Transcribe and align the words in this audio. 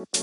What's 0.00 0.16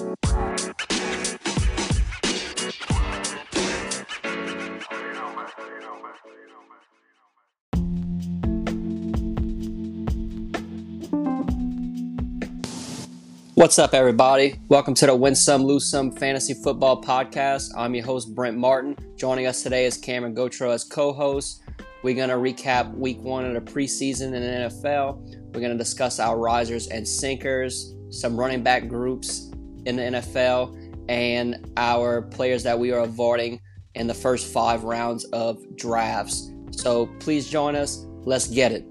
up, 13.78 13.94
everybody? 13.94 14.60
Welcome 14.68 14.96
to 14.96 15.06
the 15.06 15.16
Win 15.16 15.36
Some, 15.36 15.64
Lose 15.64 15.88
Some 15.88 16.12
Fantasy 16.12 16.56
Football 16.56 17.04
Podcast. 17.04 17.70
I'm 17.78 17.94
your 17.94 18.04
host, 18.04 18.34
Brent 18.34 18.58
Martin. 18.58 18.98
Joining 19.16 19.46
us 19.46 19.62
today 19.62 19.86
is 19.86 19.96
Cameron 19.96 20.34
Gotro 20.34 20.74
as 20.74 20.84
co 20.84 21.14
host. 21.14 21.62
We're 22.02 22.16
going 22.16 22.30
to 22.30 22.36
recap 22.36 22.92
week 22.96 23.22
one 23.22 23.46
of 23.46 23.54
the 23.54 23.72
preseason 23.72 24.34
in 24.34 24.42
the 24.42 24.70
NFL. 24.70 25.54
We're 25.54 25.62
going 25.62 25.72
to 25.72 25.78
discuss 25.78 26.20
our 26.20 26.40
risers 26.40 26.88
and 26.88 27.08
sinkers, 27.08 27.94
some 28.10 28.40
running 28.40 28.64
back 28.64 28.88
groups 28.88 29.52
in 29.88 29.96
the 29.96 30.04
NFL, 30.04 30.78
and 31.10 31.72
our 31.78 32.22
players 32.22 32.62
that 32.64 32.78
we 32.78 32.92
are 32.92 33.00
avoiding 33.00 33.62
in 33.96 34.06
the 34.06 34.14
first 34.14 34.52
five 34.52 34.84
rounds 34.84 35.24
of 35.26 35.64
drafts. 35.78 36.52
So 36.72 37.08
please 37.20 37.50
join 37.50 37.76
us. 37.76 38.06
Let's 38.26 38.48
get 38.48 38.72
it. 38.74 38.86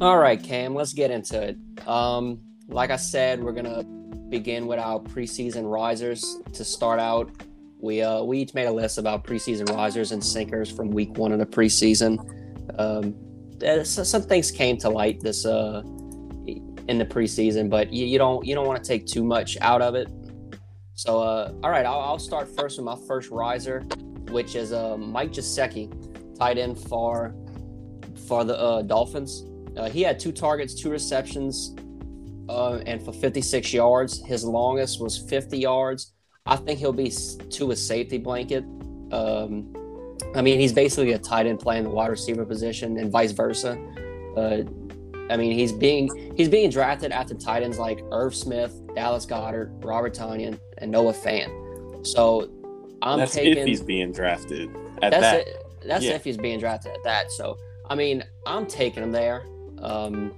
All 0.00 0.18
right, 0.18 0.42
Cam, 0.42 0.74
let's 0.74 0.94
get 0.94 1.12
into 1.12 1.40
it. 1.40 1.56
Um, 1.86 2.40
like 2.68 2.90
I 2.90 2.96
said, 2.96 3.40
we're 3.40 3.52
gonna 3.52 3.84
begin 4.30 4.66
with 4.66 4.78
our 4.78 4.98
preseason 4.98 5.70
risers 5.70 6.38
to 6.54 6.64
start 6.64 6.98
out. 6.98 7.30
We 7.82 8.00
uh, 8.00 8.22
we 8.22 8.38
each 8.38 8.54
made 8.54 8.66
a 8.66 8.72
list 8.72 8.96
about 8.96 9.24
preseason 9.24 9.68
risers 9.74 10.12
and 10.12 10.24
sinkers 10.24 10.70
from 10.70 10.90
week 10.92 11.18
one 11.18 11.32
of 11.32 11.40
the 11.40 11.46
preseason. 11.46 12.16
Um, 12.78 13.14
some 13.84 14.22
things 14.22 14.52
came 14.52 14.76
to 14.78 14.88
light 14.88 15.20
this 15.20 15.44
uh, 15.44 15.82
in 16.88 16.98
the 16.98 17.04
preseason, 17.04 17.68
but 17.68 17.92
you, 17.92 18.06
you 18.06 18.18
don't 18.18 18.46
you 18.46 18.54
don't 18.54 18.68
want 18.68 18.82
to 18.82 18.86
take 18.86 19.04
too 19.06 19.24
much 19.24 19.58
out 19.60 19.82
of 19.82 19.96
it. 19.96 20.08
So, 20.94 21.20
uh, 21.20 21.52
all 21.64 21.70
right, 21.70 21.84
I'll, 21.84 22.00
I'll, 22.00 22.18
start 22.18 22.54
first 22.54 22.78
with 22.78 22.84
my 22.84 22.96
first 23.08 23.30
riser, 23.30 23.80
which 24.30 24.54
is 24.54 24.72
uh, 24.72 24.96
Mike 24.96 25.32
Gesicki, 25.32 26.38
tight 26.38 26.58
end 26.58 26.78
for 26.78 27.34
for 28.28 28.44
the 28.44 28.56
uh, 28.56 28.82
Dolphins. 28.82 29.44
Uh, 29.76 29.90
he 29.90 30.02
had 30.02 30.20
two 30.20 30.30
targets, 30.30 30.80
two 30.80 30.90
receptions, 30.90 31.74
uh, 32.48 32.76
and 32.86 33.02
for 33.02 33.12
56 33.12 33.72
yards. 33.72 34.24
His 34.24 34.44
longest 34.44 35.00
was 35.00 35.18
50 35.18 35.58
yards. 35.58 36.12
I 36.46 36.56
think 36.56 36.78
he'll 36.78 36.92
be 36.92 37.10
to 37.10 37.70
a 37.70 37.76
safety 37.76 38.18
blanket. 38.18 38.64
Um, 39.12 39.72
I 40.34 40.42
mean, 40.42 40.58
he's 40.58 40.72
basically 40.72 41.12
a 41.12 41.18
tight 41.18 41.46
end 41.46 41.60
playing 41.60 41.84
the 41.84 41.90
wide 41.90 42.10
receiver 42.10 42.44
position, 42.44 42.98
and 42.98 43.10
vice 43.10 43.32
versa. 43.32 43.78
Uh, 44.36 44.62
I 45.30 45.36
mean, 45.36 45.52
he's 45.52 45.72
being 45.72 46.34
he's 46.36 46.48
being 46.48 46.70
drafted 46.70 47.12
after 47.12 47.34
tight 47.34 47.62
ends 47.62 47.78
like 47.78 48.02
Irv 48.10 48.34
Smith, 48.34 48.74
Dallas 48.94 49.24
Goedert, 49.24 49.84
Robert 49.84 50.14
Tonyan, 50.14 50.58
and 50.78 50.90
Noah 50.90 51.12
Fant. 51.12 52.06
So 52.06 52.50
I'm 53.02 53.20
that's 53.20 53.34
taking. 53.34 53.58
if 53.58 53.66
he's 53.66 53.82
being 53.82 54.12
drafted 54.12 54.68
at 55.02 55.10
that's 55.12 55.20
that. 55.20 55.46
It, 55.46 55.66
that's 55.86 56.04
yeah. 56.04 56.12
if 56.12 56.24
he's 56.24 56.36
being 56.36 56.58
drafted 56.58 56.92
at 56.92 57.04
that. 57.04 57.30
So 57.30 57.56
I 57.88 57.94
mean, 57.94 58.24
I'm 58.46 58.66
taking 58.66 59.02
him 59.02 59.12
there. 59.12 59.46
Um, 59.78 60.32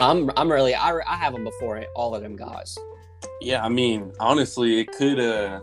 I'm 0.00 0.30
I'm 0.36 0.50
really 0.50 0.74
I, 0.74 0.92
I 1.06 1.16
have 1.16 1.32
them 1.32 1.44
before 1.44 1.84
all 1.94 2.14
of 2.14 2.22
them 2.22 2.36
guys. 2.36 2.76
Yeah, 3.40 3.64
I 3.64 3.68
mean, 3.68 4.12
honestly, 4.20 4.80
it 4.80 4.92
could 4.92 5.20
uh 5.20 5.60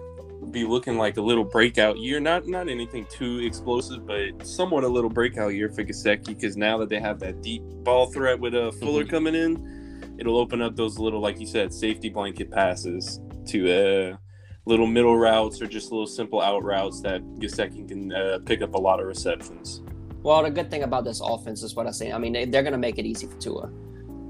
be 0.51 0.63
looking 0.63 0.97
like 0.97 1.17
a 1.17 1.21
little 1.21 1.43
breakout 1.43 1.97
year. 1.97 2.19
Not 2.19 2.47
not 2.47 2.69
anything 2.69 3.05
too 3.09 3.39
explosive, 3.39 4.05
but 4.05 4.45
somewhat 4.45 4.83
a 4.83 4.87
little 4.87 5.09
breakout 5.09 5.53
year 5.53 5.69
for 5.69 5.83
Gesicki 5.83 6.27
because 6.27 6.57
now 6.57 6.77
that 6.77 6.89
they 6.89 6.99
have 6.99 7.19
that 7.19 7.41
deep 7.41 7.63
ball 7.83 8.07
threat 8.07 8.39
with 8.39 8.55
uh, 8.55 8.71
Fuller 8.71 9.01
mm-hmm. 9.01 9.09
coming 9.09 9.35
in, 9.35 10.15
it'll 10.17 10.37
open 10.37 10.61
up 10.61 10.75
those 10.75 10.97
little, 10.97 11.19
like 11.19 11.39
you 11.39 11.47
said, 11.47 11.73
safety 11.73 12.09
blanket 12.09 12.51
passes 12.51 13.19
to 13.47 13.71
uh 13.71 14.17
little 14.65 14.87
middle 14.87 15.17
routes 15.17 15.61
or 15.61 15.65
just 15.65 15.91
little 15.91 16.05
simple 16.05 16.41
out 16.41 16.61
routes 16.63 17.01
that 17.01 17.21
Gesicki 17.39 17.87
can 17.87 18.11
uh, 18.11 18.39
pick 18.45 18.61
up 18.61 18.73
a 18.75 18.77
lot 18.77 18.99
of 18.99 19.07
receptions. 19.07 19.81
Well, 20.23 20.43
the 20.43 20.51
good 20.51 20.69
thing 20.69 20.83
about 20.83 21.05
this 21.05 21.21
offense 21.23 21.63
is 21.63 21.73
what 21.73 21.87
I 21.87 21.91
say. 21.91 22.11
I 22.11 22.17
mean, 22.17 22.33
they, 22.33 22.43
are 22.43 22.63
going 22.63 22.73
to 22.73 22.77
make 22.77 22.99
it 22.99 23.05
easy 23.05 23.27
for 23.27 23.37
Tua, 23.37 23.71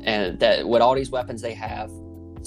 and 0.03 0.39
that 0.39 0.67
with 0.67 0.81
all 0.83 0.93
these 0.93 1.09
weapons 1.09 1.41
they 1.41 1.55
have, 1.55 1.89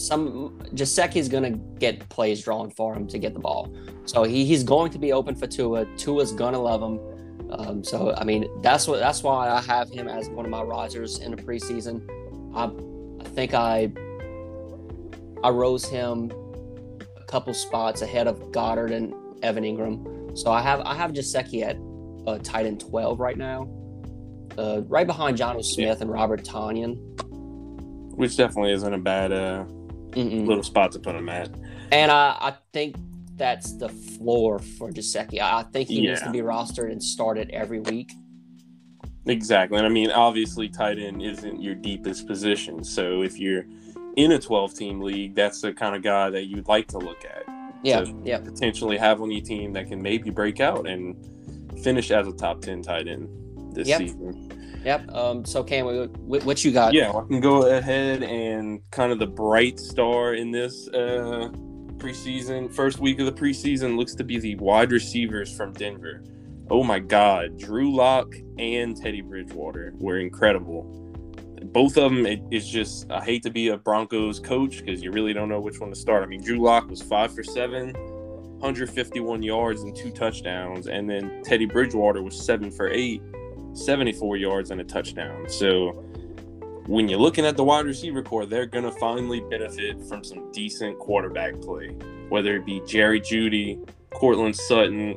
some 0.06 0.59
is 0.72 1.28
going 1.28 1.43
to 1.44 1.59
get 1.78 2.09
plays 2.09 2.43
drawn 2.43 2.71
for 2.71 2.94
him 2.94 3.06
to 3.09 3.19
get 3.19 3.34
the 3.34 3.41
ball. 3.41 3.75
So 4.06 4.25
he, 4.25 4.44
he's 4.44 4.65
going 4.65 4.91
to 4.93 4.99
be 4.99 5.12
open 5.12 5.34
for 5.34 5.47
Tua. 5.47 5.84
Tua's 5.97 6.33
going 6.33 6.55
to 6.55 6.59
love 6.59 6.83
him. 6.83 6.99
Um, 7.53 7.84
so 7.84 8.15
I 8.16 8.25
mean, 8.25 8.49
that's 8.62 8.87
what 8.87 9.00
that's 9.00 9.22
why 9.22 9.49
I 9.49 9.60
have 9.62 9.91
him 9.91 10.09
as 10.09 10.28
one 10.28 10.44
of 10.44 10.50
my 10.50 10.62
risers 10.62 11.19
in 11.19 11.33
the 11.33 11.37
preseason. 11.37 12.09
I, 12.55 12.71
I 13.25 13.28
think 13.28 13.55
I 13.55 13.93
I 15.43 15.50
rose 15.50 15.84
him 15.84 16.31
a 17.16 17.25
couple 17.25 17.53
spots 17.55 18.03
ahead 18.03 18.27
of 18.27 18.39
Goedert 18.53 18.93
and 18.93 19.15
Evan 19.43 19.65
Engram. 19.65 20.39
So 20.39 20.53
I 20.53 20.60
have 20.60 20.81
I 20.81 20.94
have 20.94 21.12
Gesicki 21.12 21.62
at 21.62 21.77
uh, 22.27 22.39
tight 22.43 22.66
end 22.66 22.81
12 22.81 23.19
right 23.19 23.37
now, 23.37 23.69
uh, 24.56 24.83
right 24.87 25.06
behind 25.06 25.39
Jonnu 25.39 25.65
Smith 25.65 25.99
yeah. 25.99 26.03
and 26.03 26.10
Robert 26.10 26.44
Tonyan. 26.44 26.97
Which 28.15 28.37
definitely 28.37 28.72
isn't 28.72 28.93
a 28.93 28.99
bad 28.99 29.33
uh, 29.33 29.65
little 30.16 30.62
spot 30.62 30.93
to 30.93 30.98
put 30.98 31.15
him 31.15 31.28
at. 31.28 31.50
And 31.93 32.10
I, 32.10 32.37
I 32.41 32.54
think 32.72 32.97
that's 33.37 33.72
the 33.78 33.88
floor 33.88 34.59
for 34.59 34.91
Gesicki. 34.91 35.41
I 35.41 35.62
think 35.65 35.88
he 35.88 36.00
yeah. 36.00 36.10
needs 36.10 36.22
to 36.22 36.31
be 36.31 36.41
rostered 36.41 36.93
and 36.93 37.03
started 37.03 37.50
every 37.50 37.81
week. 37.81 38.12
Exactly. 39.26 39.78
And 39.78 39.87
I 39.87 39.91
mean, 39.91 40.10
obviously, 40.10 40.69
tight 40.69 40.98
end 40.98 41.22
isn't 41.22 41.60
your 41.60 41.75
deepest 41.75 42.26
position. 42.26 42.84
So 42.84 43.22
if 43.22 43.38
you're 43.38 43.65
in 44.16 44.32
a 44.32 44.38
12 44.38 44.75
team 44.75 45.00
league, 45.00 45.34
that's 45.34 45.60
the 45.60 45.72
kind 45.72 45.94
of 45.94 46.03
guy 46.03 46.31
that 46.31 46.47
you'd 46.47 46.69
like 46.69 46.88
to 46.88 46.98
look 46.98 47.25
at. 47.25 47.44
Yeah. 47.82 48.04
Yeah. 48.25 48.38
Potentially 48.38 48.98
have 48.98 49.21
on 49.21 49.31
your 49.31 49.42
team 49.42 49.72
that 49.72 49.88
can 49.88 50.03
maybe 50.03 50.31
break 50.31 50.60
out 50.60 50.87
and 50.87 51.16
finish 51.82 52.10
as 52.10 52.27
a 52.27 52.32
top 52.32 52.60
10 52.60 52.82
tight 52.82 53.09
end 53.09 53.28
this 53.75 53.88
yep. 53.88 54.00
season. 54.00 54.50
Yep. 54.85 55.11
Um, 55.11 55.45
so, 55.45 55.63
Cam, 55.63 55.85
what 55.85 56.65
you 56.65 56.73
got? 56.73 56.95
Yeah, 56.95 57.11
I 57.11 57.27
can 57.27 57.41
go 57.41 57.67
ahead 57.77 58.23
and 58.23 58.81
kind 58.91 59.13
of 59.13 59.19
the 59.19 59.27
bright 59.27 59.79
star 59.79 60.35
in 60.35 60.51
this 60.51 60.89
uh, 60.89 61.51
preseason, 61.99 62.73
first 62.73 62.99
week 62.99 63.21
of 63.21 63.27
the 63.27 63.33
preseason, 63.33 63.97
looks 63.97 64.15
to 64.15 64.25
be 64.25 64.39
the 64.39 64.57
wide 64.57 64.91
receivers 64.91 65.55
from 65.55 65.73
Denver. 65.75 66.25
Oh 66.71 66.83
my 66.83 66.99
God, 66.99 67.59
Drew 67.59 67.95
Lock 67.95 68.33
and 68.59 68.97
Teddy 68.97 69.21
Bridgewater 69.21 69.93
were 69.99 70.19
incredible. 70.19 70.85
Both 71.63 71.99
of 71.99 72.13
them, 72.13 72.25
it, 72.25 72.41
it's 72.51 72.67
just, 72.67 73.11
I 73.11 73.23
hate 73.23 73.43
to 73.43 73.51
be 73.51 73.69
a 73.69 73.77
Broncos 73.77 74.41
coach 74.41 74.79
because 74.79 75.03
you 75.03 75.13
really 75.13 75.35
don't 75.35 75.49
know 75.49 75.61
which 75.61 75.79
one 75.79 75.91
to 75.91 75.97
start. 75.97 76.23
I 76.23 76.27
mean, 76.27 76.43
Drew 76.43 76.59
Lock 76.59 76.89
was 76.89 77.03
five 77.03 77.35
for 77.35 77.43
seven, 77.43 77.93
151 78.61 79.43
yards 79.43 79.83
and 79.83 79.95
two 79.95 80.11
touchdowns. 80.11 80.87
And 80.87 81.11
then 81.11 81.43
Teddy 81.45 81.67
Bridgewater 81.67 82.23
was 82.23 82.41
seven 82.41 82.71
for 82.71 82.89
eight, 82.89 83.21
74 83.73 84.37
yards 84.37 84.71
and 84.71 84.81
a 84.81 84.85
touchdown. 84.85 85.49
So 85.49 86.05
when 86.87 87.09
you're 87.09 87.21
looking 87.21 87.45
at 87.45 87.57
the 87.57 87.65
wide 87.65 87.87
receiver 87.87 88.23
core, 88.23 88.47
they're 88.47 88.67
going 88.67 88.85
to 88.85 88.93
finally 88.93 89.41
benefit 89.41 90.03
from 90.09 90.25
some 90.25 90.51
decent 90.53 90.99
quarterback 90.99 91.61
play, 91.61 91.89
whether 92.29 92.57
it 92.57 92.67
be 92.67 92.83
Jerry 92.87 93.21
Jeudy, 93.21 93.79
Courtland 94.11 94.57
Sutton. 94.57 95.15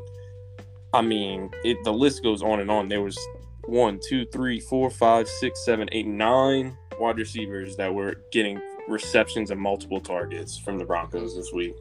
I 0.93 1.01
mean, 1.01 1.49
it, 1.63 1.77
the 1.83 1.93
list 1.93 2.21
goes 2.21 2.43
on 2.43 2.59
and 2.59 2.69
on. 2.69 2.89
There 2.89 3.01
was 3.01 3.17
one, 3.65 3.99
two, 4.07 4.25
three, 4.27 4.59
four, 4.59 4.89
five, 4.89 5.27
six, 5.27 5.65
seven, 5.65 5.89
eight, 5.91 6.05
nine 6.05 6.77
wide 6.99 7.17
receivers 7.17 7.75
that 7.77 7.93
were 7.93 8.15
getting 8.31 8.61
receptions 8.87 9.49
and 9.51 9.59
multiple 9.59 9.99
targets 9.99 10.57
from 10.57 10.77
the 10.77 10.85
Broncos 10.85 11.35
this 11.35 11.51
week. 11.53 11.73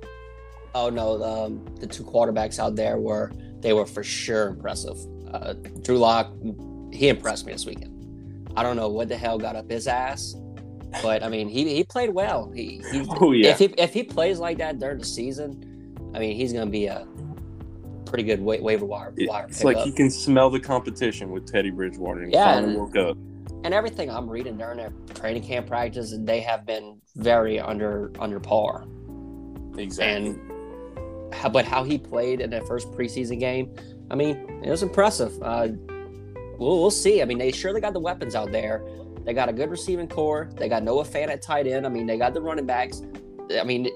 Oh 0.75 0.89
no, 0.89 1.23
um, 1.23 1.65
the 1.81 1.87
two 1.87 2.03
quarterbacks 2.03 2.59
out 2.59 2.77
there 2.77 2.97
were 2.97 3.31
they 3.61 3.73
were 3.73 3.87
for 3.87 4.03
sure 4.03 4.49
impressive. 4.49 4.97
Uh, 5.33 5.55
Drew 5.83 5.99
Lock, 5.99 6.33
he 6.93 7.09
impressed 7.09 7.47
me 7.47 7.53
this 7.53 7.67
weekend. 7.67 7.93
I 8.57 8.63
don't 8.63 8.77
know 8.77 8.89
what 8.89 9.09
the 9.09 9.17
hell 9.17 9.39
got 9.39 9.57
up 9.57 9.71
his 9.71 9.87
ass, 9.87 10.35
but 11.03 11.23
I 11.23 11.29
mean 11.29 11.49
he, 11.49 11.75
he 11.75 11.85
played 11.85 12.11
well. 12.11 12.51
He, 12.55 12.83
he 12.91 13.07
oh 13.21 13.33
yeah. 13.33 13.51
If 13.51 13.59
he 13.59 13.65
if 13.79 13.95
he 13.95 14.03
plays 14.03 14.39
like 14.39 14.59
that 14.59 14.79
during 14.79 14.99
the 14.99 15.05
season, 15.05 16.13
I 16.15 16.19
mean 16.19 16.37
he's 16.37 16.53
gonna 16.53 16.71
be 16.71 16.87
a 16.87 17.07
pretty 18.05 18.25
good 18.25 18.41
wa- 18.41 18.61
waiver 18.61 18.85
wire. 18.85 19.15
wire 19.17 19.47
it's 19.49 19.65
like 19.65 19.79
he 19.79 19.91
can 19.91 20.11
smell 20.11 20.51
the 20.51 20.61
competition 20.61 21.31
with 21.31 21.51
Teddy 21.51 21.71
Bridgewater. 21.71 22.25
And 22.25 22.33
yeah, 22.33 22.59
and, 22.59 22.77
woke 22.77 22.97
up. 22.97 23.17
And 23.65 23.73
everything 23.73 24.11
I'm 24.11 24.29
reading 24.29 24.59
during 24.59 24.77
their 24.77 24.93
training 25.15 25.45
camp 25.45 25.67
practice, 25.69 26.15
they 26.19 26.41
have 26.41 26.67
been 26.67 27.01
very 27.17 27.59
under 27.59 28.13
under 28.19 28.39
par. 28.39 28.87
Exactly. 29.79 30.31
And 30.31 31.35
how, 31.35 31.49
but 31.49 31.65
how 31.65 31.85
he 31.85 31.97
played 31.97 32.41
in 32.41 32.51
that 32.51 32.67
first 32.67 32.91
preseason 32.91 33.41
game, 33.41 33.75
I 34.11 34.15
mean, 34.15 34.61
it 34.63 34.71
was 34.71 34.83
impressive. 34.83 35.33
Uh, 35.43 35.69
we'll, 36.59 36.81
we'll 36.81 36.91
see. 36.91 37.23
I 37.23 37.25
mean, 37.25 37.39
they 37.39 37.53
surely 37.53 37.81
got 37.81 37.93
the 37.93 38.01
weapons 38.01 38.35
out 38.35 38.53
there. 38.53 38.85
They 39.25 39.33
got 39.33 39.49
a 39.49 39.53
good 39.53 39.71
receiving 39.71 40.09
core. 40.09 40.51
They 40.57 40.69
got 40.69 40.83
Noah 40.83 41.05
Fant 41.05 41.29
at 41.29 41.43
tight 41.43 41.67
end. 41.67 41.87
I 41.87 41.89
mean, 41.89 42.07
they 42.07 42.19
got 42.19 42.35
the 42.35 42.43
running 42.43 42.67
backs. 42.67 43.03
I 43.59 43.65
mean, 43.65 43.89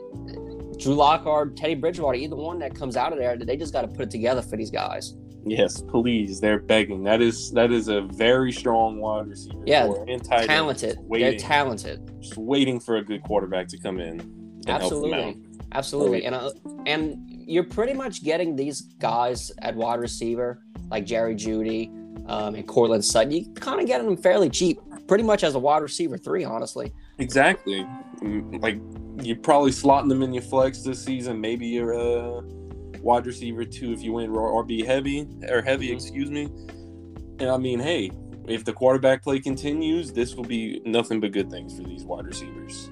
Drew 0.79 0.95
Lock 0.95 1.27
or 1.27 1.49
Teddy 1.49 1.75
Bridgewater, 1.75 2.17
either 2.17 2.37
one 2.37 2.59
that 2.61 2.75
comes 2.75 2.97
out 2.97 3.13
of 3.13 3.19
there, 3.19 3.37
they 3.37 3.57
just 3.57 3.73
got 3.73 3.83
to 3.83 3.89
put 3.89 4.03
it 4.03 4.11
together 4.11 4.43
for 4.43 4.57
these 4.57 4.71
guys. 4.71 5.15
Yes, 5.47 5.81
please. 5.81 6.41
They're 6.41 6.59
begging. 6.59 7.05
That 7.05 7.23
is 7.23 7.53
that 7.53 7.71
is 7.71 7.87
a 7.87 8.01
very 8.01 8.51
strong 8.51 8.99
wide 8.99 9.29
receiver. 9.29 9.63
Yeah, 9.65 9.93
and 10.09 10.23
talented. 10.25 10.99
Waiting, 11.03 11.31
They're 11.31 11.39
talented. 11.39 12.11
just 12.21 12.37
waiting 12.37 12.81
for 12.81 12.97
a 12.97 13.05
good 13.05 13.23
quarterback 13.23 13.69
to 13.69 13.79
come 13.79 14.01
in. 14.01 14.21
And 14.21 14.67
help 14.67 14.91
them 14.91 14.93
Absolutely. 14.93 15.37
Absolutely. 15.73 16.25
And 16.25 16.35
uh, 16.35 16.51
and 16.87 17.36
you're 17.47 17.65
pretty 17.65 17.93
much 17.95 18.23
getting 18.25 18.57
these 18.57 18.81
guys 18.99 19.53
at 19.63 19.75
wide 19.75 20.01
receiver 20.01 20.63
like 20.91 21.07
Jerry 21.07 21.35
Jeudy 21.35 21.89
um, 22.29 22.55
and 22.55 22.67
Courtland 22.67 23.05
Sutton. 23.05 23.31
You 23.31 23.53
kind 23.55 23.81
of 23.81 23.87
getting 23.87 24.07
them 24.07 24.17
fairly 24.17 24.51
cheap, 24.51 24.79
pretty 25.07 25.25
much 25.25 25.45
as 25.45 25.55
a 25.55 25.59
wide 25.59 25.83
receiver 25.83 26.19
three, 26.19 26.45
honestly. 26.45 26.93
Exactly. 27.19 27.87
Mm, 28.21 28.61
Like 28.63 28.79
you're 29.25 29.37
probably 29.37 29.71
slotting 29.71 30.09
them 30.09 30.23
in 30.23 30.33
your 30.35 30.43
flex 30.43 30.83
this 30.83 31.03
season. 31.03 31.41
Maybe 31.41 31.67
you're 31.67 31.93
a 31.93 32.43
wide 33.01 33.27
receiver 33.27 33.65
too 33.65 33.93
if 33.93 34.03
you 34.03 34.13
went 34.13 34.33
RB 34.33 34.85
heavy 34.85 35.29
or 35.49 35.63
heavy, 35.63 35.89
Mhm. 35.91 35.95
excuse 35.95 36.31
me. 36.31 36.49
And 37.39 37.51
I 37.51 37.57
mean, 37.59 37.79
hey, 37.79 38.11
if 38.49 38.65
the 38.65 38.73
quarterback 38.73 39.23
play 39.23 39.39
continues, 39.41 40.13
this 40.13 40.35
will 40.35 40.45
be 40.45 40.81
nothing 40.85 41.21
but 41.21 41.33
good 41.33 41.51
things 41.51 41.77
for 41.77 41.83
these 41.85 42.05
wide 42.05 42.27
receivers. 42.27 42.91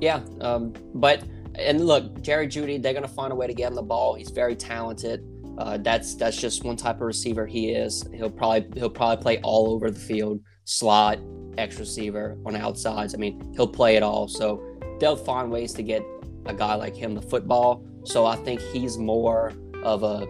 Yeah. 0.00 0.20
Um, 0.40 0.72
but 0.94 1.22
and 1.56 1.86
look, 1.86 2.20
Jerry 2.22 2.46
Jeudy, 2.46 2.80
they're 2.80 2.94
gonna 2.94 3.08
find 3.08 3.32
a 3.32 3.36
way 3.36 3.46
to 3.46 3.54
get 3.54 3.68
him 3.68 3.74
the 3.74 3.82
ball. 3.82 4.14
He's 4.14 4.30
very 4.30 4.56
talented. 4.56 5.24
Uh, 5.58 5.76
that's 5.78 6.14
that's 6.14 6.36
just 6.40 6.64
one 6.64 6.76
type 6.76 6.96
of 6.96 7.02
receiver 7.02 7.46
he 7.46 7.70
is. 7.70 8.04
He'll 8.14 8.30
probably 8.30 8.66
he'll 8.78 8.90
probably 8.90 9.22
play 9.22 9.38
all 9.42 9.70
over 9.72 9.90
the 9.90 10.00
field, 10.00 10.40
slot, 10.64 11.18
X 11.58 11.78
receiver, 11.78 12.38
on 12.46 12.56
outsides. 12.56 13.14
I 13.14 13.18
mean, 13.18 13.52
he'll 13.54 13.68
play 13.68 13.96
it 13.96 14.02
all. 14.02 14.28
So 14.28 14.62
they'll 14.98 15.16
find 15.16 15.50
ways 15.50 15.72
to 15.74 15.82
get 15.82 16.02
a 16.46 16.54
guy 16.54 16.74
like 16.74 16.96
him 16.96 17.14
the 17.14 17.22
football. 17.22 17.84
So 18.04 18.24
I 18.24 18.36
think 18.36 18.60
he's 18.72 18.96
more 18.98 19.52
of 19.82 20.02
a 20.02 20.26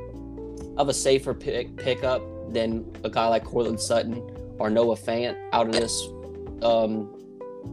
of 0.76 0.88
a 0.88 0.94
safer 0.94 1.34
pick 1.34 1.76
pickup 1.76 2.22
than 2.52 2.84
a 3.04 3.10
guy 3.10 3.28
like 3.28 3.44
Courtland 3.44 3.80
Sutton 3.80 4.22
or 4.58 4.70
Noah 4.70 4.96
Fant 4.96 5.36
out 5.52 5.66
of 5.66 5.72
this 5.72 6.08
um, 6.62 7.14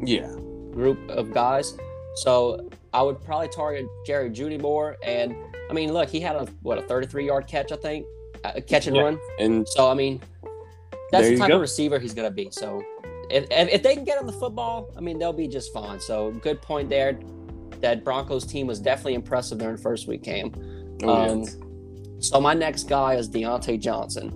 Yeah. 0.03 0.31
group 0.71 0.99
of 1.09 1.33
guys. 1.33 1.77
So 2.15 2.69
I 2.93 3.01
would 3.01 3.23
probably 3.23 3.47
target 3.49 3.85
Jerry 4.05 4.29
Jeudy 4.29 4.59
more. 4.59 4.97
And 5.03 5.35
I 5.69 5.73
mean, 5.73 5.93
look, 5.93 6.09
he 6.09 6.19
had 6.19 6.35
a 6.35 6.45
what 6.61 6.77
a 6.77 6.81
33 6.81 7.25
yard 7.25 7.47
catch, 7.47 7.71
I 7.71 7.75
think, 7.75 8.05
uh, 8.43 8.59
catch 8.67 8.87
and 8.87 8.95
Yeah. 8.95 9.03
run. 9.03 9.19
And 9.39 9.67
So 9.67 9.89
I 9.89 9.93
mean, 9.93 10.21
that's 11.11 11.27
the 11.27 11.37
type 11.37 11.49
go. 11.49 11.55
of 11.55 11.61
receiver 11.61 11.99
he's 11.99 12.13
gonna 12.13 12.31
be. 12.31 12.49
So 12.51 12.81
if, 13.29 13.45
if 13.51 13.83
they 13.83 13.93
can 13.95 14.03
get 14.05 14.19
him 14.19 14.25
the 14.27 14.33
football, 14.33 14.89
I 14.97 15.01
mean, 15.01 15.19
they'll 15.19 15.33
be 15.33 15.47
just 15.47 15.71
fine. 15.73 15.99
So 15.99 16.31
good 16.31 16.61
point 16.61 16.89
there. 16.89 17.19
That 17.81 18.03
Broncos 18.03 18.45
team 18.45 18.67
was 18.67 18.79
definitely 18.79 19.13
impressive 19.13 19.57
during 19.59 19.75
the 19.77 19.81
first 19.81 20.07
week, 20.07 20.23
Cam. 20.23 20.51
oh, 21.03 21.09
Um, 21.31 21.39
yes. 21.43 21.57
So 22.19 22.41
my 22.41 22.53
next 22.53 22.89
guy 22.89 23.13
is 23.15 23.29
Diontae 23.29 23.79
Johnson. 23.79 24.33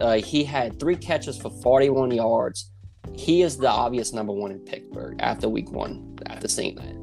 Uh, 0.00 0.14
he 0.14 0.44
had 0.44 0.78
three 0.80 0.96
catches 0.96 1.36
for 1.36 1.50
41 1.62 2.10
yards. 2.12 2.70
He 3.14 3.42
is 3.42 3.58
the 3.58 3.68
obvious 3.68 4.12
number 4.14 4.32
one 4.32 4.50
in 4.50 4.60
Pittsburgh 4.60 5.16
after 5.20 5.46
week 5.48 5.70
one, 5.72 6.16
after 6.26 6.48
seeing 6.48 6.76
that. 6.76 6.94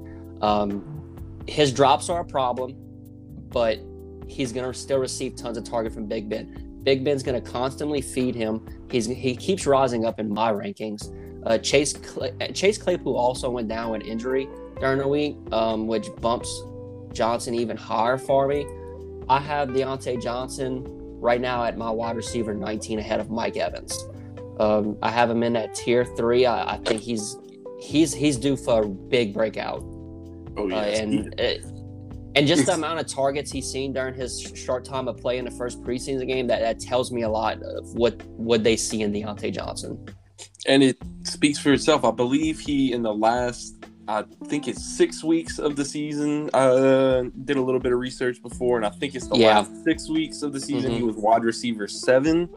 Um, 0.42 0.94
his 1.48 1.72
drops 1.72 2.10
are 2.10 2.22
a 2.22 2.26
problem, 2.26 2.76
but 3.50 3.80
he's 4.28 4.52
going 4.52 4.72
to 4.72 4.78
still 4.78 5.00
receive 5.00 5.36
tons 5.36 5.58
of 5.58 5.64
target 5.64 5.94
from 5.94 6.06
Big 6.06 6.30
Ben. 6.30 6.80
Big 6.84 7.04
Ben's 7.04 7.24
going 7.24 7.42
to 7.42 7.52
constantly 7.52 8.02
feed 8.02 8.36
him. 8.36 8.66
He's 8.92 9.06
he 9.06 9.36
keeps 9.36 9.66
rising 9.66 10.06
up 10.06 10.20
in 10.20 10.30
my 10.30 10.52
rankings. 10.52 11.14
Uh, 11.46 11.58
Chase 11.58 11.94
Cl- 11.94 12.32
Chase 12.54 12.78
Claypool 12.78 13.16
also 13.16 13.50
went 13.50 13.68
down 13.68 13.92
with 13.92 14.04
injury 14.04 14.48
during 14.80 15.00
the 15.00 15.08
week, 15.08 15.36
um, 15.52 15.88
which 15.88 16.08
bumps 16.22 16.62
Johnson 17.14 17.54
even 17.54 17.78
higher 17.78 18.18
for 18.18 18.48
me. 18.48 18.66
I 19.30 19.40
have 19.40 19.70
Diontae 19.70 20.22
Johnson 20.22 20.84
right 21.20 21.42
now 21.42 21.64
at 21.64 21.78
my 21.78 21.90
wide 21.90 22.16
receiver 22.16 22.54
19 22.54 23.00
ahead 23.00 23.20
of 23.20 23.30
Mike 23.30 23.58
Evans. 23.58 24.08
Um, 24.60 24.98
I 25.02 25.10
have 25.12 25.30
him 25.30 25.44
in 25.44 25.56
at 25.56 25.76
tier 25.76 26.06
three. 26.06 26.46
I, 26.46 26.76
I 26.76 26.78
think 26.78 27.02
he's 27.02 27.38
he's 27.80 28.14
he's 28.14 28.38
due 28.38 28.58
for 28.58 28.84
a 28.84 28.88
big 28.88 29.34
breakout. 29.34 29.84
Oh, 30.58 30.70
Uh, 30.72 30.76
and 30.76 31.40
uh, 31.40 31.44
and 32.36 32.46
just 32.48 32.66
the 32.66 32.74
amount 32.74 33.00
of 33.00 33.08
targets 33.08 33.52
he's 33.52 33.70
seen 33.70 33.94
during 33.94 34.14
his 34.14 34.42
short 34.56 34.84
time 34.86 35.08
of 35.08 35.18
play 35.18 35.38
in 35.38 35.46
the 35.46 35.52
first 35.52 35.82
preseason 35.84 36.28
game 36.28 36.48
that, 36.48 36.60
that 36.62 36.80
tells 36.80 37.12
me 37.12 37.24
a 37.24 37.30
lot 37.30 37.62
of 37.64 37.94
what 37.94 38.22
what 38.28 38.64
they 38.64 38.76
see 38.76 39.02
in 39.02 39.12
Diontae 39.14 39.54
Johnson. 39.54 39.98
and 40.68 40.84
it 40.84 40.98
speaks 41.24 41.58
for 41.60 41.72
itself. 41.74 42.04
I 42.04 42.12
believe 42.12 42.60
he 42.60 42.92
in 42.92 43.02
the 43.02 43.14
last, 43.14 43.76
I 44.08 44.24
think 44.46 44.68
it's 44.68 44.84
six 44.98 45.24
weeks 45.24 45.58
of 45.60 45.76
the 45.76 45.86
season. 45.86 46.50
Uh, 46.54 47.24
did 47.46 47.58
a 47.58 47.62
little 47.62 47.80
bit 47.80 47.92
of 47.94 48.00
research 48.00 48.42
before, 48.42 48.78
and 48.78 48.86
I 48.86 48.90
think 48.90 49.16
it's 49.16 49.28
the 49.28 49.38
Yeah. 49.38 49.60
last 49.60 49.84
six 49.84 50.10
weeks 50.10 50.42
of 50.42 50.54
the 50.54 50.60
season. 50.60 50.92
He 50.92 51.00
Mhm. 51.02 51.08
was 51.08 51.16
wide 51.16 51.44
receiver 51.44 51.88
seven 51.88 52.50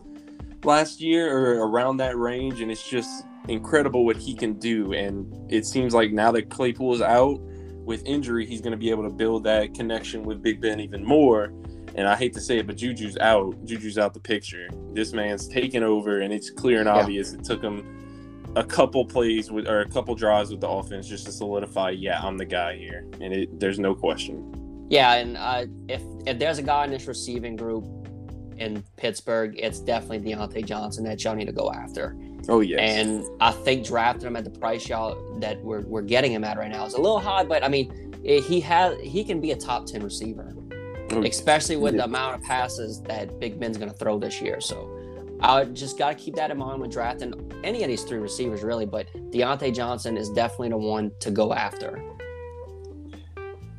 last 0.65 1.01
year, 1.01 1.35
or 1.35 1.67
around 1.67 1.97
that 1.99 2.19
range, 2.19 2.61
and 2.61 2.71
it's 2.71 2.87
just 2.89 3.25
incredible 3.49 4.05
what 4.05 4.17
he 4.17 4.35
can 4.35 4.55
do. 4.55 4.93
And 4.93 5.33
it 5.51 5.65
seems 5.65 5.95
like 5.95 6.13
now 6.13 6.31
that 6.33 6.51
Claypool 6.51 6.95
is 6.95 7.01
out 7.03 7.41
with 7.85 8.05
injury, 8.05 8.47
he's 8.47 8.61
going 8.61 8.73
to 8.73 8.77
be 8.77 8.91
able 8.91 9.05
to 9.05 9.11
build 9.15 9.45
that 9.45 9.75
connection 9.75 10.23
with 10.23 10.43
Big 10.43 10.61
Ben 10.61 10.81
even 10.81 11.05
more. 11.05 11.53
And 11.97 12.07
I 12.07 12.15
hate 12.17 12.33
to 12.35 12.41
say 12.41 12.59
it, 12.59 12.67
but 12.67 12.77
Juju's 12.77 13.17
out. 13.19 13.65
Juju's 13.65 13.99
out 13.99 14.15
the 14.15 14.21
picture. 14.21 14.69
This 14.93 15.13
man's 15.13 15.49
taken 15.49 15.83
over, 15.83 16.21
and 16.21 16.33
it's 16.33 16.49
clear 16.51 16.79
and 16.79 16.87
Yeah. 16.87 16.95
obvious. 17.01 17.33
It 17.33 17.43
took 17.45 17.63
him 17.63 17.85
a 18.57 18.63
couple 18.65 19.05
plays 19.05 19.51
with, 19.51 19.67
or 19.69 19.81
a 19.81 19.89
couple 19.89 20.15
drives 20.15 20.51
with 20.51 20.61
the 20.61 20.69
offense 20.69 21.09
just 21.09 21.27
to 21.27 21.33
solidify. 21.33 21.91
Yeah, 21.91 22.21
I'm 22.23 22.37
the 22.39 22.45
guy 22.45 22.77
here, 22.77 23.07
and 23.21 23.33
it, 23.33 23.59
there's 23.59 23.79
no 23.79 23.95
question. 23.95 24.87
Yeah, 24.89 25.15
and 25.15 25.37
uh, 25.37 25.67
if 25.89 26.03
if 26.27 26.39
there's 26.39 26.59
a 26.59 26.63
guy 26.63 26.85
in 26.85 26.91
this 26.91 27.07
receiving 27.07 27.57
group 27.57 27.85
in 28.59 28.83
Pittsburgh, 28.97 29.55
it's 29.59 29.81
definitely 29.81 30.33
Diontae 30.33 30.65
Johnson 30.65 31.05
that 31.05 31.23
y'all 31.25 31.35
need 31.35 31.47
to 31.47 31.53
go 31.53 31.73
after. 31.73 32.17
Oh 32.51 32.61
yes, 32.61 32.81
And 32.81 33.25
I 33.41 33.53
think 33.53 33.87
drafting 33.87 34.27
him 34.27 34.37
at 34.37 34.45
the 34.45 34.51
price 34.51 34.89
y'all 34.89 35.17
that 35.39 35.63
we're, 35.65 35.83
we're 35.83 36.03
getting 36.03 36.33
him 36.33 36.43
at 36.45 36.59
right 36.59 36.71
now 36.71 36.85
is 36.85 36.95
a 36.95 37.01
little 37.01 37.21
high, 37.21 37.45
but 37.45 37.65
I 37.65 37.69
mean, 37.69 38.13
eh, 38.27 38.41
he 38.41 38.59
has 38.61 38.99
he 39.01 39.23
can 39.25 39.41
be 39.41 39.53
a 39.53 39.57
top 39.57 39.87
ten 39.87 40.03
receiver, 40.03 40.53
Oh, 41.13 41.23
especially 41.23 41.77
with 41.77 41.95
Yeah. 41.95 42.03
the 42.03 42.05
amount 42.07 42.35
of 42.37 42.43
passes 42.43 43.01
that 43.03 43.39
Big 43.41 43.59
Ben's 43.61 43.77
going 43.79 43.91
to 43.91 43.97
throw 43.97 44.19
this 44.19 44.41
year. 44.43 44.61
So 44.61 44.91
I 45.41 45.65
just 45.65 45.97
got 45.97 46.09
to 46.11 46.15
keep 46.23 46.35
that 46.37 46.51
in 46.51 46.59
mind 46.59 46.81
when 46.81 46.91
drafting 46.91 47.33
any 47.65 47.83
of 47.83 47.89
these 47.89 48.03
three 48.03 48.19
receivers, 48.19 48.63
really. 48.63 48.85
But 48.87 49.07
Diontae 49.31 49.75
Johnson 49.75 50.17
is 50.17 50.29
definitely 50.31 50.71
the 50.71 50.77
one 50.77 51.13
to 51.21 51.31
go 51.31 51.53
after. 51.55 52.03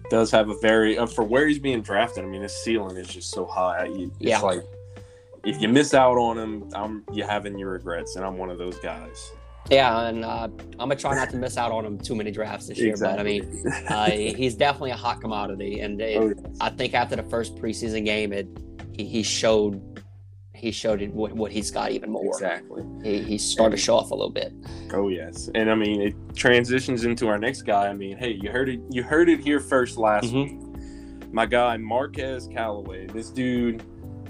does 0.10 0.30
have 0.32 0.50
a 0.50 0.58
very 0.60 0.98
uh, 0.98 1.06
for 1.06 1.24
where 1.24 1.48
he's 1.48 1.60
being 1.60 1.82
drafted. 1.82 2.24
I 2.24 2.28
mean, 2.28 2.42
his 2.42 2.54
ceiling 2.64 2.98
is 2.98 3.08
just 3.08 3.32
so 3.32 3.46
high. 3.46 3.88
It's 3.90 4.12
Yeah. 4.20 4.40
like 4.40 4.62
if 5.44 5.62
you 5.62 5.68
miss 5.68 5.94
out 5.94 6.18
on 6.18 6.38
him, 6.38 6.70
I'm 6.74 7.04
you 7.12 7.24
having 7.24 7.58
your 7.58 7.72
regrets, 7.72 8.16
and 8.16 8.26
I'm 8.26 8.38
one 8.38 8.50
of 8.50 8.58
those 8.58 8.78
guys. 8.80 9.32
Yeah, 9.70 10.08
and 10.08 10.26
uh, 10.26 10.48
I'm 10.48 10.78
gonna 10.78 10.96
try 10.96 11.14
not 11.16 11.30
to 11.32 11.38
miss 11.38 11.56
out 11.58 11.72
on 11.72 11.86
him 11.86 11.98
too 12.00 12.16
many 12.16 12.32
drafts 12.32 12.68
this 12.68 12.78
year. 12.80 12.96
But 13.00 13.20
I 13.20 13.24
mean, 13.24 13.64
uh, 13.90 14.10
he's 14.10 14.56
definitely 14.56 14.92
a 14.92 14.96
hot 14.98 15.22
commodity, 15.22 15.80
and 15.82 16.02
it, 16.02 16.18
Oh, 16.18 16.28
yes. 16.28 16.58
I 16.60 16.70
think 16.72 16.94
after 16.94 17.16
the 17.16 17.24
first 17.24 17.56
preseason 17.56 18.04
game, 18.06 18.34
it 18.34 18.48
he, 18.94 19.06
he 19.06 19.24
showed 19.24 19.82
he 20.56 20.72
showed 20.72 21.02
it 21.02 21.12
what, 21.14 21.32
what 21.34 21.52
he's 21.52 21.72
got 21.72 21.92
even 21.92 22.12
more. 22.12 22.26
exactly. 22.28 22.84
He, 23.04 23.24
he 23.24 23.38
started 23.40 23.78
to 23.78 23.82
show 23.82 23.96
off 23.96 24.12
a 24.12 24.16
little 24.16 24.32
bit. 24.32 24.52
Oh 24.94 25.10
yes, 25.10 25.50
and 25.56 25.70
I 25.72 25.76
mean 25.76 26.02
it 26.02 26.16
transitions 26.36 27.04
into 27.06 27.28
our 27.28 27.38
next 27.38 27.62
guy. 27.64 27.88
I 27.88 27.94
mean, 27.94 28.18
hey, 28.18 28.38
you 28.42 28.52
heard 28.52 28.68
it. 28.70 28.80
You 28.90 29.04
heard 29.04 29.30
it 29.30 29.40
here 29.42 29.60
first 29.60 29.98
last 29.98 30.26
Mhm. 30.34 30.44
week. 31.24 31.32
My 31.34 31.46
guy 31.46 31.78
Marquez 31.78 32.48
Callaway. 32.52 33.08
This 33.08 33.30
dude 33.30 33.84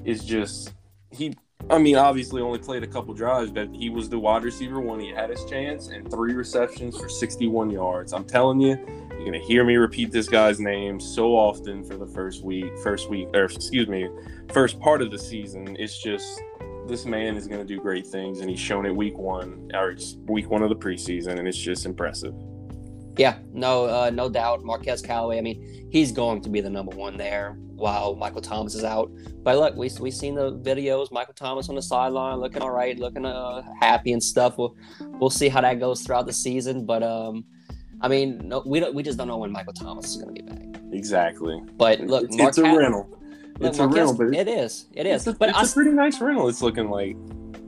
is 0.05 0.24
just 0.25 0.74
he. 1.11 1.35
I 1.69 1.77
mean, 1.77 1.95
obviously 1.95 2.41
only 2.41 2.57
played 2.57 2.83
a 2.83 2.87
couple 2.87 3.13
drives, 3.13 3.51
but 3.51 3.69
he 3.73 3.89
was 3.89 4.09
the 4.09 4.17
wide 4.17 4.43
receiver 4.43 4.81
when 4.81 4.99
he 4.99 5.09
had 5.09 5.29
his 5.29 5.45
chance, 5.45 5.89
and 5.89 6.09
three 6.09 6.33
receptions 6.33 6.97
for 6.97 7.07
61 7.07 7.69
yards. 7.69 8.13
I'm 8.13 8.25
telling 8.25 8.59
you, 8.59 8.77
you're 9.11 9.25
gonna 9.25 9.37
hear 9.37 9.63
me 9.63 9.75
repeat 9.75 10.11
this 10.11 10.27
guy's 10.27 10.59
name 10.59 10.99
so 10.99 11.33
often 11.33 11.83
for 11.83 11.97
the 11.97 12.07
first 12.07 12.43
week, 12.43 12.77
first 12.79 13.09
week, 13.09 13.27
or 13.35 13.43
excuse 13.43 13.87
me, 13.87 14.09
first 14.51 14.79
part 14.79 15.03
of 15.03 15.11
the 15.11 15.19
season. 15.19 15.75
It's 15.79 16.01
just 16.01 16.41
this 16.87 17.05
man 17.05 17.37
is 17.37 17.47
to 17.47 17.63
do 17.63 17.79
great 17.79 18.07
things, 18.07 18.39
and 18.39 18.49
he's 18.49 18.59
shown 18.59 18.85
it 18.85 18.95
week 18.95 19.17
one, 19.17 19.69
or 19.73 19.95
week 20.25 20.49
one 20.49 20.63
of 20.63 20.69
the 20.69 20.75
preseason, 20.75 21.37
and 21.37 21.47
it's 21.47 21.57
just 21.57 21.85
impressive. 21.85 22.33
Yeah, 23.17 23.37
no, 23.53 23.85
uh, 23.85 24.09
no 24.09 24.29
doubt. 24.29 24.63
Marquez 24.63 25.01
Callaway. 25.01 25.37
I 25.37 25.41
mean, 25.41 25.87
he's 25.91 26.11
going 26.11 26.41
to 26.41 26.49
be 26.49 26.61
the 26.61 26.69
number 26.69 26.95
one 26.95 27.17
there 27.17 27.57
while 27.75 28.15
Michael 28.15 28.41
Thomas 28.41 28.75
is 28.75 28.83
out. 28.83 29.11
But 29.43 29.57
look, 29.57 29.75
we 29.75 29.89
we 29.99 30.11
seen 30.11 30.35
the 30.35 30.53
videos. 30.53 31.11
Michael 31.11 31.33
Thomas 31.33 31.67
on 31.67 31.75
the 31.75 31.81
sideline, 31.81 32.37
looking 32.37 32.61
all 32.61 32.71
right, 32.71 32.97
looking 32.97 33.25
uh, 33.25 33.63
happy 33.79 34.13
and 34.13 34.23
stuff. 34.23 34.57
We'll 34.57 34.75
we'll 35.19 35.29
see 35.29 35.49
how 35.49 35.61
that 35.61 35.79
goes 35.79 36.01
throughout 36.01 36.25
the 36.25 36.33
season. 36.33 36.85
But 36.85 37.03
um, 37.03 37.43
I 38.01 38.07
mean, 38.07 38.47
no, 38.47 38.63
we 38.65 38.79
don't, 38.79 38.93
we 38.93 39.03
just 39.03 39.17
don't 39.17 39.27
know 39.27 39.37
when 39.37 39.51
Michael 39.51 39.73
Thomas 39.73 40.11
is 40.11 40.21
going 40.21 40.35
to 40.35 40.43
be 40.43 40.47
back. 40.49 40.81
Exactly. 40.93 41.61
But 41.77 41.99
look, 42.01 42.23
it's, 42.25 42.37
it's 42.37 42.57
a 42.59 42.63
rental. 42.63 43.09
look, 43.59 43.69
It's 43.69 43.79
a 43.79 43.87
rental, 43.87 44.15
but 44.15 44.33
it 44.33 44.47
is, 44.47 44.85
it 44.93 45.05
is. 45.05 45.27
it's 45.27 45.35
a, 45.35 45.37
but 45.37 45.49
it's 45.49 45.57
I, 45.57 45.63
a 45.63 45.67
pretty 45.67 45.91
nice 45.91 46.21
rental. 46.21 46.47
It's 46.47 46.61
looking 46.61 46.89
like. 46.89 47.17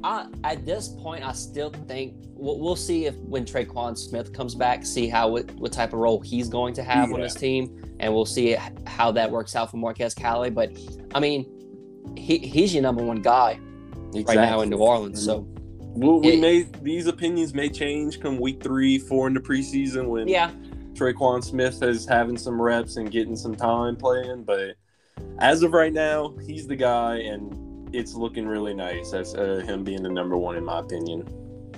I, 0.04 0.28
at 0.44 0.66
this 0.66 0.90
point, 0.90 1.24
I 1.24 1.32
still 1.32 1.70
think 1.88 2.16
we'll, 2.34 2.60
we'll 2.60 2.76
see 2.76 3.06
if 3.06 3.16
when 3.18 3.46
Tre'Quan 3.46 3.98
Smith 3.98 4.34
comes 4.34 4.54
back, 4.56 4.86
see 4.86 5.08
how 5.08 5.30
what, 5.30 5.50
what 5.52 5.72
type 5.72 5.94
of 5.94 6.00
role 6.00 6.20
he's 6.20 6.50
going 6.50 6.74
to 6.76 6.84
have 6.84 7.12
on 7.12 7.20
Yeah. 7.20 7.26
this 7.26 7.36
team, 7.36 7.96
and 8.00 8.14
we'll 8.14 8.26
see 8.26 8.58
how 8.86 9.12
that 9.14 9.32
works 9.32 9.56
out 9.56 9.72
for 9.72 9.78
Marquez 9.78 10.14
Callaway. 10.14 10.50
But 10.50 10.72
I 11.16 11.20
mean, 11.20 11.50
he 12.18 12.38
he's 12.38 12.74
your 12.74 12.84
number 12.84 13.04
one 13.04 13.22
guy 13.22 13.60
right 14.14 14.36
now 14.36 14.62
in 14.62 14.70
New 14.70 14.78
Orleans. 14.78 15.24
So 15.24 15.42
mm-hmm. 15.42 15.54
Well, 15.96 16.20
we 16.22 16.34
It- 16.34 16.40
may 16.40 16.64
these 16.82 17.08
opinions 17.08 17.54
may 17.54 17.70
change 17.70 18.20
come 18.20 18.40
week 18.40 18.62
three, 18.64 18.98
four 18.98 19.28
in 19.28 19.34
the 19.34 19.40
preseason 19.40 20.08
when 20.08 20.28
yeah, 20.28 20.52
Tre'Quan 20.94 21.44
Smith 21.44 21.82
is 21.84 22.06
having 22.08 22.36
some 22.38 22.62
reps 22.62 22.98
and 22.98 23.12
getting 23.12 23.36
some 23.36 23.56
time 23.56 23.96
playing. 23.96 24.44
But 24.44 24.76
as 25.38 25.62
of 25.64 25.72
right 25.72 25.94
now, 25.94 26.36
he's 26.46 26.68
the 26.68 26.76
guy, 26.76 27.18
and 27.18 27.54
it's 27.94 28.16
looking 28.16 28.48
really 28.48 28.74
nice 28.74 29.12
That's 29.12 29.34
uh, 29.36 29.62
him 29.66 29.84
being 29.84 30.02
the 30.04 30.10
number 30.10 30.36
one 30.38 30.56
in 30.56 30.66
my 30.66 30.80
opinion. 30.80 31.28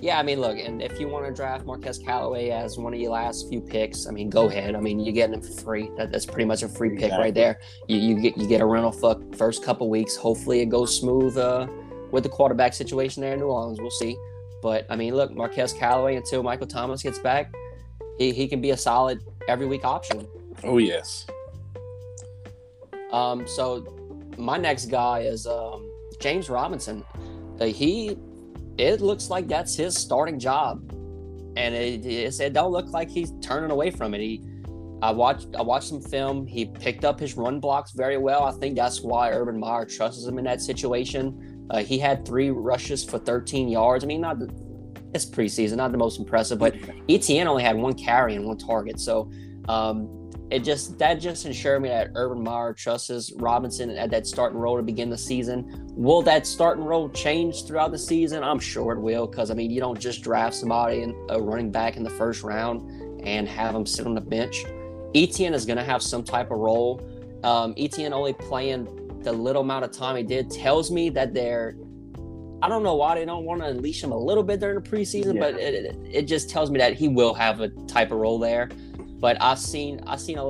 yeah. 0.01 0.17
I 0.19 0.23
mean, 0.23 0.39
look, 0.41 0.57
and 0.57 0.81
if 0.81 0.99
you 0.99 1.07
want 1.07 1.25
to 1.25 1.33
draft 1.33 1.65
Marquez 1.65 1.97
Callaway 1.99 2.49
as 2.49 2.77
one 2.77 2.93
of 2.93 2.99
your 2.99 3.11
last 3.11 3.49
few 3.49 3.59
picks, 3.61 4.07
I 4.07 4.11
mean, 4.11 4.29
go 4.29 4.47
ahead. 4.47 4.75
I 4.75 4.79
mean, 4.79 4.99
you're 4.99 5.13
getting 5.13 5.35
him 5.35 5.41
for 5.41 5.61
free. 5.61 5.89
That, 5.97 6.11
that's 6.11 6.25
pretty 6.25 6.45
much 6.45 6.63
a 6.63 6.69
free 6.69 6.89
pick 6.91 7.03
Exactly. 7.05 7.23
right 7.23 7.33
there. 7.33 7.59
You, 7.87 7.97
you 7.97 8.21
get 8.21 8.37
you 8.37 8.47
get 8.47 8.61
a 8.61 8.65
rental 8.65 8.91
for 8.91 9.21
first 9.37 9.63
couple 9.63 9.89
weeks. 9.89 10.15
Hopefully, 10.15 10.61
it 10.61 10.67
goes 10.69 10.97
smooth 10.97 11.37
uh, 11.37 11.67
with 12.11 12.23
the 12.23 12.29
quarterback 12.29 12.73
situation 12.73 13.21
there 13.21 13.33
in 13.33 13.39
New 13.39 13.47
Orleans. 13.47 13.79
We'll 13.81 13.91
see. 13.91 14.15
But 14.61 14.85
I 14.89 14.95
mean, 14.95 15.15
look, 15.15 15.31
Marquez 15.35 15.73
Callaway 15.73 16.15
until 16.15 16.41
Michael 16.43 16.67
Thomas 16.67 17.03
gets 17.03 17.19
back, 17.19 17.53
he, 18.17 18.31
he 18.33 18.47
can 18.47 18.61
be 18.61 18.71
a 18.71 18.77
solid 18.77 19.21
every 19.47 19.65
week 19.67 19.83
option. 19.85 20.25
Oh 20.63 20.77
yes, 20.77 21.25
Um, 23.11 23.45
so 23.47 23.85
my 24.37 24.57
next 24.57 24.85
guy 24.87 25.19
is 25.19 25.45
um, 25.47 25.89
James 26.15 26.49
Robinson. 26.49 27.03
Uh, 27.59 27.65
he, 27.65 28.17
it 28.77 29.01
looks 29.01 29.29
like 29.29 29.47
that's 29.47 29.75
his 29.75 29.95
starting 29.95 30.39
job, 30.39 30.91
and 31.57 31.73
it, 31.73 32.05
it 32.05 32.53
don't 32.53 32.71
look 32.71 32.87
like 32.89 33.09
he's 33.09 33.33
turning 33.41 33.71
away 33.71 33.91
from 33.91 34.13
it. 34.13 34.21
He, 34.21 34.43
I 35.01 35.11
watched 35.11 35.55
I 35.57 35.61
watched 35.61 35.87
some 35.87 36.01
film. 36.01 36.47
He 36.47 36.65
picked 36.65 37.05
up 37.05 37.19
his 37.19 37.35
run 37.35 37.59
blocks 37.59 37.91
very 37.91 38.17
well. 38.17 38.43
I 38.43 38.51
think 38.51 38.75
that's 38.75 39.01
why 39.01 39.31
Urban 39.31 39.59
Meyer 39.59 39.85
trusts 39.85 40.25
him 40.25 40.37
in 40.37 40.45
that 40.45 40.61
situation. 40.61 41.67
Uh, 41.69 41.83
he 41.83 41.97
had 41.97 42.25
three 42.25 42.51
rushes 42.51 43.03
for 43.03 43.17
13 43.17 43.67
yards. 43.67 44.03
I 44.03 44.07
mean, 44.07 44.21
not 44.21 44.37
it's 45.13 45.25
preseason, 45.25 45.77
not 45.77 45.91
the 45.91 45.97
most 45.97 46.19
impressive, 46.19 46.59
but 46.59 46.75
ETN 47.07 47.45
only 47.45 47.63
had 47.63 47.77
one 47.77 47.93
carry 47.93 48.35
and 48.35 48.45
one 48.45 48.57
target. 48.57 48.99
So 48.99 49.31
um, 49.69 50.24
it 50.51 50.59
just 50.59 50.97
that 50.99 51.15
just 51.15 51.45
ensured 51.45 51.81
me 51.81 51.89
that 51.89 52.11
Urban 52.15 52.43
Meyer 52.43 52.73
trusts 52.73 53.33
Robinson 53.37 53.89
at 53.91 54.11
that 54.11 54.27
starting 54.27 54.59
role 54.59 54.77
to 54.77 54.83
begin 54.83 55.09
the 55.09 55.17
season. 55.17 55.87
Will 55.95 56.21
that 56.23 56.45
starting 56.45 56.83
role 56.83 57.09
change 57.09 57.65
throughout 57.65 57.91
the 57.91 57.97
season? 57.97 58.43
I'm 58.43 58.59
sure 58.59 58.93
it 58.93 58.99
will, 58.99 59.25
because 59.27 59.49
I 59.49 59.55
mean 59.55 59.71
you 59.71 59.79
don't 59.79 59.99
just 59.99 60.21
draft 60.21 60.55
somebody 60.55 61.01
and 61.01 61.15
a 61.31 61.41
running 61.41 61.71
back 61.71 61.97
in 61.97 62.03
the 62.03 62.09
first 62.11 62.43
round 62.43 63.21
and 63.25 63.47
have 63.47 63.73
them 63.73 63.85
sit 63.85 64.05
on 64.05 64.13
the 64.13 64.21
bench. 64.21 64.63
ETN 65.15 65.53
is 65.53 65.65
going 65.65 65.77
to 65.77 65.83
have 65.83 66.01
some 66.03 66.23
type 66.23 66.51
of 66.51 66.59
role. 66.59 67.01
Um, 67.43 67.73
ETN 67.75 68.11
only 68.11 68.33
playing 68.33 69.19
the 69.23 69.31
little 69.31 69.63
amount 69.63 69.85
of 69.85 69.91
time 69.91 70.15
he 70.15 70.23
did 70.23 70.51
tells 70.51 70.91
me 70.91 71.09
that 71.11 71.33
they're. 71.33 71.75
I 72.61 72.69
don't 72.69 72.83
know 72.83 72.95
why 72.95 73.15
they 73.15 73.25
don't 73.25 73.45
want 73.45 73.61
to 73.61 73.67
unleash 73.67 74.03
him 74.03 74.11
a 74.11 74.17
little 74.17 74.43
bit 74.43 74.59
during 74.59 74.75
the 74.81 74.89
preseason, 74.89 75.35
Yeah. 75.35 75.39
but 75.39 75.53
it, 75.59 75.85
it, 75.85 75.97
it 76.09 76.21
just 76.23 76.49
tells 76.49 76.71
me 76.71 76.77
that 76.79 76.93
he 76.93 77.07
will 77.07 77.33
have 77.33 77.61
a 77.61 77.69
type 77.87 78.11
of 78.11 78.19
role 78.19 78.39
there. 78.39 78.69
But 79.25 79.41
I've 79.41 79.57
seen 79.57 80.01
I've 80.05 80.21
seen 80.21 80.37
a, 80.37 80.43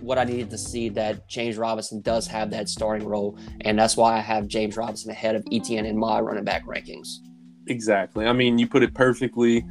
what 0.00 0.16
I 0.16 0.24
needed 0.24 0.48
to 0.48 0.56
see 0.56 0.88
that 0.88 1.28
James 1.28 1.58
Robinson 1.58 2.00
does 2.00 2.26
have 2.26 2.48
that 2.52 2.70
starting 2.70 3.06
role, 3.06 3.38
and 3.66 3.78
that's 3.78 3.98
why 3.98 4.16
I 4.16 4.20
have 4.20 4.48
James 4.48 4.78
Robinson 4.78 5.10
ahead 5.10 5.34
of 5.36 5.44
ETN 5.44 5.84
in 5.84 5.98
my 5.98 6.18
running 6.18 6.42
back 6.42 6.64
rankings. 6.64 7.18
exactly. 7.66 8.24
I 8.24 8.32
mean, 8.32 8.58
you 8.58 8.66
put 8.66 8.82
it 8.82 8.94
perfectly. 8.94 9.66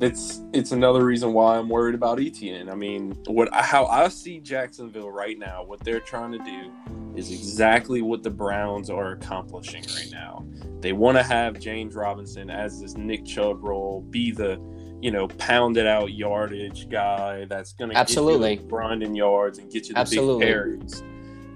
It's 0.00 0.42
it's 0.52 0.72
another 0.72 1.02
reason 1.02 1.32
why 1.32 1.56
I'm 1.56 1.70
worried 1.70 1.94
about 1.94 2.18
ETN. 2.18 2.70
I 2.70 2.74
mean, 2.74 3.12
what 3.26 3.48
how 3.54 3.86
I 3.86 4.08
see 4.08 4.38
Jacksonville 4.38 5.10
right 5.10 5.38
now, 5.38 5.64
what 5.64 5.80
they're 5.80 5.98
trying 5.98 6.32
to 6.32 6.38
do 6.40 6.70
is 7.16 7.32
exactly 7.32 8.02
what 8.02 8.22
the 8.22 8.28
Browns 8.28 8.90
are 8.90 9.12
accomplishing 9.12 9.84
right 9.96 10.10
now. 10.12 10.44
They 10.80 10.92
want 10.92 11.16
to 11.16 11.22
have 11.22 11.58
James 11.58 11.94
Robinson 11.94 12.50
as 12.50 12.82
this 12.82 12.98
Nick 12.98 13.24
Chubb 13.24 13.64
role, 13.64 14.02
be 14.10 14.30
the 14.30 14.60
you 15.02 15.10
know 15.10 15.28
pounded 15.28 15.86
out 15.86 16.12
yardage 16.14 16.88
guy 16.88 17.44
that's 17.46 17.72
going 17.74 17.90
to 17.90 17.96
Absolutely. 17.96 18.56
get 18.56 18.62
you 18.62 18.68
the 18.68 18.70
grind 18.70 19.02
in 19.02 19.14
yards 19.14 19.58
and 19.58 19.70
get 19.70 19.88
you 19.88 19.94
the 19.94 20.00
Absolutely. 20.00 20.46
big 20.46 20.54
carries. 20.54 21.02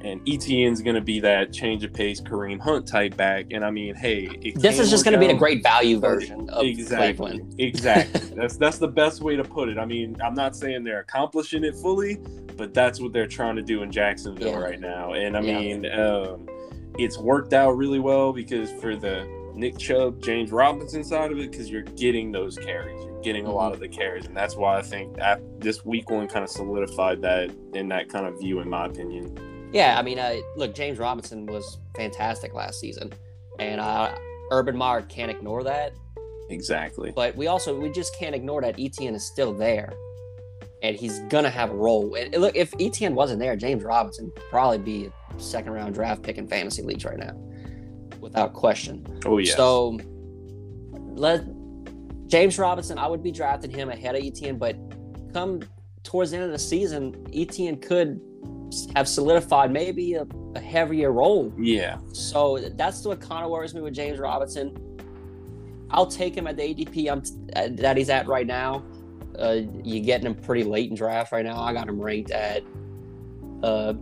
And 0.02 0.20
ETN's 0.24 0.82
going 0.82 0.94
to 0.94 1.00
be 1.00 1.18
that 1.20 1.52
change 1.52 1.82
of 1.82 1.92
pace 1.92 2.20
Kareem 2.20 2.60
Hunt 2.60 2.86
type 2.86 3.16
back. 3.16 3.46
And 3.50 3.64
I 3.64 3.70
mean, 3.70 3.94
hey, 3.96 4.52
This 4.54 4.78
is 4.78 4.88
just 4.88 5.04
going 5.04 5.14
to 5.14 5.18
be 5.18 5.26
the 5.26 5.32
out. 5.32 5.38
great 5.38 5.64
value 5.64 5.98
version 5.98 6.48
of 6.50 6.64
exactly, 6.64 7.14
Cleveland. 7.16 7.54
exactly. 7.58 8.20
that's 8.36 8.56
that's 8.56 8.78
the 8.78 8.86
best 8.88 9.20
way 9.22 9.34
to 9.34 9.42
put 9.42 9.68
it. 9.68 9.78
I 9.78 9.84
mean, 9.84 10.16
I'm 10.22 10.34
not 10.34 10.54
saying 10.54 10.84
they're 10.84 11.00
accomplishing 11.00 11.64
it 11.64 11.74
fully, 11.76 12.18
but 12.56 12.72
that's 12.72 13.00
what 13.00 13.12
they're 13.12 13.26
trying 13.26 13.56
to 13.56 13.62
do 13.62 13.82
in 13.82 13.90
Jacksonville 13.90 14.48
Yeah. 14.52 14.58
right 14.58 14.80
now. 14.80 15.14
And 15.14 15.36
I 15.36 15.40
Yeah. 15.40 15.58
mean, 15.58 15.86
um, 15.90 16.46
it's 16.98 17.18
worked 17.18 17.52
out 17.52 17.72
really 17.72 17.98
well 17.98 18.32
because 18.32 18.70
for 18.72 18.94
the 18.96 19.26
Nick 19.56 19.78
Chubb, 19.78 20.22
James 20.22 20.52
Robinson 20.52 21.02
side 21.02 21.32
of 21.32 21.38
it, 21.38 21.50
because 21.50 21.70
you're 21.70 21.82
getting 21.82 22.30
those 22.30 22.58
carries, 22.58 23.02
you're 23.04 23.20
getting 23.22 23.46
a 23.46 23.52
lot 23.52 23.72
of 23.72 23.80
the 23.80 23.88
carries, 23.88 24.26
and 24.26 24.36
that's 24.36 24.54
why 24.54 24.76
I 24.78 24.82
think 24.82 25.16
that 25.16 25.40
this 25.60 25.84
week 25.84 26.10
one 26.10 26.28
kind 26.28 26.44
of 26.44 26.50
solidified 26.50 27.22
that 27.22 27.50
in 27.72 27.88
that 27.88 28.08
kind 28.10 28.26
of 28.26 28.38
view, 28.38 28.60
in 28.60 28.68
my 28.68 28.86
opinion. 28.86 29.36
Yeah, 29.72 29.98
I 29.98 30.02
mean, 30.02 30.18
uh, 30.18 30.36
look, 30.56 30.74
James 30.74 30.98
Robinson 30.98 31.46
was 31.46 31.78
fantastic 31.96 32.54
last 32.54 32.78
season, 32.80 33.12
and 33.58 33.80
uh, 33.80 34.14
Urban 34.50 34.76
Meyer 34.76 35.02
can't 35.02 35.30
ignore 35.30 35.64
that. 35.64 35.92
Exactly. 36.50 37.12
But 37.14 37.34
we 37.34 37.46
also 37.46 37.78
we 37.78 37.90
just 37.90 38.16
can't 38.16 38.34
ignore 38.34 38.60
that 38.60 38.76
ETN 38.76 39.14
is 39.14 39.26
still 39.26 39.52
there, 39.52 39.92
and 40.82 40.96
he's 40.96 41.20
gonna 41.30 41.50
have 41.50 41.70
a 41.70 41.74
role. 41.74 42.14
And 42.14 42.32
look, 42.40 42.54
if 42.54 42.70
ETN 42.72 43.14
wasn't 43.14 43.40
there, 43.40 43.56
James 43.56 43.82
Robinson 43.82 44.26
would 44.26 44.44
probably 44.50 44.78
be 44.78 45.10
a 45.36 45.40
second 45.40 45.72
round 45.72 45.94
draft 45.94 46.22
pick 46.22 46.38
in 46.38 46.46
fantasy 46.46 46.82
leagues 46.82 47.04
right 47.04 47.18
now, 47.18 47.36
without 48.20 48.52
question. 48.52 49.06
Oh 49.24 49.38
yeah. 49.38 49.54
So 49.54 49.98
let 50.94 51.44
James 52.26 52.58
Robinson, 52.58 52.98
I 52.98 53.06
would 53.06 53.22
be 53.22 53.30
drafting 53.30 53.70
him 53.70 53.88
ahead 53.90 54.14
of 54.14 54.22
ETN, 54.22 54.58
but 54.58 54.76
come 55.32 55.62
towards 56.02 56.30
the 56.30 56.38
end 56.38 56.46
of 56.46 56.52
the 56.52 56.58
season, 56.58 57.12
ETN 57.30 57.80
could 57.82 58.20
have 58.94 59.08
solidified 59.08 59.70
maybe 59.70 60.14
a, 60.14 60.26
a 60.54 60.60
heavier 60.60 61.12
role. 61.12 61.52
yeah. 61.58 61.98
So 62.12 62.58
that's 62.58 63.04
what 63.04 63.20
kind 63.20 63.44
of 63.44 63.50
worries 63.50 63.74
me 63.74 63.80
with 63.80 63.94
James 63.94 64.18
Robinson. 64.18 64.76
I'll 65.90 66.06
take 66.06 66.36
him 66.36 66.46
at 66.46 66.56
the 66.56 66.62
ADP 66.62 67.10
I'm, 67.10 67.22
uh, 67.54 67.68
that 67.80 67.96
he's 67.96 68.10
at 68.10 68.26
right 68.26 68.46
now. 68.46 68.82
Uh, 69.38 69.60
you're 69.84 70.04
getting 70.04 70.26
him 70.26 70.34
pretty 70.34 70.64
late 70.64 70.90
in 70.90 70.96
draft 70.96 71.30
right 71.30 71.44
now. 71.44 71.60
I 71.60 71.72
got 71.72 71.88
him 71.88 72.00
ranked 72.00 72.30
at. 72.30 72.62
Uh, 73.62 73.94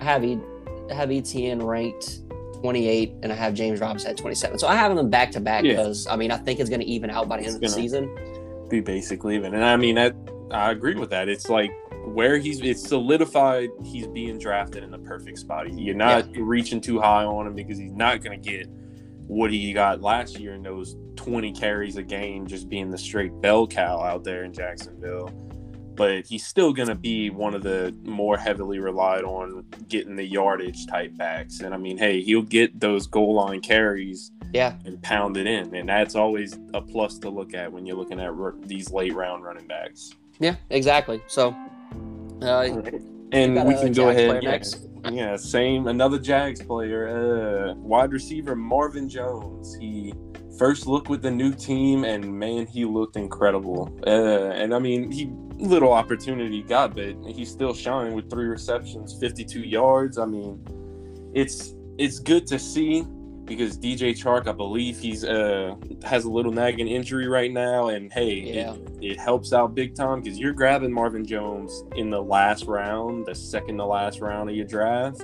I 0.00 0.04
have 0.04 0.24
e, 0.24 0.38
I 0.90 0.94
have 0.94 1.10
ETN 1.10 1.62
ranked 1.64 2.22
28, 2.72 3.12
and 3.22 3.32
I 3.32 3.34
have 3.34 3.54
James 3.54 3.80
Robinson 3.80 4.10
at 4.10 4.16
27. 4.16 4.58
So 4.58 4.68
I 4.68 4.76
have 4.76 4.94
them 4.94 5.10
back 5.10 5.32
to 5.32 5.40
back 5.40 5.64
Yeah. 5.64 5.72
because 5.72 6.06
I 6.06 6.14
mean 6.16 6.30
I 6.30 6.36
think 6.36 6.60
it's 6.60 6.70
going 6.70 6.80
to 6.80 6.86
even 6.86 7.10
out 7.10 7.28
by 7.28 7.38
the 7.38 7.44
end 7.46 7.48
It's 7.48 7.56
of 7.56 7.60
the 7.62 7.68
season. 7.68 8.66
be 8.70 8.80
basically 8.80 9.34
even. 9.34 9.52
And 9.54 9.64
I 9.64 9.76
mean, 9.76 9.96
that 9.96 10.14
I 10.52 10.70
agree 10.70 10.94
with 10.94 11.10
that. 11.10 11.28
It's 11.28 11.48
like 11.50 11.72
where 12.06 12.38
he's 12.38 12.60
it's 12.60 12.88
solidified. 12.88 13.68
He's 13.84 14.06
being 14.06 14.38
drafted 14.38 14.84
in 14.84 14.90
the 14.92 14.98
perfect 14.98 15.38
spot. 15.38 15.72
You're 15.72 15.94
not 15.96 16.26
reaching 16.36 16.80
too 16.80 17.00
high 17.00 17.24
on 17.24 17.46
him 17.48 17.54
because 17.54 17.78
he's 17.78 17.92
not 17.92 18.22
going 18.22 18.40
to 18.40 18.50
get 18.50 18.68
what 19.26 19.50
he 19.50 19.72
got 19.72 20.00
last 20.02 20.38
year 20.38 20.54
in 20.54 20.62
those 20.62 20.96
20 21.16 21.52
carries 21.52 21.96
a 21.96 22.02
game, 22.02 22.46
just 22.46 22.68
being 22.68 22.90
the 22.90 22.98
straight 22.98 23.32
bell 23.40 23.66
cow 23.66 24.00
out 24.00 24.24
there 24.24 24.44
in 24.44 24.52
Jacksonville. 24.52 25.30
But 26.02 26.26
he's 26.26 26.44
still 26.44 26.72
going 26.72 26.88
to 26.88 26.96
be 26.96 27.30
one 27.30 27.54
of 27.54 27.62
the 27.62 27.94
more 28.02 28.36
heavily 28.36 28.80
relied 28.80 29.22
on 29.22 29.64
getting 29.86 30.16
the 30.16 30.24
yardage 30.24 30.84
type 30.88 31.16
backs. 31.16 31.60
And 31.60 31.72
I 31.72 31.76
mean, 31.76 31.96
hey, 31.96 32.20
he'll 32.22 32.42
get 32.42 32.80
those 32.80 33.06
goal 33.06 33.34
line 33.34 33.60
carries 33.60 34.32
Yeah, 34.52 34.74
and 34.84 35.00
pound 35.00 35.36
it 35.36 35.46
in. 35.46 35.72
And 35.76 35.88
that's 35.88 36.16
always 36.16 36.58
a 36.74 36.80
plus 36.80 37.18
to 37.20 37.30
look 37.30 37.54
at 37.54 37.72
when 37.72 37.86
you're 37.86 37.96
looking 37.96 38.18
at 38.18 38.30
r- 38.30 38.56
these 38.62 38.90
late 38.90 39.14
round 39.14 39.44
running 39.44 39.68
backs. 39.68 40.10
yeah, 40.40 40.56
exactly. 40.70 41.22
So, 41.28 41.54
uh, 42.42 42.66
And 43.30 43.64
we 43.64 43.74
can 43.74 43.92
go 43.92 44.12
Jags 44.12 44.20
ahead. 44.20 44.42
Yeah, 44.42 44.50
next? 44.50 44.88
yeah, 45.12 45.36
same. 45.36 45.86
Another 45.86 46.18
Jags 46.18 46.60
player, 46.60 47.06
uh, 47.70 47.74
wide 47.74 48.10
receiver 48.10 48.56
Marvin 48.56 49.08
Jones. 49.08 49.76
He 49.76 50.12
first 50.62 50.86
look 50.86 51.08
with 51.08 51.22
the 51.22 51.30
new 51.30 51.52
team, 51.52 52.04
and 52.04 52.38
man, 52.38 52.64
he 52.68 52.84
looked 52.84 53.16
incredible. 53.16 53.92
Uh, 54.06 54.50
and 54.60 54.72
I 54.72 54.78
mean, 54.78 55.10
he 55.10 55.28
little 55.56 55.92
opportunity 55.92 56.62
got, 56.62 56.94
but 56.94 57.16
he 57.26 57.44
still 57.44 57.74
shined 57.74 58.14
with 58.14 58.30
three 58.30 58.46
receptions, 58.46 59.18
52 59.18 59.58
yards. 59.58 60.18
I 60.18 60.24
mean, 60.24 60.64
it's 61.34 61.74
it's 61.98 62.20
good 62.20 62.46
to 62.46 62.60
see 62.60 63.02
because 63.44 63.76
DJ 63.76 64.12
Chark, 64.12 64.46
I 64.46 64.52
believe 64.52 65.00
he's 65.00 65.24
uh 65.24 65.74
has 66.04 66.26
a 66.26 66.30
little 66.30 66.52
nagging 66.52 66.86
injury 66.86 67.26
right 67.26 67.50
now, 67.50 67.88
and 67.88 68.12
hey, 68.12 68.34
it- 68.38 68.78
it, 69.00 69.18
helps 69.18 69.52
out 69.52 69.74
big 69.74 69.96
time 69.96 70.20
because 70.20 70.38
you're 70.38 70.52
grabbing 70.52 70.92
Marvin 70.92 71.26
Jones 71.26 71.82
in 71.96 72.08
the 72.08 72.22
last 72.22 72.66
round, 72.66 73.26
the 73.26 73.34
second 73.34 73.78
to 73.78 73.84
last 73.84 74.20
round 74.20 74.48
of 74.48 74.54
your 74.54 74.66
draft, 74.66 75.22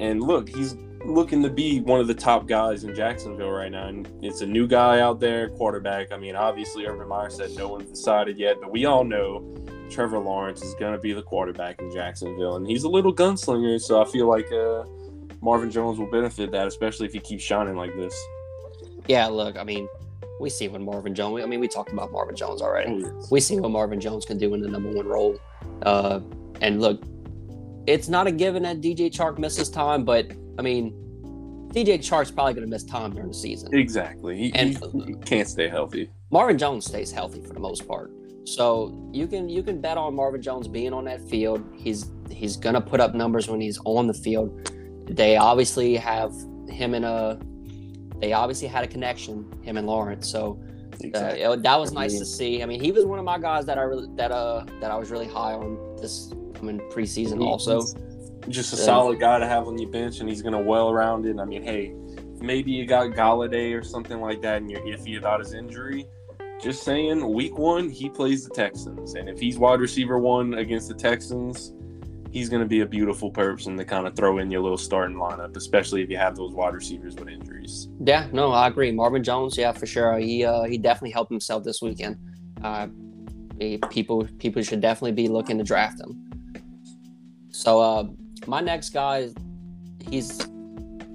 and 0.00 0.22
look, 0.22 0.48
he's 0.48 0.74
looking 1.04 1.42
to 1.42 1.50
be 1.50 1.80
one 1.80 2.00
of 2.00 2.06
the 2.06 2.14
top 2.14 2.46
guys 2.46 2.84
in 2.84 2.94
Jacksonville 2.94 3.50
right 3.50 3.70
now, 3.70 3.88
and 3.88 4.08
it's 4.22 4.40
a 4.40 4.46
new 4.46 4.66
guy 4.66 5.00
out 5.00 5.20
there, 5.20 5.48
quarterback. 5.50 6.12
I 6.12 6.16
mean, 6.16 6.36
obviously, 6.36 6.86
Urban 6.86 7.08
Meyer 7.08 7.30
said 7.30 7.50
no 7.56 7.68
one's 7.68 7.90
decided 7.90 8.38
yet, 8.38 8.56
but 8.60 8.70
we 8.70 8.84
all 8.84 9.04
know 9.04 9.54
Trevor 9.90 10.18
Lawrence 10.18 10.62
is 10.62 10.74
going 10.74 10.92
to 10.92 10.98
be 10.98 11.12
the 11.12 11.22
quarterback 11.22 11.80
in 11.80 11.92
Jacksonville, 11.92 12.56
and 12.56 12.66
he's 12.66 12.84
a 12.84 12.88
little 12.88 13.14
gunslinger, 13.14 13.80
so 13.80 14.02
I 14.02 14.04
feel 14.06 14.28
like 14.28 14.50
uh, 14.52 14.84
Marvin 15.40 15.70
Jones 15.70 15.98
will 15.98 16.10
benefit 16.10 16.50
that, 16.52 16.66
especially 16.66 17.06
if 17.06 17.12
he 17.12 17.20
keeps 17.20 17.42
shining 17.42 17.76
like 17.76 17.94
this. 17.96 18.14
Yeah, 19.08 19.26
look, 19.26 19.56
I 19.56 19.64
mean, 19.64 19.88
we 20.40 20.50
see 20.50 20.68
what 20.68 20.80
Marvin 20.80 21.14
Jones. 21.14 21.42
I 21.42 21.46
mean, 21.46 21.60
we 21.60 21.68
talked 21.68 21.92
about 21.92 22.12
Marvin 22.12 22.36
Jones 22.36 22.62
already. 22.62 22.92
Oh, 22.92 22.98
yes. 22.98 23.30
We 23.30 23.40
see 23.40 23.58
what 23.58 23.70
Marvin 23.70 24.00
Jones 24.00 24.24
can 24.24 24.38
do 24.38 24.54
in 24.54 24.60
the 24.60 24.68
number 24.68 24.90
one 24.90 25.06
role. 25.06 25.38
Uh, 25.82 26.20
and 26.60 26.80
look, 26.80 27.02
it's 27.86 28.08
not 28.08 28.26
a 28.26 28.32
given 28.32 28.62
that 28.62 28.80
DJ 28.80 29.10
Chark 29.10 29.38
misses 29.38 29.68
time, 29.68 30.04
but 30.04 30.30
I 30.58 30.62
mean, 30.62 30.92
DJ 31.72 31.98
Chark's 31.98 32.30
probably 32.30 32.52
going 32.54 32.64
to 32.66 32.70
miss 32.70 32.84
time 32.84 33.12
during 33.12 33.28
the 33.28 33.34
season. 33.34 33.74
Exactly. 33.74 34.36
He, 34.36 34.54
And- 34.54 34.78
he, 35.06 35.14
can't 35.24 35.48
stay 35.48 35.68
healthy. 35.68 36.10
Marvin 36.30 36.58
Jones 36.58 36.86
stays 36.86 37.10
healthy 37.10 37.40
for 37.42 37.52
the 37.54 37.60
most 37.60 37.86
part. 37.86 38.10
So 38.44 39.08
you 39.12 39.28
can 39.28 39.48
you 39.48 39.62
can 39.62 39.80
bet 39.80 39.96
on 39.96 40.16
Marvin 40.16 40.42
Jones 40.42 40.66
being 40.66 40.92
on 40.92 41.04
that 41.04 41.20
field. 41.28 41.62
He's 41.76 42.10
he's 42.28 42.56
gonna 42.56 42.80
put 42.80 42.98
up 43.00 43.14
numbers 43.14 43.48
when 43.48 43.60
he's 43.60 43.78
on 43.84 44.06
the 44.08 44.14
field. 44.14 44.68
They 45.08 45.36
obviously 45.36 45.94
have 45.96 46.32
him 46.68 46.94
in 46.94 47.04
a 47.04 47.38
they 48.18 48.32
obviously 48.32 48.66
had 48.66 48.82
a 48.82 48.88
connection, 48.88 49.46
him 49.62 49.76
and 49.76 49.86
Lawrence. 49.86 50.28
So 50.28 50.58
uh, 50.64 50.96
Exactly. 51.02 51.42
it- 51.42 51.62
that 51.62 51.78
was 51.78 51.92
I 51.92 51.94
nice 52.00 52.12
mean- 52.12 52.20
to 52.20 52.26
see. 52.26 52.62
I 52.62 52.66
mean, 52.66 52.80
he 52.82 52.90
was 52.90 53.04
one 53.04 53.18
of 53.20 53.24
my 53.24 53.38
guys 53.38 53.64
that 53.66 53.78
I 53.78 53.82
really 53.82 54.08
that 54.16 54.32
uh 54.32 54.64
that 54.80 54.90
I 54.90 54.96
was 54.96 55.10
really 55.12 55.28
high 55.28 55.52
on 55.52 55.96
this 56.00 56.32
coming 56.54 56.80
preseason. 56.90 57.38
He- 57.40 57.46
Also, 57.46 57.80
he's 57.82 57.94
just 58.48 58.72
a 58.72 58.76
Yeah. 58.76 58.82
solid 58.84 59.20
guy 59.20 59.38
to 59.38 59.46
have 59.46 59.66
on 59.68 59.78
your 59.78 59.90
bench, 59.90 60.20
and 60.20 60.28
he's 60.28 60.42
going 60.42 60.54
to 60.54 60.58
well 60.60 60.90
around 60.90 61.26
it. 61.26 61.38
I 61.38 61.44
mean, 61.44 61.62
hey, 61.62 61.94
maybe 62.40 62.70
you 62.72 62.86
got 62.86 63.10
Golladay 63.10 63.78
or 63.78 63.82
something 63.82 64.20
like 64.20 64.40
that, 64.42 64.58
and 64.62 64.70
you're 64.70 64.80
iffy 64.82 65.18
about 65.18 65.40
his 65.40 65.54
injury. 65.54 66.06
Just 66.60 66.82
saying, 66.84 67.26
week 67.32 67.58
one, 67.58 67.88
he 67.88 68.08
plays 68.08 68.44
the 68.44 68.50
Texans, 68.54 69.14
and 69.14 69.28
if 69.28 69.38
he's 69.40 69.58
wide 69.58 69.80
receiver 69.80 70.18
one 70.18 70.54
against 70.54 70.88
the 70.88 70.94
Texans, 70.94 71.72
he's 72.30 72.48
going 72.48 72.62
to 72.62 72.68
be 72.68 72.80
a 72.80 72.86
beautiful 72.86 73.30
person 73.30 73.76
to 73.76 73.84
kind 73.84 74.06
of 74.06 74.14
throw 74.16 74.38
in 74.38 74.50
your 74.50 74.60
little 74.62 74.78
starting 74.78 75.16
lineup, 75.16 75.56
especially 75.56 76.02
if 76.02 76.08
you 76.10 76.16
have 76.16 76.34
those 76.36 76.52
wide 76.52 76.72
receivers 76.74 77.14
with 77.16 77.28
injuries. 77.28 77.88
yeah, 78.04 78.28
no, 78.32 78.52
I 78.52 78.68
agree. 78.68 78.90
Marvin 78.92 79.22
Jones, 79.24 79.56
yeah, 79.58 79.72
for 79.72 79.86
sure. 79.86 80.18
He 80.18 80.44
uh, 80.44 80.62
he 80.64 80.78
definitely 80.78 81.10
helped 81.10 81.30
himself 81.30 81.62
this 81.64 81.82
weekend. 81.82 82.16
Uh, 82.62 82.86
he- 83.58 83.78
people 83.90 84.26
people 84.38 84.62
should 84.62 84.80
definitely 84.80 85.12
be 85.12 85.28
looking 85.28 85.58
to 85.58 85.64
draft 85.64 86.00
him. 86.00 86.30
So 87.50 87.80
uh, 87.80 88.04
my 88.46 88.60
next 88.60 88.90
guy, 88.90 89.30
he's 90.08 90.46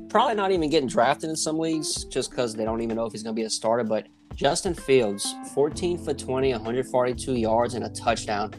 probably 0.10 0.36
not 0.36 0.52
even 0.52 0.70
getting 0.70 0.88
drafted 0.88 1.30
in 1.30 1.36
some 1.36 1.60
leagues 1.60 2.06
just 2.06 2.32
because 2.32 2.56
they 2.56 2.66
don't 2.66 2.82
even 2.82 2.96
know 2.96 3.06
if 3.06 3.12
he's 3.12 3.24
going 3.24 3.36
to 3.36 3.40
be 3.40 3.46
a 3.46 3.50
starter. 3.50 3.84
But 3.84 4.08
Justin 4.36 4.74
Fields, 4.74 5.34
14 5.54 5.98
for 5.98 6.14
20, 6.14 6.52
142 6.52 7.36
yards 7.36 7.74
and 7.74 7.86
a 7.86 7.90
touchdown. 7.90 8.54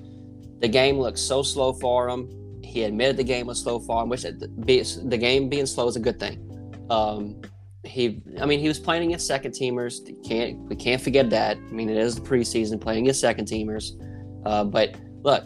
The 0.61 0.69
game 0.69 0.99
looked 0.99 1.19
so 1.19 1.43
slow 1.43 1.73
for 1.73 2.09
him. 2.09 2.29
He 2.63 2.83
admitted 2.83 3.17
the 3.17 3.25
game 3.25 3.47
was 3.47 3.61
slow 3.61 3.79
for 3.79 4.03
him, 4.03 4.09
which 4.09 4.25
it- 4.25 4.41
the 4.41 5.17
game 5.19 5.49
being 5.49 5.67
slow 5.67 5.89
is 5.89 5.97
a 5.97 6.01
good 6.01 6.19
thing. 6.21 6.45
Um, 6.91 7.41
he, 7.85 8.21
I 8.41 8.45
mean, 8.45 8.61
he 8.61 8.69
was 8.69 8.79
playing 8.79 9.05
against 9.05 9.27
second 9.27 9.53
teamers. 9.53 10.01
Can't 10.27 10.59
we 10.69 10.77
can't 10.77 11.01
forget 11.01 11.31
that. 11.31 11.57
I 11.57 11.73
mean, 11.73 11.89
it 11.89 11.97
is 11.97 12.17
the 12.17 12.21
preseason 12.21 12.81
playing 12.81 13.05
against 13.05 13.21
second 13.21 13.47
teamers. 13.47 13.93
Uh, 14.45 14.65
but 14.65 14.97
look, 15.23 15.45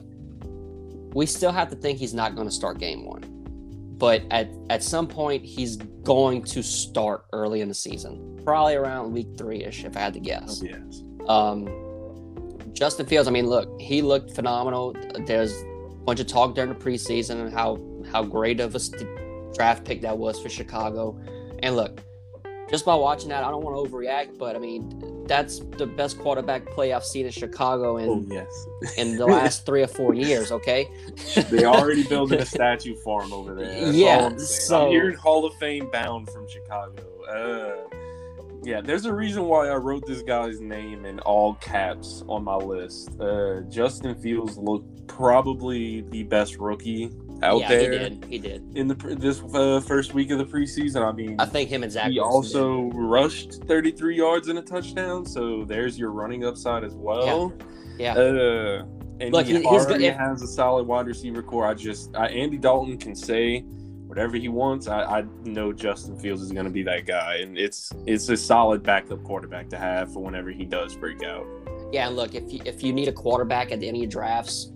we 1.15 1.27
still 1.27 1.53
have 1.53 1.69
to 1.71 1.77
think 1.77 1.99
he's 1.99 2.15
not 2.15 2.35
going 2.35 2.49
to 2.49 2.55
start 2.55 2.79
game 2.79 3.05
one. 3.05 3.23
But 3.99 4.23
at 4.31 4.51
at 4.69 4.83
some 4.83 5.07
point, 5.07 5.45
he's 5.45 5.77
going 5.77 6.43
to 6.45 6.63
start 6.63 7.27
early 7.33 7.61
in 7.61 7.69
the 7.69 7.75
season, 7.75 8.41
probably 8.45 8.75
around 8.75 9.13
week 9.13 9.29
three 9.39 9.63
ish, 9.63 9.85
if 9.85 9.97
I 9.97 10.01
had 10.01 10.15
to 10.15 10.21
guess. 10.21 10.61
Yes. 10.63 11.03
Um, 11.29 11.69
Justin 12.73 13.07
Fields, 13.07 13.29
I 13.29 13.31
mean, 13.31 13.47
look, 13.47 13.81
he 13.81 14.03
looked 14.03 14.35
phenomenal. 14.35 14.97
There's 15.27 15.53
a 15.53 16.05
bunch 16.05 16.19
of 16.19 16.27
talk 16.27 16.55
during 16.57 16.71
the 16.71 16.79
preseason 16.79 17.43
and 17.43 17.53
how 17.53 17.81
how 18.11 18.25
great 18.25 18.59
of 18.59 18.75
a 18.75 18.81
st- 18.81 19.07
draft 19.55 19.85
pick 19.85 20.01
that 20.03 20.19
was 20.19 20.41
for 20.41 20.49
Chicago. 20.49 21.21
And 21.63 21.77
look, 21.77 22.01
just 22.73 22.85
by 22.87 22.95
watching 22.95 23.29
that, 23.29 23.45
I 23.45 23.51
don't 23.51 23.63
want 23.63 23.77
to 23.77 23.95
overreact, 23.95 24.39
but 24.39 24.57
I 24.57 24.59
mean, 24.59 25.25
that's 25.29 25.61
the 25.77 25.87
best 25.87 26.19
quarterback 26.19 26.67
play 26.71 26.93
I've 26.95 27.05
seen 27.05 27.27
in 27.27 27.33
Chicago 27.33 27.99
in 27.99 28.09
Oh, 28.09 28.25
yes. 28.29 28.67
in 28.97 29.17
the 29.19 29.27
last 29.39 29.67
three 29.67 29.83
or 29.83 29.87
four 29.87 30.15
years. 30.15 30.51
Okay, 30.51 30.89
they 31.51 31.65
already 31.67 32.03
building 32.05 32.41
a 32.41 32.47
statue 32.47 32.97
for 33.05 33.23
him 33.23 33.33
over 33.33 33.55
there. 33.55 33.67
That's 33.85 33.95
Yeah, 33.97 34.27
I'm, 34.27 34.39
so- 34.39 34.87
I'm 34.87 34.91
hearing 34.91 35.17
Hall 35.17 35.45
of 35.45 35.55
Fame 35.57 35.91
bound 35.93 36.31
from 36.31 36.49
Chicago. 36.49 37.03
Uh, 37.31 37.95
yeah, 38.65 38.81
there's 38.81 39.05
a 39.07 39.13
reason 39.13 39.45
why 39.45 39.69
I 39.69 39.75
wrote 39.77 40.07
this 40.07 40.23
guy's 40.23 40.61
name 40.61 41.05
in 41.05 41.19
all 41.21 41.55
caps 41.55 42.25
on 42.29 42.45
my 42.45 42.55
list. 42.57 43.11
Uh, 43.21 43.61
Justin 43.69 44.15
Fields 44.15 44.57
looked 44.57 45.07
probably 45.09 46.03
the 46.11 46.23
best 46.23 46.57
rookie 46.59 47.11
out 47.43 47.61
yeah, 47.61 47.69
there 47.69 47.93
he 47.93 47.99
did. 47.99 48.25
He 48.29 48.39
did. 48.39 48.77
in 48.77 48.89
the 48.89 48.95
this 48.95 49.43
uh, 49.55 49.81
first 49.81 50.15
week 50.15 50.31
of 50.31 50.39
the 50.39 50.45
preseason. 50.45 51.03
I 51.07 51.13
mean, 51.13 51.37
I 51.39 51.47
think 51.47 51.69
him 51.71 51.83
and 51.83 51.91
Zach. 51.93 52.11
he 52.11 52.19
Wilson 52.21 52.53
did. 52.61 52.67
also 52.67 52.97
rushed 52.97 53.65
33 53.65 54.17
yards 54.17 54.49
and 54.49 54.59
a 54.59 54.63
touchdown, 54.63 55.27
so 55.27 55.65
there's 55.65 55.99
your 55.99 56.11
running 56.11 56.45
upside 56.45 56.85
as 56.85 56.95
well. 56.95 57.53
Yeah. 57.99 58.15
Uh, 58.15 58.85
and 59.21 59.33
Look, 59.33 59.47
he, 59.47 59.59
he- 59.59 59.65
already 59.65 60.05
good- 60.05 60.15
has 60.17 60.43
a 60.43 60.47
solid 60.47 60.87
wide 60.87 61.07
receiver 61.07 61.43
core. 61.43 61.67
I 61.67 61.75
just 61.75 62.15
I, 62.17 62.29
Andy 62.29 62.59
Dalton 62.59 62.99
can 62.99 63.15
say 63.15 63.61
whatever 63.61 64.37
he 64.37 64.49
wants. 64.49 64.89
I, 64.89 65.03
I 65.21 65.25
know 65.45 65.73
Justin 65.73 66.19
Fields 66.19 66.43
is 66.43 66.53
going 66.53 66.65
to 66.67 66.71
be 66.71 66.83
that 66.83 67.07
guy, 67.07 67.37
and 67.37 67.57
it's 67.57 67.93
it's 68.07 68.29
a 68.29 68.37
solid 68.37 68.83
backup 68.83 69.23
quarterback 69.25 69.69
to 69.71 69.79
have 69.79 70.13
for 70.13 70.21
whenever 70.21 70.51
he 70.51 70.65
does 70.65 70.97
break 70.97 71.23
out. 71.23 71.47
Yeah, 71.93 72.09
and 72.09 72.17
look, 72.17 72.35
if 72.35 72.53
you 72.53 72.61
if 72.65 72.83
you 72.83 72.93
need 72.93 73.09
a 73.09 73.13
quarterback 73.13 73.71
at 73.71 73.81
the 73.81 73.87
end 73.87 73.97
of 73.97 74.03
your 74.03 74.11
drafts, 74.11 74.72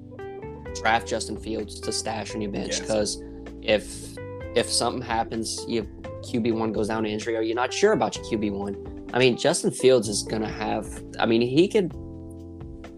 draft 0.80 1.06
Justin 1.06 1.36
Fields 1.36 1.80
to 1.80 1.92
stash 1.92 2.34
on 2.34 2.40
your 2.40 2.50
bench 2.50 2.78
Yes. 2.78 2.80
because 2.80 3.22
if 3.62 4.16
if 4.56 4.70
something 4.70 5.02
happens, 5.02 5.64
you 5.68 5.82
QB 6.22 6.54
one 6.54 6.72
goes 6.72 6.88
down 6.88 7.02
to 7.04 7.08
injury, 7.10 7.36
or 7.36 7.42
you're 7.42 7.54
not 7.54 7.72
sure 7.72 7.92
about 7.92 8.16
your 8.16 8.24
QB 8.24 8.52
one. 8.52 9.06
I 9.12 9.18
mean, 9.18 9.36
Justin 9.36 9.70
Fields 9.70 10.08
is 10.08 10.22
gonna 10.22 10.48
have. 10.50 10.86
I 11.18 11.26
mean, 11.26 11.40
he 11.42 11.68
could 11.68 11.92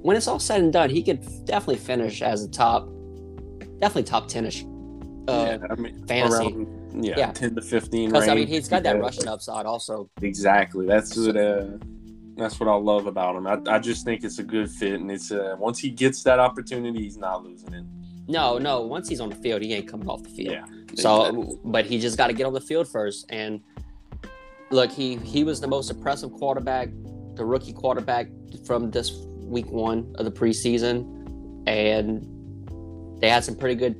when 0.03 0.17
it's 0.17 0.29
all 0.29 0.38
said 0.38 0.61
and 0.62 0.73
done, 0.73 0.88
he 0.91 1.03
could 1.03 1.21
definitely 1.45 1.77
finish 1.77 2.23
as 2.23 2.45
a 2.45 2.49
top, 2.49 2.88
definitely 3.81 4.05
top 4.05 4.29
tenish. 4.31 4.64
Uh, 5.29 5.59
yeah, 5.61 5.67
I 5.71 5.75
mean, 5.75 6.07
fantasy. 6.07 6.45
around, 6.45 7.05
yeah, 7.05 7.14
Yeah. 7.19 7.33
ten 7.33 7.55
to 7.57 7.61
fifteen. 7.61 8.09
Because 8.11 8.29
I 8.29 8.35
mean, 8.35 8.47
he's 8.47 8.69
got 8.69 8.83
that 8.85 8.99
rushing 9.01 9.27
upside 9.29 9.67
also. 9.67 10.09
Exactly. 10.23 10.87
That's 10.87 11.17
what 11.17 11.37
uh, 11.37 11.67
that's 12.38 12.61
what 12.61 12.68
I 12.68 12.74
love 12.74 13.07
about 13.07 13.37
him. 13.37 13.46
I, 13.46 13.59
I 13.66 13.79
just 13.79 14.05
think 14.05 14.24
it's 14.24 14.38
a 14.38 14.42
good 14.42 14.70
fit, 14.70 14.94
and 14.94 15.11
it's 15.11 15.31
uh, 15.33 15.57
once 15.59 15.79
he 15.79 15.90
gets 15.90 16.22
that 16.22 16.38
opportunity, 16.38 17.03
he's 17.03 17.16
not 17.18 17.44
losing 17.44 17.72
it. 17.74 17.85
No, 18.29 18.59
no. 18.59 18.83
Once 18.83 19.09
he's 19.09 19.20
on 19.20 19.31
the 19.31 19.37
field, 19.37 19.62
he 19.62 19.72
ain't 19.74 19.88
coming 19.88 20.09
off 20.09 20.22
the 20.22 20.29
field. 20.29 20.53
Yeah. 20.55 20.64
So, 20.94 21.59
but 21.64 21.87
he 21.87 21.98
just 21.98 22.18
got 22.18 22.27
to 22.29 22.33
get 22.33 22.46
on 22.46 22.53
the 22.53 22.61
field 22.61 22.87
first. 22.87 23.27
And 23.31 23.61
look, 24.70 24.90
he 24.90 25.16
he 25.16 25.44
was 25.44 25.61
the 25.61 25.66
most 25.68 25.90
impressive 25.90 26.33
quarterback, 26.33 26.88
the 27.35 27.44
rookie 27.44 27.72
quarterback 27.72 28.29
from 28.66 28.90
this 28.90 29.12
week 29.38 29.70
one 29.70 30.14
of 30.18 30.24
the 30.27 30.31
preseason, 30.31 31.62
and 31.66 33.20
they 33.20 33.31
had 33.31 33.44
some 33.44 33.57
pretty 33.57 33.74
good 33.74 33.96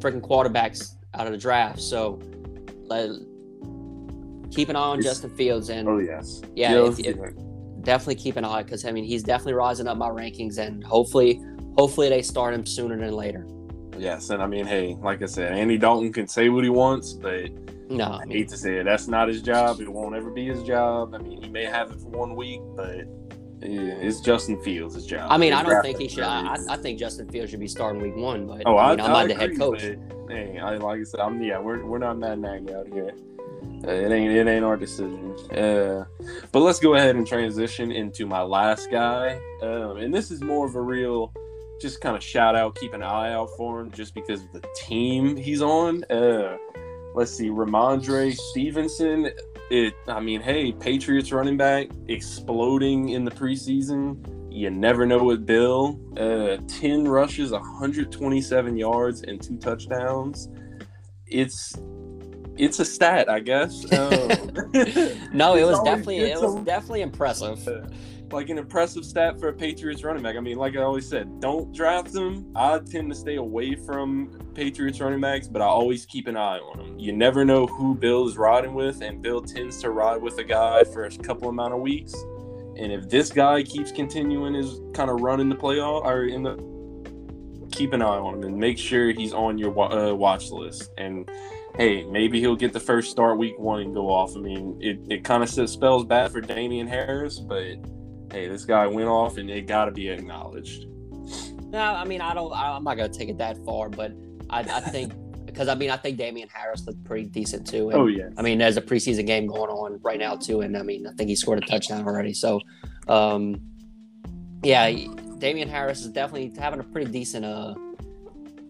freaking 0.00 0.22
quarterbacks 0.22 0.94
out 1.14 1.26
of 1.26 1.32
the 1.32 1.38
draft. 1.38 1.80
So, 1.80 2.18
let, 2.84 3.10
keep 4.50 4.70
an 4.70 4.76
eye 4.76 4.80
on 4.80 4.98
It's- 5.00 5.12
Justin 5.12 5.30
Fields, 5.36 5.68
and 5.68 5.86
Oh 5.86 5.98
yes. 5.98 6.40
Yeah, 6.54 6.72
Yeah, 6.72 6.88
if- 6.88 6.98
if- 7.00 7.16
definitely 7.82 8.16
keep 8.16 8.36
an 8.36 8.44
eye 8.44 8.62
because 8.62 8.84
I 8.84 8.92
mean 8.92 9.04
he's 9.04 9.22
definitely 9.22 9.54
rising 9.54 9.86
up 9.88 9.96
my 9.96 10.08
rankings, 10.08 10.58
and 10.58 10.82
hopefully, 10.84 11.40
hopefully 11.76 12.08
they 12.08 12.22
start 12.22 12.54
him 12.54 12.64
sooner 12.66 12.96
than 12.98 13.12
later. 13.14 13.46
yes, 13.98 14.30
and 14.30 14.42
I 14.42 14.46
mean, 14.46 14.66
hey, 14.66 14.96
like 15.00 15.22
I 15.22 15.26
said, 15.26 15.52
Andy 15.52 15.78
Dalton 15.78 16.12
can 16.12 16.26
say 16.28 16.48
what 16.48 16.64
he 16.64 16.70
wants, 16.70 17.12
but 17.12 17.50
No, 17.90 18.04
I 18.04 18.22
I 18.22 18.26
hate 18.28 18.48
to 18.48 18.56
say 18.56 18.76
it, 18.78 18.84
that's 18.84 19.08
not 19.08 19.28
his 19.28 19.42
job. 19.42 19.80
It 19.80 19.88
won't 19.88 20.14
ever 20.14 20.30
be 20.30 20.46
his 20.46 20.62
job. 20.62 21.14
I 21.14 21.18
mean, 21.18 21.42
he 21.42 21.48
may 21.48 21.64
have 21.64 21.90
it 21.90 22.00
for 22.00 22.08
one 22.08 22.34
week, 22.36 22.60
but 22.76 23.04
yeah, 23.62 24.06
it's 24.06 24.20
Justin 24.20 24.62
Fields' 24.62 25.04
job. 25.04 25.26
I 25.30 25.36
mean, 25.36 25.52
I 25.52 25.62
don't 25.62 25.82
think 25.82 25.98
he 25.98 26.08
should. 26.08 26.24
I, 26.24 26.56
I 26.68 26.76
think 26.78 26.98
Justin 26.98 27.28
Fields 27.28 27.50
should 27.50 27.60
be 27.60 27.68
starting 27.68 28.00
week 28.00 28.16
one, 28.16 28.46
but 28.46 28.62
Oh, 28.64 28.78
I 28.78 28.92
mean, 28.92 29.00
I 29.00 29.08
not 29.08 29.28
the 29.28 29.34
head 29.34 29.58
coach. 29.58 29.82
But, 29.82 30.30
hey, 30.30 30.58
I, 30.58 30.76
like 30.76 31.00
I 31.00 31.02
said, 31.04 31.20
I'm 31.20 31.42
yeah, 31.42 31.58
we're 31.58 31.84
we're 31.84 31.98
not 31.98 32.16
Matt 32.18 32.38
Nagy 32.38 32.72
out 32.72 32.86
here. 32.88 33.12
Uh, 33.86 33.90
it 33.90 34.12
ain't 34.12 34.32
it 34.32 34.46
ain't 34.46 34.64
our 34.64 34.76
decision. 34.76 35.34
Uh, 35.50 36.04
but 36.52 36.60
let's 36.60 36.78
go 36.78 36.94
ahead 36.94 37.16
and 37.16 37.26
transition 37.26 37.90
into 37.90 38.26
my 38.26 38.42
last 38.42 38.90
guy, 38.90 39.40
um, 39.62 39.96
and 39.96 40.12
this 40.12 40.30
is 40.30 40.42
more 40.42 40.66
of 40.66 40.74
a 40.74 40.80
real, 40.80 41.32
just 41.80 42.00
kind 42.00 42.14
of 42.14 42.22
shout 42.22 42.54
out, 42.54 42.74
keep 42.74 42.92
an 42.92 43.02
eye 43.02 43.32
out 43.32 43.48
for 43.56 43.80
him, 43.80 43.90
just 43.90 44.14
because 44.14 44.42
of 44.42 44.52
the 44.52 44.64
team 44.76 45.34
he's 45.36 45.62
on. 45.62 46.04
Uh, 46.04 46.58
let's 47.14 47.32
see, 47.32 47.48
Rhamondre 47.48 48.36
Stevenson. 48.36 49.30
It, 49.70 49.94
I 50.08 50.20
mean, 50.20 50.40
hey, 50.40 50.72
Patriots 50.72 51.32
running 51.32 51.56
back 51.56 51.88
exploding 52.08 53.10
in 53.10 53.24
the 53.24 53.30
preseason. 53.30 54.18
You 54.52 54.68
never 54.68 55.06
know 55.06 55.22
with 55.22 55.46
Bill. 55.46 55.98
Uh, 56.16 56.56
10 56.66 57.06
rushes, 57.06 57.52
127 57.52 58.76
yards, 58.76 59.22
and 59.22 59.40
two 59.40 59.56
touchdowns. 59.58 60.48
It's 61.26 61.76
it's 62.60 62.78
a 62.78 62.84
stat, 62.84 63.28
I 63.28 63.40
guess. 63.40 63.84
Um, 63.92 64.20
No, 65.32 65.56
it 65.56 65.64
was 65.64 65.78
always 65.78 65.84
definitely 65.84 66.18
it 66.18 66.40
was 66.40 66.54
definitely 66.64 67.02
impressive. 67.02 67.58
like 68.32 68.48
an 68.48 68.58
impressive 68.58 69.04
stat 69.04 69.40
for 69.40 69.48
a 69.48 69.52
Patriots 69.52 70.04
running 70.04 70.22
back. 70.22 70.36
I 70.36 70.40
mean, 70.40 70.56
like 70.56 70.76
I 70.76 70.82
always 70.82 71.08
said, 71.08 71.40
don't 71.40 71.72
draft 71.74 72.12
them. 72.12 72.46
I 72.54 72.78
tend 72.78 73.10
to 73.10 73.16
stay 73.16 73.36
away 73.36 73.74
from 73.74 74.30
Patriots 74.54 75.00
running 75.00 75.20
backs, 75.20 75.48
but 75.48 75.62
I 75.62 75.66
always 75.66 76.06
keep 76.06 76.28
an 76.28 76.36
eye 76.36 76.58
on 76.58 76.78
them. 76.78 76.98
You 76.98 77.12
never 77.12 77.44
know 77.44 77.66
who 77.66 77.94
Bill 77.94 78.28
is 78.28 78.36
riding 78.36 78.74
with, 78.74 79.02
and 79.02 79.20
Bill 79.20 79.40
tends 79.42 79.78
to 79.82 79.90
ride 79.90 80.22
with 80.22 80.38
a 80.38 80.44
guy 80.44 80.84
for 80.84 81.04
a 81.04 81.10
couple 81.10 81.48
amount 81.48 81.74
of 81.74 81.80
weeks. 81.80 82.14
And 82.76 82.92
if 82.92 83.08
this 83.08 83.30
guy 83.30 83.62
keeps 83.62 83.90
continuing 83.92 84.54
his 84.54 84.80
kind 84.94 85.10
of 85.10 85.20
run 85.20 85.40
in 85.40 85.48
the 85.48 85.56
playoff 85.56 86.04
or 86.04 86.24
in 86.24 86.42
the, 86.44 86.56
keep 87.72 87.92
an 87.92 88.02
eye 88.02 88.06
on 88.06 88.34
him 88.34 88.42
and 88.44 88.56
make 88.56 88.78
sure 88.78 89.10
he's 89.12 89.32
on 89.34 89.58
your 89.58 89.76
uh, 89.92 90.14
watch 90.14 90.50
list. 90.50 90.90
And 90.96 91.28
hey, 91.80 92.04
maybe 92.04 92.38
he'll 92.40 92.56
get 92.56 92.74
the 92.74 92.80
first 92.80 93.10
start 93.10 93.38
week 93.38 93.58
one 93.58 93.80
and 93.80 93.94
go 93.94 94.10
off. 94.10 94.36
I 94.36 94.40
mean, 94.40 94.76
it, 94.82 95.00
it 95.08 95.24
kind 95.24 95.42
of 95.42 95.48
spells 95.48 96.04
bad 96.04 96.30
for 96.30 96.42
Damien 96.42 96.86
Harris, 96.86 97.38
but 97.38 97.76
hey, 98.30 98.48
this 98.48 98.66
guy 98.66 98.86
went 98.86 99.08
off 99.08 99.38
and 99.38 99.48
it 99.48 99.66
got 99.66 99.86
to 99.86 99.90
be 99.90 100.10
acknowledged. 100.10 100.84
No, 101.70 101.80
I 101.80 102.04
mean, 102.04 102.20
I 102.20 102.34
don't, 102.34 102.52
I'm 102.52 102.84
not 102.84 102.98
going 102.98 103.10
to 103.10 103.18
take 103.18 103.30
it 103.30 103.38
that 103.38 103.56
far, 103.64 103.88
but 103.88 104.12
I, 104.50 104.60
I 104.60 104.80
think, 104.80 105.14
because 105.46 105.68
I 105.68 105.74
mean, 105.74 105.88
I 105.88 105.96
think 105.96 106.18
Damien 106.18 106.50
Harris 106.52 106.86
looked 106.86 107.02
pretty 107.04 107.24
decent 107.24 107.66
too. 107.66 107.88
And, 107.88 107.98
oh, 107.98 108.06
yeah. 108.08 108.28
I 108.36 108.42
mean, 108.42 108.58
there's 108.58 108.76
a 108.76 108.82
preseason 108.82 109.26
game 109.26 109.46
going 109.46 109.70
on 109.70 109.98
right 110.02 110.18
now 110.18 110.36
too. 110.36 110.60
And 110.60 110.76
I 110.76 110.82
mean, 110.82 111.06
I 111.06 111.12
think 111.12 111.30
he 111.30 111.34
scored 111.34 111.62
a 111.62 111.66
touchdown 111.66 112.06
already. 112.06 112.34
So, 112.34 112.60
um, 113.08 113.58
yeah, 114.62 114.90
Damien 115.38 115.70
Harris 115.70 116.02
is 116.02 116.08
definitely 116.08 116.52
having 116.60 116.80
a 116.80 116.84
pretty 116.84 117.10
decent 117.10 117.46
uh, 117.46 117.74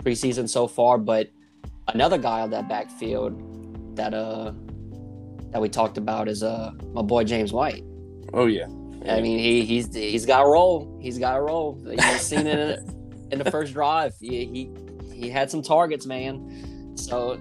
preseason 0.05 0.49
so 0.49 0.69
far. 0.69 0.97
But 0.97 1.31
another 1.95 2.19
guy 2.19 2.41
on 2.41 2.51
that 2.51 2.69
backfield 2.69 3.97
that 3.97 4.15
uh 4.15 4.53
that 5.51 5.61
we 5.61 5.69
talked 5.69 5.99
about 5.99 6.29
is 6.29 6.43
uh 6.43 6.73
my 6.93 7.03
boy 7.03 7.25
James 7.25 7.53
White. 7.53 7.85
Oh 8.33 8.47
yeah. 8.47 8.67
I 9.09 9.21
mean, 9.21 9.39
he 9.39 9.65
he's 9.65 9.95
he's 9.95 10.27
got 10.27 10.43
a 10.43 10.49
roll. 10.49 10.99
He's 11.01 11.19
got 11.19 11.37
a 11.37 11.41
roll. 11.41 11.81
You've 11.87 12.21
seen 12.21 12.47
it 12.47 12.79
in, 13.31 13.39
the 13.39 13.51
first 13.51 13.73
drive. 13.73 14.15
He, 14.21 14.45
he 14.47 15.15
he 15.15 15.31
had 15.31 15.51
some 15.51 15.63
targets, 15.63 16.05
man. 16.05 16.95
So 16.97 17.41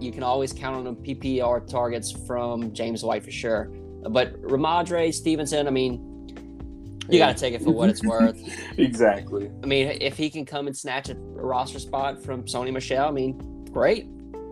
you 0.00 0.12
can 0.12 0.22
always 0.22 0.52
count 0.52 0.76
on 0.76 0.84
the 0.84 0.92
PPR 0.92 1.66
targets 1.66 2.12
from 2.26 2.74
James 2.74 3.02
White 3.02 3.24
for 3.24 3.30
sure. 3.30 3.70
But 4.10 4.40
Rhamondre 4.42 5.12
Stevenson, 5.14 5.66
I 5.66 5.70
mean, 5.70 6.06
you 7.08 7.18
got 7.18 7.34
to 7.34 7.40
take 7.40 7.54
it 7.54 7.62
for 7.62 7.70
what 7.70 7.88
it's 7.88 8.04
worth. 8.04 8.38
exactly. 8.78 9.50
I 9.62 9.66
mean, 9.66 9.96
if 10.00 10.16
he 10.16 10.28
can 10.28 10.44
come 10.44 10.66
and 10.66 10.76
snatch 10.76 11.08
a 11.08 11.14
roster 11.16 11.78
spot 11.78 12.22
from 12.22 12.44
Sony 12.44 12.72
Michel, 12.72 13.08
I 13.08 13.10
mean, 13.10 13.40
great. 13.76 14.08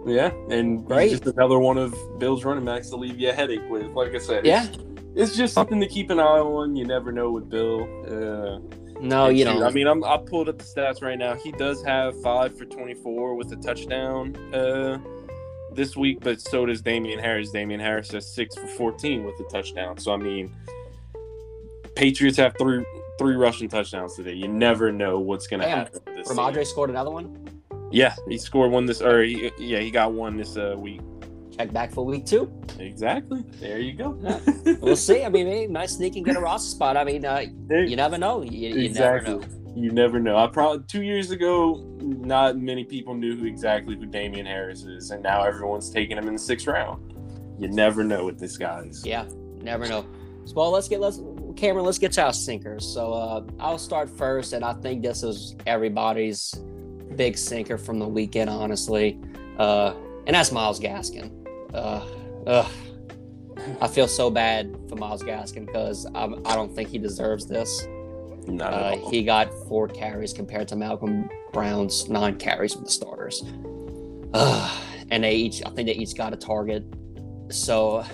Yeah, 0.07 0.33
and 0.51 0.87
just 0.87 1.27
another 1.27 1.59
one 1.59 1.79
of 1.79 1.95
Bill's 2.19 2.45
running 2.45 2.67
backs 2.67 2.91
to 2.91 2.97
leave 2.97 3.19
you 3.19 3.31
a 3.31 3.33
headache 3.33 3.67
with. 3.71 3.87
Like 3.93 4.15
I 4.15 4.19
said, 4.19 4.45
yeah, 4.45 4.69
it's 5.15 5.35
just 5.35 5.55
something 5.55 5.81
to 5.81 5.89
keep 5.89 6.11
an 6.11 6.21
eye 6.21 6.41
on. 6.41 6.77
You 6.77 6.85
never 6.85 7.11
know 7.11 7.33
with 7.33 7.49
Bill. 7.49 7.85
Uh, 8.05 8.59
no, 9.01 9.29
you 9.29 9.47
don't. 9.47 9.63
I 9.63 9.71
mean, 9.71 9.87
I'm 9.87 10.05
I 10.05 10.19
pulled 10.19 10.51
up 10.51 10.59
the 10.59 10.65
stats 10.65 11.01
right 11.01 11.19
now. 11.19 11.35
He 11.37 11.53
does 11.53 11.83
have 11.85 12.21
five 12.21 12.57
for 12.57 12.67
24 12.67 13.35
with 13.35 13.51
a 13.53 13.57
touchdown 13.57 14.37
uh, 14.53 14.99
this 15.73 15.97
week, 15.97 16.19
but 16.21 16.39
so 16.39 16.67
does 16.67 16.83
Damien 16.83 17.19
Harris. 17.19 17.51
Damien 17.51 17.81
Harris 17.81 18.11
has 18.11 18.31
six 18.31 18.55
for 18.55 18.67
14 18.67 19.25
with 19.25 19.41
a 19.41 19.45
touchdown. 19.45 19.97
So 19.97 20.13
I 20.13 20.19
mean, 20.19 20.55
Patriots 21.97 22.37
have 22.37 22.55
three 22.59 22.85
three 23.19 23.37
rushing 23.37 23.71
touchdowns 23.71 24.17
today. 24.17 24.35
You 24.35 24.49
never 24.49 24.93
know 24.93 25.19
what's 25.19 25.47
going 25.47 25.63
to 25.63 25.69
happen. 25.69 26.01
Rhamondre 26.25 26.67
scored 26.67 26.91
another 26.91 27.11
one. 27.11 27.44
Yeah, 27.91 28.15
he 28.29 28.39
scored 28.39 28.73
one 28.73 28.87
this, 28.87 29.01
or 29.01 29.23
he, 29.23 29.51
yeah, 29.59 29.79
he 29.79 29.91
got 29.91 30.13
one 30.13 30.37
this 30.37 30.57
uh, 30.57 30.75
week 30.77 31.01
check 31.57 31.73
back 31.73 31.93
for 31.93 32.05
week 32.05 32.27
two. 32.27 32.53
Exactly. 32.79 33.45
There 33.61 33.79
you 33.79 33.93
go. 33.93 34.11
we'll 34.81 34.97
see. 34.97 35.25
I 35.25 35.29
mean, 35.29 35.47
maybe 35.47 35.73
might 35.73 35.91
sneak 35.91 36.17
and 36.17 36.25
get 36.25 36.37
a 36.37 36.41
roster 36.41 36.71
spot. 36.71 36.97
I 36.97 37.05
mean, 37.05 37.25
uh, 37.25 37.45
you 37.71 37.97
never 37.97 38.19
know. 38.19 38.43
You, 38.43 38.75
you 38.75 38.85
exactly. 38.87 39.35
never 39.35 39.47
know. 39.47 39.73
You 39.77 39.91
never 39.91 40.21
know. 40.21 40.37
I 40.37 40.47
probably 40.47 40.85
two 40.87 41.03
years 41.03 41.31
ago, 41.31 41.85
not 42.01 42.57
many 42.57 42.85
people 42.85 43.15
knew 43.15 43.37
who 43.37 43.47
exactly 43.47 43.97
who 43.97 44.07
Damien 44.07 44.47
Harris 44.47 44.85
is, 44.85 45.11
and 45.11 45.23
now 45.23 45.43
everyone's 45.43 45.91
taking 45.91 46.17
him 46.17 46.29
in 46.29 46.35
the 46.35 46.39
sixth 46.39 46.67
round. 46.67 47.13
You 47.59 47.69
never 47.69 48.05
know 48.05 48.25
with 48.25 48.39
this 48.39 48.57
guys. 48.57 49.05
Yeah, 49.05 49.27
never 49.63 49.87
know. 49.87 50.07
So, 50.45 50.55
well, 50.55 50.71
let's 50.71 50.89
get 50.89 51.01
let's 51.01 51.21
Cameron. 51.57 51.85
Let's 51.85 51.99
get 51.99 52.13
to 52.13 52.25
our 52.25 52.33
sinkers. 52.33 52.87
So 52.87 53.13
uh, 53.13 53.43
I'll 53.59 53.79
start 53.79 54.09
first, 54.09 54.53
and 54.53 54.65
I 54.65 54.75
think 54.75 55.03
this 55.03 55.25
is 55.25 55.57
everybody's 55.67 56.55
big 57.17 57.37
sinker 57.37 57.79
from 57.79 57.99
the 57.99 58.09
weekend, 58.09 58.51
honestly, 58.51 59.19
uh, 59.59 59.95
and 60.27 60.35
that's 60.35 60.53
Myles 60.53 60.81
Gaskin. 60.81 61.31
Uh, 61.73 62.05
ugh. 62.47 62.71
I 63.81 63.89
feel 63.89 64.09
so 64.09 64.31
bad 64.31 64.77
for 64.89 64.97
Myles 64.97 65.23
Gaskin 65.23 65.67
because 65.67 66.07
I 66.15 66.55
don't 66.55 66.75
think 66.75 66.89
he 66.89 66.99
deserves 66.99 67.47
this. 67.47 67.87
Not 68.47 68.75
at 68.75 68.81
uh, 68.81 69.11
He 69.11 69.23
got 69.23 69.53
four 69.69 69.89
carries 69.89 70.33
compared 70.33 70.69
to 70.69 70.77
Malcolm 70.77 71.29
Brown's 71.53 72.09
nine 72.09 72.37
carries 72.37 72.77
with 72.77 72.87
the 72.87 72.91
starters. 72.91 73.43
Uh, 74.35 74.81
and 75.11 75.25
they 75.25 75.35
each, 75.35 75.63
I 75.65 75.71
think 75.71 75.87
they 75.87 75.95
each 75.95 76.17
got 76.17 76.33
a 76.33 76.37
target. 76.37 76.85
So 77.51 78.05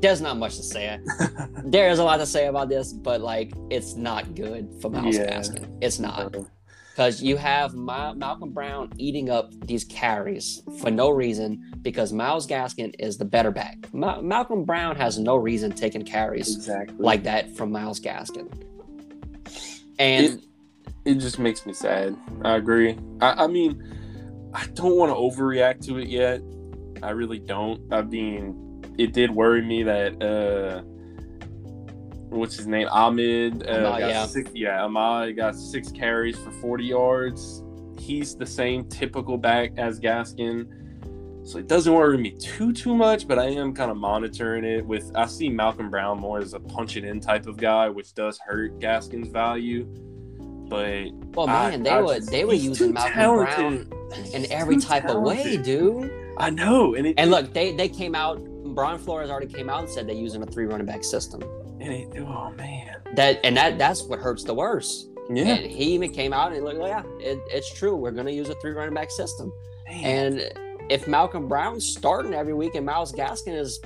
there's 0.00 0.20
not 0.20 0.36
much 0.36 0.56
to 0.56 0.62
say. 0.62 1.00
there 1.64 1.90
is 1.90 1.98
a 1.98 2.04
lot 2.04 2.18
to 2.18 2.26
say 2.26 2.46
about 2.46 2.68
this, 2.68 2.92
but 2.92 3.20
like 3.20 3.52
it's 3.70 3.94
not 3.94 4.34
good 4.34 4.68
for 4.80 4.90
Myles 4.90 5.16
yeah. 5.16 5.38
Gaskin. 5.38 5.78
It's 5.80 5.98
not 5.98 6.36
because 6.98 7.22
you 7.22 7.36
have 7.36 7.76
Ma- 7.76 8.12
Malcolm 8.12 8.50
Brown 8.50 8.90
eating 8.96 9.30
up 9.30 9.52
these 9.68 9.84
carries 9.84 10.64
for 10.80 10.90
no 10.90 11.10
reason 11.10 11.64
because 11.80 12.12
Myles 12.12 12.44
Gaskin 12.44 12.92
is 12.98 13.18
the 13.18 13.24
better 13.24 13.52
back. 13.52 13.86
Ma- 13.92 14.20
Malcolm 14.20 14.64
Brown 14.64 14.96
has 14.96 15.16
no 15.16 15.36
reason 15.36 15.70
taking 15.70 16.04
carries 16.04 16.56
exactly. 16.56 16.96
like 16.98 17.22
that 17.22 17.56
from 17.56 17.70
Myles 17.70 18.00
Gaskin. 18.00 18.50
And 20.00 20.26
it, 20.26 20.44
it, 21.04 21.14
just 21.20 21.38
makes 21.38 21.64
me 21.66 21.72
sad. 21.72 22.16
I 22.42 22.56
agree. 22.56 22.98
I, 23.20 23.44
I 23.44 23.46
mean, 23.46 23.80
I 24.52 24.66
don't 24.74 24.96
want 24.96 25.12
to 25.12 25.14
overreact 25.14 25.86
to 25.86 25.98
it 25.98 26.08
yet. 26.08 26.40
I 27.00 27.10
really 27.10 27.38
don't. 27.38 27.80
I 27.92 28.02
mean, 28.02 28.82
it 28.98 29.12
did 29.12 29.30
worry 29.30 29.62
me 29.62 29.84
that 29.84 30.20
uh 30.20 30.82
what's 32.30 32.56
his 32.56 32.66
name? 32.66 32.88
Ahmed. 32.90 33.66
Uh, 33.66 33.88
Ahmad, 33.88 34.00
yeah. 34.00 34.26
Six, 34.26 34.50
yeah, 34.54 34.84
Ahmad 34.84 35.36
got 35.36 35.56
six 35.56 35.90
carries 35.90 36.38
for 36.38 36.50
40 36.50 36.84
yards. 36.84 37.62
He's 37.98 38.36
the 38.36 38.46
same 38.46 38.84
typical 38.88 39.36
back 39.36 39.72
as 39.76 39.98
Gaskin. 39.98 40.68
So 41.44 41.58
it 41.58 41.66
doesn't 41.66 41.92
worry 41.92 42.18
me 42.18 42.32
too 42.32 42.72
too 42.74 42.94
much, 42.94 43.26
but 43.26 43.38
I 43.38 43.46
am 43.46 43.72
kind 43.72 43.90
of 43.90 43.96
monitoring 43.96 44.64
it 44.64 44.84
with 44.84 45.10
I 45.14 45.24
see 45.26 45.48
Malcolm 45.48 45.88
Brown 45.88 46.20
more 46.20 46.38
as 46.38 46.52
a 46.52 46.60
punch 46.60 46.98
it 46.98 47.04
in 47.04 47.20
type 47.20 47.46
of 47.46 47.56
guy, 47.56 47.88
which 47.88 48.14
does 48.14 48.38
hurt 48.38 48.78
Gaskin's 48.80 49.28
value. 49.28 49.84
But 50.68 51.08
well 51.34 51.46
man, 51.46 51.72
I, 51.72 51.76
they 51.78 51.90
I 51.90 52.00
were 52.02 52.14
just, 52.16 52.30
they 52.30 52.44
were 52.44 52.52
using 52.52 52.92
Malcolm 52.92 53.12
talented. 53.14 53.88
Brown 53.88 54.24
in 54.34 54.52
every 54.52 54.76
type 54.76 55.04
talented. 55.04 55.16
of 55.16 55.22
way, 55.22 55.56
dude. 55.56 56.12
I 56.36 56.50
know. 56.50 56.94
And, 56.94 57.06
it, 57.06 57.14
and 57.16 57.30
look, 57.30 57.54
they 57.54 57.74
they 57.74 57.88
came 57.88 58.14
out 58.14 58.38
Brian 58.74 58.98
Flores 58.98 59.30
already 59.30 59.52
came 59.52 59.68
out 59.68 59.80
and 59.80 59.90
said 59.90 60.06
they're 60.06 60.14
using 60.14 60.42
a 60.42 60.46
three 60.46 60.66
running 60.66 60.86
back 60.86 61.02
system. 61.02 61.42
And 61.80 61.92
it, 61.92 62.20
oh 62.20 62.50
man, 62.56 62.96
that 63.14 63.40
and 63.44 63.56
that 63.56 63.78
that's 63.78 64.02
what 64.02 64.18
hurts 64.18 64.44
the 64.44 64.54
worst. 64.54 65.08
Yeah, 65.30 65.54
and 65.54 65.70
he 65.70 65.92
even 65.92 66.10
came 66.10 66.32
out 66.32 66.52
and 66.52 66.64
like, 66.64 66.78
yeah, 66.78 67.02
it, 67.20 67.38
it's 67.50 67.72
true. 67.72 67.94
We're 67.94 68.12
going 68.12 68.26
to 68.26 68.32
use 68.32 68.48
a 68.48 68.54
three 68.56 68.72
running 68.72 68.94
back 68.94 69.10
system. 69.10 69.52
Man. 69.86 70.04
And 70.04 70.52
if 70.90 71.06
Malcolm 71.06 71.48
Brown's 71.48 71.86
starting 71.86 72.34
every 72.34 72.54
week 72.54 72.74
and 72.74 72.86
Myles 72.86 73.12
Gaskin 73.12 73.58
is 73.58 73.80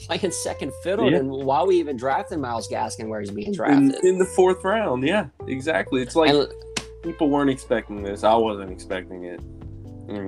playing 0.00 0.32
second 0.32 0.72
fiddle, 0.82 1.10
yeah. 1.10 1.18
then 1.18 1.28
why 1.28 1.62
we 1.62 1.76
even 1.76 1.96
drafting 1.96 2.40
Myles 2.40 2.68
Gaskin 2.68 3.08
where 3.08 3.20
he's 3.20 3.30
being 3.30 3.52
drafted 3.52 3.94
in, 4.02 4.06
in 4.06 4.18
the 4.18 4.24
fourth 4.24 4.64
round? 4.64 5.04
Yeah, 5.04 5.28
exactly. 5.46 6.02
It's 6.02 6.16
like 6.16 6.30
and, 6.30 6.52
people 7.02 7.30
weren't 7.30 7.50
expecting 7.50 8.02
this. 8.02 8.24
I 8.24 8.34
wasn't 8.34 8.70
expecting 8.70 9.24
it. 9.24 9.40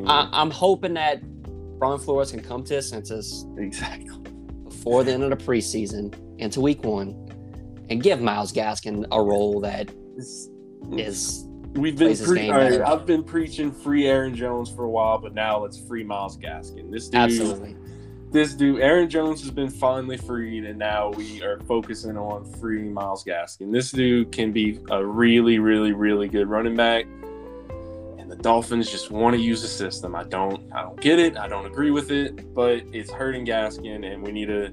I 0.06 0.28
am 0.40 0.50
hoping 0.50 0.94
that 0.94 1.22
Brian 1.78 1.98
Flores 1.98 2.30
can 2.30 2.42
come 2.42 2.62
to 2.64 2.74
his 2.74 2.88
senses 2.88 3.46
exactly 3.59 4.14
before 4.64 5.02
the 5.02 5.12
end 5.12 5.24
of 5.24 5.30
the 5.30 5.37
preseason 5.37 6.14
into 6.40 6.61
week 6.61 6.83
one 6.85 7.09
and 7.88 8.03
give 8.03 8.20
Myles 8.20 8.53
Gaskin 8.53 9.07
a 9.11 9.22
role 9.22 9.61
that 9.61 9.90
is, 10.96 11.44
We've 11.74 11.96
been 11.96 12.16
pre- 12.16 12.50
right, 12.50 12.81
I've 12.81 13.07
been 13.07 13.22
preaching 13.22 13.70
free 13.70 14.07
Aaron 14.09 14.35
Jones 14.35 14.70
for 14.70 14.85
a 14.85 14.90
while, 14.90 15.18
but 15.18 15.35
now 15.35 15.61
let's 15.62 15.79
free 15.79 16.03
Myles 16.03 16.37
Gaskin. 16.37 16.90
This 16.90 17.09
dude, 17.09 17.20
absolutely. 17.20 17.76
This 18.33 18.55
dude, 18.55 18.81
Aaron 18.81 19.09
Jones 19.09 19.40
has 19.42 19.53
been 19.53 19.70
finally 19.70 20.16
freed, 20.16 20.64
and 20.64 20.79
now 20.79 21.11
we 21.11 21.42
are 21.42 21.61
focusing 21.61 22.16
on 22.16 22.44
free 22.59 22.83
Myles 22.83 23.24
Gaskin. 23.24 23.72
This 23.72 23.92
dude 23.92 24.33
can 24.33 24.50
be 24.50 24.81
a 24.90 25.05
really, 25.05 25.61
really, 25.61 25.92
really 25.92 26.29
good 26.29 26.48
running 26.48 26.76
back. 26.76 27.07
And 28.18 28.29
the 28.29 28.37
Dolphins 28.37 28.90
just 28.90 29.12
want 29.12 29.37
to 29.37 29.42
use 29.42 29.62
the 29.62 29.68
system. 29.68 30.16
I 30.16 30.24
don't, 30.24 30.72
I 30.72 30.83
don't 30.83 31.00
get 31.00 31.20
it. 31.20 31.37
I 31.37 31.46
don't 31.46 31.66
agree 31.66 31.92
with 31.92 32.11
it, 32.11 32.53
but 32.53 32.83
it's 32.92 33.12
hurting 33.12 33.46
Gaskin, 33.46 34.12
and 34.12 34.24
we 34.24 34.33
need 34.33 34.46
to 34.46 34.72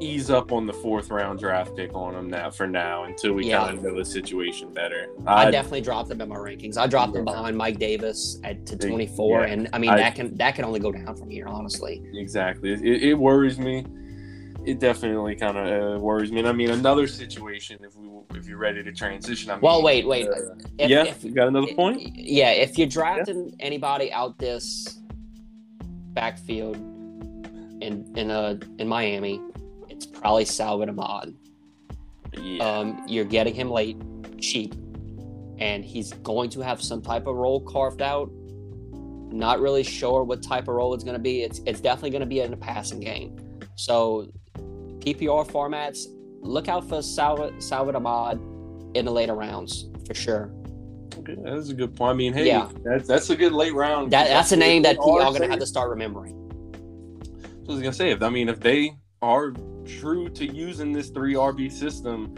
ease 0.00 0.30
up 0.30 0.52
on 0.52 0.66
the 0.66 0.72
fourth 0.72 1.10
round 1.10 1.38
draft 1.38 1.74
pick 1.76 1.94
on 1.94 2.14
him 2.14 2.28
now 2.28 2.50
for 2.50 2.66
now 2.66 3.04
until 3.04 3.32
we 3.32 3.46
yeah. 3.46 3.58
kind 3.58 3.78
of 3.78 3.84
know 3.84 3.96
the 3.96 4.04
situation 4.04 4.72
better. 4.72 5.08
I, 5.26 5.46
I 5.46 5.50
definitely 5.50 5.80
dropped 5.80 6.08
them 6.08 6.20
in 6.20 6.28
my 6.28 6.36
rankings. 6.36 6.76
I 6.76 6.86
dropped 6.86 7.14
them 7.14 7.24
behind 7.24 7.56
Mike 7.56 7.78
Davis 7.78 8.38
at 8.44 8.66
to 8.66 8.76
24, 8.76 9.40
yeah. 9.40 9.52
and 9.52 9.68
I 9.72 9.78
mean 9.78 9.90
I, 9.90 9.98
that 9.98 10.14
can 10.14 10.34
that 10.36 10.54
can 10.54 10.64
only 10.64 10.80
go 10.80 10.92
down 10.92 11.16
from 11.16 11.30
here, 11.30 11.48
honestly. 11.48 12.02
Exactly. 12.14 12.72
It, 12.72 13.02
it 13.02 13.14
worries 13.14 13.58
me. 13.58 13.84
it 14.66 14.80
definitely 14.80 15.36
kind 15.36 15.56
of 15.56 15.96
uh, 15.96 16.00
worries 16.00 16.32
me. 16.32 16.40
And 16.40 16.48
I 16.48 16.52
mean, 16.52 16.70
another 16.70 17.06
situation 17.06 17.78
if 17.82 17.96
we 17.96 18.08
if 18.34 18.46
you're 18.46 18.58
ready 18.58 18.82
to 18.82 18.92
transition. 18.92 19.50
I 19.50 19.54
mean, 19.54 19.62
Well, 19.62 19.82
wait, 19.82 20.06
wait. 20.06 20.28
uh, 20.28 20.32
If- 20.78 20.90
yeah, 20.90 21.04
if- 21.04 21.24
you 21.24 21.32
got 21.32 21.48
another 21.48 21.72
point? 21.74 22.02
Yeah, 22.16 22.50
if 22.50 22.76
you're 22.76 22.88
drafting 22.88 23.54
anybody 23.60 24.12
out 24.12 24.38
this 24.38 24.98
backfield 26.12 26.76
in 27.80 28.12
in 28.16 28.30
uh 28.30 28.58
in 28.78 28.88
Miami, 28.88 29.40
it's 29.96 30.06
probably 30.06 30.44
Salvon 30.44 30.88
Ahmad. 30.88 31.34
Yeah, 32.38 32.62
Um, 32.64 33.02
you're 33.08 33.24
getting 33.24 33.54
him 33.54 33.70
late, 33.70 33.96
cheap, 34.38 34.74
and 35.58 35.84
he's 35.84 36.12
going 36.14 36.50
to 36.50 36.60
have 36.60 36.82
some 36.82 37.00
type 37.02 37.26
of 37.26 37.34
role 37.36 37.60
carved 37.60 38.02
out. 38.02 38.30
Not 39.32 39.60
really 39.60 39.82
sure 39.82 40.22
what 40.22 40.42
type 40.42 40.68
of 40.68 40.74
role 40.74 40.94
it's 40.94 41.02
going 41.04 41.16
to 41.16 41.22
be. 41.22 41.42
It's 41.42 41.60
it's 41.66 41.80
definitely 41.80 42.10
going 42.10 42.20
to 42.20 42.26
be 42.26 42.40
in 42.40 42.52
a 42.52 42.56
passing 42.56 43.00
game. 43.00 43.36
So, 43.76 44.30
PPR 45.00 45.46
formats, 45.50 46.04
look 46.40 46.68
out 46.68 46.88
for 46.88 47.02
Salvon 47.02 47.96
Ahmad 47.96 48.38
in 48.94 49.04
the 49.04 49.10
later 49.12 49.34
rounds 49.34 49.86
for 50.06 50.14
sure. 50.14 50.50
okay, 51.18 51.36
that's 51.42 51.70
a 51.70 51.74
good 51.74 51.94
point. 51.96 52.10
I 52.10 52.14
mean, 52.14 52.32
hey, 52.32 52.46
Yeah. 52.46 52.68
that's 52.84 53.08
that's 53.08 53.30
a 53.30 53.36
good 53.36 53.52
late 53.52 53.74
round. 53.74 54.12
That 54.12 54.28
that's 54.28 54.52
a 54.52 54.56
name 54.56 54.82
that 54.82 54.96
y'all 54.96 55.20
are 55.22 55.30
going 55.30 55.42
to 55.42 55.48
have 55.48 55.58
to 55.60 55.66
start 55.66 55.90
remembering. 55.90 56.34
So 57.64 57.72
I 57.72 57.74
was 57.74 57.80
gonna 57.82 57.92
say, 57.92 58.10
if 58.10 58.22
I 58.22 58.28
mean, 58.28 58.48
if 58.48 58.60
they 58.60 58.92
are 59.22 59.52
true 59.84 60.28
to 60.30 60.46
using 60.46 60.92
this 60.92 61.08
three 61.10 61.34
RB 61.34 61.70
system, 61.70 62.34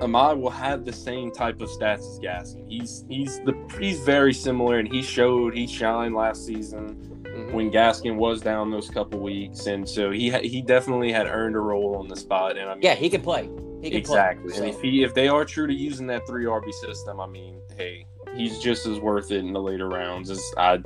Ahmad 0.00 0.38
will 0.38 0.50
have 0.50 0.84
the 0.84 0.92
same 0.92 1.30
type 1.30 1.60
of 1.60 1.68
stats 1.68 1.98
as 2.00 2.18
Gaskin. 2.18 2.68
He's 2.68 3.04
he's 3.08 3.38
the 3.40 3.54
he's 3.78 4.00
very 4.00 4.34
similar, 4.34 4.78
and 4.78 4.90
he 4.92 5.02
showed 5.02 5.54
he 5.54 5.66
shined 5.66 6.14
last 6.14 6.44
season 6.46 6.96
Mhm. 7.24 7.52
when 7.52 7.70
Gaskin 7.70 8.16
was 8.16 8.40
down 8.40 8.70
those 8.70 8.88
couple 8.90 9.20
weeks, 9.20 9.66
and 9.66 9.88
so 9.88 10.10
he 10.10 10.30
ha- 10.30 10.40
he 10.42 10.62
definitely 10.62 11.12
had 11.12 11.26
earned 11.26 11.54
a 11.54 11.60
role 11.60 11.96
on 11.96 12.08
the 12.08 12.16
spot. 12.16 12.56
And 12.56 12.68
I 12.68 12.74
mean, 12.74 12.82
Yeah, 12.82 12.94
he 12.94 13.08
can 13.08 13.20
play. 13.22 13.48
He 13.82 13.90
can 13.90 13.98
exactly. 13.98 14.50
play. 14.50 14.58
And 14.60 14.68
if 14.68 14.80
he 14.80 15.04
if 15.04 15.14
they 15.14 15.28
are 15.28 15.44
true 15.44 15.66
to 15.68 15.74
using 15.74 16.06
that 16.08 16.26
three 16.26 16.44
RB 16.46 16.72
system, 16.72 17.20
I 17.20 17.26
mean, 17.26 17.60
hey, 17.76 18.06
he's 18.34 18.58
just 18.58 18.86
as 18.86 18.98
worth 18.98 19.30
it 19.30 19.38
in 19.38 19.52
the 19.52 19.60
later 19.62 19.88
rounds 19.88 20.28
as 20.30 20.42
I 20.56 20.82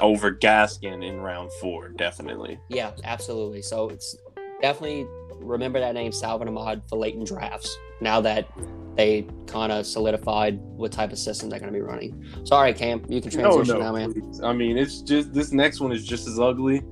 over 0.00 0.32
Gaskin 0.32 1.04
in 1.04 1.20
round 1.20 1.50
four, 1.60 1.88
definitely. 1.88 2.58
yeah, 2.68 2.92
absolutely. 3.04 3.62
So 3.62 3.88
it's 3.88 4.16
definitely 4.60 5.06
remember 5.30 5.80
that 5.80 5.94
name 5.94 6.12
Salvon 6.12 6.48
Ahmad 6.48 6.82
for 6.88 6.96
latent 6.96 7.26
drafts. 7.28 7.76
Now 8.00 8.20
that 8.22 8.48
they 8.96 9.26
kind 9.46 9.72
of 9.72 9.86
solidified 9.86 10.58
what 10.58 10.92
type 10.92 11.12
of 11.12 11.18
system 11.18 11.50
they're 11.50 11.58
going 11.58 11.72
to 11.72 11.76
be 11.78 11.82
running. 11.82 12.24
Sorry, 12.44 12.72
Cam, 12.72 13.04
you 13.08 13.20
can 13.20 13.30
transition 13.30 13.78
now, 13.78 13.92
man. 13.92 14.12
please. 14.12 14.40
I 14.40 14.52
mean, 14.52 14.78
it's 14.78 15.02
just 15.02 15.32
this 15.32 15.52
next 15.52 15.80
one 15.80 15.92
is 15.92 16.06
just 16.06 16.28
as 16.28 16.38
ugly. 16.38 16.82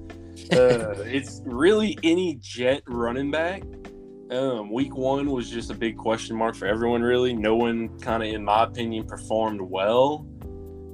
Uh, 0.53 0.95
it's 1.07 1.43
really 1.45 1.99
any 2.03 2.37
jet 2.41 2.83
running 2.87 3.31
back. 3.31 3.63
Um, 4.31 4.73
week 4.73 4.97
one 4.97 5.31
was 5.31 5.51
just 5.51 5.71
a 5.71 5.75
big 5.75 5.97
question 5.97 6.37
mark 6.37 6.55
for 6.57 6.67
everyone. 6.67 7.03
Really, 7.03 7.35
no 7.35 7.55
one 7.55 7.99
kind 8.01 8.23
of, 8.23 8.31
in 8.31 8.45
my 8.45 8.65
opinion, 8.65 9.07
performed 9.07 9.61
well. 9.61 10.27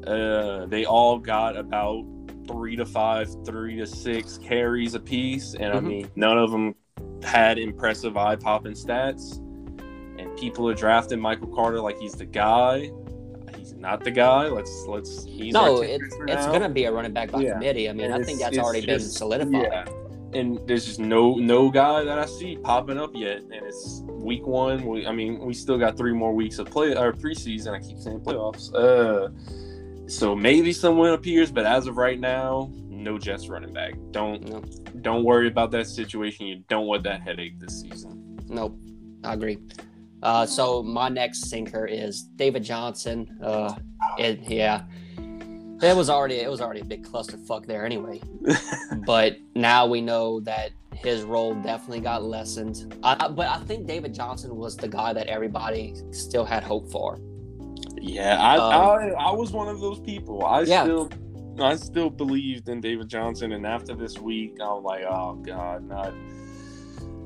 Uh, 0.07 0.67
they 0.67 0.85
all 0.85 1.19
got 1.19 1.57
about 1.57 2.05
three 2.49 2.77
to 2.77 2.85
five, 2.87 3.29
three 3.45 3.77
to 3.77 3.87
six 3.87 4.39
carries 4.39 4.95
apiece, 4.95 5.55
and 5.55 5.73
I 5.73 5.77
Mhm. 5.79 5.87
mean, 5.87 6.11
none 6.17 6.39
of 6.39 6.51
them 6.51 6.75
had 7.23 7.59
impressive 7.59 8.17
eye 8.17 8.37
popping 8.37 8.73
stats. 8.73 9.39
And 10.19 10.37
people 10.37 10.69
are 10.69 10.75
drafting 10.75 11.21
Michael 11.21 11.47
Carter 11.49 11.81
like 11.81 11.97
he's 11.99 12.15
the 12.15 12.27
guy. 12.27 12.91
He's 13.57 13.73
not 13.75 14.03
the 14.03 14.11
guy. 14.11 14.49
Let's 14.49 14.85
let's. 14.89 15.25
He's 15.25 15.55
No, 15.55 15.81
it's 15.83 16.03
it's 16.27 16.47
going 16.47 16.63
to 16.63 16.69
be 16.69 16.85
a 16.85 16.93
running 16.93 17.13
back 17.13 17.31
by 17.31 17.43
Yeah. 17.43 17.53
committee. 17.53 17.89
I 17.89 17.93
mean, 17.93 18.07
And 18.07 18.15
I 18.15 18.23
think 18.25 18.41
that's 18.41 18.59
already 18.59 18.85
been 18.85 19.01
solidified. 19.01 19.53
Yeah. 19.63 19.85
And 20.35 20.61
there's 20.67 20.85
just 20.85 20.99
no 21.01 21.35
no 21.37 21.71
guy 21.71 22.03
that 22.05 22.19
I 22.19 22.27
see 22.27 22.57
popping 22.57 22.99
up 22.99 23.13
yet, 23.15 23.39
and 23.43 23.53
it's 23.53 24.03
week 24.09 24.47
one. 24.47 24.85
We, 24.85 25.07
I 25.07 25.13
mean, 25.13 25.39
we 25.39 25.55
still 25.55 25.79
got 25.79 25.97
three 25.97 26.13
more 26.13 26.35
weeks 26.35 26.59
of 26.59 26.67
play 26.69 26.95
or 26.97 27.13
preseason. 27.13 27.73
I 27.73 27.79
keep 27.79 27.99
saying 27.99 28.21
playoffs. 28.21 28.75
Uh, 28.75 29.29
so 30.09 30.35
maybe 30.35 30.73
someone 30.73 31.11
appears, 31.11 31.51
but 31.53 31.65
as 31.67 31.87
of 31.87 31.97
right 31.97 32.19
now, 32.19 32.71
no 32.89 33.19
Jets 33.19 33.49
running 33.49 33.73
back. 33.73 33.95
Don't 34.11 34.43
No, 34.49 34.61
don't 35.03 35.23
worry 35.25 35.47
about 35.49 35.71
that 35.73 35.87
situation. 35.87 36.47
You 36.47 36.65
don't 36.69 36.87
want 36.87 37.05
that 37.05 37.21
headache 37.23 37.59
this 37.61 37.81
season. 37.83 38.39
nope, 38.49 38.77
I 39.25 39.35
agree. 39.35 39.59
Uh, 40.23 40.45
so 40.45 40.83
my 40.83 41.09
next 41.09 41.49
sinker 41.49 41.87
is 41.87 42.23
David 42.35 42.65
Johnson. 42.65 43.39
Uh, 43.43 43.75
it, 44.19 44.41
yeah, 44.49 44.83
it 45.81 45.97
was 45.97 46.11
already 46.11 46.37
it 46.37 46.51
was 46.51 46.61
already 46.61 46.81
a 46.81 46.85
big 46.85 47.05
clusterfuck 47.07 47.67
there 47.67 47.87
anyway. 47.87 48.21
but 49.07 49.37
now 49.55 49.87
we 49.87 50.01
know 50.01 50.41
that 50.41 50.71
his 50.93 51.23
role 51.23 51.55
definitely 51.55 52.01
got 52.01 52.25
lessened. 52.25 52.97
I- 53.05 53.29
but 53.29 53.47
I 53.47 53.59
think 53.59 53.87
David 53.87 54.13
Johnson 54.13 54.57
was 54.57 54.77
the 54.77 54.89
guy 54.89 55.13
that 55.13 55.29
everybody 55.29 55.95
still 56.11 56.45
had 56.45 56.65
hope 56.65 56.91
for. 56.91 57.21
Yeah, 58.03 58.37
I, 58.41 58.57
Um, 58.57 58.73
I 58.73 59.11
I 59.29 59.33
was 59.33 59.53
one 59.53 59.69
of 59.69 59.81
those 59.81 60.01
people. 60.01 60.45
I 60.45 60.63
Yeah. 60.63 60.83
still 60.85 61.11
I 61.61 61.75
still 61.77 62.09
believed 62.11 62.69
in 62.69 62.81
David 62.81 63.09
Johnson, 63.09 63.53
and 63.53 63.67
after 63.67 63.95
this 63.95 64.19
week, 64.19 64.59
I'm 64.61 64.83
like, 64.85 65.05
oh 65.05 65.35
god, 65.35 65.85
not 65.89 66.13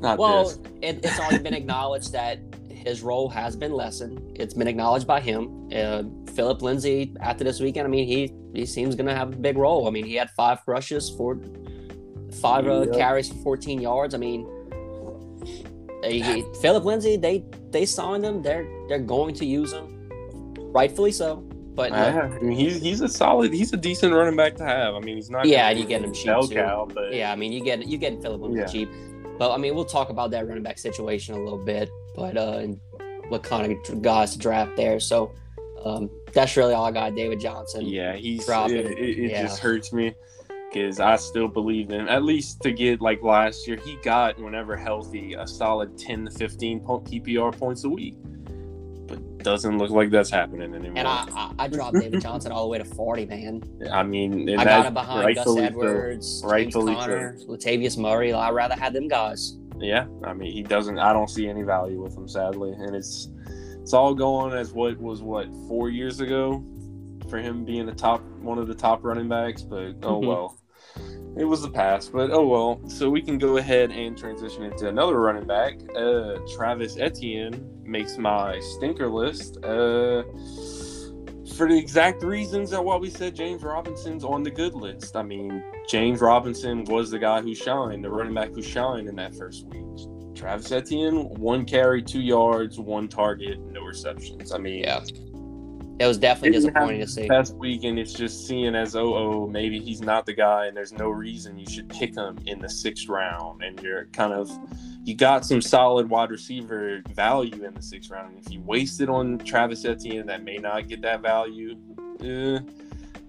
not 0.00 0.18
Well, 0.18 0.44
this. 0.44 0.58
it, 0.80 1.00
it's 1.04 1.18
already 1.20 1.38
been 1.42 1.54
acknowledged 1.54 2.12
that 2.12 2.38
his 2.70 3.02
role 3.02 3.28
has 3.28 3.54
been 3.56 3.72
lessened. 3.72 4.20
It's 4.40 4.54
been 4.54 4.66
acknowledged 4.66 5.06
by 5.06 5.20
him. 5.20 5.68
Uh, 5.72 6.02
Philip 6.32 6.62
Lindsay, 6.62 7.14
after 7.20 7.44
this 7.44 7.60
weekend, 7.60 7.86
I 7.86 7.90
mean, 7.90 8.06
he 8.08 8.32
he 8.54 8.66
seems 8.66 8.94
going 8.96 9.06
to 9.06 9.14
have 9.14 9.32
a 9.32 9.36
big 9.36 9.56
role. 9.58 9.86
I 9.86 9.90
mean, 9.90 10.04
he 10.06 10.14
had 10.14 10.30
five 10.30 10.60
rushes 10.66 11.10
for 11.10 11.38
five 12.40 12.66
uh, 12.66 12.82
Yep. 12.86 12.94
carries 12.94 13.28
for 13.28 13.36
14 13.36 13.80
yards. 13.80 14.14
I 14.14 14.18
mean, 14.18 14.46
they, 16.02 16.42
Philip 16.60 16.84
Lindsay, 16.84 17.16
they 17.16 17.44
they 17.70 17.84
signed 17.86 18.24
him. 18.24 18.42
They're 18.42 18.66
they're 18.88 18.98
going 18.98 19.34
to 19.36 19.44
use 19.46 19.72
him, 19.72 20.01
rightfully 20.72 21.12
so. 21.12 21.36
But 21.74 21.90
Yeah, 21.90 22.28
I 22.34 22.38
mean, 22.40 22.58
he's 22.58 22.82
he's 22.82 23.00
a 23.00 23.08
solid, 23.08 23.52
he's 23.52 23.72
a 23.72 23.78
decent 23.78 24.12
running 24.12 24.36
back 24.36 24.56
to 24.56 24.64
have. 24.64 24.94
I 24.94 25.00
mean, 25.00 25.16
he's 25.16 25.30
not. 25.30 25.46
Yeah, 25.46 25.68
and 25.70 25.78
you 25.78 25.86
get 25.86 26.02
him 26.02 26.12
cheap, 26.12 26.26
too. 26.48 26.54
cow, 26.54 26.86
but 26.92 27.14
Yeah, 27.14 27.32
I 27.32 27.36
mean, 27.36 27.50
you 27.52 27.62
get 27.64 27.86
you 27.86 27.96
get 27.96 28.20
Philip 28.20 28.52
Yeah. 28.54 28.66
cheap, 28.66 28.90
but 29.38 29.50
I 29.52 29.56
mean, 29.56 29.74
we'll 29.74 29.86
talk 29.86 30.10
about 30.10 30.30
that 30.32 30.46
running 30.46 30.62
back 30.62 30.78
situation 30.78 31.34
a 31.34 31.42
little 31.42 31.64
bit, 31.64 31.88
but 32.14 32.36
uh, 32.36 32.58
and 32.58 32.78
what 33.28 33.42
kind 33.42 33.72
of 33.72 34.02
guys 34.02 34.32
to 34.32 34.38
draft 34.38 34.76
there. 34.76 35.00
So 35.00 35.32
um, 35.84 36.10
that's 36.34 36.56
really 36.58 36.74
all 36.74 36.84
I 36.84 36.92
got. 36.92 37.14
David 37.16 37.40
Johnson. 37.40 37.86
yeah, 37.86 38.14
he's 38.16 38.44
Drop 38.44 38.70
it. 38.70 38.84
it. 38.86 38.98
It, 38.98 39.30
Yeah. 39.30 39.42
just 39.42 39.58
hurts 39.58 39.92
me 39.94 40.14
because 40.70 41.00
I 41.00 41.16
still 41.16 41.48
believe 41.48 41.90
in 41.90 42.06
at 42.08 42.22
least 42.22 42.60
to 42.62 42.70
get 42.72 43.00
like 43.00 43.22
last 43.22 43.66
year. 43.66 43.78
He 43.82 43.96
got 44.02 44.38
whenever 44.38 44.76
healthy 44.76 45.32
a 45.32 45.46
solid 45.46 45.96
ten 45.96 46.26
to 46.26 46.30
fifteen 46.30 46.80
PPR 46.80 47.56
points 47.58 47.84
a 47.84 47.88
week, 47.88 48.16
doesn't 49.44 49.78
look 49.78 49.90
like 49.90 50.10
that's 50.10 50.30
happening 50.30 50.74
anymore. 50.74 50.94
And 50.96 51.08
I, 51.08 51.26
I, 51.34 51.52
I 51.60 51.68
dropped 51.68 51.98
David 51.98 52.20
Johnson 52.20 52.52
all 52.52 52.62
the 52.62 52.68
way 52.68 52.78
to 52.78 52.84
40, 52.84 53.26
man. 53.26 53.62
I 53.92 54.02
mean, 54.02 54.48
I 54.58 54.64
got 54.64 54.86
him 54.86 54.94
behind 54.94 55.34
Gus. 55.34 55.56
Edwards, 55.58 56.40
James 56.40 56.50
Rightfully 56.52 56.94
Conner, 56.94 57.36
Latavius 57.48 57.96
Murray. 57.98 58.32
I'd 58.32 58.50
rather 58.50 58.74
have 58.74 58.92
them 58.92 59.08
guys. 59.08 59.58
Yeah, 59.78 60.06
I 60.24 60.32
mean, 60.32 60.52
he 60.52 60.62
doesn't. 60.62 60.98
I 60.98 61.12
don't 61.12 61.28
see 61.28 61.48
any 61.48 61.62
value 61.62 62.00
with 62.02 62.16
him, 62.16 62.28
sadly, 62.28 62.72
and 62.72 62.94
it's 62.94 63.28
it's 63.80 63.92
all 63.92 64.14
going 64.14 64.52
as 64.54 64.72
what 64.72 64.96
was 65.00 65.22
what 65.22 65.48
four 65.66 65.90
years 65.90 66.20
ago 66.20 66.64
for 67.28 67.38
him 67.38 67.64
being 67.64 67.86
the 67.86 67.94
top 67.94 68.22
one 68.40 68.58
of 68.58 68.68
the 68.68 68.74
top 68.74 69.02
running 69.02 69.28
backs. 69.28 69.62
But 69.62 69.96
oh 70.04 70.20
Mhm. 70.20 70.26
well, 70.28 70.58
it 71.36 71.44
was 71.44 71.62
the 71.62 71.70
past. 71.70 72.12
But 72.12 72.30
oh 72.30 72.46
well. 72.46 72.80
So 72.88 73.10
we 73.10 73.22
can 73.22 73.38
go 73.38 73.56
ahead 73.56 73.90
and 73.90 74.16
transition 74.16 74.64
into 74.64 74.88
another 74.88 75.20
running 75.20 75.46
back. 75.46 75.74
Uh, 75.96 76.38
Travis 76.54 76.96
Etienne 76.98 77.68
makes 77.84 78.18
my 78.18 78.58
stinker 78.60 79.08
list. 79.08 79.58
Uh, 79.64 80.22
for 81.56 81.68
the 81.68 81.76
exact 81.76 82.22
reasons 82.22 82.70
that 82.70 82.82
what 82.82 83.00
we 83.00 83.10
said 83.10 83.34
James 83.34 83.62
Robinson's 83.62 84.24
on 84.24 84.42
the 84.42 84.50
good 84.50 84.74
list. 84.74 85.16
I 85.16 85.22
mean, 85.22 85.62
James 85.88 86.20
Robinson 86.20 86.84
was 86.84 87.10
the 87.10 87.18
guy 87.18 87.42
who 87.42 87.54
shined, 87.54 88.04
the 88.04 88.10
running 88.10 88.34
back 88.34 88.50
who 88.54 88.62
shined 88.62 89.08
in 89.08 89.16
that 89.16 89.34
first 89.34 89.66
week. 89.66 89.82
Travis 90.34 90.72
Etienne, 90.72 91.28
one 91.38 91.64
carry, 91.64 92.02
two 92.02 92.22
yards, 92.22 92.78
one 92.78 93.06
target, 93.06 93.60
no 93.60 93.82
receptions. 93.82 94.52
I 94.52 94.58
mean, 94.58 94.84
Yeah. 94.84 95.00
It 95.98 96.06
was 96.06 96.18
definitely 96.18 96.58
disappointing 96.58 97.00
to 97.00 97.06
see. 97.06 97.28
past 97.28 97.54
week, 97.56 97.84
and 97.84 97.98
it's 97.98 98.12
just 98.12 98.46
seeing 98.46 98.74
as 98.74 98.96
oh 98.96 99.14
oh 99.14 99.46
maybe 99.46 99.78
he's 99.78 100.00
not 100.00 100.26
the 100.26 100.32
guy, 100.32 100.66
and 100.66 100.76
there's 100.76 100.92
no 100.92 101.08
reason 101.08 101.58
you 101.58 101.66
should 101.66 101.88
pick 101.88 102.16
him 102.16 102.38
in 102.46 102.60
the 102.60 102.68
sixth 102.68 103.08
round, 103.08 103.62
and 103.62 103.80
you're 103.80 104.06
kind 104.06 104.32
of 104.32 104.50
you 105.04 105.14
got 105.14 105.44
some 105.44 105.60
solid 105.60 106.08
wide 106.08 106.30
receiver 106.30 107.02
value 107.14 107.64
in 107.64 107.74
the 107.74 107.82
sixth 107.82 108.10
round, 108.10 108.34
and 108.34 108.44
if 108.44 108.52
you 108.52 108.60
waste 108.62 109.00
it 109.00 109.08
on 109.08 109.38
Travis 109.38 109.84
Etienne, 109.84 110.26
that 110.26 110.42
may 110.42 110.56
not 110.56 110.88
get 110.88 111.02
that 111.02 111.20
value. 111.20 111.76
Eh, 112.22 112.58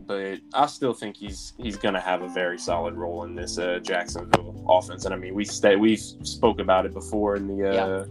but 0.05 0.39
I 0.53 0.65
still 0.65 0.93
think 0.93 1.17
he's 1.17 1.53
he's 1.57 1.77
gonna 1.77 2.01
have 2.01 2.21
a 2.21 2.29
very 2.29 2.57
solid 2.57 2.95
role 2.95 3.23
in 3.23 3.35
this 3.35 3.57
uh, 3.57 3.79
Jacksonville 3.83 4.65
offense, 4.67 5.05
and 5.05 5.13
I 5.13 5.17
mean 5.17 5.35
we 5.35 5.45
stay 5.45 5.75
we've 5.75 5.99
spoke 5.99 6.59
about 6.59 6.85
it 6.85 6.93
before 6.93 7.35
in 7.35 7.47
the. 7.47 7.69
Uh, 7.69 8.05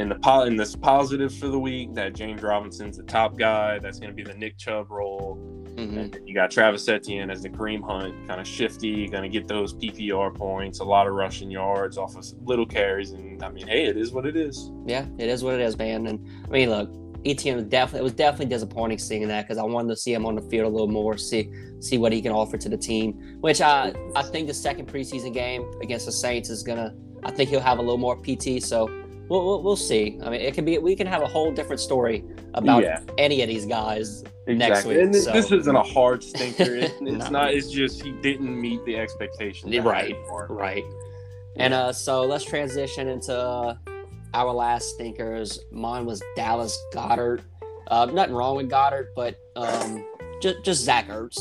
in 0.00 0.08
the 0.08 0.14
po- 0.16 0.42
in 0.42 0.56
this 0.56 0.74
positive 0.74 1.32
for 1.34 1.48
the 1.48 1.58
week 1.58 1.94
that 1.94 2.14
James 2.14 2.42
Robinson's 2.42 2.96
the 2.96 3.02
top 3.04 3.36
guy. 3.38 3.78
That's 3.78 3.98
going 4.00 4.10
to 4.10 4.14
be 4.16 4.22
the 4.22 4.36
Nick 4.36 4.56
Chubb 4.58 4.90
role. 4.90 5.38
Mhm. 5.76 5.98
And 6.16 6.28
you 6.28 6.34
got 6.34 6.50
Travis 6.50 6.88
Etienne 6.88 7.30
as 7.30 7.42
the 7.42 7.48
Kareem 7.50 7.82
Hunt, 7.82 8.14
kind 8.26 8.40
of 8.40 8.46
shifty, 8.46 9.06
going 9.08 9.22
to 9.22 9.28
get 9.28 9.46
those 9.46 9.72
PPR 9.74 10.30
points, 10.34 10.80
a 10.80 10.84
lot 10.84 11.06
of 11.06 11.12
rushing 11.14 11.50
yards 11.50 11.96
off 11.96 12.16
of 12.16 12.24
little 12.44 12.66
carries. 12.66 13.12
And 13.12 13.42
I 13.42 13.50
mean, 13.50 13.66
hey, 13.68 13.84
it 13.84 13.96
is 13.96 14.12
what 14.12 14.26
it 14.26 14.36
is. 14.36 14.70
Yeah, 14.86 15.06
it 15.18 15.28
is 15.28 15.44
what 15.44 15.54
it 15.54 15.60
is, 15.60 15.78
man. 15.78 16.06
And 16.06 16.26
I 16.46 16.50
mean, 16.50 16.70
look, 16.70 16.90
Etienne 17.24 17.56
was 17.56 17.64
definitely 17.66 18.00
it 18.00 18.04
was 18.04 18.12
definitely 18.14 18.46
disappointing 18.46 18.98
seeing 18.98 19.28
that 19.28 19.46
because 19.46 19.58
I 19.58 19.62
wanted 19.62 19.90
to 19.90 19.96
see 19.96 20.12
him 20.14 20.24
on 20.24 20.34
the 20.36 20.42
field 20.42 20.66
a 20.66 20.70
little 20.70 20.88
more, 20.88 21.18
see 21.18 21.50
see 21.80 21.98
what 21.98 22.12
he 22.12 22.20
can 22.22 22.32
offer 22.32 22.56
to 22.56 22.68
the 22.68 22.78
team. 22.78 23.12
Which 23.40 23.60
I 23.60 23.92
I 24.16 24.22
think 24.22 24.48
the 24.48 24.54
second 24.54 24.88
preseason 24.88 25.32
game 25.34 25.64
against 25.82 26.06
the 26.06 26.12
Saints 26.12 26.48
is 26.48 26.62
gonna. 26.62 26.94
I 27.22 27.30
think 27.30 27.50
he'll 27.50 27.60
have 27.60 27.78
a 27.78 27.82
little 27.82 27.98
more 27.98 28.16
PT. 28.16 28.62
So 28.62 28.88
we'll 29.30 29.46
we'll, 29.46 29.62
we'll 29.62 29.76
see. 29.76 30.18
I 30.22 30.28
mean, 30.30 30.40
it 30.40 30.52
can 30.52 30.64
be 30.66 30.76
we 30.78 30.94
can 30.94 31.06
have 31.06 31.22
a 31.22 31.26
whole 31.26 31.50
different 31.52 31.80
story 31.80 32.24
about 32.54 32.82
Yeah. 32.82 33.00
any 33.16 33.40
of 33.42 33.48
these 33.48 33.64
guys. 33.64 34.24
Next 34.46 34.84
week, 34.84 34.98
and 34.98 35.14
this, 35.14 35.24
so- 35.26 35.32
this 35.32 35.52
isn't 35.52 35.76
a 35.76 35.82
hard 35.82 36.22
stinker. 36.24 36.64
It- 36.74 36.92
it's 37.00 37.00
No. 37.00 37.28
not. 37.30 37.54
It's 37.54 37.70
just 37.70 38.02
he 38.02 38.10
didn't 38.20 38.60
meet 38.60 38.84
the 38.84 38.96
expectations. 38.96 39.74
Right, 39.78 40.16
right. 40.48 40.82
And 41.56 41.72
uh, 41.72 41.92
so 41.92 42.22
let's 42.24 42.44
transition 42.44 43.06
into 43.08 43.36
uh, 43.36 43.76
our 44.34 44.52
last 44.52 44.94
stinkers. 44.94 45.60
Mine 45.70 46.04
was 46.04 46.22
Dallas 46.36 46.76
Goedert. 46.92 47.42
Uh, 47.88 48.06
nothing 48.06 48.34
wrong 48.34 48.56
with 48.56 48.68
Goedert, 48.70 49.08
but 49.14 49.36
um, 49.56 50.04
just 50.42 50.64
just 50.64 50.82
Zach 50.84 51.08
Ertz. 51.08 51.38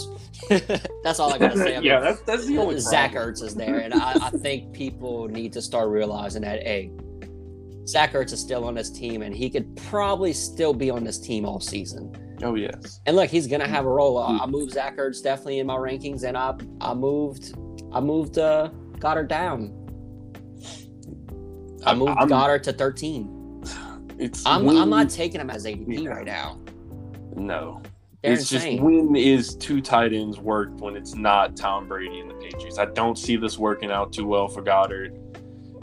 that's 1.03 1.19
all 1.19 1.33
I 1.33 1.37
gotta 1.37 1.57
say. 1.57 1.75
I 1.75 1.79
mean, 1.79 1.85
yeah, 1.85 1.99
that's 1.99 2.21
that's 2.21 2.45
the 2.45 2.57
only 2.59 2.79
Zach 2.79 3.13
problem. 3.13 3.33
Ertz 3.33 3.43
is 3.43 3.55
there, 3.55 3.79
and 3.79 3.93
I, 3.93 4.13
I 4.21 4.29
think 4.31 4.73
people 4.73 5.27
need 5.27 5.53
to 5.53 5.61
start 5.61 5.89
realizing 5.89 6.41
that 6.43 6.61
hey, 6.63 6.91
Zach 7.87 8.13
Ertz 8.13 8.31
is 8.33 8.39
still 8.39 8.65
on 8.65 8.75
this 8.75 8.89
team, 8.91 9.21
and 9.21 9.35
he 9.35 9.49
could 9.49 9.75
probably 9.75 10.33
still 10.33 10.73
be 10.73 10.89
on 10.89 11.03
this 11.03 11.19
team 11.19 11.45
all 11.45 11.59
season. 11.59 12.13
Oh 12.43 12.55
yes. 12.55 13.01
And 13.05 13.15
look, 13.15 13.29
he's 13.29 13.47
gonna 13.47 13.67
have 13.67 13.85
a 13.85 13.89
role. 13.89 14.17
I 14.17 14.37
I 14.37 14.45
moved 14.45 14.71
Zach 14.73 14.97
Ertz 14.97 15.21
definitely 15.23 15.59
in 15.59 15.67
my 15.67 15.75
rankings, 15.75 16.23
and 16.23 16.37
I 16.37 16.53
I 16.81 16.93
moved 16.93 17.55
I 17.91 17.99
moved 17.99 18.37
uh, 18.37 18.69
Goedert 18.99 19.27
down. 19.27 19.73
I 21.85 21.93
moved 21.95 22.11
I'm- 22.17 22.29
Goedert 22.29 22.63
to 22.63 22.73
13. 22.73 23.35
It's 24.17 24.45
I'm 24.45 24.67
I'm 24.69 24.89
not 24.89 25.09
taking 25.09 25.39
him 25.39 25.49
as 25.49 25.65
ADP 25.65 26.03
Yeah. 26.03 26.09
right 26.09 26.25
now. 26.25 26.59
No. 27.35 27.81
They're 28.21 28.33
it's 28.33 28.51
insane. 28.51 28.73
just 28.77 28.83
when 28.83 29.15
is 29.15 29.55
two 29.55 29.79
tight 29.79 30.11
ends 30.11 30.39
worked 30.39 30.81
when 30.81 30.97
it's 30.97 31.15
not 31.15 31.55
Tom 31.55 31.87
Brady 31.87 32.19
and 32.19 32.29
the 32.29 32.33
Patriots. 32.35 32.77
I 32.77 32.85
don't 32.85 33.17
see 33.17 33.37
this 33.37 33.57
working 33.57 33.91
out 33.91 34.11
too 34.11 34.27
well 34.27 34.49
for 34.49 34.61
Goedert. 34.61 35.15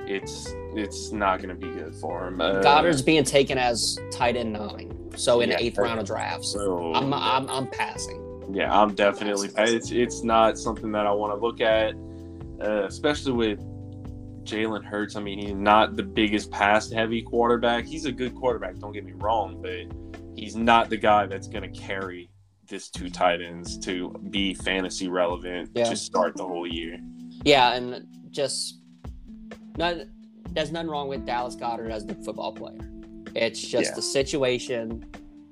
It's 0.06 0.48
it's 0.74 1.10
not 1.12 1.42
going 1.42 1.48
to 1.48 1.54
be 1.54 1.72
good 1.72 1.94
for 1.96 2.28
him. 2.28 2.40
Uh, 2.40 2.60
Goedert's 2.62 3.02
being 3.02 3.24
taken 3.24 3.58
as 3.58 3.98
tight 4.12 4.36
end 4.36 4.52
nine, 4.52 5.10
so 5.16 5.40
in 5.40 5.50
Yeah. 5.50 5.56
the 5.56 5.64
eighth 5.64 5.78
round 5.78 5.98
of 6.00 6.06
drafts. 6.06 6.52
So, 6.52 6.92
I'm, 6.94 7.12
I'm 7.12 7.48
I'm 7.50 7.66
passing. 7.66 8.50
yeah, 8.54 8.72
I'm 8.72 8.94
definitely. 8.94 9.50
It's 9.56 9.90
it's 9.90 10.22
not 10.22 10.58
something 10.58 10.92
that 10.92 11.06
I 11.06 11.12
want 11.12 11.32
to 11.32 11.44
look 11.44 11.60
at, 11.60 11.94
uh, 12.64 12.84
especially 12.86 13.32
with 13.32 13.58
Jalen 14.44 14.84
Hurts. 14.84 15.16
I 15.16 15.20
mean, 15.20 15.38
he's 15.38 15.54
not 15.54 15.96
the 15.96 16.02
biggest 16.04 16.50
pass 16.50 16.90
heavy 16.90 17.22
quarterback. 17.22 17.84
He's 17.84 18.04
a 18.04 18.12
good 18.12 18.34
quarterback. 18.34 18.76
Don't 18.78 18.92
get 18.92 19.04
me 19.04 19.12
wrong, 19.16 19.60
but 19.60 20.20
he's 20.36 20.54
not 20.54 20.88
the 20.88 20.96
guy 20.96 21.26
that's 21.26 21.48
going 21.48 21.70
to 21.72 21.80
carry 21.80 22.30
this 22.68 22.90
two 22.90 23.08
tight 23.08 23.40
ends 23.40 23.78
to 23.78 24.10
be 24.30 24.52
fantasy 24.54 25.08
relevant 25.08 25.70
Yeah. 25.74 25.84
to 25.88 25.96
start 25.96 26.36
the 26.36 26.44
whole 26.44 26.66
year. 26.66 26.98
Yeah, 27.44 27.74
and 27.74 28.06
just 28.30 28.80
not, 29.78 29.96
there's 30.50 30.72
nothing 30.72 30.90
wrong 30.90 31.08
with 31.08 31.26
Dallas 31.26 31.56
Goedert 31.56 31.90
as 31.90 32.06
the 32.06 32.14
football 32.14 32.52
player. 32.52 32.78
It's 33.34 33.60
just 33.60 33.90
Yeah. 33.90 33.96
the 33.96 34.02
situation, 34.02 35.04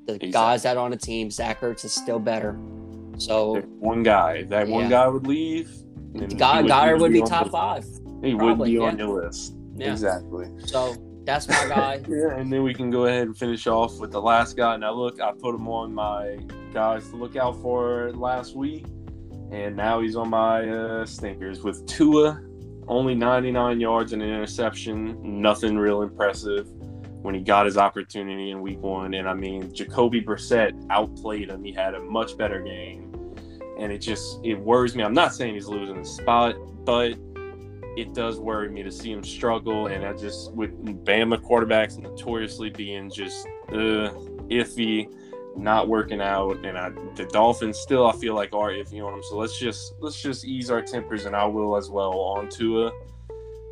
the 0.07 0.15
Exactly. 0.15 0.31
guys 0.31 0.63
that 0.63 0.77
are 0.77 0.85
on 0.85 0.91
the 0.91 0.97
team. 0.97 1.31
Zach 1.31 1.61
Ertz 1.61 1.85
is 1.85 1.93
still 1.93 2.19
better. 2.19 2.59
So 3.19 3.61
one 3.79 4.03
guy, 4.03 4.39
if 4.39 4.49
that 4.49 4.69
one 4.69 4.89
guy 4.89 5.07
would 5.07 5.27
leave, 5.27 5.71
God, 6.37 6.67
Goedert 6.67 7.01
would 7.01 7.13
be 7.13 7.23
on 7.23 7.29
top 7.29 7.51
five. 7.51 7.85
He 8.23 8.35
would 8.35 8.63
be 8.63 8.79
on 8.79 8.99
yeah. 8.99 9.05
your 9.05 9.23
list. 9.23 9.55
Yeah. 9.77 9.93
Exactly. 9.93 10.47
So 10.67 10.95
that's 11.25 11.49
my 11.49 11.69
guy. 11.69 12.01
Yeah, 12.09 12.37
and 12.37 12.53
then 12.53 12.63
we 12.63 12.75
can 12.75 12.91
go 12.91 13.07
ahead 13.07 13.27
and 13.27 13.37
finish 13.37 13.67
off 13.67 13.99
with 13.99 14.13
the 14.13 14.21
last 14.21 14.57
guy. 14.57 14.77
Now, 14.77 14.93
look, 14.93 15.21
I 15.21 15.33
put 15.33 15.55
him 15.55 15.69
on 15.69 15.93
my 15.93 16.39
guys 16.73 17.09
to 17.11 17.17
look 17.17 17.37
out 17.37 17.61
for 17.61 18.13
last 18.13 18.57
week, 18.57 18.87
and 19.51 19.77
now 19.77 20.01
he's 20.01 20.17
on 20.17 20.31
my 20.31 20.69
uh, 20.69 21.07
stinkers 21.07 21.63
with 21.63 21.87
Tua, 21.87 22.41
only 22.89 23.15
99 23.15 23.81
yards 23.81 24.13
and 24.13 24.23
an 24.23 24.29
interception. 24.29 25.19
Nothing 25.23 25.77
real 25.79 26.03
impressive 26.03 26.67
when 27.23 27.35
he 27.35 27.41
got 27.41 27.65
his 27.65 27.79
opportunity 27.79 28.51
in 28.51 28.61
week 28.61 28.81
one. 28.81 29.15
And 29.15 29.29
I 29.29 29.35
mean, 29.35 29.75
Jacoby 29.75 30.21
Brissett 30.23 30.73
outplayed 30.91 31.51
him. 31.51 31.65
He 31.65 31.73
had 31.73 31.95
a 31.95 32.01
much 32.01 32.37
better 32.37 32.61
game, 32.61 33.15
and 33.79 33.91
it 33.91 33.99
just 33.99 34.41
it 34.45 34.55
worries 34.55 34.95
me. 34.95 35.03
I'm 35.03 35.15
not 35.15 35.35
saying 35.35 35.55
he's 35.55 35.69
losing 35.69 35.99
the 35.99 36.09
spot, 36.09 36.57
but 36.85 37.15
it 37.97 38.13
does 38.13 38.39
worry 38.39 38.69
me 38.69 38.83
to 38.83 38.91
see 38.91 39.13
him 39.13 39.23
struggle. 39.23 39.87
And 39.87 40.05
I 40.05 40.13
just, 40.13 40.53
with 40.53 40.73
Bama 41.05 41.39
quarterbacks 41.39 41.99
notoriously 41.99 42.71
being 42.71 43.11
just 43.11 43.47
uh, 43.69 44.11
iffy, 44.51 45.09
not 45.57 45.89
working 45.89 46.21
out, 46.21 46.65
and 46.65 46.77
I, 46.77 46.91
the 47.15 47.27
Dolphins 47.33 47.79
still, 47.79 48.07
I 48.07 48.13
feel 48.13 48.35
like 48.35 48.55
are 48.55 48.71
iffy 48.71 49.05
on 49.05 49.13
them. 49.13 49.23
So 49.23 49.37
let's 49.37 49.59
just 49.59 49.95
let's 50.01 50.21
just 50.21 50.45
ease 50.45 50.71
our 50.71 50.83
tempers, 50.83 51.25
and 51.27 51.35
I 51.37 51.45
will 51.45 51.77
as 51.77 51.91
well 51.91 52.13
on 52.19 52.49
Tua, 52.49 52.93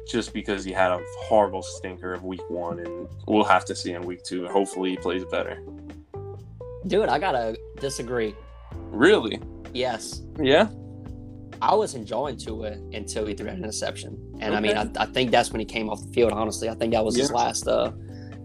just 0.09 0.33
because 0.33 0.65
he 0.65 0.73
had 0.73 0.91
a 0.93 1.01
horrible 1.19 1.63
stinker 1.63 2.15
of 2.15 2.25
week 2.25 2.49
one, 2.49 2.79
and 2.81 3.09
we'll 3.27 3.45
have 3.45 3.65
to 3.67 3.75
see 3.75 3.93
in 3.93 4.03
week 4.03 4.23
two. 4.23 4.47
Hopefully, 4.49 4.91
he 4.91 4.97
plays 4.97 5.25
better. 5.25 5.63
Dude, 6.87 7.09
I 7.09 7.19
gotta 7.19 7.57
disagree. 7.81 8.35
Really? 8.91 9.41
Yes, 9.73 10.23
Yeah. 10.39 10.69
I 11.61 11.75
was 11.77 11.95
enjoying 11.95 12.39
Tua 12.39 12.73
until 12.93 13.25
he 13.25 13.35
threw 13.35 13.47
an 13.47 13.57
interception, 13.57 14.19
and 14.41 14.53
I 14.55 14.59
mean, 14.61 14.77
I, 14.77 14.91
I 14.97 15.07
think 15.07 15.31
that's 15.31 15.53
when 15.53 15.61
he 15.61 15.65
came 15.65 15.89
off 15.89 16.05
the 16.05 16.13
field. 16.13 16.33
Honestly, 16.33 16.69
I 16.69 16.75
think 16.75 16.93
that 16.93 17.05
was 17.05 17.15
his 17.17 17.31
last, 17.31 17.69
uh, 17.69 17.93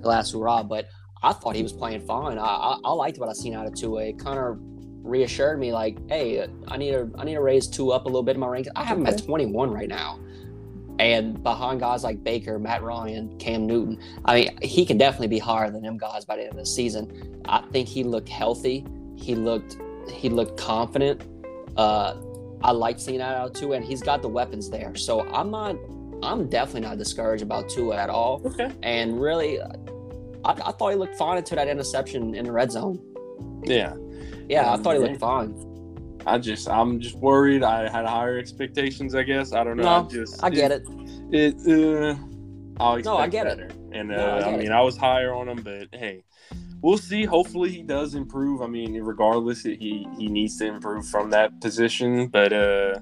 last 0.02 0.34
hurrah. 0.34 0.62
But 0.62 0.88
I 1.24 1.34
thought 1.34 1.56
he 1.56 1.64
was 1.64 1.74
playing 1.74 2.02
fine. 2.02 2.38
I, 2.38 2.44
I, 2.44 2.78
I 2.84 2.92
liked 2.92 3.18
what 3.18 3.30
I 3.30 3.34
seen 3.34 3.54
out 3.54 3.66
of 3.66 3.76
Tua. 3.76 4.08
It 4.08 4.20
kind 4.20 4.40
of 4.40 4.58
reassured 5.04 5.60
me, 5.60 5.72
like, 5.72 5.98
hey, 6.10 6.48
I 6.68 6.78
need 6.78 6.92
to, 6.92 7.10
I 7.18 7.24
need 7.24 7.36
to 7.36 7.42
raise 7.42 7.68
Tua 7.68 7.96
up 7.96 8.06
a 8.06 8.08
little 8.08 8.24
bit 8.24 8.36
in 8.36 8.40
my 8.40 8.48
rankings. 8.48 8.72
I 8.76 8.84
have 8.84 8.98
him 8.98 9.06
at 9.08 9.24
21 9.24 9.72
right 9.72 9.88
now, 9.88 10.20
and 11.00 11.42
behind 11.44 11.80
guys 11.80 12.04
like 12.04 12.24
Baker, 12.24 12.60
Matt 12.60 12.84
Ryan, 12.84 13.38
Cam 13.40 13.66
Newton. 13.66 14.00
I 14.26 14.36
mean, 14.36 14.58
he 14.62 14.86
can 14.86 14.98
definitely 14.98 15.28
be 15.28 15.40
higher 15.40 15.70
than 15.72 15.82
them 15.82 15.98
guys 15.98 16.26
by 16.26 16.36
the 16.36 16.44
end 16.44 16.52
of 16.52 16.58
the 16.58 16.66
season. 16.66 17.42
I 17.48 17.62
think 17.72 17.88
he 17.88 18.04
looked 18.04 18.30
healthy. 18.30 18.86
He 19.16 19.36
looked, 19.36 19.78
he 20.12 20.30
looked 20.30 20.60
confident. 20.60 21.24
Uh, 21.78 22.16
I 22.62 22.72
like 22.72 23.00
seeing 23.00 23.20
that 23.20 23.36
out 23.36 23.54
too, 23.54 23.74
and 23.74 23.86
he's 23.86 24.02
got 24.02 24.22
the 24.22 24.30
weapons 24.30 24.70
there. 24.70 24.96
So 24.96 25.28
I'm 25.30 25.52
not, 25.52 25.76
I'm 26.24 26.50
definitely 26.50 26.82
not 26.82 26.98
discouraged 26.98 27.44
about 27.44 27.70
Tua 27.70 27.96
at 27.96 28.10
all. 28.10 28.42
Okay. 28.46 28.72
And 28.82 29.22
really, 29.22 29.60
I, 30.48 30.52
I 30.70 30.72
thought 30.72 30.90
he 30.90 30.96
looked 30.96 31.18
fine 31.18 31.38
until 31.38 31.58
that 31.58 31.68
interception 31.68 32.34
in 32.36 32.46
the 32.46 32.52
red 32.52 32.72
zone. 32.72 33.00
Yeah. 33.64 33.96
Yeah, 34.50 34.70
I 34.72 34.74
Um, 34.76 34.84
thought 34.84 34.94
he 34.96 35.00
looked 35.00 35.20
fine. 35.20 35.54
I 36.26 36.38
just, 36.38 36.68
I'm 36.70 37.00
just 37.00 37.16
worried. 37.18 37.64
I 37.64 37.90
had 37.90 38.06
higher 38.06 38.38
expectations. 38.38 39.14
I 39.16 39.24
guess. 39.24 39.54
I 39.54 39.64
don't 39.64 39.78
know. 39.78 39.84
No, 39.84 40.06
I 40.06 40.10
just, 40.10 40.44
I 40.44 40.50
get 40.50 40.72
it. 40.72 40.84
It, 41.32 41.56
uh, 41.68 42.16
I'll 42.80 42.96
expect 42.96 43.06
No, 43.06 43.18
I 43.18 43.28
get 43.28 43.48
it. 43.48 43.74
And 43.92 44.12
uh, 44.12 44.16
No, 44.16 44.26
I 44.26 44.38
I, 44.38 44.42
get 44.42 44.54
it. 44.54 44.60
mean, 44.60 44.72
I 44.72 44.82
was 44.82 44.96
higher 44.98 45.34
on 45.34 45.48
him, 45.50 45.62
but 45.64 45.88
hey, 45.94 46.24
we'll 46.82 46.98
see. 46.98 47.24
Hopefully, 47.26 47.70
he 47.70 47.82
does 47.82 48.16
improve. 48.16 48.62
I 48.62 48.68
mean, 48.68 48.94
regardless, 49.02 49.64
he 49.64 50.08
he 50.18 50.28
needs 50.28 50.58
to 50.60 50.68
improve 50.68 51.08
from 51.08 51.30
that 51.32 51.60
position, 51.62 52.28
but 52.28 52.52
uh, 52.54 52.96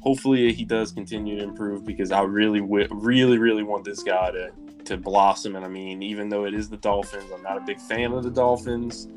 hopefully, 0.00 0.52
he 0.52 0.64
does 0.64 0.92
continue 0.92 1.36
to 1.38 1.42
improve 1.44 1.84
because 1.84 2.10
I 2.10 2.22
really, 2.22 2.60
really, 2.60 3.38
really 3.38 3.62
want 3.62 3.84
this 3.84 4.02
guy 4.02 4.30
to 4.30 4.50
to 4.86 4.96
blossom. 4.96 5.56
And 5.56 5.64
I 5.64 5.68
mean, 5.68 6.02
even 6.02 6.28
though 6.28 6.44
it 6.44 6.54
is 6.54 6.68
the 6.68 6.76
Dolphins, 6.76 7.30
I'm 7.34 7.42
not 7.42 7.56
a 7.56 7.60
big 7.60 7.80
fan 7.80 8.12
of 8.12 8.22
the 8.22 8.30
Dolphins. 8.30 9.08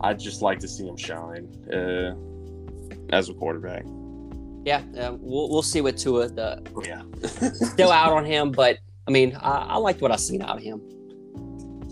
I'd 0.00 0.18
just 0.18 0.42
like 0.42 0.58
to 0.60 0.68
see 0.68 0.86
him 0.86 0.96
shine 0.96 1.48
uh, 1.72 2.14
as 3.14 3.28
a 3.28 3.34
quarterback. 3.34 3.84
Yeah, 4.64 4.82
uh, 5.00 5.16
we'll 5.18 5.48
we'll 5.48 5.62
see 5.62 5.80
what 5.80 5.96
Tua. 5.96 6.28
The, 6.28 6.62
Yeah. 6.84 7.02
still 7.72 7.90
out 7.90 8.12
on 8.12 8.24
him, 8.24 8.52
but 8.52 8.78
I 9.06 9.10
mean, 9.10 9.34
I, 9.36 9.50
I 9.50 9.76
liked 9.76 10.00
what 10.00 10.12
I 10.12 10.16
seen 10.16 10.42
out 10.42 10.56
of 10.56 10.62
him. 10.62 10.80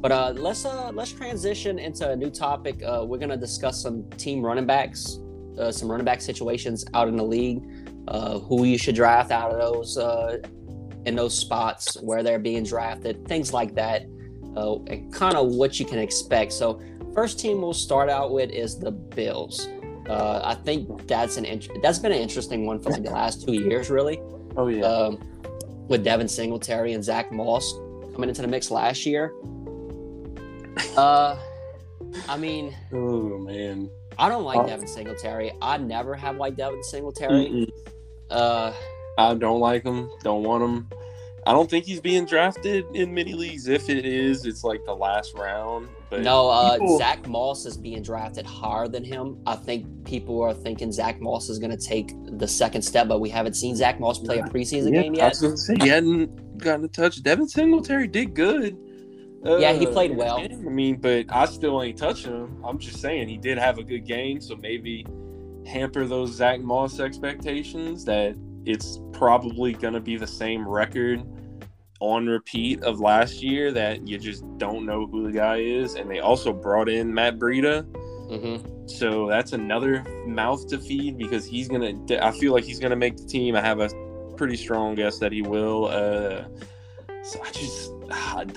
But 0.01 0.13
uh, 0.13 0.33
let's 0.37 0.65
uh, 0.65 0.91
let's 0.93 1.13
transition 1.13 1.79
into 1.79 2.09
a 2.11 2.15
new 2.15 2.31
topic. 2.31 2.83
Uh, 2.83 3.05
we're 3.07 3.19
gonna 3.19 3.37
discuss 3.37 3.81
some 3.83 4.09
team 4.11 4.45
running 4.45 4.67
backs, 4.67 5.19
uh, 5.59 5.73
some 5.73 5.91
running 5.91 6.05
back 6.05 6.21
situations 6.21 6.85
out 6.95 7.09
in 7.09 7.17
the 7.17 7.25
league, 7.25 7.63
uh, 8.09 8.39
who 8.41 8.65
you 8.65 8.79
should 8.79 8.95
draft 8.95 9.31
out 9.31 9.51
of 9.51 9.59
those 9.59 9.97
uh, 9.97 10.39
in 11.07 11.15
those 11.17 11.37
spots 11.37 11.97
where 12.03 12.23
they're 12.23 12.39
being 12.39 12.65
drafted, 12.65 13.27
things 13.27 13.53
like 13.53 13.75
that, 13.77 14.03
uh, 14.57 14.77
and 14.87 15.13
kind 15.13 15.37
of 15.37 15.55
what 15.55 15.79
you 15.81 15.87
can 15.87 15.99
expect. 15.99 16.53
So, 16.53 16.81
first 17.15 17.39
team 17.39 17.61
we'll 17.63 17.73
start 17.73 18.09
out 18.11 18.33
with 18.33 18.51
is 18.51 18.79
the 18.79 18.91
Bills. 18.91 19.69
Uh, 20.09 20.41
I 20.45 20.55
think 20.55 21.07
that's 21.09 21.37
an 21.37 21.45
int- 21.45 21.69
that's 21.83 21.99
been 21.99 22.13
an 22.13 22.19
interesting 22.19 22.67
one 22.67 22.79
for 22.81 22.91
like 22.91 23.03
the 23.03 23.11
last 23.11 23.45
two 23.47 23.55
years, 23.55 23.91
really 23.91 24.21
Oh 24.57 24.69
yeah. 24.69 24.85
um, 24.85 25.19
with 25.89 26.05
Devin 26.05 26.29
Singletary 26.29 26.93
and 26.93 27.03
Zach 27.03 27.33
Moss 27.33 27.73
coming 28.15 28.29
into 28.29 28.43
the 28.43 28.49
mix 28.49 28.71
last 28.71 29.05
year. 29.07 29.33
Uh, 30.97 31.37
I 32.29 32.37
mean, 32.37 32.75
oh 32.93 33.39
man. 33.39 33.91
I 34.19 34.29
don't 34.31 34.45
like 34.45 34.59
Oh. 34.59 34.67
Devin 34.67 34.87
Singletary. 34.87 35.53
I 35.61 35.77
never 35.77 36.15
have 36.15 36.37
liked 36.37 36.57
Devin 36.57 36.83
Singletary. 36.85 37.49
Mm-mm. 37.49 37.71
Uh, 38.31 38.73
I 39.19 39.35
don't 39.35 39.61
like 39.61 39.85
him. 39.85 40.11
Don't 40.23 40.43
want 40.43 40.63
him. 40.63 40.89
I 41.47 41.53
don't 41.53 41.71
think 41.71 41.85
he's 41.85 42.01
being 42.01 42.25
drafted 42.27 42.85
in 42.93 43.15
mini 43.15 43.33
leagues. 43.35 43.69
If 43.69 43.89
it 43.89 44.05
is, 44.05 44.47
it's 44.47 44.65
like 44.65 44.85
the 44.85 44.95
last 44.95 45.33
round. 45.35 45.89
But 46.11 46.23
no, 46.23 46.49
uh, 46.49 46.73
people- 46.73 46.99
Zach 46.99 47.27
Moss 47.29 47.67
is 47.67 47.77
being 47.77 48.03
drafted 48.03 48.45
higher 48.45 48.89
than 48.89 49.05
him. 49.05 49.39
I 49.47 49.55
think 49.55 49.87
people 50.05 50.43
are 50.43 50.53
thinking 50.53 50.91
Zach 50.91 51.21
Moss 51.21 51.49
is 51.49 51.61
going 51.61 51.71
to 51.71 51.77
take 51.77 52.13
the 52.39 52.49
second 52.49 52.83
step, 52.83 53.07
but 53.07 53.21
we 53.21 53.29
haven't 53.31 53.55
seen 53.55 53.77
Zach 53.77 54.01
Moss 54.01 54.19
play 54.19 54.39
a 54.39 54.43
preseason 54.43 54.93
Yeah, 54.93 55.03
game 55.03 55.15
I 55.21 55.29
was 55.29 55.41
gonna 55.41 55.57
say 55.57 55.77
he 55.81 55.89
hadn't 55.89 56.59
gotten 56.59 56.85
a 56.85 56.89
touch. 56.89 57.23
Devin 57.23 57.49
Singletary 57.49 58.09
did 58.09 58.35
good. 58.35 58.77
Yeah, 59.45 59.73
he 59.73 59.87
Uh, 59.87 59.93
played 59.93 60.17
well. 60.17 60.39
I 60.41 60.49
mean, 60.69 60.97
but 60.97 61.27
I 61.29 61.45
still 61.47 61.81
ain't 61.81 61.97
touching 61.97 62.33
him. 62.33 62.57
I'm 62.65 62.79
just 62.79 63.01
saying 63.01 63.29
he 63.29 63.37
did 63.37 63.57
have 63.59 63.79
a 63.79 63.85
good 63.85 64.05
game, 64.05 64.41
so 64.41 64.57
maybe 64.57 65.07
hamper 65.65 66.07
those 66.07 66.33
Zach 66.33 66.61
Moss 66.61 66.99
expectations 66.99 68.05
that 68.07 68.35
it's 68.67 69.01
probably 69.13 69.73
gonna 69.73 70.01
be 70.01 70.17
the 70.17 70.27
same 70.27 70.67
record 70.69 71.23
on 72.01 72.27
repeat 72.27 72.83
of 72.83 73.01
last 73.01 73.43
year 73.43 73.73
that 73.73 74.07
you 74.07 74.19
just 74.19 74.45
don't 74.59 74.85
know 74.85 75.07
who 75.07 75.25
the 75.25 75.33
guy 75.33 75.57
is. 75.57 75.95
And 75.95 76.11
they 76.11 76.19
also 76.19 76.53
brought 76.53 76.89
in 76.89 77.13
Matt 77.13 77.39
Breida. 77.39 77.85
hmm 78.29 78.87
So 78.87 79.29
that's 79.29 79.53
another 79.53 80.05
mouth 80.27 80.67
to 80.69 80.79
feed 80.79 81.17
because 81.17 81.47
he's 81.47 81.69
gonna. 81.69 81.95
I 82.21 82.33
feel 82.33 82.53
like 82.53 82.65
he's 82.65 82.79
gonna 82.81 82.97
make 82.97 83.17
the 83.17 83.25
team. 83.25 83.57
I 83.57 83.61
have 83.61 83.81
a 83.81 83.89
pretty 84.37 84.57
strong 84.57 84.95
guess 84.95 85.19
that 85.19 85.33
he 85.33 85.43
will. 85.43 85.87
Uh, 85.87 86.45
so 87.23 87.43
I 87.43 87.51
just, 87.51 87.91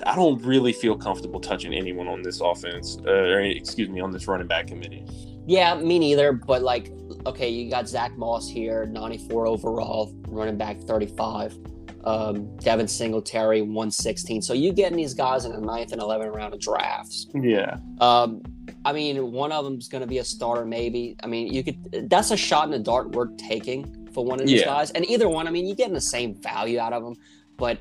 I 0.06 0.14
don't 0.14 0.40
really 0.44 0.72
feel 0.72 0.96
comfortable 0.96 1.40
touching 1.40 1.74
anyone 1.74 2.06
on 2.06 2.22
this 2.22 2.40
offense, 2.40 2.98
uh, 3.04 3.10
or 3.10 3.40
excuse 3.40 3.88
me, 3.88 4.00
on 4.00 4.12
this 4.12 4.28
running 4.28 4.46
back 4.46 4.68
committee. 4.68 5.04
Yeah, 5.46 5.74
me 5.74 5.98
neither. 5.98 6.32
But 6.32 6.62
like, 6.62 6.92
okay, 7.26 7.48
you 7.48 7.70
got 7.70 7.88
Zach 7.88 8.16
Moss 8.16 8.48
here, 8.48 8.86
94 8.86 9.46
overall, 9.46 10.14
running 10.28 10.56
back 10.56 10.78
35. 10.80 11.58
Um, 12.04 12.56
Devin 12.56 12.88
Singletary, 12.88 13.60
116. 13.60 14.40
So 14.40 14.54
you 14.54 14.72
getting 14.72 14.96
these 14.96 15.12
guys 15.12 15.44
in 15.44 15.52
the 15.52 15.60
ninth 15.60 15.92
and 15.92 16.00
11th 16.00 16.34
round 16.34 16.54
of 16.54 16.60
drafts. 16.60 17.26
Yeah, 17.34 17.76
Um, 18.00 18.40
I 18.86 18.94
mean, 18.94 19.32
one 19.32 19.52
of 19.52 19.64
them's 19.64 19.86
going 19.88 20.00
to 20.00 20.06
be 20.06 20.18
a 20.18 20.24
starter, 20.24 20.64
maybe. 20.64 21.14
I 21.22 21.26
mean, 21.26 21.52
you 21.52 21.62
could. 21.62 22.08
That's 22.08 22.30
a 22.30 22.36
shot 22.38 22.64
in 22.64 22.70
the 22.70 22.78
dark 22.78 23.08
worth 23.10 23.36
taking 23.36 24.08
for 24.14 24.24
one 24.24 24.40
of 24.40 24.46
these 24.46 24.60
Yeah. 24.60 24.66
guys. 24.66 24.90
And 24.92 25.04
either 25.10 25.28
one, 25.28 25.46
I 25.46 25.50
mean, 25.50 25.66
you're 25.66 25.76
getting 25.76 25.92
the 25.92 26.00
same 26.00 26.34
value 26.34 26.78
out 26.78 26.94
of 26.94 27.02
them. 27.04 27.16
But 27.58 27.78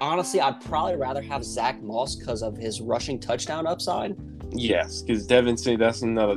honestly, 0.00 0.40
I'd 0.40 0.60
probably 0.60 0.94
rather 0.94 1.20
have 1.22 1.42
Zach 1.44 1.82
Moss 1.82 2.14
because 2.14 2.42
of 2.44 2.56
his 2.56 2.80
rushing 2.80 3.18
touchdown 3.18 3.66
upside. 3.66 4.14
yes, 4.52 5.02
because 5.02 5.26
Devin 5.26 5.56
Sing. 5.56 5.76
That's 5.76 6.02
another. 6.02 6.36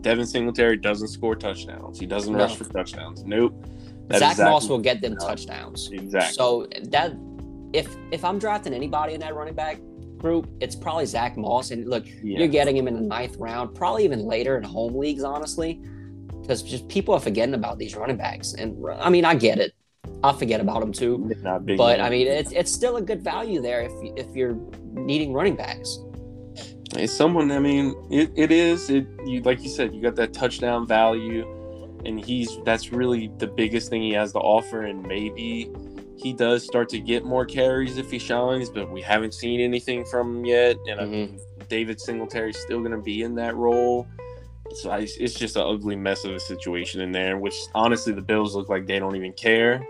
Devin 0.00 0.26
Singletary 0.26 0.76
doesn't 0.76 1.08
score 1.08 1.36
touchdowns. 1.36 1.98
He 1.98 2.06
doesn't 2.06 2.32
No. 2.32 2.40
rush 2.40 2.56
for 2.56 2.64
touchdowns. 2.64 3.24
Nope. 3.24 3.66
That 4.08 4.18
Zach 4.18 4.38
Moss 4.38 4.68
will 4.68 4.78
get 4.78 5.00
them 5.00 5.16
touchdowns. 5.16 5.90
Exactly. 5.92 6.34
So 6.34 6.66
that 6.84 7.12
if 7.72 7.94
if 8.10 8.24
I'm 8.24 8.38
drafting 8.38 8.74
anybody 8.74 9.14
in 9.14 9.20
that 9.20 9.34
running 9.34 9.54
back 9.54 9.80
group, 10.18 10.48
it's 10.60 10.74
probably 10.74 11.06
Zach 11.06 11.36
Moss. 11.36 11.70
And 11.70 11.88
look, 11.88 12.06
yeah. 12.06 12.38
you're 12.38 12.48
getting 12.48 12.76
him 12.76 12.88
in 12.88 12.94
the 12.94 13.00
ninth 13.00 13.36
round, 13.36 13.74
probably 13.74 14.04
even 14.04 14.20
later 14.20 14.56
in 14.56 14.64
home 14.64 14.96
leagues, 14.96 15.22
honestly, 15.22 15.80
because 16.40 16.62
just 16.62 16.88
people 16.88 17.14
are 17.14 17.20
forgetting 17.20 17.54
about 17.54 17.78
these 17.78 17.94
running 17.94 18.16
backs. 18.16 18.54
And 18.54 18.76
I 19.00 19.10
mean, 19.10 19.24
I 19.24 19.34
get 19.34 19.58
it. 19.58 19.72
I 20.22 20.32
forget 20.32 20.60
about 20.60 20.80
them 20.80 20.92
too. 20.92 21.30
But 21.42 21.66
man. 21.66 22.00
I 22.00 22.10
mean, 22.10 22.26
it's 22.26 22.52
it's 22.52 22.72
still 22.72 22.96
a 22.96 23.02
good 23.02 23.22
value 23.22 23.60
there 23.60 23.82
if 23.82 23.92
if 24.16 24.34
you're 24.34 24.58
needing 24.92 25.32
running 25.32 25.56
backs. 25.56 25.98
It's 26.96 27.12
someone. 27.12 27.52
I 27.52 27.58
mean, 27.58 27.94
it, 28.10 28.32
it 28.36 28.50
is. 28.50 28.90
It 28.90 29.06
you 29.24 29.40
like 29.42 29.62
you 29.62 29.68
said. 29.68 29.94
You 29.94 30.02
got 30.02 30.16
that 30.16 30.32
touchdown 30.32 30.86
value, 30.86 31.46
and 32.04 32.22
he's 32.22 32.58
that's 32.64 32.92
really 32.92 33.30
the 33.38 33.46
biggest 33.46 33.90
thing 33.90 34.02
he 34.02 34.12
has 34.12 34.32
to 34.32 34.38
offer. 34.38 34.82
And 34.82 35.02
maybe 35.02 35.70
he 36.16 36.32
does 36.32 36.64
start 36.64 36.88
to 36.90 36.98
get 36.98 37.24
more 37.24 37.44
carries 37.44 37.96
if 37.96 38.10
he 38.10 38.18
shines, 38.18 38.68
but 38.70 38.90
we 38.90 39.00
haven't 39.00 39.34
seen 39.34 39.60
anything 39.60 40.04
from 40.04 40.38
him 40.38 40.44
yet. 40.44 40.76
And 40.88 41.00
I 41.00 41.04
mean, 41.04 41.40
David 41.68 42.00
Singletary's 42.00 42.58
still 42.58 42.80
going 42.80 42.92
to 42.92 42.98
be 42.98 43.22
in 43.22 43.34
that 43.36 43.54
role. 43.56 44.06
So 44.74 44.90
I, 44.90 45.00
it's 45.00 45.34
just 45.34 45.56
an 45.56 45.62
ugly 45.62 45.96
mess 45.96 46.24
of 46.24 46.32
a 46.32 46.40
situation 46.40 47.00
in 47.00 47.12
there. 47.12 47.38
Which 47.38 47.54
honestly, 47.74 48.12
the 48.12 48.22
Bills 48.22 48.54
look 48.56 48.68
like 48.68 48.86
they 48.86 48.98
don't 48.98 49.16
even 49.16 49.32
care 49.32 49.86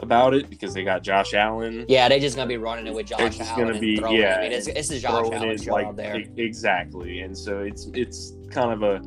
about 0.00 0.34
it 0.34 0.50
because 0.50 0.74
they 0.74 0.84
got 0.84 1.02
Josh 1.02 1.32
Allen. 1.34 1.84
Yeah, 1.88 2.08
they're 2.08 2.18
just 2.20 2.36
gonna 2.36 2.48
be 2.48 2.56
running 2.58 2.86
it 2.86 2.94
with 2.94 3.08
They're 3.08 3.18
Josh 3.28 3.38
just 3.38 3.52
Allen 3.52 3.68
gonna 3.68 3.80
be- 3.80 3.96
throwing. 3.96 4.16
yeah, 4.16 4.36
I 4.38 4.42
mean, 4.42 4.52
it's, 4.52 4.66
it's 4.66 4.88
the 4.88 4.98
Josh 5.00 5.30
Allen 5.32 5.50
it 5.50 5.66
like 5.66 5.96
there. 5.96 6.22
exactly, 6.36 7.20
and 7.20 7.36
so 7.36 7.60
it's 7.60 7.88
it's 7.94 8.34
kind 8.50 8.72
of 8.72 8.82
a 8.82 9.00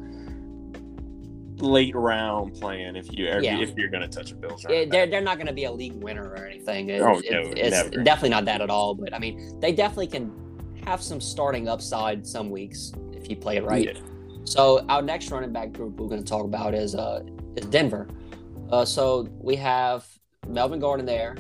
late 1.64 1.94
round 1.96 2.54
plan 2.54 2.96
if 2.96 3.12
you 3.18 3.26
Yeah. 3.26 3.60
if 3.60 3.76
you're 3.78 3.90
gonna 3.90 4.08
touch 4.08 4.32
a 4.32 4.36
Bills. 4.36 4.66
Yeah, 4.70 4.86
they're, 4.90 5.08
they're 5.08 5.22
not 5.22 5.36
going 5.38 5.48
to 5.48 5.54
be 5.54 5.66
a 5.66 5.72
league 5.72 6.02
winner 6.02 6.24
or 6.30 6.46
anything. 6.46 6.90
It- 6.90 7.02
Oh, 7.02 7.20
it- 7.20 7.32
no, 7.32 7.42
it's 7.56 7.72
never. 7.92 8.04
definitely 8.04 8.30
not 8.30 8.46
that 8.46 8.62
at 8.62 8.70
all. 8.70 8.96
But 8.96 9.14
I 9.14 9.20
mean, 9.20 9.60
they 9.60 9.74
definitely 9.74 10.08
can 10.08 10.32
have 10.86 11.02
some 11.02 11.20
starting 11.20 11.68
upside 11.68 12.26
some 12.26 12.50
weeks 12.50 12.94
if 13.12 13.30
you 13.30 13.36
play 13.36 13.58
it 13.58 13.66
right. 13.66 13.86
Yeah. 13.94 14.00
So 14.46 14.86
our 14.88 15.02
next 15.02 15.30
running 15.32 15.52
back 15.52 15.74
group 15.74 16.00
we're 16.00 16.08
going 16.08 16.24
to 16.24 16.28
talk 16.28 16.46
about 16.46 16.74
is 16.74 16.96
uh 16.96 17.24
is 17.58 17.66
Denver. 17.66 18.08
Uh, 18.72 18.86
so 18.86 19.28
we 19.42 19.56
have 19.58 20.08
Melvin 20.50 20.80
Gordon 20.80 21.06
there. 21.06 21.36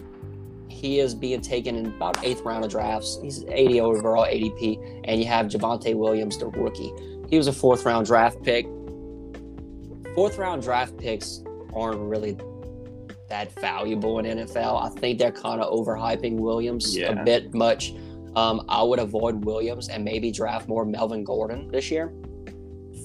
He 0.69 0.99
is 0.99 1.13
being 1.15 1.41
taken 1.41 1.75
in 1.75 1.87
about 1.87 2.23
eighth 2.23 2.41
round 2.41 2.63
of 2.63 2.71
drafts. 2.71 3.19
He's 3.21 3.43
80 3.45 3.81
overall 3.81 4.25
ADP, 4.25 5.01
and 5.05 5.19
you 5.19 5.25
have 5.27 5.47
Javonte 5.47 5.95
Williams, 5.95 6.37
the 6.37 6.47
rookie. 6.47 6.91
He 7.29 7.37
was 7.37 7.47
a 7.47 7.53
fourth 7.53 7.85
round 7.85 8.05
draft 8.05 8.41
pick. 8.43 8.65
Fourth 10.15 10.37
round 10.37 10.61
draft 10.63 10.97
picks 10.97 11.43
aren't 11.73 11.99
really 12.01 12.37
that 13.29 13.51
valuable 13.59 14.19
in 14.19 14.25
NFL. 14.25 14.81
I 14.83 14.89
think 14.99 15.19
they're 15.19 15.31
kind 15.31 15.61
of 15.61 15.71
overhyping 15.71 16.33
Williams 16.39 16.95
Yeah. 16.97 17.11
a 17.19 17.23
bit 17.23 17.53
much. 17.53 17.93
Um, 18.35 18.63
I 18.69 18.81
would 18.83 18.99
avoid 18.99 19.43
Williams 19.45 19.89
and 19.89 20.03
maybe 20.03 20.31
draft 20.31 20.67
more 20.67 20.85
Melvin 20.85 21.23
Gordon 21.23 21.67
this 21.71 21.89
year 21.91 22.13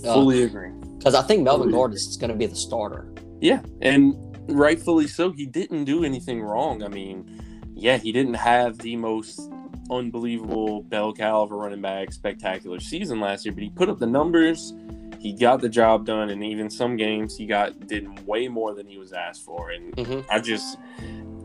Fully 0.02 0.42
agree. 0.44 0.70
because 0.98 1.14
I 1.14 1.22
think 1.22 1.42
Melvin. 1.42 1.70
Gordon 1.70 1.96
is 1.96 2.16
going 2.18 2.30
to 2.30 2.36
be 2.36 2.46
the 2.46 2.54
starter. 2.56 3.12
Yeah, 3.40 3.60
and 3.80 4.14
rightfully 4.48 5.06
so. 5.06 5.32
He 5.32 5.46
didn't 5.46 5.84
do 5.84 6.04
anything 6.04 6.42
wrong. 6.42 6.82
I 6.82 6.88
mean, 6.88 7.28
yeah, 7.74 7.96
he 7.96 8.12
didn't 8.12 8.34
have 8.34 8.78
the 8.78 8.96
most 8.96 9.50
unbelievable 9.90 10.82
bell 10.82 11.12
caliber 11.12 11.56
running 11.56 11.82
back 11.82 12.12
spectacular 12.12 12.80
season 12.80 13.20
last 13.20 13.44
year, 13.44 13.52
but 13.52 13.62
he 13.62 13.70
put 13.70 13.88
up 13.88 13.98
the 13.98 14.06
numbers. 14.06 14.72
He 15.18 15.32
got 15.32 15.60
the 15.60 15.68
job 15.68 16.04
done, 16.04 16.30
and 16.30 16.44
even 16.44 16.68
some 16.68 16.96
games 16.96 17.36
he 17.36 17.46
got 17.46 17.86
did 17.86 18.26
way 18.26 18.48
more 18.48 18.74
than 18.74 18.86
he 18.86 18.98
was 18.98 19.12
asked 19.12 19.44
for. 19.44 19.70
And 19.70 19.98
hmm 19.98 20.20
I 20.30 20.38
just 20.38 20.78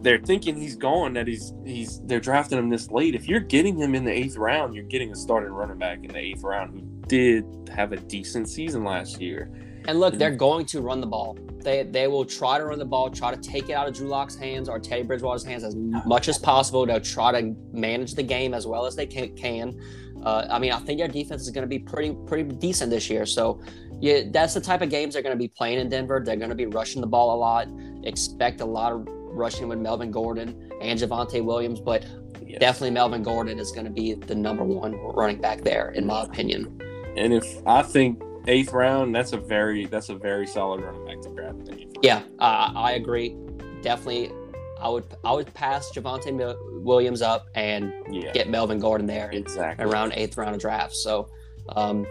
they're 0.01 0.19
thinking 0.19 0.55
he's 0.55 0.75
gone. 0.75 1.13
That 1.13 1.27
he's 1.27 1.53
he's 1.65 2.01
they're 2.01 2.19
drafting 2.19 2.57
him 2.57 2.69
this 2.69 2.89
late. 2.91 3.15
If 3.15 3.27
you're 3.27 3.39
getting 3.39 3.77
him 3.77 3.95
in 3.95 4.03
the 4.05 4.11
eighth 4.11 4.37
round, 4.37 4.75
you're 4.75 4.83
getting 4.85 5.11
a 5.11 5.15
starting 5.15 5.51
running 5.51 5.77
back 5.77 6.03
in 6.03 6.09
the 6.09 6.19
eighth 6.19 6.43
round 6.43 6.71
who 6.71 6.81
did 7.07 7.45
have 7.73 7.91
a 7.91 7.97
decent 7.97 8.49
season 8.49 8.83
last 8.83 9.21
year. 9.21 9.49
And 9.87 9.99
look, 9.99 10.15
they're 10.17 10.35
going 10.35 10.65
to 10.67 10.81
run 10.81 10.99
the 11.01 11.07
ball. 11.07 11.37
They 11.63 11.83
they 11.83 12.07
will 12.07 12.25
try 12.25 12.57
to 12.57 12.65
run 12.65 12.79
the 12.79 12.85
ball, 12.85 13.09
try 13.09 13.33
to 13.33 13.41
take 13.41 13.69
it 13.69 13.73
out 13.73 13.87
of 13.87 13.93
Drew 13.93 14.07
Lock's 14.07 14.35
hands 14.35 14.69
or 14.69 14.79
Teddy 14.79 15.03
Bridgewater's 15.03 15.43
hands 15.43 15.63
as 15.63 15.75
much 15.75 16.27
as 16.27 16.37
possible. 16.37 16.85
They'll 16.85 16.99
try 17.01 17.31
to 17.39 17.55
manage 17.73 18.15
the 18.15 18.23
game 18.23 18.53
as 18.53 18.65
well 18.65 18.85
as 18.85 18.95
they 18.95 19.05
can. 19.05 19.79
Uh, 20.23 20.47
I 20.49 20.59
mean, 20.59 20.71
I 20.71 20.79
think 20.79 20.99
their 20.99 21.07
defense 21.07 21.43
is 21.43 21.49
going 21.49 21.63
to 21.63 21.67
be 21.67 21.79
pretty 21.79 22.15
pretty 22.27 22.43
decent 22.55 22.89
this 22.91 23.09
year. 23.09 23.25
So, 23.25 23.61
yeah, 24.01 24.21
that's 24.31 24.53
the 24.53 24.61
type 24.61 24.81
of 24.81 24.89
games 24.89 25.13
they're 25.13 25.23
going 25.23 25.37
to 25.37 25.41
be 25.41 25.47
playing 25.47 25.79
in 25.79 25.89
Denver. 25.89 26.21
They're 26.25 26.35
going 26.35 26.49
to 26.49 26.55
be 26.55 26.65
rushing 26.65 27.01
the 27.01 27.07
ball 27.07 27.35
a 27.35 27.39
lot. 27.39 27.67
Expect 28.03 28.61
a 28.61 28.65
lot 28.65 28.91
of 28.91 29.07
rushing 29.07 29.67
with 29.67 29.79
Melvin 29.79 30.11
Gordon 30.11 30.71
and 30.81 30.99
Javonte 30.99 31.43
Williams, 31.43 31.79
but 31.79 32.05
Yes. 32.45 32.59
definitely 32.59 32.91
Melvin 32.91 33.21
Gordon 33.21 33.59
is 33.59 33.71
going 33.71 33.85
to 33.85 33.91
be 33.91 34.15
the 34.15 34.33
number 34.33 34.63
one 34.63 34.95
running 34.95 35.39
back 35.39 35.61
there, 35.61 35.91
in 35.91 36.07
my 36.07 36.23
opinion. 36.23 36.81
And 37.15 37.31
if 37.31 37.45
I 37.67 37.83
think 37.83 38.19
eighth 38.47 38.73
round, 38.73 39.13
that's 39.13 39.33
a 39.33 39.37
very 39.37 39.85
that's 39.85 40.09
a 40.09 40.15
very 40.15 40.47
solid 40.47 40.81
running 40.81 41.05
back 41.05 41.21
to 41.21 41.29
grab 41.29 41.59
in 41.59 41.65
the 41.65 41.73
eighth 41.73 41.85
round. 41.85 41.97
Yeah, 42.03 42.21
uh, 42.39 42.71
I 42.75 42.93
agree. 42.93 43.35
Definitely, 43.81 44.31
I 44.79 44.89
would 44.89 45.05
I 45.23 45.31
would 45.33 45.53
pass 45.53 45.91
Javonte 45.91 46.33
Mil- 46.35 46.57
Williams 46.83 47.21
up 47.21 47.47
and 47.55 47.93
Yeah, 48.09 48.31
get 48.33 48.49
Melvin 48.49 48.79
Gordon 48.79 49.07
there 49.07 49.29
exactly. 49.31 49.85
around 49.85 50.13
eighth 50.15 50.37
round 50.37 50.55
of 50.55 50.61
draft. 50.61 50.95
So, 50.95 51.29
um, 51.75 52.05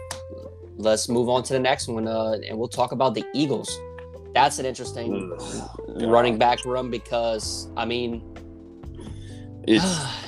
let's 0.76 1.08
move 1.08 1.28
on 1.28 1.42
to 1.44 1.52
the 1.52 1.58
next 1.60 1.88
one, 1.88 2.06
uh, 2.06 2.38
and 2.46 2.58
we'll 2.58 2.68
talk 2.68 2.92
about 2.92 3.14
the 3.14 3.24
Eagles. 3.34 3.78
That's 4.34 4.58
an 4.58 4.66
interesting 4.66 5.32
Ugh. 5.40 6.02
running 6.02 6.38
back 6.38 6.64
room 6.64 6.90
because 6.90 7.68
I 7.76 7.84
mean, 7.84 8.22
It's 9.66 9.84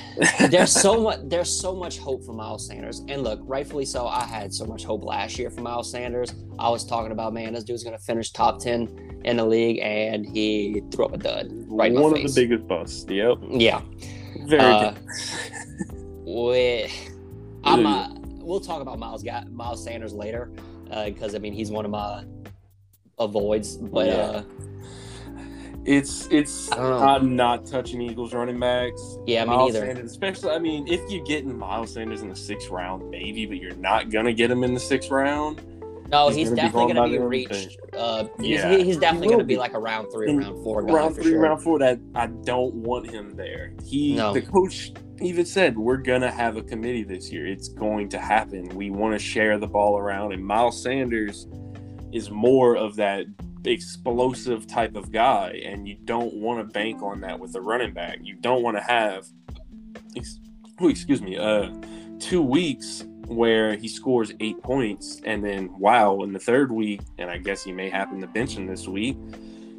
there's 0.50 0.72
so 0.72 1.00
much 1.00 1.20
there's 1.24 1.50
so 1.50 1.74
much 1.74 1.98
hope 1.98 2.24
for 2.24 2.32
Miles 2.32 2.66
Sanders. 2.66 3.00
And 3.08 3.22
look, 3.22 3.40
rightfully 3.44 3.84
so, 3.84 4.06
I 4.06 4.24
had 4.24 4.52
so 4.52 4.66
much 4.66 4.84
hope 4.84 5.02
last 5.04 5.38
year 5.38 5.50
for 5.50 5.60
Miles 5.62 5.90
Sanders. 5.90 6.32
I 6.58 6.68
was 6.68 6.84
talking 6.84 7.12
about, 7.12 7.32
man, 7.32 7.54
this 7.54 7.64
dude's 7.64 7.82
gonna 7.84 7.98
finish 7.98 8.30
top 8.32 8.58
ten 8.58 9.20
in 9.24 9.36
the 9.38 9.44
league, 9.44 9.78
and 9.82 10.26
he 10.26 10.82
threw 10.90 11.06
up 11.06 11.12
a 11.14 11.18
dud 11.18 11.48
right 11.68 11.92
one 11.92 12.12
of 12.16 12.22
the 12.22 12.32
biggest 12.34 12.66
busts. 12.68 13.06
Yep, 13.08 13.38
Yeah. 13.50 13.80
very 14.46 14.60
Uh, 14.62 14.90
good. 14.92 14.98
We, 16.24 16.90
I'm, 17.64 17.86
uh, 17.86 18.08
we'll 18.38 18.60
talk 18.60 18.82
about 18.82 18.98
Miles 18.98 19.24
Miles 19.50 19.82
Sanders 19.82 20.12
later 20.12 20.50
because 21.04 21.34
I 21.34 21.38
mean 21.38 21.52
he's 21.52 21.70
one 21.70 21.84
of 21.84 21.90
my 21.90 22.24
avoids. 23.18 23.76
But 23.76 24.06
Yeah. 24.06 24.14
uh, 24.14 24.42
It's 25.86 26.26
it's 26.30 26.70
I 26.72 26.76
don't 26.76 26.90
know. 26.90 26.98
I'm 26.98 27.36
not 27.36 27.64
touching 27.66 28.02
Eagles 28.02 28.34
running 28.34 28.60
backs. 28.60 29.16
Yeah, 29.26 29.44
me 29.44 29.50
Miles 29.50 29.72
neither. 29.72 29.86
Sanders, 29.86 30.10
especially, 30.10 30.50
I 30.50 30.58
mean, 30.58 30.86
if 30.86 31.00
you're 31.10 31.24
getting 31.24 31.56
Miles 31.58 31.94
Sanders 31.94 32.20
in 32.20 32.28
the 32.28 32.36
sixth 32.36 32.68
round, 32.70 33.08
maybe, 33.10 33.46
but 33.46 33.56
you're 33.56 33.74
not 33.76 34.10
gonna 34.10 34.32
get 34.34 34.50
him 34.50 34.62
in 34.62 34.74
the 34.74 34.80
sixth 34.80 35.10
round. 35.10 35.62
no, 36.10 36.28
He's 36.28 36.36
he's, 36.36 36.48
gonna 36.50 36.56
definitely 36.62 36.92
going 36.92 36.96
going 36.96 37.12
to 37.12 37.18
be 37.18 37.24
reached. 37.24 37.78
Uh, 37.96 38.24
he's, 38.40 38.48
Yeah. 38.48 38.76
he's 38.76 38.98
definitely 38.98 39.28
will 39.28 39.34
going 39.36 39.46
to 39.46 39.54
be 39.54 39.56
like 39.56 39.72
a 39.74 39.78
round 39.78 40.08
three, 40.12 40.30
round 40.34 40.62
four 40.62 40.82
guy 40.82 40.92
round 40.92 41.14
three, 41.14 41.24
sure. 41.30 41.40
round 41.40 41.62
four, 41.62 41.78
that 41.78 41.98
I 42.14 42.26
don't 42.26 42.74
want 42.74 43.08
him 43.10 43.36
there. 43.36 43.72
He, 43.86 44.16
No. 44.16 44.32
the 44.34 44.42
coach, 44.42 44.92
even 45.22 45.44
said 45.46 45.78
we're 45.78 45.98
gonna 45.98 46.30
have 46.30 46.56
a 46.56 46.62
committee 46.62 47.04
this 47.04 47.30
year. 47.32 47.46
It's 47.46 47.68
going 47.68 48.08
to 48.10 48.18
happen. 48.18 48.68
We 48.70 48.90
want 48.90 49.12
to 49.14 49.18
share 49.18 49.56
the 49.58 49.68
ball 49.68 49.98
around, 49.98 50.32
and 50.32 50.44
Miles 50.44 50.82
Sanders 50.82 51.46
is 52.12 52.28
more 52.30 52.76
of 52.76 52.96
that 52.96 53.24
explosive 53.64 54.66
type 54.66 54.96
of 54.96 55.10
guy, 55.12 55.60
and 55.64 55.86
you 55.86 55.96
don't 56.04 56.34
want 56.34 56.60
to 56.60 56.64
bank 56.72 57.02
on 57.02 57.20
that 57.20 57.38
with 57.38 57.54
a 57.54 57.60
running 57.60 57.92
back. 57.92 58.18
You 58.22 58.34
don't 58.36 58.62
want 58.62 58.76
to 58.76 58.82
have, 58.82 59.26
oh, 60.80 60.88
excuse 60.88 61.20
me, 61.22 61.36
uh, 61.36 61.70
two 62.18 62.42
weeks 62.42 63.04
where 63.26 63.76
he 63.76 63.86
scores 63.88 64.32
eight 64.40 64.60
points, 64.62 65.20
and 65.24 65.44
then 65.44 65.70
wow, 65.78 66.20
in 66.22 66.32
the 66.32 66.38
third 66.38 66.72
week, 66.72 67.00
and 67.18 67.30
I 67.30 67.38
guess 67.38 67.62
he 67.62 67.72
may 67.72 67.88
happen 67.88 68.20
to 68.20 68.26
bench 68.26 68.56
him 68.56 68.66
this 68.66 68.88
week, 68.88 69.16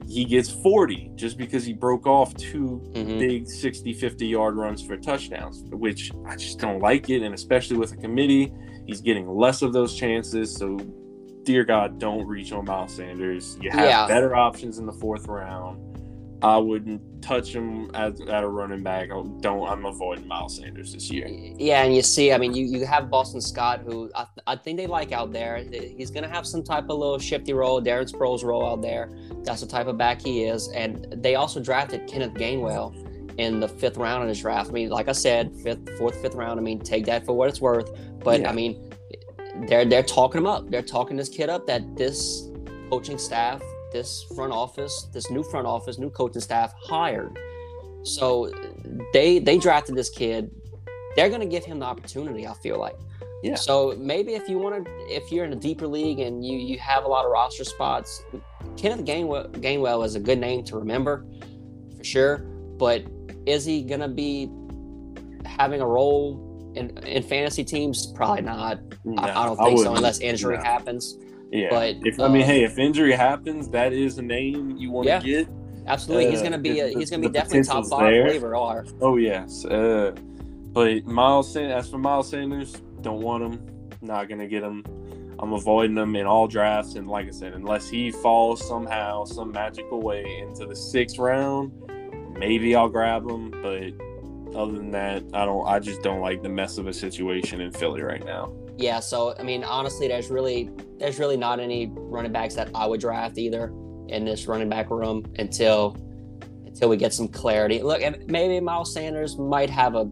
he 0.07 0.25
gets 0.25 0.49
40 0.49 1.11
just 1.15 1.37
because 1.37 1.63
he 1.65 1.73
broke 1.73 2.05
off 2.07 2.33
two 2.35 2.81
Mhm. 2.93 3.19
big 3.19 3.47
60, 3.47 3.93
50 3.93 4.27
yard 4.27 4.55
runs 4.55 4.81
for 4.81 4.97
touchdowns, 4.97 5.63
which 5.71 6.11
I 6.25 6.35
just 6.35 6.59
don't 6.59 6.79
like 6.79 7.09
it. 7.09 7.21
And 7.23 7.33
especially 7.33 7.77
with 7.77 7.93
a 7.93 7.97
committee, 7.97 8.51
he's 8.85 8.99
getting 8.99 9.29
less 9.29 9.61
of 9.61 9.73
those 9.73 9.95
chances. 9.95 10.55
So, 10.55 10.77
dear 11.43 11.63
God, 11.63 11.99
don't 11.99 12.25
reach 12.27 12.51
on 12.51 12.65
Miles 12.65 12.95
Sanders. 12.95 13.57
You 13.61 13.71
have 13.71 13.85
Yeah. 13.87 14.07
better 14.07 14.35
options 14.35 14.77
in 14.77 14.85
the 14.85 14.93
fourth 14.93 15.27
round. 15.27 15.87
I 16.43 16.57
wouldn't 16.57 17.21
touch 17.21 17.53
him 17.53 17.91
as 17.93 18.19
at 18.21 18.43
a 18.43 18.47
running 18.47 18.81
back. 18.81 19.11
I 19.11 19.21
don't. 19.41 19.67
I'm 19.67 19.85
avoiding 19.85 20.27
Miles 20.27 20.57
Sanders 20.57 20.91
this 20.93 21.11
year. 21.11 21.27
Yeah, 21.27 21.83
and 21.83 21.95
you 21.95 22.01
see, 22.01 22.31
I 22.33 22.39
mean, 22.39 22.55
you, 22.55 22.65
you 22.65 22.83
have 22.83 23.11
Boston 23.11 23.41
Scott, 23.41 23.81
who 23.85 24.09
I, 24.15 24.25
I 24.47 24.55
think 24.55 24.77
they 24.79 24.87
like 24.87 25.11
out 25.11 25.31
there. 25.31 25.57
He's 25.97 26.09
going 26.09 26.23
to 26.23 26.29
have 26.29 26.47
some 26.47 26.63
type 26.63 26.85
of 26.85 26.97
little 26.97 27.19
shifty 27.19 27.53
role, 27.53 27.79
Darren 27.79 28.11
Sproles 28.11 28.43
role 28.43 28.65
out 28.65 28.81
there. 28.81 29.11
That's 29.43 29.61
the 29.61 29.67
type 29.67 29.85
of 29.85 29.99
back 29.99 30.19
he 30.21 30.45
is. 30.45 30.69
And 30.69 31.05
they 31.17 31.35
also 31.35 31.59
drafted 31.59 32.07
Kenneth 32.07 32.33
Gainwell 32.33 32.95
in 33.37 33.59
the 33.59 33.67
fifth 33.67 33.97
round 33.97 34.23
in 34.23 34.29
his 34.29 34.41
draft. 34.41 34.69
I 34.71 34.73
mean, 34.73 34.89
like 34.89 35.09
I 35.09 35.13
said, 35.13 35.55
fifth, 35.57 35.95
fourth, 35.99 36.19
fifth 36.23 36.33
round. 36.35 36.59
I 36.59 36.63
mean, 36.63 36.79
take 36.79 37.05
that 37.05 37.23
for 37.23 37.33
what 37.33 37.49
it's 37.49 37.61
worth. 37.61 37.91
But 38.23 38.41
Yeah. 38.41 38.49
I 38.49 38.53
mean, 38.53 38.81
they're 39.67 39.85
they're 39.85 40.03
talking 40.03 40.39
him 40.39 40.47
up. 40.47 40.69
They're 40.69 40.81
talking 40.81 41.17
this 41.17 41.29
kid 41.29 41.49
up 41.49 41.67
that 41.67 41.95
this 41.95 42.49
coaching 42.89 43.17
staff, 43.17 43.61
this 43.91 44.23
front 44.35 44.53
office, 44.53 45.07
this 45.13 45.29
new 45.29 45.43
front 45.43 45.67
office, 45.67 45.97
new 45.97 46.09
coaching 46.09 46.41
staff 46.41 46.73
hired. 46.83 47.37
So 48.03 48.51
they 49.13 49.39
they 49.39 49.57
drafted 49.57 49.95
this 49.95 50.09
kid. 50.09 50.51
They're 51.15 51.29
going 51.29 51.41
to 51.41 51.47
give 51.47 51.65
him 51.65 51.79
the 51.79 51.85
opportunity. 51.85 52.47
I 52.47 52.53
feel 52.53 52.79
like. 52.79 52.95
Yeah. 53.43 53.55
So 53.55 53.95
maybe 53.97 54.35
if 54.35 54.47
you 54.47 54.59
want 54.59 54.85
to, 54.85 54.91
if 55.07 55.31
you're 55.31 55.45
in 55.45 55.53
a 55.53 55.57
deeper 55.57 55.87
league 55.87 56.19
and 56.19 56.45
you 56.45 56.57
you 56.57 56.77
have 56.79 57.05
a 57.05 57.07
lot 57.07 57.25
of 57.25 57.31
roster 57.31 57.63
spots, 57.63 58.23
Kenneth 58.77 59.05
Gainwell, 59.05 59.51
Gainwell 59.53 60.05
is 60.05 60.15
a 60.15 60.19
good 60.19 60.39
name 60.39 60.63
to 60.65 60.77
remember, 60.77 61.25
for 61.97 62.03
sure. 62.03 62.37
But 62.77 63.03
is 63.45 63.65
he 63.65 63.83
going 63.83 64.01
to 64.01 64.07
be 64.07 64.49
having 65.45 65.81
a 65.81 65.87
role 65.87 66.50
in 66.75 66.97
in 66.99 67.23
fantasy 67.23 67.63
teams? 67.63 68.07
Probably 68.13 68.41
not. 68.41 68.79
I, 69.17 69.29
I 69.31 69.45
don't 69.45 69.57
think 69.57 69.79
so 69.79 69.95
unless 69.95 70.19
injury 70.19 70.57
No. 70.57 70.63
happens. 70.63 71.17
Yeah, 71.51 71.67
but, 71.69 71.95
if 72.05 72.17
I 72.19 72.29
mean, 72.29 72.43
uh, 72.43 72.45
hey, 72.45 72.63
if 72.63 72.77
injury 72.79 73.11
happens, 73.11 73.67
that 73.69 73.91
is 73.91 74.17
a 74.17 74.21
name 74.21 74.77
you 74.77 74.89
want 74.91 75.05
to 75.07 75.11
Yeah. 75.11 75.19
get. 75.19 75.47
Absolutely, 75.85 76.29
he's 76.29 76.39
Uh, 76.39 76.43
going 76.43 76.51
to 76.53 76.57
be 76.59 76.79
a, 76.79 76.87
he's 76.87 77.09
to 77.09 77.17
be 77.17 77.27
definitely 77.27 77.63
top 77.63 77.85
five 77.87 78.11
there. 78.13 78.25
waiver 78.27 78.57
wire. 78.57 78.85
Oh 79.01 79.17
yes, 79.17 79.65
uh, 79.65 80.11
but 80.71 81.05
Miles. 81.05 81.55
As 81.57 81.89
for 81.89 81.97
Miles 81.97 82.29
Sanders, 82.29 82.73
don't 83.01 83.21
want 83.21 83.43
him. 83.43 83.59
Not 84.01 84.29
gonna 84.29 84.47
get 84.47 84.63
him. 84.63 84.83
I'm 85.39 85.53
avoiding 85.53 85.97
him 85.97 86.15
in 86.15 86.25
all 86.27 86.47
drafts, 86.47 86.95
and 86.95 87.07
like 87.07 87.27
I 87.27 87.31
said, 87.31 87.53
unless 87.53 87.89
he 87.89 88.11
falls 88.11 88.65
somehow, 88.65 89.25
some 89.25 89.51
magical 89.51 90.01
way 90.01 90.23
into 90.47 90.65
the 90.67 90.75
sixth 90.75 91.17
round, 91.17 91.71
maybe 92.37 92.75
I'll 92.75 92.89
grab 92.89 93.29
him. 93.29 93.49
But 93.49 93.93
other 94.55 94.73
than 94.73 94.91
that, 94.91 95.23
I 95.33 95.45
don't. 95.45 95.65
I 95.67 95.79
just 95.79 96.01
don't 96.01 96.21
like 96.21 96.41
the 96.43 96.49
mess 96.49 96.77
of 96.77 96.87
a 96.87 96.93
situation 96.93 97.61
in 97.61 97.71
Philly 97.71 98.01
right 98.01 98.23
now. 98.25 98.53
Yeah, 98.77 98.99
so 98.99 99.35
I 99.37 99.43
mean, 99.43 99.63
honestly, 99.63 100.07
there's 100.07 100.29
really 100.29 100.69
there's 100.99 101.19
really 101.19 101.37
not 101.37 101.59
any 101.59 101.91
running 101.93 102.31
backs 102.31 102.55
that 102.55 102.69
I 102.75 102.85
would 102.85 102.99
draft 103.01 103.37
either 103.37 103.73
in 104.07 104.25
this 104.25 104.47
running 104.47 104.69
back 104.69 104.89
room 104.89 105.25
until 105.39 105.95
until 106.65 106.89
we 106.89 106.97
get 106.97 107.13
some 107.13 107.27
clarity. 107.27 107.81
Look, 107.81 108.01
maybe 108.27 108.59
Miles 108.59 108.93
Sanders 108.93 109.37
might 109.37 109.69
have 109.69 109.95
a 109.95 110.09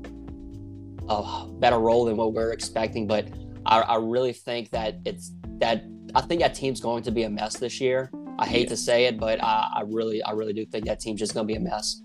a 1.07 1.47
better 1.59 1.79
role 1.79 2.05
than 2.05 2.17
what 2.17 2.33
we're 2.33 2.51
expecting, 2.51 3.07
but 3.07 3.27
I, 3.65 3.81
I 3.81 3.95
really 3.97 4.33
think 4.33 4.69
that 4.71 4.99
it's 5.05 5.31
that 5.59 5.83
I 6.15 6.21
think 6.21 6.41
that 6.41 6.53
team's 6.53 6.79
going 6.81 7.03
to 7.03 7.11
be 7.11 7.23
a 7.23 7.29
mess 7.29 7.57
this 7.57 7.81
year. 7.81 8.11
I 8.37 8.45
hate 8.45 8.63
Yeah. 8.63 8.69
to 8.69 8.77
say 8.77 9.05
it, 9.05 9.19
but 9.19 9.43
I, 9.43 9.69
I 9.77 9.81
really 9.85 10.21
I 10.23 10.31
really 10.31 10.53
do 10.53 10.65
think 10.65 10.85
that 10.85 10.99
team's 10.99 11.19
just 11.19 11.33
going 11.33 11.47
to 11.47 11.51
be 11.51 11.57
a 11.57 11.59
mess. 11.59 12.01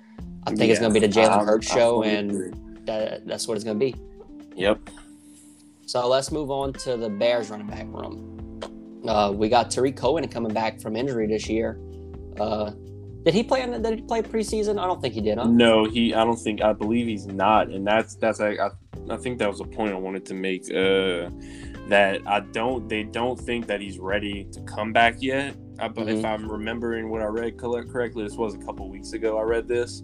I 0.47 0.55
think 0.55 0.71
it's 0.71 0.81
going 0.81 0.93
to 0.93 1.01
be 1.01 1.07
the 1.07 1.13
Jalen 1.13 1.45
Hurts 1.45 1.67
show, 1.67 2.03
and 2.03 2.55
that, 2.87 3.27
that's 3.27 3.49
what 3.49 3.57
it's 3.57 3.65
going 3.65 3.79
to 3.79 3.85
be. 3.87 3.95
Yep. 4.57 4.79
So 5.87 6.07
let's 6.09 6.31
move 6.33 6.51
on 6.51 6.73
to 6.75 6.97
the 6.97 7.09
Bears 7.09 7.51
running 7.51 7.67
back 7.67 7.87
room. 7.89 8.61
Uh, 9.07 9.33
we 9.35 9.49
got 9.49 9.71
Tarik 9.71 9.97
Cohen 9.97 10.27
coming 10.29 10.53
back 10.53 10.81
from 10.81 10.97
injury 10.97 11.27
this 11.27 11.49
year. 11.49 11.79
Uh, 12.39 12.73
did 13.25 13.35
he 13.35 13.43
play? 13.43 13.63
In, 13.63 13.81
did 13.83 13.99
he 14.01 14.03
play 14.03 14.23
preseason? 14.23 14.79
I 14.79 14.87
don't 14.87 15.01
think 15.01 15.15
he 15.15 15.21
did. 15.21 15.39
Huh? 15.39 15.45
No, 15.45 15.85
he. 15.85 16.15
I 16.15 16.25
don't 16.25 16.39
think. 16.39 16.63
I 16.63 16.73
believe 16.73 17.07
he's 17.07 17.27
not, 17.27 17.69
and 17.69 17.87
that's 17.87 18.17
that's. 18.17 18.41
I, 18.41 18.51
I, 18.51 18.71
I 19.11 19.17
think 19.17 19.39
that 19.39 19.49
was 19.49 19.61
a 19.61 19.65
point 19.65 19.93
I 19.93 19.99
wanted 19.99 20.27
to 20.27 20.35
make. 20.35 20.65
Uh, 20.71 21.31
that 21.89 22.21
I 22.27 22.41
don't. 22.41 22.89
They 22.89 23.03
don't 23.03 23.39
think 23.39 23.67
that 23.67 23.81
he's 23.81 23.99
ready 23.99 24.45
to 24.53 24.61
come 24.63 24.93
back 24.93 25.17
yet. 25.21 25.55
I, 25.79 25.89
but 25.89 26.09
if 26.09 26.19
Mhm. 26.21 26.25
I'm 26.25 26.51
remembering 26.51 27.11
what 27.11 27.21
I 27.21 27.27
read 27.27 27.59
correctly, 27.59 28.25
this 28.25 28.37
was 28.37 28.55
a 28.55 28.59
couple 28.59 28.89
weeks 28.89 29.13
ago. 29.13 29.39
I 29.39 29.43
read 29.43 29.69
this, 29.69 30.03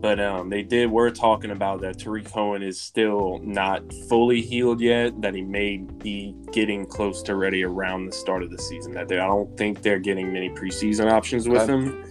but 0.00 0.18
um, 0.18 0.48
they 0.48 0.62
did. 0.62 0.90
We're 0.90 1.10
talking 1.10 1.50
about 1.50 1.80
that 1.82 1.98
Tarik 1.98 2.24
Cohen 2.24 2.62
is 2.62 2.80
still 2.80 3.38
not 3.42 3.82
fully 4.08 4.40
healed 4.40 4.80
yet. 4.80 5.20
That 5.20 5.34
he 5.34 5.42
may 5.42 5.76
be 5.78 6.34
getting 6.52 6.86
close 6.86 7.22
to 7.24 7.34
ready 7.36 7.62
around 7.64 8.06
the 8.06 8.12
start 8.12 8.42
of 8.42 8.50
the 8.50 8.58
season. 8.58 8.92
That 8.92 9.08
they, 9.08 9.18
I 9.18 9.26
don't 9.26 9.56
think 9.56 9.82
they're 9.82 9.98
getting 9.98 10.32
many 10.32 10.48
preseason 10.50 11.10
options 11.10 11.48
with 11.48 11.62
Okay. 11.62 11.72
him. 11.72 12.04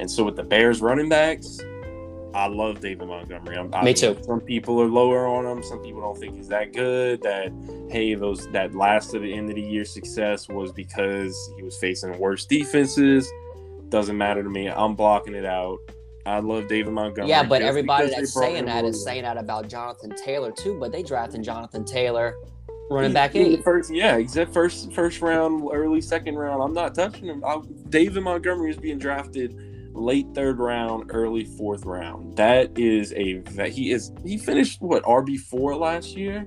And 0.00 0.10
so 0.10 0.24
with 0.24 0.36
the 0.36 0.42
Bears 0.44 0.80
running 0.80 1.08
backs, 1.08 1.60
I 2.34 2.46
love 2.46 2.80
David 2.80 3.08
Montgomery. 3.08 3.56
I'm, 3.56 3.84
Me 3.84 3.94
too. 3.94 4.16
Some 4.22 4.40
people 4.40 4.80
are 4.80 4.86
lower 4.88 5.26
on 5.26 5.44
him. 5.46 5.62
Some 5.62 5.80
people 5.80 6.00
don't 6.02 6.18
think 6.18 6.36
he's 6.36 6.48
that 6.48 6.72
good. 6.72 7.22
That 7.22 7.52
hey, 7.90 8.14
those 8.14 8.48
that 8.52 8.74
last 8.74 9.14
of 9.14 9.22
the 9.22 9.32
end 9.32 9.48
of 9.48 9.56
the 9.56 9.62
year 9.62 9.84
success 9.84 10.48
was 10.48 10.70
because 10.72 11.34
he 11.56 11.62
was 11.62 11.76
facing 11.78 12.16
worse 12.18 12.44
defenses. 12.44 13.28
Doesn't 13.88 14.18
matter 14.18 14.42
to 14.42 14.50
me. 14.50 14.68
I'm 14.68 14.94
blocking 14.94 15.34
it 15.34 15.46
out. 15.46 15.78
I 16.28 16.40
love 16.40 16.68
David 16.68 16.92
Montgomery. 16.92 17.30
Yeah, 17.30 17.42
but 17.42 17.62
everybody 17.62 18.10
that's 18.10 18.34
saying 18.34 18.66
that 18.66 18.84
is 18.84 19.02
saying 19.02 19.22
that 19.22 19.36
about 19.36 19.68
Jonathan 19.68 20.14
Taylor 20.14 20.52
too. 20.52 20.78
But 20.78 20.92
they 20.92 21.02
drafted 21.02 21.42
Jonathan 21.42 21.84
Taylor, 21.84 22.34
running 22.90 23.10
He- 23.10 23.14
back 23.14 23.34
eight. 23.34 23.64
First, 23.64 23.92
yeah, 23.92 24.16
except 24.16 24.52
first 24.52 24.92
first 24.92 25.20
round, 25.22 25.68
early 25.72 26.00
second 26.00 26.36
round. 26.36 26.62
I'm 26.62 26.74
not 26.74 26.94
touching 26.94 27.26
him. 27.26 27.42
I, 27.44 27.60
David 27.88 28.22
Montgomery 28.22 28.70
is 28.70 28.76
being 28.76 28.98
drafted 28.98 29.54
late 29.94 30.26
third 30.34 30.58
round, 30.58 31.10
early 31.12 31.44
fourth 31.44 31.84
round. 31.84 32.36
That 32.36 32.78
is 32.78 33.12
a 33.14 33.38
that 33.56 33.70
he 33.70 33.90
is 33.90 34.12
he 34.24 34.36
finished 34.38 34.80
what 34.80 35.02
RB 35.04 35.38
four 35.38 35.74
last 35.76 36.16
year, 36.16 36.46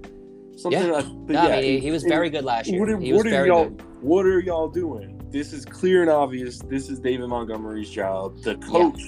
something. 0.57 0.81
Yeah. 0.81 0.91
Like, 0.91 1.05
No, 1.07 1.47
yeah, 1.47 1.55
I 1.55 1.61
mean, 1.61 1.63
he, 1.63 1.79
he 1.79 1.91
was 1.91 2.03
very 2.03 2.29
good 2.29 2.45
last 2.45 2.67
year. 2.69 2.79
What 2.79 2.89
are, 2.89 2.97
what 2.97 3.25
are 3.25 3.29
very 3.29 3.47
y'all? 3.47 3.69
good. 3.69 3.83
What 4.01 4.25
are 4.25 4.39
y'all 4.39 4.69
doing? 4.69 5.17
This 5.31 5.53
is 5.53 5.63
clear 5.65 6.01
and 6.01 6.11
obvious. 6.11 6.59
This 6.59 6.89
is 6.89 6.99
David 6.99 7.27
Montgomery's 7.29 7.89
job. 7.89 8.41
The 8.41 8.55
coach 8.57 8.99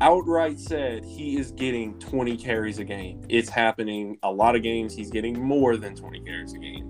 outright 0.00 0.58
said 0.58 1.04
he 1.04 1.36
is 1.38 1.52
getting 1.52 1.98
20 1.98 2.36
carries 2.36 2.78
a 2.78 2.84
game. 2.84 3.20
It's 3.28 3.48
happening. 3.48 4.18
A 4.22 4.30
lot 4.30 4.56
of 4.56 4.62
games 4.62 4.94
he's 4.94 5.10
getting 5.10 5.40
more 5.40 5.76
than 5.76 5.94
20 5.94 6.20
carries 6.20 6.52
a 6.54 6.58
game. 6.58 6.84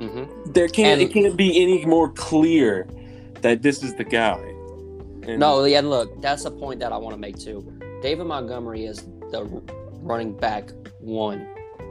hmm 0.00 0.24
There 0.52 0.68
can't 0.68 1.00
And- 1.00 1.10
it 1.10 1.12
can't 1.12 1.36
be 1.36 1.60
any 1.62 1.84
more 1.84 2.10
clear 2.12 2.86
that 3.42 3.62
this 3.62 3.82
is 3.82 3.94
the 3.94 4.04
guy. 4.04 4.38
And 5.26 5.38
No, 5.38 5.64
yeah, 5.64 5.80
look, 5.80 6.20
that's 6.22 6.44
a 6.46 6.50
point 6.50 6.80
that 6.80 6.92
I 6.92 6.96
want 6.96 7.14
to 7.14 7.20
make 7.20 7.38
too. 7.38 7.62
David 8.02 8.24
Montgomery 8.26 8.86
is 8.86 9.02
the 9.30 9.44
running 10.00 10.32
back 10.32 10.70
one 11.00 11.46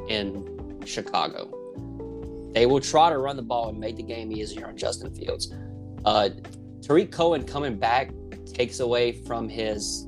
in 0.07 0.81
Chicago. 0.85 1.47
They 2.53 2.65
will 2.65 2.79
try 2.79 3.11
to 3.11 3.19
run 3.19 3.35
the 3.35 3.43
ball 3.43 3.69
and 3.69 3.79
make 3.79 3.95
the 3.97 4.03
game 4.03 4.31
easier 4.31 4.65
on 4.67 4.75
Justin 4.75 5.13
Fields. 5.13 5.53
Uh, 6.03 6.29
Tarik 6.81 7.11
Cohen 7.11 7.43
coming 7.43 7.75
back 7.77 8.11
takes 8.51 8.79
away 8.79 9.11
from 9.11 9.47
his 9.47 10.07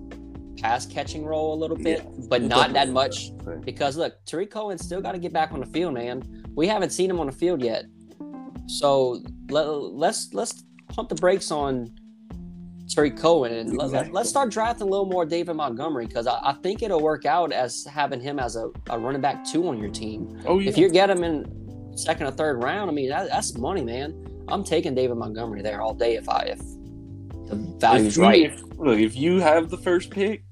pass 0.61 0.85
catching 0.85 1.25
role 1.25 1.53
a 1.53 1.59
little 1.59 1.77
bit, 1.77 2.03
Yeah. 2.03 2.25
but 2.29 2.41
not 2.43 2.73
that 2.73 2.89
much. 2.89 3.31
Because 3.65 3.97
look, 3.97 4.13
Tarik 4.25 4.51
Cohen 4.51 4.77
still 4.77 5.01
got 5.01 5.13
to 5.13 5.19
get 5.19 5.33
back 5.33 5.51
on 5.51 5.59
the 5.59 5.65
field, 5.65 5.93
man. 5.93 6.45
We 6.55 6.67
haven't 6.67 6.91
seen 6.91 7.09
him 7.09 7.19
on 7.19 7.25
the 7.27 7.31
field 7.31 7.61
yet, 7.61 7.85
so 8.67 9.21
let, 9.49 9.67
let's 9.67 10.33
let's 10.33 10.63
pump 10.89 11.09
the 11.09 11.15
brakes 11.15 11.51
on 11.51 11.93
Tarik 12.89 13.15
Cohen, 13.17 13.53
and 13.53 13.77
let, 13.77 13.85
Exactly. 13.85 14.19
us 14.21 14.29
start 14.29 14.51
drafting 14.51 14.87
a 14.87 14.89
little 14.89 15.05
more 15.05 15.25
David 15.25 15.55
Montgomery 15.55 16.05
because 16.07 16.27
I, 16.27 16.39
I 16.43 16.53
think 16.61 16.83
it'll 16.83 17.01
work 17.01 17.25
out 17.25 17.53
as 17.53 17.85
having 17.85 18.19
him 18.19 18.37
as 18.39 18.55
a, 18.57 18.69
a 18.89 18.99
running 18.99 19.21
back 19.21 19.45
two 19.45 19.67
on 19.67 19.77
your 19.79 19.89
team. 19.89 20.41
Oh 20.45 20.59
yeah. 20.59 20.69
If 20.69 20.77
you 20.77 20.89
get 20.89 21.09
him 21.09 21.23
in 21.23 21.97
second 21.97 22.27
or 22.27 22.31
third 22.31 22.61
round, 22.63 22.89
I 22.89 22.93
mean 22.93 23.09
that, 23.09 23.29
that's 23.29 23.57
money, 23.57 23.83
man. 23.83 24.27
I'm 24.49 24.63
taking 24.63 24.93
David 24.93 25.15
Montgomery 25.15 25.61
there 25.61 25.81
all 25.81 25.93
day 25.93 26.15
if 26.15 26.27
I 26.27 26.41
if 26.55 26.59
the 27.47 27.55
value's 27.79 28.07
if 28.07 28.17
you, 28.17 28.23
right. 28.23 28.41
if- 28.53 28.61
look, 28.77 28.99
if 28.99 29.15
you 29.15 29.39
have 29.39 29.69
the 29.69 29.77
first 29.77 30.09
pick 30.09 30.43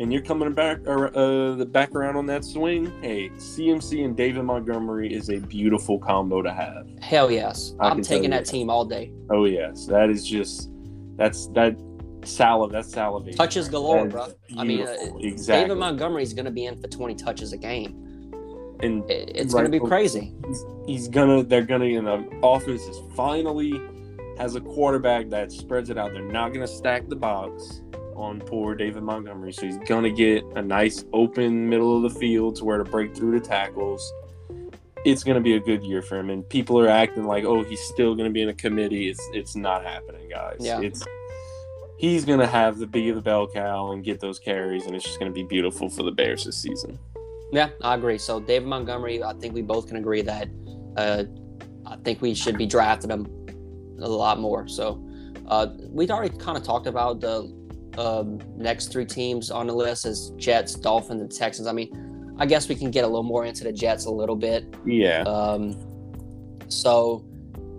and 0.00 0.10
you're 0.12 0.22
coming 0.22 0.52
back 0.54 0.78
or 0.86 1.16
uh, 1.16 1.54
the 1.54 1.66
back 1.66 1.94
around 1.94 2.16
on 2.16 2.24
that 2.26 2.42
swing, 2.44 2.90
hey, 3.02 3.28
CMC 3.36 4.02
and 4.04 4.16
David 4.16 4.42
Montgomery 4.44 5.12
is 5.12 5.28
a 5.28 5.36
beautiful 5.36 5.98
combo 5.98 6.40
to 6.42 6.50
have. 6.52 6.88
Hell 7.02 7.30
yes, 7.30 7.74
I 7.78 7.90
I'm 7.90 8.00
taking 8.02 8.30
that 8.30 8.46
team 8.46 8.70
all 8.70 8.84
day. 8.84 9.12
Oh 9.30 9.44
yes, 9.44 9.86
that 9.86 10.08
is 10.10 10.26
just 10.26 10.70
that's 11.16 11.48
that 11.48 11.76
salad. 12.24 12.72
That's 12.72 12.90
salivation. 12.90 13.36
Touches 13.36 13.68
galore, 13.68 14.04
That 14.04 14.10
bro. 14.10 14.26
I 14.58 14.64
mean, 14.64 14.86
uh, 14.86 14.96
exactly. 15.20 15.64
David 15.64 15.78
Montgomery 15.78 16.22
is 16.22 16.32
going 16.32 16.44
to 16.46 16.50
be 16.50 16.64
in 16.64 16.80
for 16.80 16.88
20 16.88 17.14
touches 17.14 17.52
a 17.52 17.56
game. 17.58 18.06
and 18.82 19.08
It- 19.10 19.32
it's 19.34 19.52
Right. 19.54 19.60
going 19.68 19.72
to 19.72 19.80
be 19.80 19.86
crazy. 19.86 20.34
he's, 20.48 20.64
he's 20.86 21.08
gonna 21.08 21.42
they're 21.42 21.60
gonna 21.66 21.84
you 21.84 22.00
know 22.00 22.26
offense 22.42 22.80
is 22.82 22.98
finally 23.14 23.78
has 24.38 24.54
a 24.54 24.60
quarterback 24.62 25.28
that 25.28 25.52
spreads 25.52 25.90
it 25.90 25.98
out 25.98 26.12
they're 26.14 26.22
not 26.22 26.54
gonna 26.54 26.66
stack 26.66 27.06
the 27.08 27.16
box 27.16 27.82
on 28.22 28.40
poor 28.40 28.74
david 28.74 29.02
montgomery 29.02 29.52
so 29.52 29.66
he's 29.66 29.78
gonna 29.78 30.10
get 30.10 30.44
a 30.56 30.62
nice 30.62 31.04
open 31.12 31.68
middle 31.68 31.96
of 31.96 32.12
the 32.12 32.18
field 32.20 32.56
to 32.56 32.64
where 32.64 32.78
to 32.78 32.84
break 32.84 33.14
through 33.14 33.38
the 33.38 33.44
tackles 33.44 34.12
it's 35.04 35.24
gonna 35.24 35.40
be 35.40 35.54
a 35.54 35.60
good 35.60 35.82
year 35.82 36.02
for 36.02 36.18
him 36.18 36.28
and 36.30 36.46
people 36.48 36.78
are 36.78 36.88
acting 36.88 37.24
like 37.24 37.44
oh 37.44 37.62
he's 37.64 37.80
still 37.80 38.14
gonna 38.14 38.30
be 38.30 38.42
in 38.42 38.48
a 38.48 38.54
committee 38.54 39.08
it's 39.08 39.26
it's 39.32 39.56
not 39.56 39.82
happening 39.84 40.28
guys 40.28 40.56
Yeah. 40.60 40.80
it's 40.80 41.02
he's 41.98 42.24
gonna 42.24 42.46
have 42.46 42.78
the 42.78 42.86
be 42.86 43.08
of 43.08 43.16
the 43.16 43.22
bell 43.22 43.46
cow 43.48 43.92
and 43.92 44.04
get 44.04 44.20
those 44.20 44.38
carries 44.38 44.86
and 44.86 44.94
it's 44.94 45.04
just 45.04 45.18
gonna 45.18 45.30
be 45.32 45.42
beautiful 45.42 45.88
for 45.88 46.02
the 46.02 46.12
bears 46.12 46.44
this 46.44 46.56
season 46.56 46.98
Yeah, 47.52 47.70
I 47.82 47.94
agree. 47.96 48.16
So 48.16 48.38
David 48.38 48.68
Montgomery, 48.68 49.24
I 49.24 49.32
think 49.32 49.54
we 49.54 49.62
both 49.62 49.88
can 49.88 49.96
agree 49.96 50.22
that 50.22 50.48
uh, 50.96 51.24
I 51.84 51.96
think 52.04 52.22
we 52.22 52.32
should 52.32 52.56
be 52.56 52.64
drafting 52.64 53.10
him 53.10 53.26
a 54.00 54.08
lot 54.08 54.38
more. 54.38 54.68
So 54.68 55.04
uh, 55.48 55.66
we'd 55.88 56.12
already 56.12 56.36
kind 56.38 56.56
of 56.56 56.62
talked 56.62 56.86
about 56.86 57.20
the 57.20 57.50
um, 57.98 58.40
next 58.56 58.92
three 58.92 59.04
teams 59.04 59.50
on 59.50 59.66
the 59.66 59.74
list 59.74 60.06
is 60.06 60.32
Jets, 60.36 60.74
Dolphins, 60.74 61.20
and 61.20 61.30
Texans. 61.30 61.66
I 61.66 61.72
mean, 61.72 62.34
I 62.38 62.46
guess 62.46 62.68
we 62.68 62.74
can 62.74 62.90
get 62.90 63.04
a 63.04 63.06
little 63.06 63.22
more 63.22 63.44
into 63.44 63.64
the 63.64 63.72
Jets 63.72 64.06
a 64.06 64.10
little 64.10 64.36
bit. 64.36 64.64
yeah 64.86 65.22
Um, 65.22 65.76
so 66.68 67.24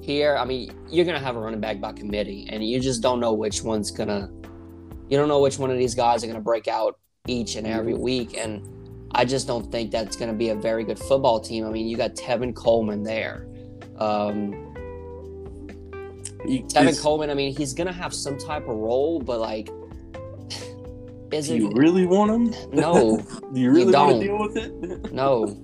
here, 0.01 0.36
I 0.36 0.45
mean, 0.45 0.72
you're 0.89 1.05
gonna 1.05 1.20
have 1.20 1.36
a 1.36 1.39
running 1.39 1.59
back 1.59 1.80
by 1.80 1.93
committee, 1.93 2.47
and 2.49 2.68
you 2.68 2.80
just 2.80 3.01
don't 3.01 3.20
know 3.20 3.34
which 3.34 3.64
one's 3.64 3.91
gonna. 3.91 4.30
You 5.09 5.18
don't 5.18 5.28
know 5.28 5.41
which 5.41 5.59
one 5.59 5.72
of 5.72 5.78
these 5.78 5.95
guys 5.95 6.24
are 6.24 6.28
gonna 6.28 6.41
break 6.41 6.68
out 6.68 6.99
each 7.28 7.55
and 7.55 7.68
every 7.68 7.93
week, 7.93 8.38
and 8.38 8.68
I 9.14 9.26
just 9.26 9.47
don't 9.47 9.72
think 9.72 9.91
that's 9.91 10.16
gonna 10.16 10.34
be 10.34 10.49
a 10.49 10.55
very 10.55 10.84
good 10.84 10.99
football 10.99 11.39
team. 11.39 11.66
I 11.66 11.70
mean, 11.70 11.88
you 11.88 11.97
got 11.97 12.16
Tevin 12.16 12.55
Coleman 12.55 13.03
there. 13.03 13.47
Um, 13.97 14.68
Tevin 16.45 16.99
Coleman, 16.99 17.30
I 17.30 17.34
mean, 17.36 17.55
he's 17.55 17.74
gonna 17.74 17.93
have 17.93 18.14
some 18.14 18.38
type 18.38 18.68
of 18.68 18.76
role, 18.76 19.20
but 19.20 19.39
like, 19.39 19.70
is 21.32 21.47
do 21.47 21.55
you 21.55 21.71
really 21.75 22.05
want 22.05 22.53
them? 22.53 22.71
No, 22.73 23.17
Do 23.53 23.59
you 23.59 23.71
really 23.71 23.93
want 23.93 24.09
don't. 24.11 24.19
to 24.19 24.27
deal 24.27 24.39
with 24.39 24.57
it? 24.57 25.13
no. 25.13 25.57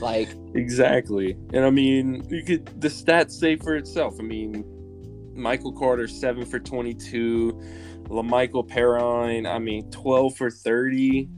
Like, 0.00 0.28
exactly. 0.54 1.36
And 1.52 1.64
I 1.64 1.70
mean, 1.70 2.26
you 2.28 2.42
could 2.44 2.80
the 2.80 2.88
stats 2.88 3.32
say 3.32 3.56
for 3.56 3.76
itself. 3.76 4.16
I 4.18 4.22
mean, 4.22 4.64
Michael 5.34 5.72
Carter 5.72 6.06
seven 6.08 6.44
for 6.44 6.58
twenty 6.58 6.92
two, 6.94 7.52
La'Mical 8.08 8.68
Perine, 8.68 9.46
I 9.50 9.58
mean, 9.58 9.90
twelve 9.90 10.36
for 10.36 10.50
thirty, 10.50 11.30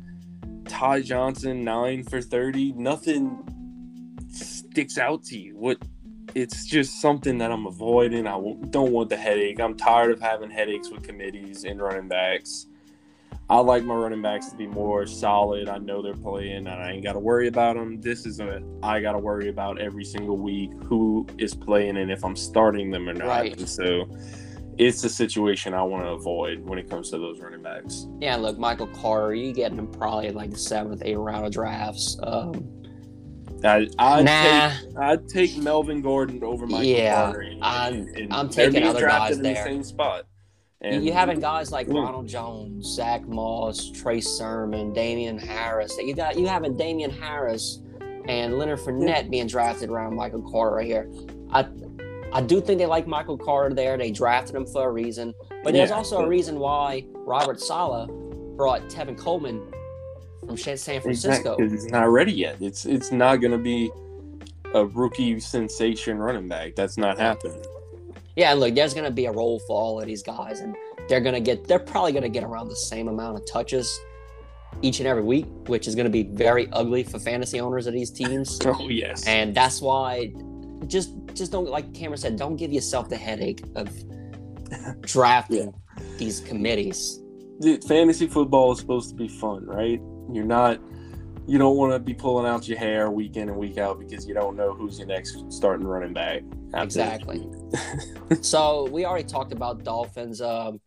Ty 0.66 1.02
Johnson 1.02 1.62
nine 1.64 2.02
for 2.02 2.20
thirty. 2.20 2.72
Nothing 2.72 3.44
sticks 4.30 4.98
out 4.98 5.22
to 5.24 5.38
you. 5.38 5.56
What? 5.56 5.78
It's 6.34 6.66
just 6.66 7.00
something 7.00 7.38
that 7.38 7.50
I'm 7.50 7.66
avoiding. 7.66 8.26
I 8.26 8.38
don't 8.70 8.92
want 8.92 9.08
the 9.08 9.16
headache. 9.16 9.60
I'm 9.60 9.76
tired 9.76 10.10
of 10.10 10.20
having 10.20 10.50
headaches 10.50 10.90
with 10.90 11.02
committees 11.02 11.64
and 11.64 11.80
running 11.80 12.08
backs. 12.08 12.66
I 13.50 13.60
like 13.60 13.82
my 13.82 13.94
running 13.94 14.20
backs 14.20 14.50
to 14.50 14.56
be 14.56 14.66
more 14.66 15.06
solid. 15.06 15.68
I 15.70 15.78
know 15.78 16.02
they're 16.02 16.12
playing, 16.14 16.66
and 16.66 16.68
I 16.68 16.90
ain't 16.92 17.02
got 17.02 17.14
to 17.14 17.18
worry 17.18 17.48
about 17.48 17.76
them. 17.76 17.98
This 18.00 18.26
is 18.26 18.40
a 18.40 18.62
I 18.82 19.00
got 19.00 19.12
to 19.12 19.18
worry 19.18 19.48
about 19.48 19.80
every 19.80 20.04
single 20.04 20.36
week 20.36 20.70
who 20.84 21.26
is 21.38 21.54
playing 21.54 21.96
and 21.96 22.10
if 22.10 22.24
I'm 22.24 22.36
starting 22.36 22.90
them 22.90 23.08
or 23.08 23.14
not. 23.14 23.26
Right. 23.28 23.58
And 23.58 23.68
so 23.68 24.06
it's 24.76 25.02
a 25.02 25.08
situation 25.08 25.72
I 25.72 25.82
want 25.82 26.04
to 26.04 26.10
avoid 26.10 26.60
when 26.60 26.78
it 26.78 26.90
comes 26.90 27.10
to 27.10 27.18
those 27.18 27.40
running 27.40 27.62
backs. 27.62 28.06
yeah, 28.20 28.36
look, 28.36 28.58
Michael 28.58 28.86
Carter, 28.88 29.34
you 29.34 29.52
getting 29.52 29.78
him 29.78 29.88
probably 29.88 30.30
like 30.30 30.50
the 30.50 30.58
seventh, 30.58 31.02
eighth 31.04 31.16
round 31.16 31.46
of 31.46 31.52
drafts. 31.52 32.18
Um, 32.22 32.70
I 33.64 33.88
I'd 33.98 34.24
nah. 34.24 34.70
take 34.78 34.98
I'd 34.98 35.28
take 35.28 35.56
Melvin 35.56 36.00
Gordon 36.02 36.44
over 36.44 36.66
Michael 36.66 36.84
Yeah, 36.84 37.14
Carter. 37.24 37.40
and- 37.40 37.64
I'm- 37.64 38.06
and 38.14 38.32
I'm 38.32 38.48
taking 38.50 38.82
other 38.84 39.00
guys 39.08 39.36
in 39.38 39.42
there. 39.42 39.54
the 39.54 39.62
same 39.62 39.82
spot. 39.82 40.26
You- 40.82 40.90
And 40.90 41.04
you 41.04 41.12
having 41.12 41.40
guys 41.40 41.72
like 41.72 41.88
Mm. 41.88 42.04
Ronald 42.04 42.26
Jones, 42.28 42.86
Zach 42.86 43.26
Moss, 43.26 43.90
Trey 43.90 44.20
Sermon, 44.20 44.92
Damien 44.92 45.36
Harris. 45.38 45.96
You 45.98 46.14
got 46.14 46.38
you 46.38 46.46
having 46.46 46.76
Damien 46.76 47.10
Harris 47.10 47.80
and 48.28 48.58
Leonard 48.58 48.78
Fournette 48.80 49.28
being 49.30 49.46
drafted 49.48 49.90
around 49.90 50.14
Michael 50.14 50.42
Carter 50.42 50.76
right 50.76 50.86
here. 50.86 51.10
I 51.50 51.66
I 52.32 52.42
do 52.42 52.60
think 52.60 52.78
they 52.78 52.86
like 52.86 53.06
Michael 53.06 53.38
Carter 53.38 53.74
there. 53.74 53.96
They 53.96 54.10
drafted 54.10 54.54
him 54.54 54.66
for 54.66 54.88
a 54.88 54.92
reason, 54.92 55.34
but 55.64 55.72
there's 55.72 55.90
also 55.90 56.18
a 56.20 56.28
reason 56.28 56.58
why 56.60 57.06
Robert 57.26 57.58
Saleh 57.60 58.08
brought 58.56 58.82
Tevin 58.90 59.16
Coleman 59.18 59.60
from 60.46 60.56
San 60.58 60.76
Francisco. 61.00 61.54
Exactly, 61.54 61.64
'cause 61.64 61.72
he's 61.72 61.90
not 61.90 62.08
ready 62.10 62.32
yet. 62.32 62.56
It's 62.60 62.84
it's 62.84 63.10
not 63.10 63.36
going 63.36 63.52
to 63.52 63.58
be 63.58 63.90
a 64.74 64.84
rookie 64.84 65.40
sensation 65.40 66.18
running 66.18 66.46
back. 66.46 66.76
That's 66.76 66.98
not 66.98 67.18
happening. 67.18 67.62
Yeah, 68.38 68.52
and 68.52 68.60
look, 68.60 68.72
there's 68.76 68.94
gonna 68.94 69.10
be 69.10 69.26
a 69.26 69.32
role 69.32 69.58
for 69.66 69.76
all 69.76 70.00
of 70.00 70.06
these 70.06 70.22
guys, 70.22 70.60
and 70.60 70.76
they're 71.08 71.20
gonna 71.20 71.40
get 71.40 71.66
they're 71.66 71.80
probably 71.80 72.12
gonna 72.12 72.28
get 72.28 72.44
around 72.44 72.68
the 72.68 72.76
same 72.76 73.08
amount 73.08 73.36
of 73.36 73.44
touches 73.46 73.98
each 74.80 75.00
and 75.00 75.08
every 75.08 75.24
week, 75.24 75.46
which 75.66 75.88
is 75.88 75.96
gonna 75.96 76.08
be 76.08 76.22
very 76.22 76.70
ugly 76.70 77.02
for 77.02 77.18
fantasy 77.18 77.58
owners 77.58 77.88
of 77.88 77.94
these 77.94 78.12
teams. 78.12 78.56
Oh 78.64 78.88
yes. 78.88 79.26
and 79.26 79.56
that's 79.56 79.82
why 79.82 80.32
just 80.86 81.14
just 81.34 81.50
don't 81.50 81.68
like 81.68 81.92
Cameron 81.92 82.18
said, 82.18 82.36
don't 82.36 82.54
give 82.54 82.72
yourself 82.72 83.08
the 83.08 83.16
headache 83.16 83.64
of 83.74 83.90
drafting 85.00 85.74
these 86.16 86.38
committees. 86.38 87.20
Dude, 87.60 87.82
fantasy 87.82 88.28
football 88.28 88.70
is 88.70 88.78
supposed 88.78 89.08
to 89.10 89.16
be 89.16 89.26
fun, 89.26 89.66
right? 89.66 90.00
You're 90.32 90.44
not. 90.44 90.80
You 91.48 91.58
don't 91.58 91.76
want 91.76 91.92
to 91.92 91.98
be 91.98 92.14
pulling 92.14 92.46
out 92.46 92.68
your 92.68 92.78
hair 92.78 93.10
week 93.10 93.36
in 93.36 93.48
and 93.48 93.58
week 93.58 93.78
out 93.78 93.98
because 93.98 94.28
you 94.28 94.34
don't 94.34 94.54
know 94.54 94.74
who's 94.74 94.98
your 94.98 95.08
next 95.08 95.42
starting 95.50 95.88
running 95.88 96.12
back. 96.12 96.42
After 96.74 96.84
Exactly. 96.84 97.46
So 98.42 98.88
we 98.90 99.04
already 99.06 99.26
talked 99.26 99.52
about 99.52 99.84
Dolphins 99.84 100.40
um 100.40 100.80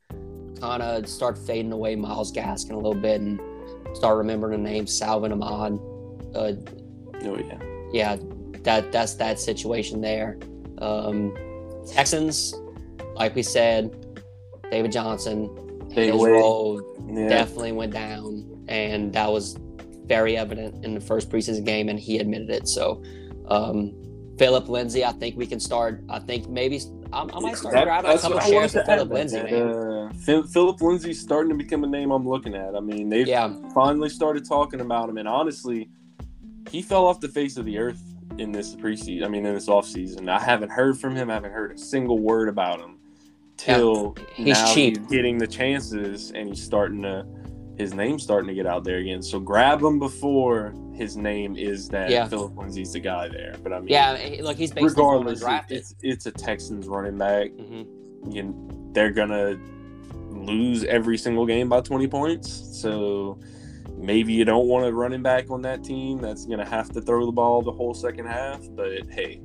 kind 0.60 0.84
of 0.84 1.08
start 1.10 1.38
fading 1.38 1.72
away 1.72 1.96
Myles 1.96 2.32
Gaskin 2.32 2.72
a 2.72 2.76
little 2.76 2.94
bit 2.94 3.20
and 3.20 3.40
start 3.96 4.18
remembering 4.18 4.64
the 4.64 4.70
name 4.70 4.86
Salvon 4.86 5.32
Ahmed. 5.42 5.80
Uh. 6.36 6.54
Oh 7.24 7.38
yeah. 7.38 7.58
yeah, 7.92 8.18
that 8.64 8.92
that's 8.92 9.16
that 9.16 9.40
situation 9.40 10.02
there. 10.02 10.38
Um, 10.78 11.36
Texans, 11.88 12.54
like 13.16 13.36
we 13.36 13.44
said, 13.44 13.96
David 14.70 14.92
Johnson, 14.92 15.50
They 15.90 16.12
his 16.12 16.24
role 16.24 16.82
Yeah. 17.08 17.28
definitely 17.28 17.72
went 17.74 17.94
down, 17.94 18.66
and 18.68 19.12
that 19.14 19.32
was 19.32 19.58
very 20.06 20.38
evident 20.38 20.84
in 20.86 20.94
the 20.94 21.02
first 21.02 21.30
preseason 21.30 21.66
game, 21.66 21.90
and 21.90 22.00
he 22.00 22.18
admitted 22.20 22.50
it. 22.50 22.68
So, 22.68 23.02
um, 23.48 23.94
Philip 24.42 24.70
Lindsay, 24.70 25.06
I 25.06 25.12
think 25.12 25.38
we 25.38 25.46
can 25.46 25.60
start. 25.60 26.04
I 26.10 26.18
think 26.18 26.50
maybe 26.50 26.82
I, 27.14 27.22
I 27.32 27.40
might 27.40 27.58
start 27.58 27.76
That- 27.76 27.84
grabbing 27.84 28.10
a 28.10 28.18
couple 28.18 28.40
shares 28.40 28.76
of 28.76 28.88
Philip 28.88 29.10
Lindsay. 29.12 29.38
Uh, 29.40 30.10
Philip 30.48 30.82
Lindsay's 30.82 31.22
starting 31.22 31.50
to 31.50 31.56
become 31.56 31.84
a 31.84 31.88
name 31.88 32.10
I'm 32.10 32.28
looking 32.28 32.56
at. 32.56 32.76
I 32.76 32.80
mean, 32.80 33.08
they've 33.08 33.28
Yeah, 33.28 33.54
finally 33.76 34.10
started 34.10 34.44
talking 34.44 34.82
about 34.82 35.10
him, 35.10 35.20
and 35.20 35.28
honestly, 35.28 35.90
he 36.72 36.82
fell 36.82 37.06
off 37.06 37.20
the 37.20 37.28
face 37.28 37.56
of 37.56 37.66
the 37.66 37.78
earth 37.78 38.02
in 38.40 38.52
this 38.52 38.74
preseason. 38.76 39.26
I 39.26 39.28
mean, 39.28 39.46
in 39.46 39.54
this 39.54 39.68
offseason. 39.68 40.28
I 40.28 40.40
haven't 40.40 40.72
heard 40.72 41.00
from 41.00 41.16
him. 41.16 41.30
I 41.30 41.36
haven't 41.36 41.52
heard 41.52 41.74
a 41.74 41.78
single 41.78 42.18
word 42.18 42.50
about 42.50 42.80
him 42.80 42.98
till 43.58 44.16
he's 44.34 44.58
now 44.58 44.74
cheap. 44.74 44.98
he's 44.98 45.06
getting 45.08 45.38
the 45.38 45.46
chances, 45.46 46.32
and 46.32 46.50
he's 46.50 46.64
starting 46.64 47.04
to. 47.04 47.28
His 47.78 47.94
name's 47.94 48.24
starting 48.24 48.48
to 48.48 48.56
get 48.56 48.66
out 48.66 48.86
there 48.86 48.98
again. 48.98 49.22
So 49.22 49.40
grab 49.40 49.84
him 49.84 50.00
before 50.00 50.74
his 50.94 51.16
name 51.18 51.56
is 51.56 51.88
that 51.90 52.10
Yeah. 52.10 52.28
Philip 52.28 52.58
Lindsay's 52.58 52.94
the 52.94 53.00
guy 53.00 53.28
there. 53.30 53.56
But 53.64 53.74
I 53.74 53.80
mean, 53.80 53.90
yeah. 53.90 54.38
Look, 54.42 54.58
he's 54.58 54.72
basically 54.72 54.90
regardless, 55.04 55.40
drafted. 55.40 55.78
it's 55.78 55.96
it's 56.02 56.26
a 56.26 56.32
Texans 56.32 56.88
running 56.88 57.18
back. 57.18 57.52
hmm 57.52 57.84
You, 58.30 58.54
they're 58.94 59.12
gonna 59.12 59.58
lose 60.30 60.84
every 60.86 61.18
single 61.18 61.46
game 61.46 61.70
by 61.70 61.82
20 61.82 62.08
points. 62.08 62.52
So 62.82 63.40
maybe 63.98 64.34
you 64.34 64.46
don't 64.46 64.68
want 64.68 64.86
a 64.86 64.94
running 64.94 65.22
back 65.22 65.50
on 65.50 65.62
that 65.64 65.84
team 65.84 66.20
that's 66.20 66.46
gonna 66.46 66.66
have 66.66 66.90
to 66.92 67.02
throw 67.02 67.26
the 67.26 67.32
ball 67.32 67.62
the 67.62 67.72
whole 67.72 67.94
second 67.94 68.26
half. 68.28 68.62
But 68.76 69.10
hey, 69.10 69.42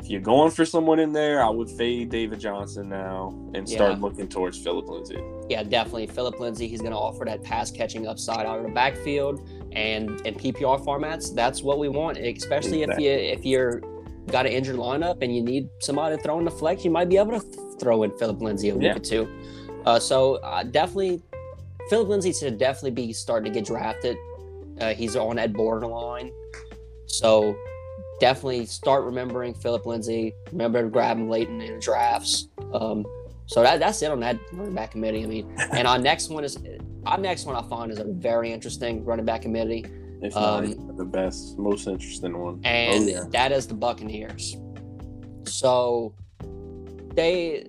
if 0.00 0.10
you're 0.10 0.20
going 0.20 0.50
for 0.52 0.64
someone 0.64 0.98
in 1.00 1.12
there, 1.12 1.42
I 1.42 1.48
would 1.50 1.68
fade 1.70 2.10
David 2.10 2.38
Johnson 2.38 2.88
now 2.88 3.34
and 3.54 3.68
start 3.68 3.92
Yeah. 3.94 3.98
looking 4.00 4.28
towards 4.28 4.56
Philip 4.58 4.88
Lindsay. 4.88 5.18
Yeah, 5.48 5.62
definitely. 5.64 6.06
Philip 6.06 6.38
Lindsay, 6.38 6.68
he's 6.68 6.80
going 6.80 6.92
to 6.92 6.98
offer 6.98 7.24
that 7.24 7.42
pass 7.42 7.70
catching 7.72 8.06
upside 8.06 8.46
out 8.46 8.58
of 8.58 8.64
the 8.66 8.70
backfield 8.70 9.48
and 9.72 10.20
in 10.26 10.34
PPR 10.34 10.84
formats. 10.84 11.34
That's 11.34 11.62
what 11.62 11.78
we 11.78 11.88
want, 11.88 12.18
especially 12.18 12.82
if 12.82 12.98
you 12.98 13.10
if 13.10 13.44
you're 13.44 13.80
got 14.30 14.44
an 14.46 14.52
injured 14.52 14.76
lineup 14.76 15.22
and 15.22 15.34
you 15.34 15.42
need 15.42 15.68
somebody 15.80 16.16
to 16.16 16.22
throw 16.22 16.38
in 16.38 16.44
the 16.44 16.50
flex, 16.50 16.84
you 16.84 16.90
might 16.90 17.08
be 17.08 17.16
able 17.16 17.38
to 17.40 17.76
throw 17.78 18.02
in 18.02 18.10
Philip 18.18 18.40
Lindsay 18.42 18.70
a 18.70 18.74
week 18.74 18.82
Yeah. 18.84 18.96
or 18.96 18.98
two. 18.98 19.28
Uh, 19.84 19.98
so 20.00 20.36
uh, 20.36 20.64
definitely, 20.64 21.22
Philip 21.90 22.08
Lindsay 22.08 22.32
should 22.32 22.58
definitely 22.58 22.90
be 22.90 23.12
starting 23.12 23.52
to 23.52 23.56
get 23.60 23.66
drafted. 23.66 24.16
Uh, 24.80 24.94
he's 24.94 25.14
on 25.14 25.36
that 25.36 25.52
borderline, 25.52 26.32
so 27.06 27.56
definitely 28.20 28.66
start 28.66 29.04
remembering 29.04 29.54
Philip 29.54 29.86
Lindsay. 29.86 30.34
Remember 30.52 30.82
to 30.82 30.88
grab 30.88 31.18
him 31.18 31.28
late 31.28 31.48
in 31.48 31.58
the 31.58 31.78
drafts. 31.80 32.48
Um, 32.74 33.04
so 33.46 33.62
that, 33.62 33.80
that's 33.80 34.02
it 34.02 34.10
on 34.10 34.20
that 34.20 34.38
running 34.52 34.74
back 34.74 34.92
committee. 34.92 35.22
I 35.22 35.26
mean, 35.26 35.54
and 35.72 35.86
our 35.86 35.98
next 35.98 36.30
one 36.30 36.44
is 36.44 36.58
our 37.06 37.18
next 37.18 37.46
one 37.46 37.54
I 37.54 37.62
find 37.68 37.92
is 37.92 37.98
a 37.98 38.04
very 38.04 38.52
interesting 38.52 39.04
running 39.04 39.24
back 39.24 39.42
committee, 39.42 39.84
If 40.20 40.36
Um, 40.36 40.70
not 40.86 40.96
the 40.96 41.04
best, 41.04 41.56
most 41.58 41.86
interesting 41.86 42.36
one. 42.36 42.60
and 42.64 43.04
oh, 43.04 43.06
yeah. 43.06 43.24
that 43.30 43.52
is 43.52 43.66
the 43.66 43.74
Buccaneers. 43.74 44.56
So 45.44 46.14
they 47.14 47.66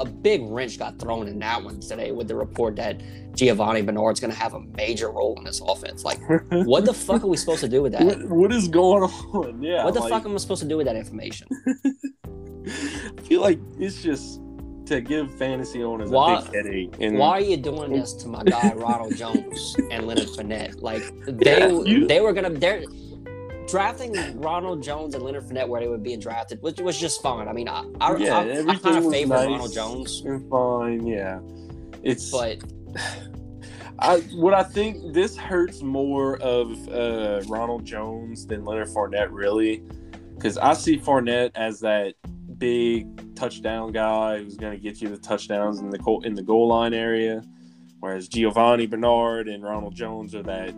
a 0.00 0.04
big 0.06 0.42
wrench 0.44 0.78
got 0.78 0.98
thrown 0.98 1.28
in 1.28 1.38
that 1.40 1.62
one 1.62 1.78
today 1.78 2.10
with 2.10 2.26
the 2.26 2.34
report 2.34 2.74
that 2.76 3.02
Giovani 3.32 3.82
Bernard's 3.84 4.18
going 4.18 4.32
to 4.32 4.38
have 4.38 4.54
a 4.54 4.60
major 4.60 5.10
role 5.10 5.34
in 5.36 5.44
this 5.44 5.60
offense. 5.60 6.04
Like, 6.04 6.18
what 6.50 6.86
the 6.86 6.94
fuck 6.94 7.22
are 7.22 7.26
we 7.26 7.36
supposed 7.36 7.60
to 7.60 7.68
do 7.68 7.82
with 7.82 7.92
that? 7.92 8.04
what, 8.04 8.28
what 8.28 8.52
is 8.52 8.66
going 8.66 9.02
on? 9.02 9.62
Yeah. 9.62 9.84
what 9.84 9.94
the 9.94 10.00
like, 10.00 10.10
fuck 10.10 10.24
am 10.24 10.34
I 10.34 10.38
supposed 10.38 10.62
to 10.62 10.68
do 10.68 10.78
with 10.78 10.86
that 10.86 10.96
information? 10.96 11.48
I 12.66 13.20
feel 13.22 13.40
like 13.40 13.58
it's 13.78 14.02
just 14.02 14.40
to 14.86 15.00
give 15.00 15.32
fantasy 15.36 15.82
owners 15.84 16.10
Why- 16.10 16.40
a 16.40 16.44
big 16.44 16.54
headache. 16.54 16.94
And 17.00 17.16
Why 17.18 17.30
are 17.32 17.40
you 17.40 17.56
doing 17.56 17.92
this 17.92 18.12
to 18.14 18.28
my 18.28 18.42
guy 18.42 18.72
Ronald 18.74 19.14
Jones 19.16 19.76
and 19.90 20.06
Leonard 20.06 20.26
Fournette? 20.28 20.82
Like 20.82 21.02
they 21.26 21.58
Yeah, 21.58 21.68
you- 21.84 22.06
they 22.06 22.20
were 22.20 22.32
gonna 22.32 22.50
they're 22.50 22.82
drafting 23.68 24.12
Ronald 24.40 24.82
Jones 24.82 25.14
and 25.14 25.22
Leonard 25.22 25.44
Fournette 25.44 25.68
where 25.68 25.80
they 25.80 25.86
were 25.86 25.96
being 25.98 26.18
drafted, 26.18 26.60
which 26.60 26.80
was 26.80 26.98
just 26.98 27.22
fine. 27.22 27.46
I 27.46 27.52
mean, 27.52 27.68
I 27.68 27.84
I, 28.00 28.16
Yeah, 28.16 28.38
I, 28.38 28.66
I 28.68 28.76
kind 28.76 29.04
of 29.04 29.10
favor 29.12 29.34
nice. 29.34 29.46
Ronald 29.46 29.72
Jones, 29.72 30.22
and 30.26 30.50
fine, 30.50 31.06
yeah. 31.06 31.38
It's 32.02 32.30
but 32.32 32.58
I 34.00 34.20
what 34.34 34.54
I 34.54 34.62
think 34.64 35.12
this 35.12 35.36
hurts 35.36 35.82
more 35.82 36.38
of 36.38 36.88
uh, 36.88 37.42
Ronald 37.46 37.84
Jones 37.84 38.46
than 38.46 38.64
Leonard 38.64 38.88
Fournette, 38.88 39.28
really, 39.30 39.82
because 40.34 40.56
I 40.58 40.72
see 40.72 40.98
Fournette 40.98 41.50
as 41.54 41.80
that 41.80 42.14
big 42.60 43.34
touchdown 43.34 43.90
guy 43.90 44.38
who's 44.38 44.56
going 44.56 44.72
to 44.72 44.78
get 44.78 45.00
you 45.00 45.08
the 45.08 45.16
touchdowns 45.18 45.80
in 45.80 45.90
the 45.90 45.98
goal, 45.98 46.22
in 46.22 46.34
the 46.34 46.42
goal 46.42 46.68
line 46.68 46.94
area, 46.94 47.42
whereas 47.98 48.28
Giovani 48.28 48.86
Bernard 48.88 49.48
and 49.48 49.64
Ronald 49.64 49.94
Jones 49.96 50.34
are 50.34 50.42
that 50.44 50.72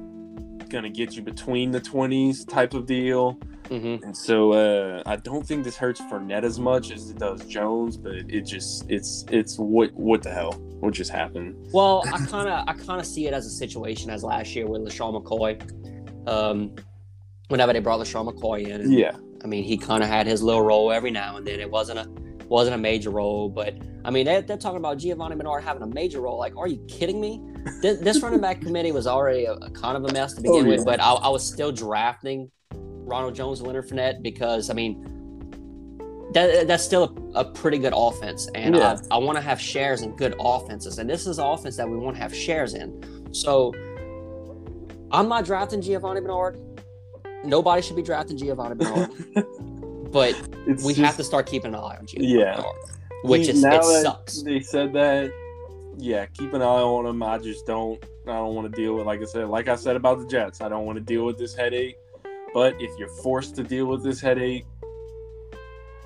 going 0.70 0.84
to 0.84 0.90
get 0.90 1.14
you 1.14 1.22
between 1.22 1.70
the 1.70 1.80
twenties 1.80 2.44
type 2.46 2.72
of 2.72 2.86
deal. 2.86 3.34
mhm. 3.68 4.02
And 4.02 4.16
so 4.16 4.52
uh, 4.52 5.02
I 5.04 5.16
don't 5.16 5.46
think 5.46 5.64
this 5.64 5.76
hurts 5.76 6.00
Fournette 6.00 6.44
as 6.44 6.58
much 6.58 6.90
as 6.90 7.10
it 7.10 7.18
does 7.18 7.44
Jones, 7.46 7.98
but 7.98 8.14
it 8.14 8.46
just 8.46 8.90
it's 8.90 9.26
it's 9.30 9.58
what 9.58 9.92
what 9.92 10.22
the 10.22 10.30
hell 10.30 10.52
what 10.80 10.94
just 10.94 11.10
happened? 11.10 11.54
well, 11.72 12.02
I 12.06 12.18
kind 12.26 12.48
of 12.48 12.68
I 12.68 12.72
kind 12.72 13.00
of 13.00 13.06
see 13.06 13.26
it 13.26 13.34
as 13.34 13.44
a 13.46 13.50
situation 13.50 14.08
as 14.10 14.24
last 14.24 14.54
year 14.56 14.66
with 14.66 14.82
LeSean 14.82 15.22
McCoy. 15.22 15.60
Um, 16.28 16.74
whenever 17.48 17.72
they 17.72 17.80
brought 17.80 18.00
LeSean 18.00 18.32
McCoy 18.32 18.66
in, 18.66 18.80
and 18.80 18.92
Yeah. 18.92 19.12
I 19.44 19.46
mean, 19.46 19.64
he 19.64 19.76
kind 19.76 20.02
of 20.02 20.08
had 20.08 20.26
his 20.26 20.42
little 20.42 20.62
role 20.62 20.92
every 20.92 21.10
now 21.10 21.36
and 21.36 21.46
then. 21.46 21.60
It 21.60 21.70
wasn't 21.70 21.98
a 21.98 22.08
wasn't 22.48 22.74
a 22.74 22.78
major 22.78 23.10
role, 23.10 23.48
but 23.48 23.74
I 24.04 24.10
mean, 24.10 24.26
they're, 24.26 24.42
they're 24.42 24.58
talking 24.58 24.78
about 24.78 24.98
Giovani 24.98 25.36
Bernard 25.36 25.64
having 25.64 25.82
a 25.82 25.86
major 25.86 26.20
role. 26.20 26.38
Like, 26.38 26.56
are 26.56 26.66
you 26.66 26.84
kidding 26.88 27.20
me? 27.20 27.40
This, 27.80 28.00
this 28.00 28.20
running 28.20 28.40
back 28.40 28.60
committee 28.60 28.90
was 28.90 29.06
already 29.06 29.44
a, 29.44 29.52
a 29.52 29.70
kind 29.70 29.96
of 29.96 30.04
a 30.04 30.12
mess 30.12 30.34
to 30.34 30.40
oh, 30.40 30.42
begin 30.42 30.66
Oh, 30.66 30.68
with, 30.68 30.84
but 30.84 31.00
I, 31.00 31.12
I 31.12 31.28
was 31.28 31.46
still 31.46 31.70
drafting 31.70 32.50
Ronald 32.72 33.36
Jones 33.36 33.60
and 33.60 33.68
Leonard 33.68 33.88
Fournette 33.88 34.20
because 34.20 34.68
I 34.68 34.74
mean, 34.74 36.28
that 36.34 36.66
that's 36.66 36.82
still 36.82 37.16
a, 37.34 37.40
a 37.40 37.44
pretty 37.44 37.78
good 37.78 37.92
offense, 37.94 38.48
and 38.56 38.74
Yeah. 38.74 38.96
I, 39.12 39.14
I 39.14 39.18
want 39.18 39.36
to 39.36 39.42
have 39.42 39.60
shares 39.60 40.02
in 40.02 40.16
good 40.16 40.34
offenses, 40.40 40.98
and 40.98 41.08
this 41.08 41.26
is 41.28 41.38
an 41.38 41.44
offense 41.46 41.76
that 41.76 41.88
we 41.88 41.96
want 41.96 42.16
to 42.16 42.22
have 42.22 42.34
shares 42.34 42.74
in. 42.74 43.32
So, 43.32 43.72
I'm 45.12 45.28
not 45.28 45.44
drafting 45.44 45.80
Giovani 45.80 46.20
Bernard. 46.20 46.58
Nobody 47.44 47.82
should 47.82 47.96
be 47.96 48.02
drafting 48.02 48.36
Giovani 48.36 48.74
Bernard, 48.76 49.10
but 50.12 50.30
It's 50.66 50.84
we 50.84 50.92
just- 50.94 51.04
have 51.04 51.16
to 51.16 51.24
start 51.24 51.46
keeping 51.46 51.70
an 51.74 51.80
eye 51.80 51.96
on 51.98 52.06
Giovani 52.06 52.28
Yeah. 52.38 52.56
Bernard, 52.56 52.74
which 53.24 53.42
He- 53.46 53.50
is 53.50 53.58
it 53.64 53.70
that 53.70 53.84
sucks. 53.84 54.42
They 54.42 54.60
said 54.60 54.92
that. 54.94 55.32
Yeah, 55.98 56.26
keep 56.26 56.54
an 56.54 56.62
eye 56.62 56.64
on 56.64 57.04
him. 57.06 57.22
I 57.22 57.38
just 57.38 57.66
don't. 57.66 58.02
I 58.26 58.32
don't 58.34 58.54
want 58.54 58.72
to 58.72 58.76
deal 58.80 58.94
with. 58.94 59.04
Like 59.06 59.20
I 59.20 59.24
said, 59.24 59.48
like 59.48 59.68
I 59.68 59.74
said 59.76 59.94
about 59.96 60.18
the 60.20 60.26
Jets, 60.26 60.60
I 60.60 60.68
don't 60.68 60.86
want 60.86 60.96
to 60.96 61.04
deal 61.04 61.24
with 61.26 61.38
this 61.38 61.54
headache. 61.54 61.96
But 62.54 62.80
if 62.80 62.90
you're 62.98 63.08
forced 63.22 63.56
to 63.56 63.62
deal 63.62 63.86
with 63.86 64.02
this 64.02 64.20
headache, 64.20 64.64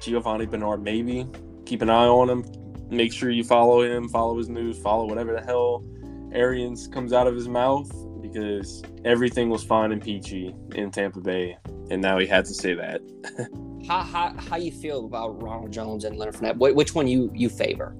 Giovani 0.01 0.47
Bernard, 0.47 0.82
maybe 0.82 1.26
keep 1.64 1.82
an 1.82 1.91
eye 1.91 2.07
on 2.07 2.28
him. 2.30 2.45
Make 2.91 3.12
sure 3.12 3.30
you 3.30 3.43
follow 3.45 3.82
him, 3.82 4.09
follow 4.09 4.37
his 4.39 4.49
news, 4.49 4.78
follow 4.78 5.07
whatever 5.07 5.32
the 5.32 5.41
hell 5.41 5.84
Arians 6.32 6.87
comes 6.87 7.12
out 7.12 7.26
of 7.26 7.34
his 7.34 7.49
mouth 7.49 7.91
because 8.37 8.82
everything 9.05 9.49
was 9.49 9.64
fine 9.64 9.93
and 9.93 10.03
peachy 10.03 10.55
in 10.74 10.91
Tampa 10.91 11.20
Bay, 11.20 11.57
and 11.91 12.03
now 12.03 12.18
he 12.18 12.26
had 12.26 12.45
to 12.45 12.55
say 12.55 12.74
that. 12.74 13.01
How, 13.87 14.01
how 14.03 14.34
how 14.37 14.57
you 14.57 14.72
feel 14.72 15.05
about 15.05 15.41
Ronald 15.41 15.70
Jones 15.70 16.03
and 16.03 16.16
Leonard 16.16 16.34
Fournette? 16.34 16.57
Wh- 16.57 16.74
Which 16.74 16.97
one 16.97 17.07
you 17.07 17.30
you 17.32 17.49
favor? 17.49 17.95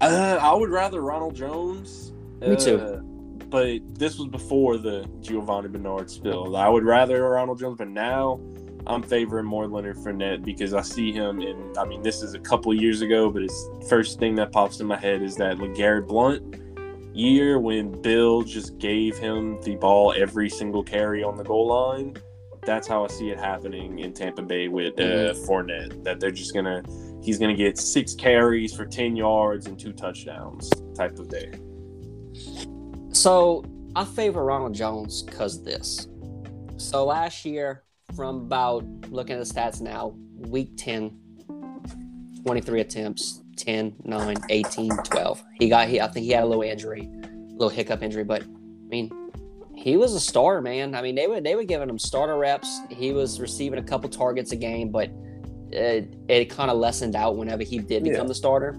Uh, 0.00 0.38
I 0.42 0.52
would 0.52 0.70
rather 0.70 1.00
Ronald 1.02 1.36
Jones. 1.36 2.12
Me 2.40 2.56
too. 2.56 2.80
uh, 2.80 2.96
but 3.48 3.78
this 3.96 4.18
was 4.18 4.26
before 4.26 4.76
the 4.76 5.08
Giovani 5.20 5.68
Bernard 5.68 6.10
spill. 6.10 6.56
I 6.56 6.68
would 6.68 6.82
rather 6.82 7.22
Ronald 7.28 7.60
Jones, 7.60 7.76
but 7.78 7.86
now 7.86 8.40
I'm 8.88 9.04
favoring 9.04 9.46
more 9.46 9.68
Leonard 9.68 9.98
Fournette 9.98 10.44
because 10.44 10.74
I 10.74 10.80
see 10.82 11.12
him 11.12 11.40
in. 11.40 11.74
I 11.78 11.84
mean, 11.84 12.02
this 12.02 12.22
is 12.22 12.34
a 12.34 12.40
couple 12.40 12.74
years 12.74 13.00
ago, 13.00 13.30
but 13.30 13.42
his 13.42 13.68
first 13.88 14.18
thing 14.18 14.34
that 14.34 14.50
pops 14.50 14.80
in 14.80 14.88
my 14.88 14.96
head 14.96 15.22
is 15.22 15.36
that 15.36 15.58
LeGarrette 15.58 16.08
Blunt 16.08 16.69
year 17.12 17.58
when 17.58 18.00
Bill 18.02 18.42
just 18.42 18.78
gave 18.78 19.16
him 19.18 19.60
the 19.62 19.76
ball 19.76 20.14
every 20.16 20.48
single 20.48 20.82
carry 20.82 21.22
on 21.22 21.36
the 21.36 21.44
goal 21.44 21.68
line. 21.68 22.16
That's 22.62 22.86
how 22.86 23.04
I 23.04 23.08
see 23.08 23.30
it 23.30 23.38
happening 23.38 24.00
in 24.00 24.12
Tampa 24.12 24.42
Bay 24.42 24.68
with 24.68 25.00
uh, 25.00 25.34
Fournette. 25.46 26.04
That 26.04 26.20
they're 26.20 26.30
just 26.30 26.54
gonna 26.54 26.82
he's 27.22 27.38
to 27.38 27.54
get 27.54 27.78
six 27.78 28.14
carries 28.14 28.74
for 28.74 28.84
10 28.84 29.16
yards 29.16 29.66
and 29.66 29.78
two 29.78 29.92
touchdowns 29.92 30.70
type 30.94 31.18
of 31.18 31.28
day. 31.28 31.52
So 33.12 33.64
I 33.96 34.04
favor 34.04 34.44
Ronald 34.44 34.74
Jones 34.74 35.22
because 35.22 35.62
this. 35.62 36.08
So 36.76 37.04
last 37.04 37.44
year, 37.44 37.82
from 38.16 38.36
about 38.36 38.84
looking 39.10 39.36
at 39.36 39.46
the 39.46 39.54
stats 39.54 39.80
now, 39.80 40.14
week 40.36 40.76
10, 40.76 41.18
23 42.44 42.80
attempts, 42.80 43.39
10, 43.64 43.94
9, 44.04 44.36
18, 44.48 44.90
12. 45.04 45.42
He 45.58 45.68
got, 45.68 45.88
he, 45.88 46.00
I 46.00 46.08
think 46.08 46.24
he 46.26 46.32
had 46.32 46.44
a 46.44 46.46
little 46.46 46.62
injury, 46.62 47.08
a 47.24 47.52
little 47.52 47.68
hiccup 47.68 48.02
injury, 48.02 48.24
but 48.24 48.42
I 48.42 48.46
mean, 48.88 49.10
he 49.74 49.96
was 49.96 50.14
a 50.14 50.20
star, 50.20 50.60
man. 50.60 50.94
I 50.94 51.02
mean, 51.02 51.14
they 51.14 51.26
were 51.26 51.40
they 51.40 51.54
were 51.54 51.64
giving 51.64 51.88
him 51.88 51.98
starter 51.98 52.36
reps. 52.36 52.80
He 52.90 53.12
was 53.12 53.40
receiving 53.40 53.78
a 53.78 53.82
couple 53.82 54.10
targets 54.10 54.52
a 54.52 54.56
game, 54.56 54.90
but 54.90 55.10
it, 55.70 56.14
it 56.28 56.46
kind 56.50 56.70
of 56.70 56.76
lessened 56.76 57.16
out 57.16 57.36
whenever 57.36 57.62
he 57.62 57.78
did 57.78 58.02
become 58.04 58.22
Yeah. 58.22 58.28
the 58.28 58.34
starter. 58.34 58.76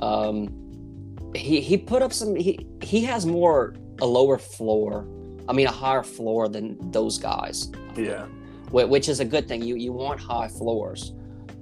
Um, 0.00 1.30
he 1.34 1.60
he 1.60 1.76
put 1.76 2.02
up 2.02 2.12
some. 2.12 2.36
He 2.36 2.66
he 2.82 3.02
has 3.04 3.26
more 3.26 3.74
a 4.00 4.06
lower 4.06 4.38
floor. 4.38 5.08
I 5.48 5.52
mean, 5.52 5.66
a 5.66 5.72
higher 5.72 6.02
floor 6.04 6.48
than 6.48 6.90
those 6.92 7.18
guys. 7.18 7.72
Yeah. 7.96 8.26
which 8.70 9.08
is 9.08 9.18
a 9.20 9.24
good 9.24 9.48
thing. 9.48 9.62
You 9.62 9.74
you 9.76 9.92
want 9.92 10.20
high 10.20 10.48
floors. 10.48 11.12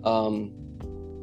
Um, 0.05 0.53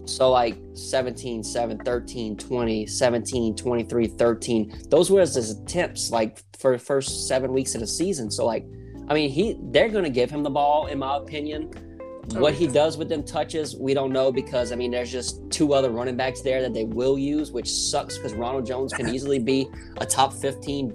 so 0.06 0.30
like 0.32 0.58
17, 0.74 1.44
7, 1.44 1.78
13, 1.80 2.38
20, 2.38 2.86
17, 2.86 3.56
23, 3.56 4.08
13. 4.08 4.82
Those 4.90 5.10
were 5.12 5.22
his 5.22 5.50
attempts 5.52 6.12
like 6.12 6.40
for 6.60 6.72
the 6.74 6.80
first 6.80 7.28
seven 7.28 7.54
weeks 7.54 7.76
of 7.76 7.82
the 7.82 7.88
season. 7.88 8.30
So 8.32 8.46
like, 8.46 8.66
I 9.08 9.14
mean, 9.14 9.30
he 9.30 9.58
they're 9.72 9.90
gonna 9.90 10.10
give 10.10 10.30
him 10.32 10.44
the 10.44 10.50
ball, 10.50 10.88
in 10.88 11.00
my 11.00 11.18
opinion. 11.18 11.72
Oh, 12.36 12.40
What 12.40 12.54
he 12.54 12.68
does 12.68 12.98
with 12.98 13.10
them 13.10 13.22
touches, 13.24 13.76
we 13.76 13.94
don't 13.94 14.14
know 14.14 14.32
because 14.32 14.72
I 14.72 14.76
mean, 14.76 14.92
there's 14.92 15.12
just 15.12 15.42
two 15.50 15.74
other 15.74 15.90
running 15.90 16.16
backs 16.16 16.42
there 16.42 16.62
that 16.62 16.74
they 16.74 16.86
will 16.86 17.18
use, 17.18 17.52
which 17.52 17.70
sucks 17.70 18.18
because 18.18 18.34
Ronald 18.34 18.66
Jones 18.66 18.94
can 18.94 19.10
easily 19.14 19.40
be 19.40 19.68
a 19.98 20.06
top 20.06 20.32
15 20.34 20.94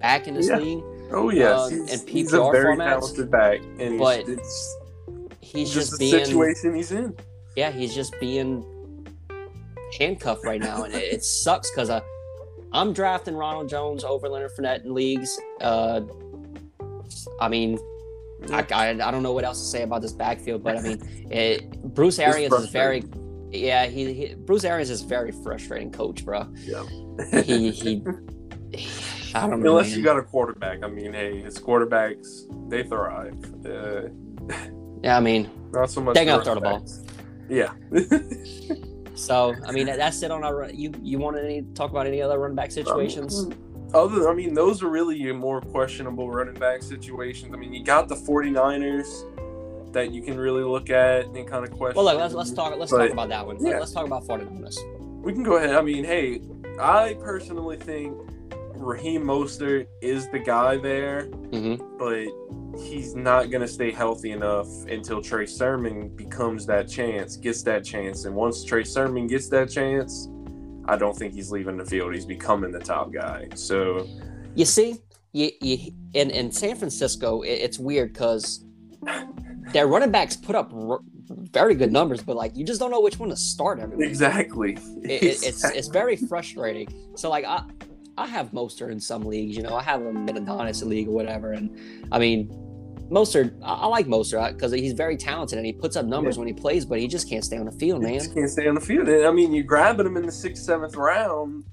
back 0.00 0.28
in 0.28 0.34
this 0.34 0.48
Yeah. 0.48 0.58
league. 0.58 0.82
Oh, 1.10 1.30
yes. 1.30 1.58
Um, 1.58 1.70
he's, 1.70 2.00
and 2.00 2.08
he's 2.08 2.32
a 2.32 2.50
very 2.52 2.76
formats, 2.76 3.00
talented 3.00 3.30
back. 3.30 3.60
And 3.80 3.94
he's- 3.94 3.98
but 3.98 4.28
it's 4.28 4.76
He's 5.40 5.72
just, 5.72 5.90
just, 5.90 5.92
the 5.92 6.10
being 6.12 6.24
situation 6.26 6.74
he's 6.74 6.92
in. 6.92 7.16
Yeah, 7.58 7.72
he's 7.72 7.92
just 7.92 8.14
being 8.20 8.64
handcuffed 9.98 10.44
right 10.44 10.60
now, 10.60 10.84
and 10.84 10.94
it, 10.94 11.02
it 11.14 11.24
sucks 11.24 11.68
because 11.72 11.90
uh, 11.90 12.00
I'm 12.72 12.92
drafting 12.92 13.34
Ronald 13.34 13.68
Jones 13.68 14.04
over 14.04 14.28
Leonard 14.28 14.52
Fournette 14.56 14.84
in 14.84 14.94
leagues. 14.94 15.40
Uh, 15.60 16.02
I 17.40 17.48
mean, 17.48 17.76
I, 18.52 18.64
I, 18.72 18.90
I 18.90 19.10
don't 19.10 19.24
know 19.24 19.32
what 19.32 19.42
else 19.42 19.60
to 19.60 19.66
say 19.66 19.82
about 19.82 20.02
this 20.02 20.12
backfield, 20.12 20.62
but 20.62 20.76
I 20.76 20.82
mean, 20.82 21.28
it, 21.32 21.82
Bruce 21.82 22.20
Arians 22.20 22.54
is 22.54 22.70
very, 22.70 23.02
yeah, 23.50 23.86
he, 23.86 24.12
he, 24.12 24.34
Bruce 24.34 24.62
Arians 24.62 24.88
is 24.88 25.02
very 25.02 25.32
frustrating 25.32 25.90
coach, 25.90 26.24
bro. 26.24 26.46
Yeah. 26.62 26.84
he, 27.42 27.72
he, 27.72 28.04
I 29.34 29.48
don't 29.48 29.60
know. 29.60 29.70
Unless 29.70 29.90
man. 29.90 29.98
you 29.98 30.04
got 30.04 30.16
a 30.16 30.22
quarterback. 30.22 30.84
I 30.84 30.86
mean, 30.86 31.12
hey, 31.12 31.40
his 31.40 31.58
quarterbacks 31.58 32.44
they 32.70 32.84
thrive. 32.84 33.34
Uh, 33.66 34.10
yeah, 35.02 35.16
I 35.16 35.20
mean, 35.20 35.50
not 35.72 35.90
so 35.90 36.00
much. 36.00 36.14
They 36.14 36.24
gonna 36.24 36.44
throw 36.44 36.54
the 36.54 36.60
ball. 36.60 36.86
Yeah. 37.48 37.72
so 39.14 39.54
I 39.66 39.72
mean, 39.72 39.86
that's 39.86 40.22
it 40.22 40.30
on 40.30 40.44
our. 40.44 40.70
You 40.70 40.92
you 41.02 41.18
want 41.18 41.36
to 41.36 41.62
talk 41.74 41.90
about 41.90 42.06
any 42.06 42.22
other 42.22 42.38
running 42.38 42.56
back 42.56 42.70
situations? 42.70 43.38
Um, 43.44 43.54
other, 43.94 44.28
I 44.28 44.34
mean, 44.34 44.52
those 44.54 44.82
are 44.82 44.88
really 44.88 45.16
your 45.16 45.34
more 45.34 45.60
questionable 45.60 46.30
running 46.30 46.54
back 46.54 46.82
situations. 46.82 47.54
I 47.54 47.56
mean, 47.56 47.72
you 47.72 47.82
got 47.82 48.06
the 48.08 48.14
49ers 48.16 49.92
that 49.92 50.12
you 50.12 50.20
can 50.20 50.36
really 50.38 50.62
look 50.62 50.90
at 50.90 51.24
and 51.26 51.48
kind 51.48 51.64
of 51.64 51.70
question. 51.70 51.96
Well, 51.96 52.04
look, 52.04 52.18
let's 52.18 52.34
let's 52.34 52.52
talk 52.52 52.76
let's 52.76 52.90
But, 52.90 52.98
talk 52.98 53.12
about 53.12 53.28
that 53.30 53.46
one. 53.46 53.64
yeah. 53.64 53.78
Let's 53.78 53.92
talk 53.92 54.06
about 54.06 54.24
49ers. 54.26 54.76
We 55.22 55.32
can 55.32 55.42
go 55.42 55.56
ahead. 55.56 55.74
I 55.74 55.80
mean, 55.80 56.04
hey, 56.04 56.42
I 56.78 57.16
personally 57.22 57.76
think 57.78 58.14
Raheem 58.74 59.24
Mostert 59.24 59.86
is 60.02 60.28
the 60.28 60.38
guy 60.38 60.76
there, 60.76 61.24
Mm-hmm. 61.50 61.98
but 61.98 62.28
he's 62.78 63.14
not 63.14 63.50
going 63.50 63.60
to 63.60 63.68
stay 63.68 63.90
healthy 63.90 64.30
enough 64.32 64.68
until 64.86 65.20
Trey 65.20 65.46
Sermon 65.46 66.08
becomes 66.16 66.66
that 66.66 66.88
chance, 66.88 67.36
gets 67.36 67.62
that 67.64 67.84
chance. 67.84 68.24
And 68.24 68.34
once 68.34 68.64
Trey 68.64 68.84
Sermon 68.84 69.26
gets 69.26 69.48
that 69.48 69.70
chance, 69.70 70.28
I 70.86 70.96
don't 70.96 71.16
think 71.16 71.34
he's 71.34 71.50
leaving 71.50 71.76
the 71.76 71.84
field. 71.84 72.14
He's 72.14 72.24
becoming 72.24 72.70
the 72.70 72.78
top 72.78 73.12
guy. 73.12 73.48
So, 73.54 74.06
You 74.54 74.64
see, 74.64 74.96
you, 75.32 75.50
you 75.60 75.92
in 76.14 76.30
in 76.30 76.50
San 76.50 76.76
Francisco, 76.76 77.42
it, 77.42 77.50
it's 77.52 77.78
weird 77.78 78.12
because 78.12 78.64
their 79.72 79.86
running 79.86 80.10
backs 80.10 80.36
put 80.36 80.56
up 80.56 80.72
r- 80.72 81.00
very 81.28 81.74
good 81.74 81.92
numbers, 81.92 82.22
but 82.22 82.36
like 82.36 82.56
you 82.56 82.64
just 82.64 82.80
don't 82.80 82.90
know 82.90 83.00
which 83.00 83.18
one 83.18 83.28
to 83.28 83.36
start 83.36 83.78
every 83.78 83.96
week. 83.96 84.08
exactly. 84.08 84.78
It, 85.02 85.22
it, 85.22 85.42
it's 85.42 85.64
it's 85.64 85.88
very 85.88 86.16
frustrating. 86.16 86.88
So 87.16 87.28
like 87.28 87.44
I 87.44 87.64
I 88.16 88.26
have 88.26 88.52
Mostert 88.52 88.90
in 88.90 88.98
some 89.00 89.22
leagues, 89.24 89.56
you 89.56 89.62
know, 89.62 89.76
I 89.76 89.82
have 89.82 90.00
him 90.00 90.28
in 90.28 90.36
a 90.38 90.40
dynasty 90.40 90.86
league 90.86 91.08
or 91.08 91.12
whatever, 91.12 91.52
and 91.52 92.06
I 92.10 92.18
mean. 92.18 92.64
Mostert, 93.10 93.58
I, 93.62 93.74
I 93.74 93.86
like 93.86 94.06
Mostert 94.06 94.52
because 94.54 94.72
he's 94.72 94.92
very 94.92 95.16
talented 95.16 95.56
and 95.58 95.66
he 95.66 95.72
puts 95.72 95.96
up 95.96 96.04
numbers 96.06 96.38
when 96.38 96.46
he 96.46 96.54
plays, 96.54 96.84
but 96.84 96.98
he 97.00 97.08
just 97.08 97.28
can't 97.28 97.44
stay 97.44 97.56
on 97.56 97.66
the 97.66 97.72
field, 97.72 98.04
He 98.04 98.10
man. 98.10 98.18
just 98.20 98.34
can't 98.34 98.50
stay 98.50 98.68
on 98.68 98.74
the 98.74 98.80
field. 98.80 99.08
I 99.08 99.30
mean, 99.30 99.52
you're 99.54 99.64
grabbing 99.64 100.06
him 100.06 100.16
in 100.16 100.26
the 100.26 100.32
sixth, 100.32 100.62
seventh 100.64 100.96
round. 100.96 101.64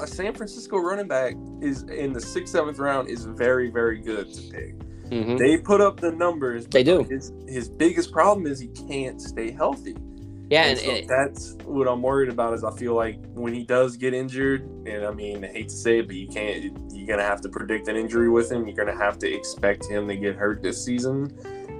A 0.00 0.06
San 0.06 0.34
Francisco 0.34 0.78
running 0.78 1.08
back 1.08 1.34
is 1.60 1.82
in 1.82 2.12
the 2.12 2.20
sixth, 2.20 2.52
seventh 2.52 2.78
round 2.78 3.08
is 3.08 3.24
very, 3.26 3.70
very 3.70 3.98
good 4.00 4.32
to 4.32 4.42
pick. 4.50 4.74
Mhm. 5.10 5.36
They 5.38 5.58
put 5.58 5.82
up 5.82 6.00
the 6.00 6.10
numbers. 6.12 6.66
They 6.66 6.82
do. 6.82 7.02
His, 7.04 7.32
his 7.46 7.68
biggest 7.68 8.10
problem 8.12 8.46
is 8.46 8.58
he 8.58 8.68
can't 8.68 9.20
stay 9.20 9.50
healthy. 9.50 9.94
Yeah, 10.50 10.64
And 10.64 10.78
and, 10.78 10.80
so 10.80 10.90
and- 10.92 11.08
that's 11.08 11.52
what 11.64 11.88
I'm 11.88 12.02
worried 12.02 12.28
about. 12.28 12.52
Is 12.54 12.62
I 12.64 12.70
feel 12.76 12.94
like 12.94 13.18
when 13.34 13.54
he 13.54 13.64
does 13.64 13.96
get 13.96 14.12
injured, 14.14 14.62
and 14.86 15.04
I 15.06 15.10
mean, 15.12 15.44
I 15.44 15.48
hate 15.48 15.68
to 15.70 15.74
say 15.74 16.00
it, 16.00 16.06
but 16.06 16.16
you 16.16 16.28
can't. 16.28 16.78
You're 16.92 17.06
gonna 17.06 17.22
have 17.26 17.40
to 17.42 17.48
predict 17.48 17.88
an 17.88 17.96
injury 17.96 18.28
with 18.28 18.50
him. 18.52 18.66
You're 18.66 18.76
gonna 18.76 18.96
have 18.96 19.18
to 19.20 19.32
expect 19.32 19.86
him 19.86 20.06
to 20.08 20.16
get 20.16 20.36
hurt 20.36 20.62
this 20.62 20.84
season. 20.84 21.30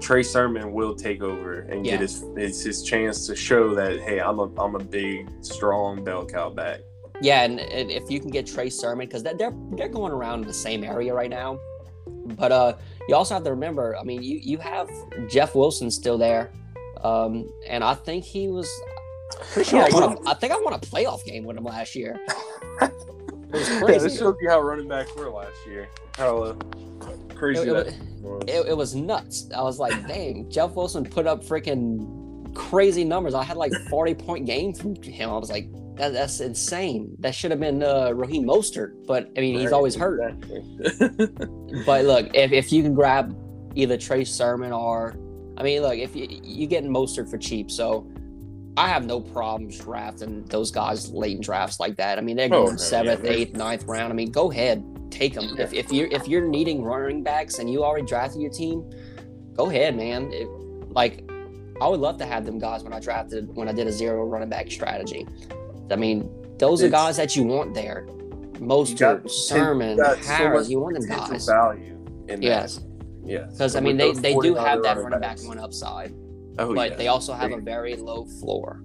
Trey 0.01 0.23
Sermon 0.23 0.73
will 0.73 0.95
take 0.97 1.23
over 1.23 1.61
and 1.61 1.85
Yeah. 1.87 1.93
get 1.93 2.01
his 2.01 2.25
it's 2.37 2.63
his 2.63 2.83
chance 2.83 3.27
to 3.27 3.37
show 3.37 3.75
that 3.75 4.01
hey, 4.01 4.21
I'm 4.21 4.39
a 4.39 4.51
I'm 4.61 4.75
a 4.75 4.83
big, 4.83 5.29
strong 5.45 6.03
bell 6.03 6.25
cow 6.27 6.51
back. 6.51 6.81
Yeah, 7.21 7.43
and, 7.45 7.61
and 7.61 7.89
if 7.91 8.11
you 8.11 8.19
can 8.19 8.31
get 8.31 8.47
Trey 8.47 8.69
Sermon, 8.71 9.07
because 9.07 9.23
they're 9.23 9.53
they're 9.77 9.89
going 9.89 10.13
around 10.13 10.45
the 10.45 10.53
same 10.53 10.83
area 10.83 11.13
right 11.15 11.31
now. 11.31 11.59
But 12.37 12.51
uh, 12.53 12.75
you 13.09 13.15
also 13.15 13.35
have 13.35 13.45
to 13.45 13.51
remember, 13.51 13.97
I 13.97 14.03
mean, 14.03 14.23
you 14.23 14.39
you 14.43 14.59
have 14.59 14.89
Jeff 15.29 15.55
Wilson 15.55 15.91
still 15.91 16.19
there, 16.19 16.51
um, 17.03 17.53
and 17.67 17.83
I 17.85 17.95
think 17.95 18.25
he 18.25 18.49
was. 18.49 18.69
Pretty 19.53 19.71
sure 19.71 19.81
I, 19.83 19.89
won 19.91 20.03
a, 20.19 20.31
I 20.31 20.35
think 20.35 20.53
I 20.53 20.59
won 20.61 20.73
a 20.75 20.79
playoff 20.79 21.25
game 21.25 21.45
with 21.45 21.57
him 21.57 21.65
last 21.65 21.95
year. 21.95 22.21
It 23.55 23.59
was 23.59 23.69
Yeah, 23.69 23.81
crazy. 23.83 23.99
this 24.09 24.19
shows 24.19 24.35
you 24.41 24.49
how 24.49 24.61
running 24.63 24.89
backs 24.89 25.15
were 25.15 25.29
last 25.29 25.55
year. 25.67 25.87
How 26.17 26.39
uh, 26.39 26.55
crazy 27.35 27.61
It- 27.63 27.69
it 27.69 27.75
that 27.75 27.87
was. 28.23 28.45
it, 28.47 28.69
it 28.71 28.77
was 28.77 28.95
nuts. 28.95 29.51
I 29.55 29.61
was 29.63 29.79
like, 29.79 30.07
dang, 30.09 30.49
Jeff 30.51 30.71
Wilson 30.71 31.05
put 31.05 31.27
up 31.27 31.45
freaking 31.45 32.55
crazy 32.55 33.05
numbers. 33.05 33.35
I 33.35 33.43
had 33.43 33.59
like 33.59 33.73
40 33.91 34.15
point 34.15 34.47
game 34.47 34.73
from 34.73 34.95
him. 35.03 35.29
I 35.29 35.37
was 35.37 35.51
like, 35.51 35.69
that, 35.97 36.15
that's 36.15 36.41
insane. 36.41 37.15
That 37.19 37.35
should 37.35 37.51
have 37.51 37.61
been 37.61 37.83
uh, 37.83 38.13
Raheem 38.15 38.45
Mostert, 38.47 39.07
but 39.07 39.29
I 39.37 39.41
mean, 39.41 39.57
he's 39.59 39.67
Right, 39.67 39.73
always 39.75 39.95
hurt. 39.97 40.21
exactly. 40.23 41.29
But 41.85 42.07
look, 42.07 42.31
if, 42.35 42.53
if 42.53 42.73
you 42.73 42.83
can 42.83 42.95
grab 42.95 43.37
either 43.75 43.99
Trey 43.99 44.25
Sermon 44.25 44.73
or, 44.73 45.15
I 45.57 45.63
mean, 45.63 45.83
look, 45.83 45.95
if 45.97 46.17
you 46.17 46.27
you 46.43 46.67
getting 46.67 46.91
Mostert 46.91 47.31
for 47.31 47.39
cheap, 47.39 47.71
so 47.71 48.07
I 48.77 48.89
have 48.89 49.05
no 49.05 49.21
problems 49.21 49.79
drafting 49.79 50.45
those 50.47 50.71
guys 50.71 51.11
late 51.11 51.37
in 51.37 51.43
drafts 51.43 51.79
like 51.79 51.97
that. 51.97 52.19
I 52.19 52.23
mean, 52.23 52.37
they're 52.37 52.47
Oh, 52.47 52.65
going 52.65 52.71
no, 52.73 52.77
seventh, 52.77 53.25
yeah, 53.25 53.31
eighth, 53.33 53.55
ninth 53.55 53.85
round. 53.85 54.13
I 54.13 54.17
mean, 54.17 54.31
go 54.31 54.51
ahead, 54.51 54.83
take 55.11 55.35
them. 55.35 55.57
If, 55.59 55.73
if 55.75 55.93
you're 55.93 56.09
if 56.09 56.27
you're 56.27 56.47
needing 56.49 56.83
running 56.83 57.23
backs 57.23 57.59
and 57.59 57.71
you 57.71 57.85
already 57.85 58.07
drafted 58.07 58.41
your 58.41 58.51
team, 58.51 58.89
go 59.55 59.69
ahead, 59.69 59.95
man. 59.97 60.33
It, 60.33 60.49
like, 60.91 61.23
I 61.83 61.89
would 61.89 62.01
love 62.01 62.17
to 62.19 62.27
have 62.27 62.47
them 62.47 62.59
guys 62.59 62.83
when 62.83 62.93
I 62.95 63.01
drafted 63.01 63.55
when 63.55 63.69
I 63.69 63.73
did 63.73 63.87
a 63.87 63.93
zero 63.93 64.25
running 64.25 64.49
back 64.49 64.71
strategy. 64.71 65.27
I 65.91 65.97
mean, 65.97 66.31
those 66.59 66.83
are 66.83 66.89
guys 66.89 67.17
that 67.19 67.37
you 67.37 67.43
want 67.45 67.75
there. 67.75 68.07
Got- 68.95 69.31
Sermon, 69.31 69.99
you 69.99 70.05
so 70.05 70.15
Harris, 70.33 70.71
you 70.71 70.81
want 70.81 70.95
them 70.95 71.07
guys. 71.07 71.47
value 71.47 71.99
in 72.29 72.41
that. 72.41 72.85
Yes. 73.25 73.41
Yes. 73.49 73.53
Because 73.53 73.77
I 73.77 73.81
mean, 73.81 73.97
they, 73.97 74.13
they 74.13 74.35
do 74.35 74.55
have 74.55 74.83
that 74.83 74.97
running 74.97 75.05
running 75.05 75.21
back 75.21 75.39
one 75.45 75.59
upside, 75.59 76.13
Oh, 76.59 76.75
but 76.75 76.91
yeah. 76.93 76.97
they 76.97 77.09
also 77.09 77.33
have 77.33 77.51
They- 77.51 77.57
a 77.57 77.61
very 77.61 77.97
low 77.97 78.25
floor. 78.25 78.83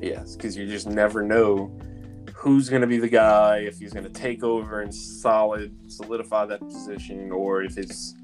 Yes, 0.00 0.34
because 0.36 0.56
you 0.56 0.66
just 0.66 0.88
never 0.88 1.22
know 1.22 1.78
who's 2.34 2.68
going 2.68 2.80
to 2.82 2.88
be 2.88 2.98
the 2.98 3.08
guy, 3.08 3.58
if 3.58 3.78
he's 3.78 3.92
going 3.92 4.04
to 4.04 4.10
take 4.10 4.42
over 4.42 4.80
and 4.80 4.92
solid 4.92 5.72
solidify 5.88 6.44
that 6.46 6.60
position, 6.60 7.30
or 7.30 7.62
if 7.62 7.78
it's 7.78 8.14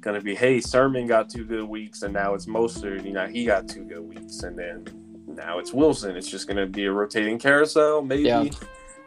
going 0.00 0.14
to 0.18 0.24
be, 0.24 0.34
hey, 0.34 0.60
Sermon 0.60 1.06
got 1.06 1.28
two 1.28 1.44
good 1.44 1.64
weeks, 1.68 2.02
and 2.02 2.14
now 2.14 2.32
it's 2.34 2.46
Mostert, 2.46 3.04
you 3.04 3.12
know, 3.12 3.26
he 3.26 3.44
got 3.44 3.68
two 3.68 3.84
good 3.84 4.00
weeks, 4.00 4.44
and 4.44 4.58
then 4.58 4.86
now 5.26 5.58
it's 5.58 5.72
Wilson. 5.74 6.16
It's 6.16 6.30
just 6.30 6.46
going 6.46 6.56
to 6.56 6.66
be 6.66 6.86
a 6.86 6.92
rotating 6.92 7.38
carousel, 7.38 8.00
maybe. 8.02 8.22
Yeah. 8.22 8.44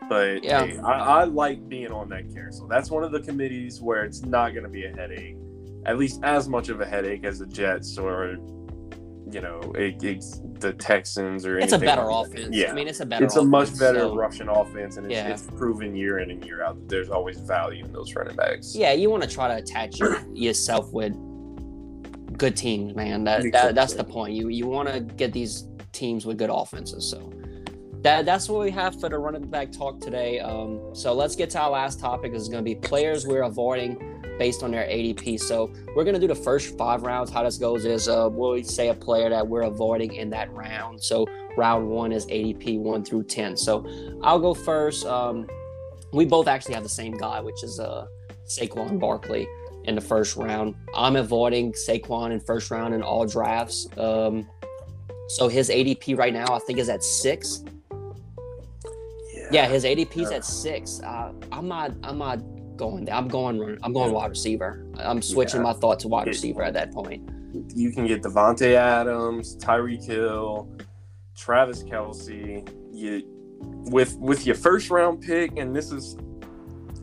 But 0.07 0.43
Yeah. 0.43 0.65
hey, 0.65 0.77
I, 0.79 1.21
I 1.21 1.23
like 1.23 1.67
being 1.67 1.91
on 1.91 2.09
that 2.09 2.31
carousel. 2.33 2.67
That's 2.67 2.91
one 2.91 3.03
of 3.03 3.11
the 3.11 3.21
committees 3.21 3.81
where 3.81 4.03
it's 4.03 4.21
not 4.23 4.51
going 4.51 4.63
to 4.65 4.69
be 4.69 4.85
a 4.85 4.91
headache, 4.95 5.35
at 5.89 5.97
least 5.97 6.19
as 6.23 6.47
much 6.47 6.69
of 6.69 6.81
a 6.81 6.85
headache 6.85 7.23
as 7.25 7.39
the 7.39 7.47
Jets 7.47 7.97
or, 7.97 8.37
you 9.31 9.41
know, 9.41 9.59
it, 9.75 10.01
it's 10.03 10.39
the 10.59 10.71
Texans 10.73 11.47
or 11.47 11.57
It's 11.57 11.73
a 11.73 11.79
better 11.79 12.03
like 12.05 12.27
offense. 12.27 12.55
Yeah, 12.55 12.69
I 12.71 12.73
mean, 12.75 12.87
it's 12.87 12.99
a 12.99 13.05
better. 13.07 13.25
it's 13.25 13.35
a 13.37 13.43
much 13.43 13.77
better 13.79 14.01
so- 14.01 14.15
Russian 14.15 14.49
offense, 14.49 14.97
and 14.97 15.07
it's, 15.07 15.15
Yeah. 15.15 15.29
it's 15.29 15.43
proven 15.57 15.95
year 15.95 16.19
in 16.19 16.29
and 16.29 16.45
year 16.45 16.63
out 16.63 16.75
that 16.75 16.89
there's 16.89 17.09
always 17.09 17.39
value 17.39 17.83
in 17.85 17.91
those 17.91 18.13
running 18.13 18.35
backs. 18.35 18.75
Yeah, 18.75 18.93
you 18.93 19.09
want 19.09 19.23
to 19.23 19.29
try 19.29 19.47
to 19.47 19.55
attach 19.55 19.99
yourself 20.33 20.93
with 20.93 21.13
good 22.37 22.55
teams, 22.55 22.93
man. 22.95 23.23
That, 23.23 23.39
that 23.41 23.45
Exactly. 23.47 23.73
that's 23.73 23.93
the 23.95 24.03
point. 24.03 24.33
You 24.35 24.49
you 24.49 24.67
want 24.67 24.89
to 24.89 24.99
get 25.01 25.33
these 25.33 25.67
teams 25.91 26.25
with 26.27 26.37
good 26.37 26.51
offenses. 26.51 27.09
So 27.09 27.33
that 28.01 28.25
that's 28.25 28.47
what 28.47 28.61
we 28.63 28.69
have 28.71 28.99
for 28.99 29.09
the 29.09 29.17
running 29.17 29.47
back 29.49 29.71
talk 29.71 29.99
today. 29.99 30.39
Um, 30.39 30.93
so 30.93 31.13
let's 31.13 31.35
get 31.35 31.49
to 31.51 31.59
our 31.59 31.71
last 31.71 31.99
topic. 31.99 32.31
This 32.31 32.43
is 32.43 32.47
going 32.47 32.63
to 32.63 32.69
be 32.69 32.75
players 32.75 33.25
we're 33.25 33.41
avoiding 33.43 34.08
based 34.39 34.63
on 34.63 34.71
their 34.71 34.85
ADP. 34.87 35.39
So 35.39 35.71
we're 35.95 36.03
going 36.05 36.15
to 36.15 36.19
do 36.19 36.27
the 36.27 36.33
first 36.33 36.75
five 36.77 37.03
rounds. 37.03 37.29
How 37.29 37.43
this 37.43 37.57
goes 37.57 37.85
is 37.85 38.07
uh, 38.07 38.29
we'll 38.31 38.63
say 38.63 38.87
a 38.87 38.93
player 38.95 39.29
that 39.29 39.47
we're 39.47 39.63
avoiding 39.63 40.13
in 40.13 40.29
that 40.31 40.51
round. 40.51 41.03
So 41.03 41.27
round 41.57 41.87
one 41.87 42.11
is 42.11 42.25
ADP 42.27 42.79
one 42.79 43.03
through 43.03 43.23
ten. 43.25 43.55
So 43.57 43.85
I'll 44.23 44.39
go 44.39 44.53
first. 44.55 45.05
Um, 45.05 45.47
we 46.13 46.25
both 46.25 46.47
actually 46.47 46.73
have 46.73 46.83
the 46.83 46.89
same 46.89 47.15
guy, 47.17 47.39
which 47.41 47.63
is 47.63 47.79
uh, 47.79 48.07
Saquon 48.47 48.99
Barkley 48.99 49.47
in 49.83 49.93
the 49.93 50.01
first 50.01 50.35
round. 50.35 50.73
I'm 50.95 51.15
avoiding 51.17 51.73
Saquon 51.73 52.31
in 52.31 52.39
first 52.39 52.71
round 52.71 52.95
in 52.95 53.03
all 53.03 53.25
drafts. 53.27 53.87
Um, 53.97 54.47
so 55.27 55.47
his 55.47 55.69
ADP 55.69 56.17
right 56.17 56.33
now, 56.33 56.47
I 56.55 56.59
think, 56.59 56.79
is 56.79 56.89
at 56.89 57.03
six. 57.03 57.63
Yeah, 59.51 59.67
his 59.67 59.83
ADP 59.83 60.17
is 60.17 60.31
Yeah. 60.31 60.37
at 60.37 60.45
six. 60.45 61.01
Uh, 61.01 61.33
I'm 61.51 61.67
not. 61.67 61.91
I'm 62.03 62.17
not 62.17 62.39
going. 62.79 63.05
there. 63.05 63.13
I'm 63.13 63.27
going. 63.27 63.59
run- 63.59 63.77
I'm 63.83 63.93
going 63.93 64.11
wide 64.11 64.29
receiver. 64.31 64.85
I'm 64.97 65.21
switching 65.21 65.59
Yeah. 65.59 65.65
my 65.65 65.73
thought 65.73 65.99
to 65.99 66.07
wide 66.07 66.27
receiver 66.27 66.63
at 66.63 66.73
that 66.73 66.91
point. 66.91 67.29
You 67.75 67.91
can 67.91 68.07
get 68.07 68.23
Davante 68.23 68.73
Adams, 68.75 69.55
Tyreek 69.57 70.03
Hill, 70.03 70.69
Travis 71.35 71.83
Kelce. 71.83 72.67
You 72.91 73.23
with 73.91 74.17
with 74.17 74.45
your 74.45 74.55
first 74.55 74.89
round 74.89 75.21
pick, 75.21 75.57
and 75.57 75.75
this 75.75 75.91
is 75.91 76.17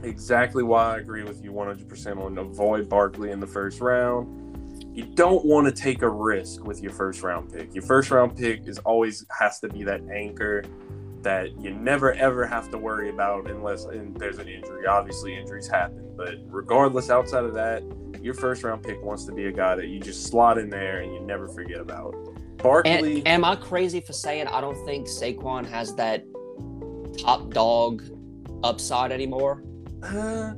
exactly 0.03 0.63
why 0.63 0.95
I 0.95 0.99
agree 0.99 1.25
with 1.25 1.43
you 1.43 1.53
100% 1.53 2.19
on 2.19 2.39
avoid 2.39 2.89
Barkley 2.89 3.31
in 3.31 3.41
the 3.41 3.47
first 3.47 3.81
round. 3.81 4.43
You 4.95 5.05
don't 5.05 5.45
want 5.45 5.67
to 5.67 5.73
take 5.73 6.03
a 6.03 6.09
risk 6.09 6.65
with 6.65 6.83
your 6.83 6.93
first 6.93 7.23
round 7.23 7.53
pick. 7.53 7.75
Your 7.75 7.83
first 7.83 8.11
round 8.11 8.37
pick 8.37 8.67
is 8.67 8.79
always 8.81 9.27
has 9.39 9.59
to 9.61 9.69
be 9.69 9.85
that 9.85 10.01
anchor 10.11 10.63
that 11.27 11.61
you 11.61 11.75
never 11.75 12.13
ever 12.15 12.47
have 12.47 12.71
to 12.71 12.79
worry 12.79 13.11
about 13.11 13.51
unless 13.51 13.85
and 13.85 14.17
there's 14.17 14.39
an 14.39 14.49
injury. 14.49 14.87
Obviously, 14.87 15.37
injuries 15.37 15.67
happen, 15.67 16.09
but 16.17 16.37
regardless, 16.47 17.11
outside 17.11 17.45
of 17.45 17.53
that, 17.55 17.83
Your 18.23 18.35
first 18.35 18.63
round 18.65 18.83
pick 18.83 19.03
wants 19.03 19.25
to 19.27 19.33
be 19.33 19.47
a 19.47 19.53
guy 19.53 19.75
that 19.77 19.89
you 19.89 20.01
just 20.01 20.27
slot 20.27 20.59
in 20.59 20.71
there 20.71 21.01
and 21.01 21.13
you 21.13 21.21
never 21.21 21.49
forget 21.49 21.81
about. 21.81 22.15
Barkley. 22.59 23.19
And, 23.19 23.29
am 23.29 23.45
I 23.45 23.57
crazy 23.57 24.01
for 24.01 24.13
saying 24.13 24.47
I 24.49 24.61
don't 24.61 24.85
think 24.85 25.07
Saquon 25.07 25.65
has 25.69 25.95
that 25.97 26.25
top 27.19 27.51
dog 27.51 28.03
upside 28.65 29.13
anymore? 29.13 29.63
Uh, 30.03 30.55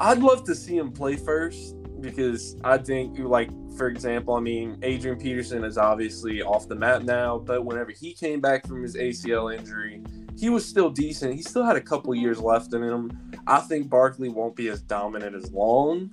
I'd 0.00 0.18
love 0.18 0.44
to 0.44 0.54
see 0.54 0.76
him 0.76 0.92
play 0.92 1.16
first 1.16 1.74
because 2.00 2.56
I 2.64 2.78
think, 2.78 3.18
like, 3.18 3.50
for 3.76 3.88
example, 3.88 4.34
I 4.34 4.40
mean, 4.40 4.78
Adrian 4.82 5.18
Peterson 5.18 5.64
is 5.64 5.78
obviously 5.78 6.42
off 6.42 6.68
the 6.68 6.74
map 6.74 7.02
now, 7.02 7.38
but 7.38 7.64
whenever 7.64 7.92
he 7.92 8.12
came 8.12 8.40
back 8.40 8.66
from 8.66 8.82
his 8.82 8.96
ACL 8.96 9.56
injury, 9.56 10.02
he 10.38 10.48
was 10.48 10.66
still 10.66 10.90
decent. 10.90 11.34
He 11.34 11.42
still 11.42 11.64
had 11.64 11.76
a 11.76 11.80
couple 11.80 12.14
years 12.14 12.40
left 12.40 12.72
in 12.74 12.82
him. 12.82 13.10
I 13.46 13.60
think 13.60 13.88
Barkley 13.88 14.28
won't 14.28 14.56
be 14.56 14.68
as 14.68 14.80
dominant 14.82 15.34
as 15.34 15.52
long 15.52 16.10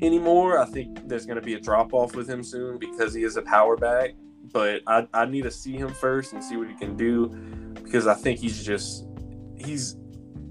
anymore. 0.00 0.58
I 0.58 0.66
think 0.66 1.08
there's 1.08 1.26
going 1.26 1.36
to 1.36 1.42
be 1.42 1.54
a 1.54 1.60
drop 1.60 1.92
off 1.92 2.14
with 2.14 2.28
him 2.28 2.42
soon 2.42 2.78
because 2.78 3.12
he 3.14 3.24
is 3.24 3.36
a 3.36 3.42
power 3.42 3.76
back. 3.76 4.10
But 4.52 4.82
I, 4.86 5.06
I 5.12 5.26
need 5.26 5.42
to 5.42 5.50
see 5.50 5.76
him 5.76 5.92
first 5.92 6.32
and 6.32 6.42
see 6.42 6.56
what 6.56 6.68
he 6.68 6.74
can 6.74 6.96
do 6.96 7.28
because 7.74 8.06
I 8.06 8.14
think 8.14 8.38
he's 8.38 8.64
just 8.64 9.06
he's 9.56 9.96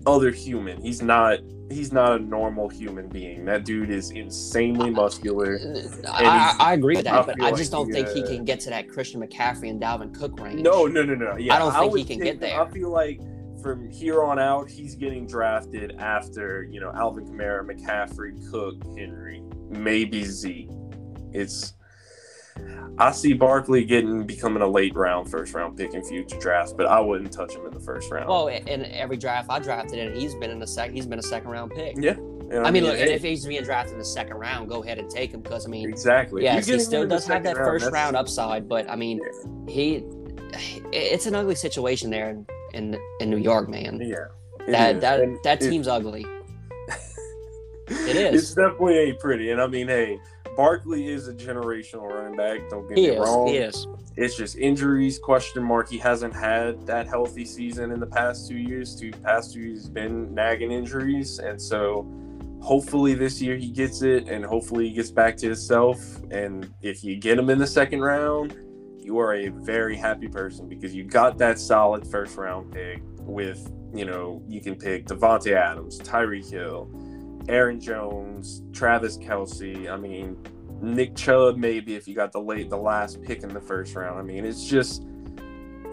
other 0.05 0.31
human. 0.31 0.81
He's 0.81 1.01
not 1.01 1.39
he's 1.69 1.91
not 1.91 2.13
a 2.13 2.19
normal 2.19 2.69
human 2.69 3.07
being. 3.07 3.45
That 3.45 3.65
dude 3.65 3.89
is 3.89 4.11
insanely 4.11 4.89
muscular. 4.89 5.59
Uh, 5.59 6.07
uh, 6.07 6.11
I, 6.11 6.55
I, 6.59 6.73
agree 6.73 6.95
with 6.95 7.05
that, 7.05 7.25
but 7.25 7.41
I 7.41 7.51
just 7.51 7.71
like 7.71 7.79
don't 7.79 7.87
he, 7.87 8.03
think 8.03 8.09
he 8.09 8.35
can 8.35 8.45
get 8.45 8.59
to 8.61 8.69
that 8.69 8.89
Christian 8.89 9.21
McCaffrey 9.21 9.69
and 9.69 9.81
Dalvin 9.81 10.17
Cook 10.17 10.39
range. 10.39 10.61
No, 10.61 10.85
no, 10.85 11.03
no, 11.03 11.15
no. 11.15 11.37
Yeah, 11.37 11.55
I 11.55 11.59
don't 11.59 11.73
think 11.73 11.93
I 11.93 11.97
he 11.97 12.03
can 12.03 12.19
think, 12.19 12.23
get 12.23 12.39
there. 12.39 12.61
I 12.61 12.69
feel 12.69 12.89
like 12.89 13.19
from 13.61 13.89
here 13.89 14.23
on 14.23 14.39
out, 14.39 14.69
he's 14.69 14.95
getting 14.95 15.27
drafted 15.27 15.95
after 15.99 16.63
you 16.63 16.79
know 16.79 16.91
Alvin 16.95 17.25
Kamara, 17.25 17.65
McCaffrey, 17.65 18.49
Cook, 18.51 18.75
Henry, 18.97 19.43
maybe 19.69 20.23
Z. 20.23 20.69
It's 21.33 21.73
I 22.99 23.11
see 23.11 23.33
Barkley 23.33 23.85
getting 23.85 24.25
becoming 24.25 24.63
a 24.63 24.67
late 24.67 24.95
round, 24.95 25.29
first 25.29 25.53
round 25.53 25.77
pick 25.77 25.93
in 25.93 26.03
future 26.03 26.39
drafts, 26.39 26.73
but 26.73 26.87
I 26.87 26.99
wouldn't 26.99 27.31
touch 27.31 27.53
him 27.53 27.65
in 27.65 27.71
the 27.71 27.79
first 27.79 28.09
round. 28.09 28.27
Well, 28.27 28.47
in 28.47 28.85
every 28.85 29.17
draft 29.17 29.49
I 29.49 29.59
drafted 29.59 29.99
in, 29.99 30.19
he's 30.19 30.33
been 30.35 30.49
in 30.49 30.59
the 30.59 30.67
second. 30.67 30.95
He's 30.95 31.05
been 31.05 31.19
a 31.19 31.23
second 31.23 31.51
round 31.51 31.71
pick. 31.75 31.95
Yeah. 31.99 32.15
I, 32.51 32.67
I 32.67 32.71
mean, 32.71 32.85
look, 32.85 32.97
and 32.97 33.09
if 33.09 33.21
he's 33.21 33.45
being 33.45 33.63
drafted 33.63 33.93
in 33.93 33.99
the 33.99 34.05
second 34.05 34.37
round, 34.37 34.69
go 34.69 34.81
ahead 34.81 34.97
and 34.97 35.09
take 35.09 35.31
him 35.31 35.41
because 35.41 35.65
I 35.65 35.69
mean, 35.69 35.89
exactly. 35.89 36.43
Yes, 36.43 36.65
he 36.65 36.79
still 36.79 37.05
does 37.05 37.27
have 37.27 37.43
that 37.43 37.57
round, 37.57 37.81
first 37.81 37.91
round 37.91 38.15
upside, 38.15 38.67
but 38.67 38.89
I 38.89 38.95
mean, 38.95 39.19
yeah. 39.19 39.73
he 39.73 40.03
it's 40.91 41.25
an 41.25 41.35
ugly 41.35 41.55
situation 41.55 42.09
there 42.09 42.29
in 42.29 42.47
in, 42.73 42.99
in 43.19 43.29
New 43.29 43.37
York, 43.37 43.69
man. 43.69 43.99
Yeah, 44.01 44.27
that 44.67 45.01
that 45.01 45.19
and 45.19 45.37
that 45.43 45.59
team's 45.59 45.87
ugly. 45.87 46.25
it 47.87 48.15
is. 48.15 48.43
It's 48.43 48.53
definitely 48.53 48.97
ain't 48.97 49.19
pretty, 49.19 49.51
and 49.51 49.61
I 49.61 49.67
mean, 49.67 49.87
hey, 49.87 50.19
Barkley 50.57 51.07
is 51.07 51.27
a 51.27 51.33
generational 51.33 52.11
running 52.11 52.35
back. 52.35 52.67
Don't 52.67 52.89
get 52.89 52.97
he 52.97 53.09
me 53.09 53.15
is, 53.15 53.19
wrong. 53.19 53.47
He 53.47 53.57
is. 53.57 53.87
It's 54.15 54.35
just 54.35 54.57
injuries, 54.57 55.19
question 55.19 55.63
mark. 55.63 55.87
He 55.87 55.99
hasn't 55.99 56.33
had 56.35 56.83
that 56.87 57.07
healthy 57.07 57.45
season 57.45 57.91
in 57.91 57.99
the 57.99 58.07
past 58.07 58.49
two 58.49 58.57
years. 58.57 58.95
Two 58.95 59.11
past 59.11 59.53
two 59.53 59.61
years 59.61 59.87
been 59.87 60.33
nagging 60.33 60.71
injuries, 60.71 61.37
and 61.37 61.61
so 61.61 62.11
hopefully 62.59 63.13
this 63.13 63.39
year 63.39 63.55
he 63.55 63.69
gets 63.69 64.01
it, 64.01 64.27
and 64.27 64.43
hopefully 64.43 64.89
he 64.89 64.95
gets 64.95 65.11
back 65.11 65.37
to 65.37 65.45
himself. 65.45 65.99
And 66.31 66.73
if 66.81 67.03
you 67.03 67.17
get 67.17 67.37
him 67.37 67.51
in 67.51 67.59
the 67.59 67.67
second 67.67 68.01
round, 68.01 68.57
you 68.99 69.19
are 69.19 69.35
a 69.35 69.49
very 69.49 69.95
happy 69.95 70.27
person 70.27 70.67
because 70.67 70.93
you 70.95 71.03
got 71.03 71.37
that 71.37 71.59
solid 71.59 72.05
first 72.07 72.35
round 72.35 72.73
pick 72.73 73.03
with 73.19 73.71
you 73.93 74.05
know 74.05 74.41
you 74.47 74.59
can 74.59 74.75
pick 74.75 75.05
Davante 75.05 75.53
Adams, 75.53 75.99
Tyreek 75.99 76.49
Hill 76.49 76.89
Aaron 77.47 77.79
Jones, 77.79 78.63
Travis 78.73 79.17
Kelce. 79.17 79.89
I 79.89 79.97
mean, 79.97 80.37
Nick 80.81 81.15
Chubb 81.15 81.57
maybe 81.57 81.95
if 81.95 82.07
you 82.07 82.15
got 82.15 82.31
the 82.31 82.41
late 82.41 82.69
the 82.69 82.77
last 82.77 83.21
pick 83.21 83.43
in 83.43 83.49
the 83.49 83.61
first 83.61 83.95
round. 83.95 84.19
I 84.19 84.21
mean, 84.21 84.45
it's 84.45 84.65
just 84.65 85.03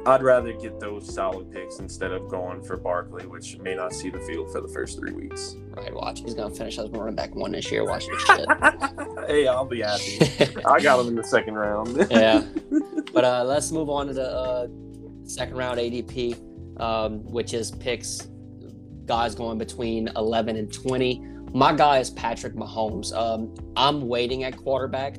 I'd 0.07 0.23
rather 0.23 0.53
get 0.53 0.79
those 0.79 1.13
solid 1.13 1.51
picks 1.51 1.79
instead 1.79 2.13
of 2.13 2.29
going 2.29 2.63
for 2.63 2.77
Barkley, 2.77 3.27
which 3.27 3.59
may 3.59 3.75
not 3.75 3.93
see 3.95 4.11
the 4.11 4.21
field 4.21 4.53
for 4.53 4.61
the 4.61 4.69
first 4.69 4.99
three 4.99 5.13
weeks. 5.13 5.57
Right, 5.71 5.95
watch. 5.95 6.21
He's 6.21 6.35
gonna 6.35 6.55
finish 6.55 6.79
as 6.79 6.87
a 6.87 6.91
running 6.91 7.15
back 7.15 7.35
one 7.35 7.53
this 7.53 7.71
year. 7.71 7.85
Watch 7.85 8.07
this 8.07 8.23
shit. 8.25 8.47
hey, 9.27 9.47
I'll 9.47 9.65
be 9.65 9.81
happy. 9.81 10.19
I 10.67 10.81
got 10.81 11.01
him 11.01 11.09
in 11.09 11.15
the 11.15 11.25
second 11.25 11.55
round. 11.55 12.07
yeah, 12.11 12.45
but 13.15 13.25
uh, 13.25 13.45
let's 13.45 13.73
move 13.73 13.89
on 13.89 14.09
to 14.09 14.13
the 14.13 14.31
uh, 14.31 14.67
second 15.25 15.57
round 15.57 15.79
ADP, 15.79 16.81
um, 16.81 17.25
which 17.25 17.55
is 17.55 17.71
picks 17.71 18.29
guys 19.07 19.35
going 19.35 19.57
between 19.57 20.09
11 20.17 20.57
and 20.57 20.73
20. 20.73 21.34
My 21.55 21.73
guy 21.73 22.01
is 22.01 22.11
Patrick 22.11 22.55
Mahomes. 22.55 23.15
Um, 23.15 23.55
I'm 23.77 24.09
waiting 24.09 24.43
at 24.43 24.57
quarterback. 24.57 25.19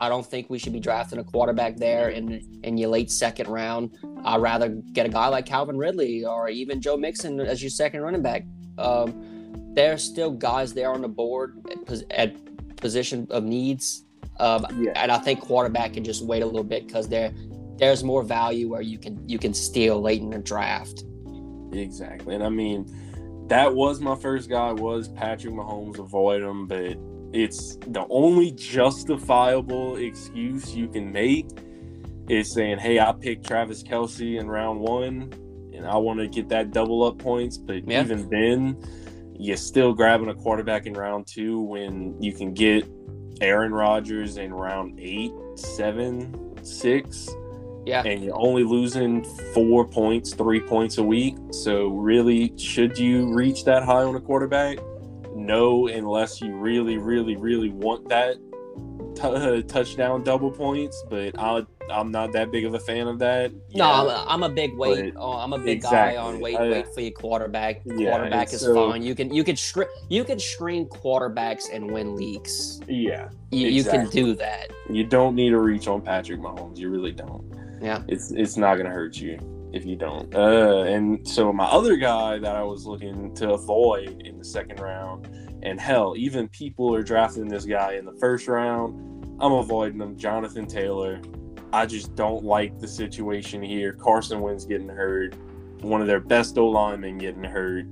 I 0.00 0.08
don't 0.08 0.26
think 0.26 0.50
we 0.50 0.58
should 0.58 0.72
be 0.72 0.80
drafting 0.80 1.20
a 1.20 1.24
quarterback 1.24 1.76
there 1.76 2.08
in 2.08 2.42
in 2.64 2.76
your 2.76 2.90
late 2.90 3.08
second 3.08 3.46
round. 3.46 3.96
I'd 4.24 4.40
rather 4.40 4.70
get 4.92 5.06
a 5.06 5.08
guy 5.08 5.28
like 5.28 5.46
Calvin 5.46 5.78
Ridley 5.78 6.24
or 6.24 6.48
even 6.48 6.80
Joe 6.80 6.96
Mixon 6.96 7.38
as 7.38 7.62
your 7.62 7.70
second 7.70 8.00
running 8.00 8.20
back. 8.20 8.44
Um, 8.78 9.72
there's 9.74 10.02
still 10.02 10.32
guys 10.32 10.74
there 10.74 10.92
on 10.92 11.02
the 11.02 11.08
board 11.08 11.64
at, 11.70 12.02
at 12.10 12.76
position 12.76 13.28
of 13.30 13.44
needs, 13.44 14.04
um, 14.40 14.66
yeah. 14.80 14.90
and 14.96 15.12
I 15.12 15.18
think 15.18 15.40
quarterback 15.40 15.92
can 15.92 16.02
just 16.02 16.24
wait 16.24 16.42
a 16.42 16.46
little 16.46 16.64
bit 16.64 16.84
because 16.88 17.08
there 17.08 17.32
there's 17.78 18.02
more 18.02 18.24
value 18.24 18.68
where 18.68 18.82
you 18.82 18.98
can 18.98 19.26
you 19.28 19.38
can 19.38 19.54
steal 19.54 20.00
late 20.00 20.20
in 20.20 20.30
the 20.30 20.40
draft. 20.40 21.04
Exactly, 21.72 22.34
and 22.34 22.42
I 22.42 22.48
mean 22.48 22.92
that 23.48 23.74
was 23.74 24.00
my 24.00 24.14
first 24.16 24.48
guy 24.48 24.72
was 24.72 25.08
Patrick 25.08 25.54
Mahomes. 25.54 25.98
Avoid 25.98 26.42
him, 26.42 26.66
but 26.66 26.96
it's 27.32 27.76
the 27.88 28.06
only 28.10 28.52
justifiable 28.52 29.96
excuse 29.96 30.74
you 30.74 30.88
can 30.88 31.12
make 31.12 31.46
is 32.28 32.52
saying, 32.52 32.78
"Hey, 32.78 32.98
I 32.98 33.12
picked 33.12 33.46
Travis 33.46 33.82
Kelce 33.82 34.38
in 34.38 34.48
round 34.48 34.80
one, 34.80 35.32
and 35.74 35.86
I 35.86 35.96
want 35.96 36.20
to 36.20 36.28
get 36.28 36.48
that 36.48 36.72
double 36.72 37.02
up 37.04 37.18
points." 37.18 37.58
But 37.58 37.88
yeah. 37.88 38.02
even 38.02 38.28
then, 38.30 38.78
you're 39.38 39.56
still 39.56 39.92
grabbing 39.92 40.28
a 40.28 40.34
quarterback 40.34 40.86
in 40.86 40.94
round 40.94 41.26
two 41.26 41.60
when 41.60 42.20
you 42.22 42.32
can 42.32 42.54
get 42.54 42.86
Aaron 43.40 43.72
Rodgers 43.72 44.36
in 44.36 44.54
round 44.54 44.98
eight, 45.00 45.32
seven, 45.56 46.56
six. 46.62 47.28
Yeah. 47.86 48.02
And 48.04 48.24
you're 48.24 48.38
only 48.38 48.64
losing 48.64 49.24
four 49.52 49.86
points, 49.86 50.34
three 50.34 50.60
points 50.60 50.98
a 50.98 51.02
week. 51.02 51.36
So, 51.50 51.88
really, 51.88 52.56
should 52.56 52.98
you 52.98 53.32
reach 53.34 53.64
that 53.64 53.82
high 53.82 54.02
on 54.02 54.14
a 54.14 54.20
quarterback? 54.20 54.78
No, 55.34 55.88
unless 55.88 56.40
you 56.40 56.54
really, 56.56 56.96
really, 56.96 57.36
really 57.36 57.70
want 57.70 58.08
that 58.08 58.36
t- 59.14 59.62
touchdown 59.64 60.22
double 60.22 60.50
points. 60.50 61.04
But 61.08 61.38
I, 61.38 61.62
I'm 61.90 62.10
not 62.10 62.32
that 62.32 62.50
big 62.50 62.64
of 62.64 62.74
a 62.74 62.80
fan 62.80 63.08
of 63.08 63.18
that. 63.18 63.52
No, 63.74 63.84
I'm 63.84 64.06
a, 64.06 64.24
I'm 64.28 64.42
a 64.42 64.48
big 64.48 64.76
wait. 64.76 65.14
Oh, 65.16 65.32
I'm 65.32 65.52
a 65.52 65.58
big 65.58 65.78
exactly. 65.78 66.16
guy 66.16 66.22
on 66.22 66.40
wait, 66.40 66.56
uh, 66.56 66.64
wait 66.64 66.94
for 66.94 67.00
your 67.00 67.12
quarterback. 67.12 67.82
Yeah, 67.84 68.10
quarterback 68.10 68.52
is 68.52 68.60
so, 68.60 68.90
fine. 68.90 69.02
You 69.02 69.14
can 69.14 69.32
you 69.32 69.44
can 69.44 69.56
stri- 69.56 69.88
you 70.08 70.24
can 70.24 70.38
screen 70.38 70.86
quarterbacks 70.86 71.64
and 71.72 71.90
win 71.90 72.16
leagues. 72.16 72.80
Yeah, 72.88 73.28
you, 73.50 73.68
exactly. 73.68 73.76
you 73.76 74.08
can 74.08 74.10
do 74.10 74.34
that. 74.36 74.70
You 74.88 75.04
don't 75.04 75.34
need 75.34 75.50
to 75.50 75.58
reach 75.58 75.88
on 75.88 76.00
Patrick 76.00 76.40
Mahomes. 76.40 76.78
You 76.78 76.90
really 76.90 77.12
don't. 77.12 77.44
Yeah. 77.80 78.02
It's 78.08 78.30
it's 78.32 78.56
not 78.56 78.76
gonna 78.76 78.90
hurt 78.90 79.16
you 79.16 79.38
if 79.72 79.84
you 79.84 79.96
don't. 79.96 80.32
Uh, 80.34 80.82
and 80.82 81.26
so 81.26 81.52
my 81.52 81.64
other 81.64 81.96
guy 81.96 82.38
that 82.38 82.54
I 82.54 82.62
was 82.62 82.86
looking 82.86 83.34
to 83.36 83.52
avoid 83.52 84.22
in 84.22 84.38
the 84.38 84.44
second 84.44 84.80
round, 84.80 85.28
and 85.62 85.80
hell, 85.80 86.14
even 86.16 86.48
people 86.48 86.94
are 86.94 87.02
drafting 87.02 87.48
this 87.48 87.64
guy 87.64 87.94
in 87.94 88.04
the 88.04 88.14
first 88.14 88.46
round. 88.46 88.94
I'm 89.40 89.52
avoiding 89.52 90.00
him. 90.00 90.16
Jonathan 90.16 90.66
Taylor. 90.66 91.20
I 91.72 91.86
just 91.86 92.14
don't 92.14 92.44
like 92.44 92.78
the 92.78 92.86
situation 92.86 93.60
here. 93.60 93.92
Carson 93.94 94.40
Wentz 94.40 94.64
getting 94.64 94.88
hurt. 94.88 95.34
One 95.80 96.00
of 96.00 96.06
their 96.06 96.20
best 96.20 96.56
O 96.56 96.68
linemen 96.68 97.18
getting 97.18 97.42
hurt. 97.42 97.86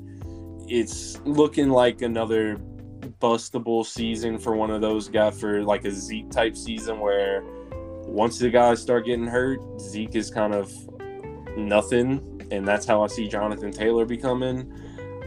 It's 0.69 1.21
looking 1.25 1.69
like 1.69 2.03
another 2.03 2.59
bustable 3.21 3.85
season 3.85 4.39
for 4.39 4.55
one 4.55 4.71
of 4.71 4.81
those 4.81 5.09
guys 5.09 5.39
for 5.41 5.65
like 5.65 5.85
a 5.85 5.91
Zeke 5.91 6.31
type 6.31 6.57
season 6.57 7.01
where 7.01 7.43
once 8.13 8.39
the 8.39 8.51
guys 8.51 8.81
start 8.81 9.07
getting 9.07 9.27
hurt, 9.27 9.59
Zeke 9.81 10.17
is 10.17 10.31
kind 10.31 10.55
of 10.55 10.71
nothing, 11.57 12.47
and 12.51 12.69
that's 12.69 12.85
how 12.85 13.03
I 13.03 13.07
see 13.07 13.27
Jonathan 13.27 13.73
Taylor 13.73 14.05
becoming. 14.05 14.71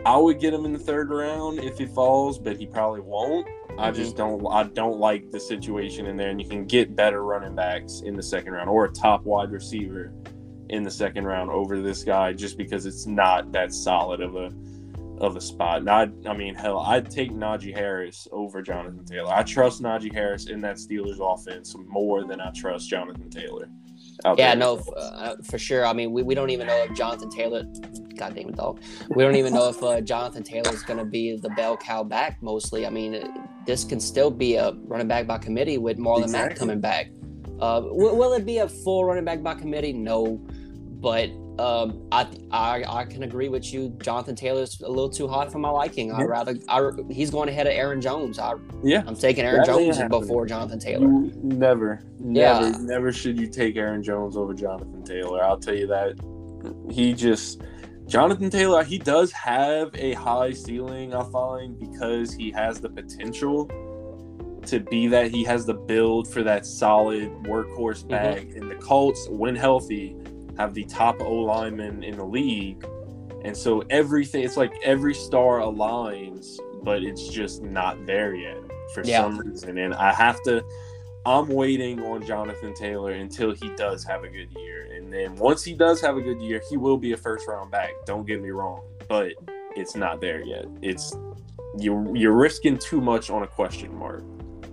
I 0.06 0.18
would 0.18 0.40
get 0.40 0.54
him 0.54 0.66
in 0.66 0.74
the 0.74 0.80
third 0.80 1.10
round 1.10 1.60
if 1.60 1.80
he 1.80 1.88
falls, 1.88 2.38
but 2.38 2.58
he 2.58 2.68
probably 2.68 3.02
won't. 3.02 3.48
Mm-hmm. 3.48 3.80
I 3.80 3.90
just 3.90 4.16
don't. 4.16 4.46
I 4.52 4.64
don't 4.64 5.00
like 5.00 5.32
the 5.32 5.40
situation 5.40 6.06
in 6.06 6.16
there, 6.16 6.30
and 6.30 6.40
you 6.40 6.48
can 6.48 6.66
get 6.66 6.96
better 6.96 7.24
running 7.24 7.56
backs 7.56 8.02
in 8.06 8.16
the 8.16 8.22
second 8.22 8.54
round 8.54 8.70
or 8.70 8.86
a 8.86 8.92
top 8.92 9.24
wide 9.24 9.52
receiver 9.52 10.14
in 10.70 10.84
the 10.84 10.92
second 10.92 11.26
round 11.26 11.50
over 11.50 11.82
this 11.82 12.04
guy, 12.04 12.34
just 12.34 12.56
because 12.56 12.86
it's 12.86 13.08
not 13.08 13.52
that 13.52 13.74
solid 13.74 14.22
of 14.22 14.36
a 14.36 14.52
of 15.20 15.36
a 15.36 15.42
spot. 15.42 15.80
And 15.80 15.90
I, 15.90 16.34
mean, 16.34 16.56
hell, 16.56 16.80
I'd 16.80 17.10
take 17.10 17.32
Najee 17.32 17.74
Harris 17.74 18.28
over 18.32 18.62
Jonathan 18.62 19.06
Taylor. 19.06 19.34
I 19.34 19.44
trust 19.44 19.82
Najee 19.82 20.14
Harris 20.14 20.48
in 20.48 20.62
that 20.62 20.78
Steelers 20.78 21.20
offense 21.20 21.76
more 21.88 22.26
than 22.26 22.42
I 22.42 22.52
trust 22.52 22.90
Jonathan 22.90 23.30
Taylor. 23.30 23.70
Yeah, 24.38 24.54
no, 24.54 24.78
uh, 24.98 25.36
for 25.44 25.58
sure. 25.58 25.86
I 25.86 25.94
mean, 25.94 26.12
we, 26.12 26.24
we 26.24 26.36
don't 26.36 26.50
even 26.50 26.68
know 26.68 26.84
if 26.84 26.96
Jonathan 26.96 27.30
Taylor, 27.30 27.64
God 28.16 28.34
damn 28.34 28.50
it, 28.50 28.56
dog. 28.56 28.82
We 29.10 29.24
don't 29.24 29.36
even 29.36 29.54
know 29.54 29.70
if 29.70 29.82
uh, 29.84 30.02
Jonathan 30.02 30.42
Taylor 30.44 30.74
is 30.74 30.84
going 30.84 31.00
to 31.00 31.06
be 31.06 31.38
the 31.38 31.50
bell 31.50 31.76
cow 31.78 32.04
back 32.04 32.42
mostly. 32.42 32.86
I 32.86 32.90
mean, 32.90 33.22
this 33.66 33.84
can 33.84 34.00
still 34.00 34.32
be 34.32 34.56
a 34.56 34.72
running 34.86 35.08
back 35.08 35.28
by 35.28 35.38
committee 35.38 35.78
with 35.78 35.98
Marlon 35.98 36.24
Exactly. 36.24 36.50
Mack 36.50 36.58
coming 36.58 36.80
back. 36.80 37.08
Uh, 37.60 37.82
will, 37.84 38.16
will 38.18 38.34
it 38.34 38.46
be 38.46 38.60
a 38.60 38.70
full 38.70 39.06
running 39.06 39.26
back 39.26 39.44
by 39.44 39.54
committee? 39.54 39.94
No, 39.94 40.38
but 41.02 41.30
um, 41.60 42.08
I, 42.12 42.28
I 42.52 42.84
I 42.88 43.06
can 43.06 43.24
agree 43.24 43.50
with 43.50 43.74
you. 43.74 43.90
Jonathan 44.02 44.36
Taylor's 44.36 44.82
a 44.82 44.90
little 44.90 45.10
too 45.10 45.28
hot 45.28 45.52
for 45.52 45.60
my 45.60 45.70
liking. 45.70 46.12
I 46.12 46.20
Yeah. 46.20 46.26
rather 46.26 46.56
I, 46.68 46.90
he's 47.10 47.32
going 47.32 47.50
ahead 47.50 47.68
of 47.68 47.74
Aaron 47.74 48.02
Jones. 48.02 48.40
I, 48.40 48.54
Yeah. 48.84 49.04
I'm 49.08 49.16
taking 49.16 49.46
Aaron 49.46 49.60
That 49.60 49.68
Jones 49.68 50.02
before 50.10 50.46
Jonathan 50.46 50.80
Taylor. 50.80 51.08
You 51.08 51.32
never, 51.44 52.02
Yeah. 52.24 52.60
never, 52.60 52.80
never 52.84 53.12
should 53.12 53.40
you 53.40 53.48
take 53.48 53.78
Aaron 53.78 54.04
Jones 54.04 54.36
over 54.36 54.54
Jonathan 54.54 55.04
Taylor. 55.04 55.44
I'll 55.44 55.60
tell 55.60 55.76
you 55.76 55.88
that. 55.88 56.16
He 56.92 57.14
just 57.14 57.62
Jonathan 58.08 58.50
Taylor, 58.50 58.84
he 58.84 58.98
does 59.00 59.32
have 59.32 59.90
a 59.96 60.14
high 60.14 60.52
ceiling, 60.52 61.14
I 61.16 61.24
find, 61.32 61.80
because 61.80 62.34
he 62.34 62.52
has 62.52 62.80
the 62.80 62.90
potential 62.90 63.68
to 64.68 64.80
be 64.80 65.08
that. 65.08 65.32
He 65.32 65.44
has 65.46 65.66
the 65.66 65.74
build 65.74 66.28
for 66.28 66.44
that 66.44 66.66
solid 66.66 67.30
workhorse 67.44 68.08
bag. 68.08 68.52
And 68.56 68.70
the 68.70 68.76
Colts, 68.76 69.28
when 69.30 69.56
healthy, 69.56 70.16
have 70.58 70.74
the 70.74 70.86
top 70.86 71.22
O 71.22 71.34
lineman 71.34 72.04
in 72.04 72.18
the 72.18 72.26
league. 72.26 72.86
And 73.44 73.56
so 73.56 73.84
everything, 73.90 74.44
it's 74.44 74.58
like 74.58 74.74
every 74.84 75.14
star 75.14 75.60
aligns, 75.60 76.58
but 76.84 77.04
it's 77.04 77.28
just 77.28 77.62
not 77.62 78.06
there 78.06 78.34
yet 78.34 78.58
for 78.94 79.04
Yeah. 79.04 79.22
some 79.22 79.38
reason. 79.38 79.78
And 79.78 79.94
I 79.94 80.12
have 80.14 80.42
to, 80.44 80.64
I'm 81.26 81.48
waiting 81.48 82.02
on 82.02 82.26
Jonathan 82.26 82.74
Taylor 82.74 83.12
until 83.12 83.54
he 83.54 83.70
does 83.76 84.04
have 84.04 84.24
a 84.24 84.30
good 84.30 84.52
year. 84.56 84.88
And 84.96 85.12
then 85.12 85.36
once 85.36 85.64
he 85.64 85.74
does 85.74 86.02
have 86.02 86.18
a 86.18 86.22
good 86.22 86.42
year, 86.42 86.62
he 86.70 86.78
will 86.78 86.98
be 86.98 87.14
a 87.14 87.18
first 87.18 87.48
round 87.48 87.72
back. 87.72 87.92
Don't 88.06 88.26
get 88.26 88.42
me 88.42 88.50
wrong, 88.50 88.82
but 89.08 89.34
it's 89.76 89.96
not 89.96 90.22
there 90.22 90.44
yet. 90.44 90.66
It's 90.82 91.16
you're 91.78 92.16
you're 92.16 92.32
risking 92.32 92.78
too 92.78 93.02
much 93.02 93.30
on 93.30 93.44
a 93.44 93.48
question 93.48 93.94
mark. 93.98 94.24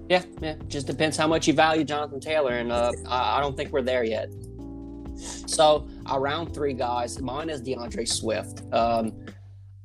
Yeah, 0.09 0.23
yeah. 0.41 0.55
Just 0.69 0.87
depends 0.87 1.17
how 1.17 1.27
much 1.27 1.47
you 1.49 1.55
value 1.55 1.85
Jonathan 1.85 2.21
Taylor, 2.21 2.53
and 2.53 2.71
uh, 2.71 2.93
I, 3.09 3.39
I 3.39 3.41
don't 3.41 3.57
think 3.57 3.73
we're 3.73 3.83
there 3.83 4.05
yet. 4.05 4.29
So 5.17 5.89
our 6.07 6.21
round 6.21 6.55
three 6.55 6.73
guys, 6.75 7.21
mine 7.21 7.51
is 7.51 7.63
DeAndre 7.63 8.09
Swift. 8.09 8.63
Um, 8.73 9.13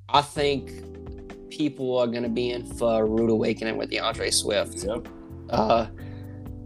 I 0.10 0.22
think 0.22 0.72
people 1.50 1.98
are 1.98 2.08
going 2.08 2.24
to 2.24 2.30
be 2.30 2.52
in 2.52 2.66
for 2.66 3.04
a 3.04 3.06
rude 3.06 3.30
awakening 3.30 3.78
with 3.78 3.92
DeAndre 3.92 4.34
Swift. 4.34 4.84
Yep. 4.84 5.08
Uh, 5.50 5.88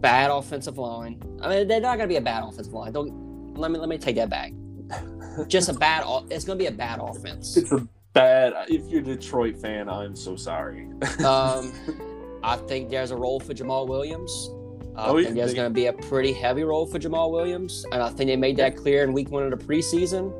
bad 0.00 0.30
offensive 0.30 0.78
line. 0.78 1.22
I 1.40 1.48
mean, 1.48 1.68
they're 1.68 1.80
not 1.80 1.96
going 1.96 2.08
to 2.08 2.12
be 2.12 2.16
a 2.16 2.20
bad 2.20 2.42
offensive 2.44 2.72
line. 2.72 2.92
Don't 2.92 3.54
let 3.54 3.70
me 3.70 3.78
let 3.78 3.88
me 3.88 3.98
take 3.98 4.16
that 4.16 4.30
back. 4.30 4.52
Just 5.48 5.68
a 5.68 5.74
bad. 5.74 6.04
It's 6.30 6.44
going 6.44 6.58
to 6.58 6.62
be 6.62 6.68
a 6.68 6.76
bad 6.76 7.00
offense. 7.00 7.56
It's 7.56 7.72
a 7.72 7.86
bad. 8.12 8.52
If 8.68 8.90
you're 8.90 9.00
a 9.00 9.04
Detroit 9.04 9.56
fan, 9.56 9.88
I'm 9.88 10.14
so 10.16 10.36
sorry. 10.36 10.88
Um, 11.24 11.72
I 12.44 12.56
think 12.56 12.90
there's 12.90 13.12
a 13.12 13.16
role 13.16 13.40
for 13.40 13.54
Jamaal 13.54 13.86
Williams. 13.88 14.50
I 14.96 15.08
Oh, 15.08 15.16
yeah, 15.16 15.24
think 15.26 15.36
there's 15.36 15.54
going 15.54 15.68
to 15.70 15.74
be 15.74 15.86
a 15.86 15.92
pretty 15.92 16.32
heavy 16.32 16.64
role 16.64 16.86
for 16.86 16.98
Jamaal 16.98 17.30
Williams, 17.30 17.84
and 17.92 18.02
I 18.02 18.08
think 18.10 18.28
they 18.28 18.36
made 18.36 18.56
that 18.58 18.76
clear 18.76 19.04
in 19.04 19.12
Week 19.12 19.30
One 19.30 19.50
of 19.50 19.58
the 19.58 19.64
preseason. 19.64 20.32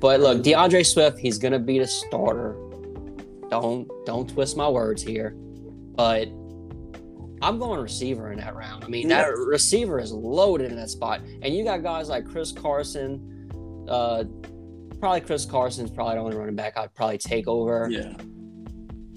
But 0.00 0.20
look, 0.20 0.42
DeAndre 0.42 0.84
Swift, 0.84 1.18
he's 1.18 1.38
going 1.38 1.52
to 1.52 1.60
be 1.60 1.78
the 1.78 1.86
starter. 1.86 2.56
Don't 3.50 3.88
don't 4.04 4.28
twist 4.28 4.56
my 4.56 4.68
words 4.68 5.00
here, 5.00 5.30
but 5.94 6.26
I'm 7.40 7.58
going 7.60 7.80
receiver 7.80 8.32
in 8.32 8.38
that 8.40 8.56
round. 8.56 8.82
I 8.82 8.88
mean, 8.88 9.06
that 9.08 9.28
receiver 9.36 10.00
is 10.00 10.10
loaded 10.12 10.72
in 10.72 10.76
that 10.78 10.90
spot, 10.90 11.20
and 11.42 11.54
you 11.54 11.62
got 11.62 11.82
guys 11.84 12.08
like 12.08 12.26
Chris 12.26 12.50
Carson. 12.50 13.84
Uh, 13.88 14.24
probably 14.98 15.20
Chris 15.20 15.44
Carson's 15.46 15.92
probably 15.92 16.14
the 16.16 16.20
only 16.22 16.36
running 16.36 16.56
back 16.56 16.76
I'd 16.76 16.92
probably 16.96 17.18
take 17.18 17.46
over. 17.46 17.86
yeah, 17.88 18.14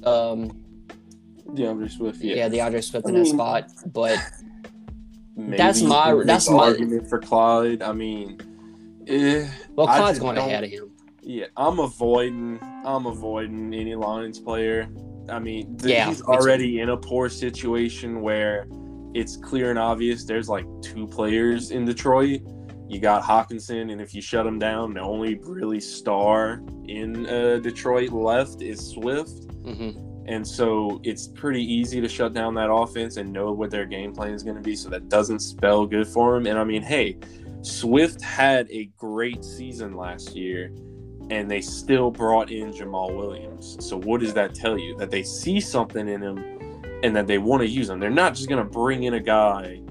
Um, 0.04 0.52
DeAndre 1.56 1.90
Swift. 1.92 2.22
yeah, 2.22 2.36
Yeah, 2.36 2.50
DeAndre 2.50 2.84
Swift 2.84 3.06
I 3.08 3.10
in 3.10 3.16
that 3.16 3.26
spot. 3.28 3.70
But 3.94 4.18
that's 5.38 5.82
my- 5.82 6.22
that's 6.26 6.50
my- 6.50 6.58
argument 6.58 7.08
for 7.10 7.20
Clyde. 7.20 7.82
I 7.82 7.94
mean, 7.94 8.38
eh, 9.08 9.48
well, 9.76 9.88
Clyde's 9.88 10.20
going 10.20 10.36
don't- 10.36 10.48
ahead 10.48 10.64
of 10.64 10.70
him. 10.70 10.92
yeah, 11.22 11.46
I'm 11.58 11.80
avoiding. 11.80 12.60
I'm 12.86 13.06
avoiding 13.06 13.74
any 13.74 13.96
Lions 13.96 14.40
player. 14.40 14.88
I 15.30 15.40
mean, 15.40 15.78
th- 15.78 15.94
Yeah, 15.94 16.08
he's 16.08 16.22
already 16.24 16.80
in 16.80 16.90
a 16.90 16.98
poor 16.98 17.30
situation 17.30 18.22
where 18.22 18.68
it's 19.14 19.38
clear 19.38 19.70
and 19.70 19.78
obvious. 19.80 20.26
There's 20.26 20.50
like 20.50 20.66
two 20.82 21.08
players 21.08 21.72
in 21.72 21.86
Detroit. 21.86 22.42
You 22.88 23.00
got 23.00 23.22
Hockenson, 23.22 23.92
and 23.92 24.02
if 24.02 24.16
you 24.16 24.22
shut 24.22 24.48
him 24.48 24.58
down, 24.58 24.96
the 24.96 25.02
only 25.02 25.40
really 25.44 25.80
star 25.80 26.64
in 26.88 27.28
uh, 27.28 27.60
Detroit 27.62 28.10
left 28.12 28.62
is 28.64 28.80
Swift. 28.80 29.46
hmm 29.64 29.92
And 30.30 30.48
so 30.48 31.02
it's 31.04 31.28
pretty 31.28 31.62
easy 31.62 32.00
to 32.00 32.08
shut 32.08 32.34
down 32.34 32.54
that 32.54 32.72
offense 32.72 33.18
and 33.18 33.34
know 33.34 33.52
what 33.52 33.72
their 33.72 33.86
game 33.86 34.14
plan 34.14 34.32
is 34.32 34.44
going 34.44 34.58
to 34.58 34.62
be. 34.62 34.76
So 34.76 34.88
that 34.90 35.10
doesn't 35.10 35.40
spell 35.40 35.88
good 35.88 36.08
for 36.08 36.36
him. 36.36 36.46
And 36.46 36.60
I 36.60 36.64
mean, 36.64 36.84
hey, 36.84 37.18
Swift 37.64 38.22
had 38.22 38.70
a 38.70 38.86
great 38.96 39.44
season 39.44 39.96
last 39.96 40.36
year 40.36 40.72
and 41.32 41.50
they 41.50 41.62
still 41.62 42.12
brought 42.12 42.52
in 42.52 42.72
Jamaal 42.72 43.16
Williams. 43.16 43.76
So 43.80 43.98
what 43.98 44.22
does 44.22 44.36
that 44.36 44.54
tell 44.54 44.78
you? 44.78 44.96
That 44.98 45.10
they 45.10 45.24
see 45.24 45.60
something 45.60 46.08
in 46.08 46.22
him 46.22 46.38
and 47.04 47.16
that 47.16 47.26
they 47.26 47.40
want 47.40 47.62
to 47.62 47.68
use 47.68 47.90
him. 47.90 48.00
They're 48.00 48.12
not 48.12 48.36
just 48.36 48.50
going 48.50 48.64
to 48.64 48.70
bring 48.70 49.04
in 49.04 49.16
a 49.16 49.20
guy, 49.20 49.82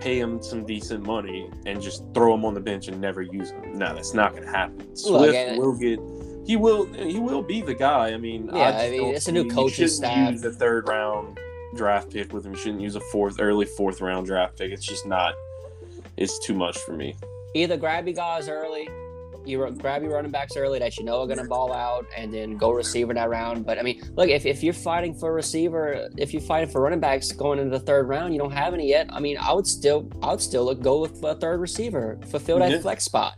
pay 0.00 0.20
him 0.20 0.40
some 0.40 0.64
decent 0.64 1.04
money, 1.04 1.50
and 1.66 1.82
just 1.82 2.04
throw 2.14 2.34
him 2.34 2.44
on 2.44 2.54
the 2.54 2.60
bench 2.60 2.86
and 2.86 3.00
never 3.00 3.20
use 3.20 3.50
him. 3.50 3.78
No, 3.78 3.94
that's 3.94 4.14
not 4.14 4.30
going 4.30 4.44
to 4.44 4.50
happen. 4.50 4.94
Swift 4.94 5.34
and- 5.34 5.58
will 5.58 5.76
get 5.76 5.98
he 6.46 6.56
will 6.56 6.86
he 6.92 7.18
will 7.18 7.42
be 7.42 7.60
the 7.60 7.74
guy. 7.74 8.12
I 8.12 8.16
mean, 8.16 8.48
Yeah, 8.52 8.72
just 8.72 8.84
I 8.84 8.90
mean, 8.90 9.14
it's 9.14 9.28
a 9.28 9.32
new 9.32 9.48
coaching 9.48 9.88
staff. 9.88 10.32
Use 10.32 10.40
the 10.42 10.52
third 10.52 10.88
round 10.88 11.38
draft 11.76 12.10
pick 12.10 12.32
with 12.32 12.44
him. 12.44 12.52
You 12.52 12.58
shouldn't 12.58 12.80
use 12.82 12.96
a 12.96 13.00
fourth 13.00 13.40
early 13.40 13.66
fourth 13.66 14.00
round 14.00 14.26
draft 14.26 14.58
pick. 14.58 14.70
It's 14.72 14.86
just 14.86 15.06
not. 15.06 15.34
It's 16.16 16.38
too 16.38 16.54
much 16.54 16.76
for 16.78 16.92
me. 16.92 17.14
Either 17.54 17.76
grab 17.76 18.06
your 18.06 18.14
guys 18.14 18.48
early, 18.48 18.88
you 19.44 19.58
grab 19.78 20.02
your 20.02 20.12
running 20.12 20.30
backs 20.30 20.56
early 20.56 20.78
that 20.78 20.96
you 20.98 21.04
know 21.04 21.20
are 21.22 21.26
going 21.26 21.38
to 21.38 21.44
ball 21.44 21.72
out, 21.72 22.06
and 22.16 22.32
then 22.32 22.56
go 22.56 22.70
receiver 22.70 23.12
that 23.14 23.28
round. 23.28 23.64
But 23.66 23.78
I 23.78 23.82
mean, 23.82 24.00
look, 24.16 24.28
if, 24.28 24.46
if 24.46 24.62
you're 24.62 24.72
fighting 24.74 25.14
for 25.14 25.30
a 25.30 25.32
receiver, 25.32 26.08
if 26.16 26.32
you're 26.32 26.42
fighting 26.42 26.68
for 26.70 26.80
running 26.82 27.00
backs 27.00 27.32
going 27.32 27.58
into 27.58 27.76
the 27.76 27.84
third 27.84 28.08
round, 28.08 28.32
you 28.34 28.38
don't 28.38 28.52
have 28.52 28.72
any 28.74 28.88
yet. 28.88 29.08
I 29.10 29.20
mean, 29.20 29.36
I 29.38 29.52
would 29.52 29.66
still, 29.66 30.08
I 30.22 30.30
would 30.30 30.40
still 30.40 30.64
look, 30.66 30.80
go 30.80 31.00
with 31.00 31.22
a 31.24 31.34
third 31.34 31.60
receiver, 31.60 32.18
fulfill 32.28 32.58
that 32.60 32.70
Yeah. 32.70 32.80
flex 32.80 33.04
spot. 33.04 33.34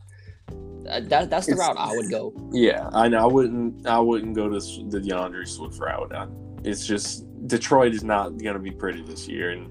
Uh, 0.89 1.01
that, 1.01 1.30
that's 1.30 1.47
the 1.47 1.53
It's- 1.53 1.59
route 1.68 1.76
I 1.78 1.97
would 1.97 2.11
go. 2.11 2.32
Yeah, 2.53 2.89
I 2.93 3.09
know. 3.09 3.18
I 3.22 3.26
wouldn't. 3.26 3.87
I 3.87 3.99
wouldn't 3.99 4.35
go 4.35 4.49
to 4.49 4.55
the 4.59 5.01
DeAndre 5.01 5.47
Swift 5.49 5.78
route. 5.78 6.14
I, 6.14 6.26
it's 6.64 6.87
just 6.87 7.24
Detroit 7.47 7.95
is 7.95 8.05
not 8.05 8.37
going 8.39 8.55
to 8.55 8.59
be 8.61 8.70
pretty 8.70 9.03
this 9.03 9.28
year, 9.28 9.51
and 9.51 9.68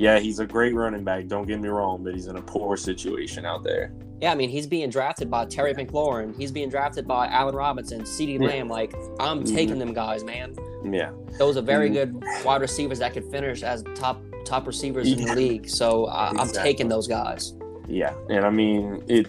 yeah, 0.00 0.18
he's 0.18 0.38
a 0.40 0.46
great 0.46 0.74
running 0.74 1.04
back. 1.04 1.26
Don't 1.26 1.46
get 1.46 1.60
me 1.60 1.68
wrong, 1.68 2.02
but 2.04 2.14
he's 2.14 2.26
in 2.26 2.36
a 2.36 2.42
poor 2.42 2.76
situation 2.76 3.44
out 3.46 3.62
there. 3.64 3.92
Yeah, 4.20 4.32
I 4.32 4.36
mean, 4.36 4.48
he's 4.48 4.66
being 4.66 4.90
drafted 4.90 5.30
by 5.30 5.44
Terry 5.44 5.74
McLaurin. 5.74 6.36
He's 6.38 6.50
being 6.52 6.68
drafted 6.70 7.06
by 7.06 7.26
Allen 7.26 7.54
Robinson, 7.54 8.02
CeeDee 8.02 8.40
Yeah. 8.40 8.46
Lamb. 8.46 8.68
Like, 8.68 8.94
I'm 9.20 9.42
Mhm. 9.44 9.54
taking 9.54 9.78
them 9.78 9.92
guys, 9.92 10.24
man. 10.24 10.54
Yeah, 10.84 11.10
Those 11.38 11.56
are 11.56 11.62
very 11.62 11.90
Mhm. 11.90 11.92
good 11.94 12.24
wide 12.44 12.60
receivers 12.60 13.00
that 13.00 13.12
could 13.12 13.24
finish 13.30 13.62
as 13.62 13.82
top 13.94 14.22
top 14.44 14.66
receivers 14.66 15.10
in 15.10 15.24
the 15.24 15.34
league. 15.34 15.68
So 15.68 16.06
I 16.06 16.28
I'm 16.30 16.48
taking 16.48 16.86
those 16.88 17.06
guys. 17.08 17.54
yeah, 17.88 18.12
and 18.28 18.44
I 18.44 18.50
mean 18.50 19.02
it 19.08 19.26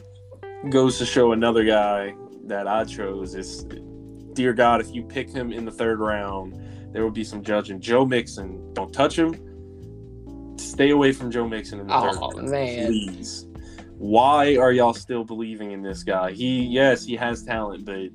goes 0.69 0.97
to 0.99 1.05
show 1.05 1.31
another 1.31 1.63
guy 1.63 2.15
that 2.45 2.67
I 2.67 2.83
chose 2.83 3.35
is, 3.35 3.65
dear 4.33 4.53
God, 4.53 4.81
if 4.81 4.93
you 4.93 5.03
pick 5.03 5.29
him 5.29 5.51
in 5.51 5.65
the 5.65 5.71
third 5.71 5.99
round, 5.99 6.59
there 6.93 7.03
will 7.03 7.11
be 7.11 7.23
some 7.23 7.43
judging. 7.43 7.79
Joe 7.79 8.05
Mixon, 8.05 8.73
don't 8.73 8.93
touch 8.93 9.17
him. 9.17 9.35
Stay 10.57 10.91
away 10.91 11.11
from 11.11 11.31
Joe 11.31 11.47
Mixon 11.47 11.79
in 11.79 11.87
the 11.87 11.93
third 11.93 12.17
Oh 12.21 12.31
round. 12.31 12.49
man, 12.49 12.87
please. 12.87 13.47
Why 13.97 14.57
are 14.57 14.71
y'all 14.71 14.93
still 14.93 15.23
believing 15.23 15.71
in 15.71 15.81
this 15.81 16.03
guy? 16.03 16.31
He, 16.31 16.63
yes, 16.63 17.03
he 17.05 17.15
has 17.15 17.43
talent, 17.43 17.85
but 17.85 18.09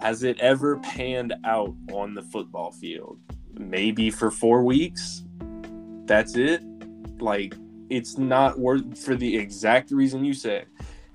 has 0.00 0.22
it 0.22 0.38
ever 0.40 0.78
panned 0.78 1.34
out 1.44 1.74
on 1.92 2.14
the 2.14 2.22
football 2.22 2.72
field? 2.72 3.18
Maybe 3.54 4.10
for 4.10 4.30
four 4.30 4.62
weeks. 4.62 5.24
That's 6.04 6.36
it. 6.36 6.62
Like, 7.20 7.54
it's 7.90 8.18
not 8.18 8.58
worth 8.58 8.98
for 8.98 9.14
the 9.14 9.36
exact 9.36 9.90
reason 9.90 10.24
you 10.24 10.34
said. 10.34 10.66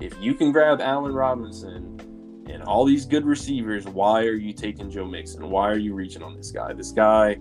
If 0.01 0.15
you 0.19 0.33
can 0.33 0.51
grab 0.51 0.81
Allen 0.81 1.13
Robinson 1.13 1.99
and 2.49 2.63
all 2.63 2.85
these 2.85 3.05
good 3.05 3.23
receivers, 3.23 3.85
why 3.85 4.23
are 4.23 4.33
you 4.33 4.51
taking 4.51 4.89
Joe 4.89 5.05
Mixon? 5.05 5.47
Why 5.47 5.69
are 5.69 5.77
you 5.77 5.93
reaching 5.93 6.23
on 6.23 6.35
this 6.35 6.49
guy? 6.51 6.73
This 6.73 6.91
guy, 6.91 7.37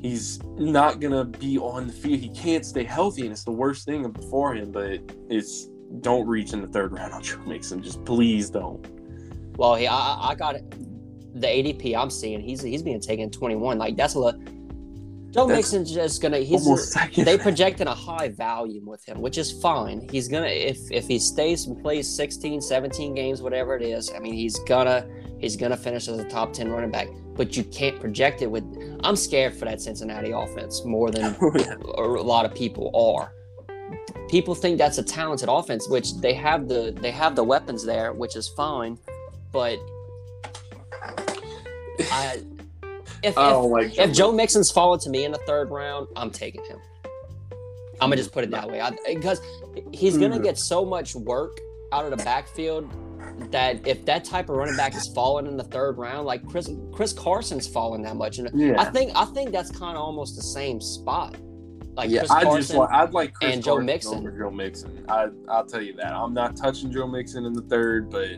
he's 0.00 0.42
not 0.56 0.98
gonna 0.98 1.24
be 1.24 1.58
on 1.58 1.86
the 1.86 1.92
field. 1.92 2.18
He 2.18 2.28
can't 2.30 2.66
stay 2.66 2.82
healthy, 2.82 3.22
and 3.22 3.30
it's 3.30 3.44
the 3.44 3.52
worst 3.52 3.84
thing 3.84 4.12
for 4.30 4.52
him. 4.52 4.72
But 4.72 5.00
it's 5.30 5.68
don't 6.00 6.26
reach 6.26 6.52
in 6.52 6.60
the 6.60 6.66
third 6.66 6.92
round 6.92 7.12
on 7.12 7.22
Joe 7.28 7.38
Mixon. 7.46 7.80
Just 7.82 8.04
please 8.04 8.50
don't. 8.50 8.84
well, 9.56 9.76
he, 9.76 9.86
I, 9.86 10.30
I 10.30 10.34
got. 10.34 10.56
The 11.34 11.46
ADP 11.46 11.94
I'm 11.94 12.08
seeing, 12.08 12.40
he's 12.40 12.62
he's 12.62 12.82
being 12.82 12.98
taken 13.00 13.30
21. 13.30 13.78
Like 13.78 13.96
that's 13.96 14.16
a. 14.16 14.34
Joe 15.36 15.46
That's 15.46 15.72
Mixon's 15.72 15.92
just 15.92 16.22
gonna. 16.22 16.38
He's 16.38 16.64
they 17.14 17.36
projecting 17.36 17.88
a 17.88 17.94
high 17.94 18.30
volume 18.30 18.86
with 18.86 19.06
him, 19.06 19.20
which 19.20 19.36
is 19.36 19.52
fine. 19.60 20.08
He's 20.10 20.28
gonna 20.28 20.46
if 20.46 20.78
if 20.90 21.06
he 21.06 21.18
stays 21.18 21.66
and 21.66 21.80
plays 21.82 22.08
16, 22.08 22.62
17 22.62 23.14
games, 23.14 23.42
whatever 23.42 23.76
it 23.76 23.82
is. 23.82 24.10
I 24.14 24.18
mean, 24.18 24.32
he's 24.32 24.58
gonna 24.60 25.06
he's 25.38 25.54
gonna 25.54 25.76
finish 25.76 26.08
as 26.08 26.18
a 26.18 26.24
top 26.24 26.54
10 26.54 26.70
running 26.70 26.90
back. 26.90 27.08
but 27.34 27.54
you 27.54 27.64
can't 27.64 28.00
project 28.00 28.40
it 28.40 28.50
with. 28.50 28.64
I'm 29.04 29.14
scared 29.14 29.54
for 29.54 29.66
that 29.66 29.82
Cincinnati 29.82 30.30
offense 30.30 30.84
more 30.86 31.10
than 31.10 31.36
oh, 31.42 32.16
a 32.18 32.22
lot 32.22 32.46
of 32.46 32.54
people 32.54 32.90
are. 32.94 33.32
People 34.30 34.54
think 34.54 34.78
that's 34.78 34.96
a 34.96 35.02
talented 35.02 35.50
offense, 35.50 35.86
which 35.86 36.14
they 36.14 36.32
have 36.32 36.66
the 36.66 36.96
they 36.98 37.10
have 37.10 37.36
the 37.36 37.44
weapons 37.44 37.84
there, 37.84 38.14
which 38.14 38.36
is 38.36 38.48
fine, 38.48 38.98
but 39.52 39.78
I 42.10 42.42
if, 43.22 43.36
I 43.38 43.50
if, 43.58 43.64
like 43.64 43.98
if 43.98 44.12
Joe 44.12 44.32
Mixon's 44.32 44.70
falling 44.70 45.00
to 45.00 45.10
me 45.10 45.24
in 45.24 45.32
the 45.32 45.38
third 45.38 45.70
round, 45.70 46.08
I'm 46.16 46.30
taking 46.30 46.64
him. 46.64 46.78
I'm 48.00 48.10
gonna 48.10 48.16
just 48.16 48.32
put 48.32 48.44
it 48.44 48.50
that 48.50 48.68
way, 48.70 48.82
because 49.06 49.40
he's 49.92 50.18
gonna 50.18 50.38
Mhm. 50.38 50.42
get 50.44 50.58
so 50.58 50.84
much 50.84 51.14
work 51.14 51.58
out 51.92 52.04
of 52.04 52.10
the 52.10 52.22
backfield 52.22 52.90
that 53.50 53.86
if 53.86 54.04
that 54.04 54.24
type 54.24 54.48
of 54.50 54.56
running 54.56 54.76
back 54.76 54.94
is 54.94 55.08
falling 55.14 55.46
in 55.46 55.56
the 55.56 55.64
third 55.64 55.96
round, 55.98 56.26
like 56.26 56.46
Chris 56.46 56.68
Chris 56.92 57.12
Carson's 57.12 57.66
falling 57.66 58.02
that 58.02 58.16
much, 58.16 58.38
and 58.38 58.50
Yeah. 58.54 58.74
I 58.80 58.84
think 58.86 59.12
I 59.14 59.24
think 59.26 59.50
that's 59.50 59.70
kind 59.70 59.96
of 59.96 60.02
almost 60.02 60.36
the 60.36 60.42
same 60.42 60.80
spot. 60.80 61.36
Like 61.96 62.10
yeah, 62.10 62.20
Chris 62.20 62.30
I 62.30 62.42
Carson, 62.42 62.60
just 62.60 62.74
like 62.74 62.90
I'd 62.92 63.14
like 63.14 63.32
Chris 63.34 63.54
and 63.54 63.64
Joe 63.64 63.72
Carson 63.76 63.86
Mixon. 63.86 64.18
over 64.18 64.30
Joe 64.38 64.50
Mixon. 64.50 65.04
I 65.08 65.28
I'll 65.48 65.64
tell 65.64 65.80
you 65.80 65.94
that 65.94 66.12
I'm 66.12 66.34
not 66.34 66.54
touching 66.54 66.92
Joe 66.92 67.06
Mixon 67.06 67.46
in 67.46 67.54
the 67.54 67.62
third, 67.62 68.10
but 68.10 68.28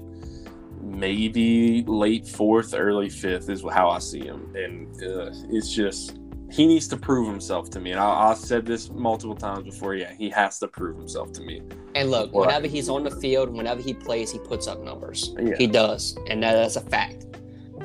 maybe 0.89 1.83
late 1.87 2.27
fourth, 2.27 2.75
early 2.75 3.09
fifth 3.11 3.49
is 3.51 3.63
how 3.71 3.91
I 3.91 3.99
see 3.99 4.21
him, 4.25 4.55
and 4.55 4.89
uh, 5.03 5.31
it's 5.51 5.73
just 5.73 6.19
he 6.51 6.67
needs 6.67 6.89
to 6.89 6.97
prove 6.97 7.29
himself 7.29 7.69
to 7.71 7.81
me. 7.81 7.91
And 7.93 8.01
I, 8.01 8.31
I've 8.31 8.39
said 8.39 8.65
this 8.65 8.91
multiple 8.91 9.37
times 9.37 9.65
before. 9.65 9.95
Yeah, 9.95 10.13
he 10.13 10.31
has 10.31 10.59
to 10.61 10.69
prove 10.69 10.97
himself 10.97 11.33
to 11.33 11.43
me. 11.43 11.63
and 11.95 12.11
look, 12.11 12.33
whenever 12.33 12.67
he's 12.67 12.89
on 12.89 13.05
the 13.05 13.11
field, 13.11 13.51
whenever 13.51 13.83
he 13.83 13.93
plays, 13.95 14.33
he 14.33 14.39
puts 14.39 14.67
up 14.67 14.83
numbers. 14.83 15.35
Yeah. 15.39 15.57
He 15.57 15.67
does, 15.67 16.17
and 16.29 16.43
that, 16.43 16.55
that's 16.55 16.77
a 16.77 16.81
fact. 16.81 17.27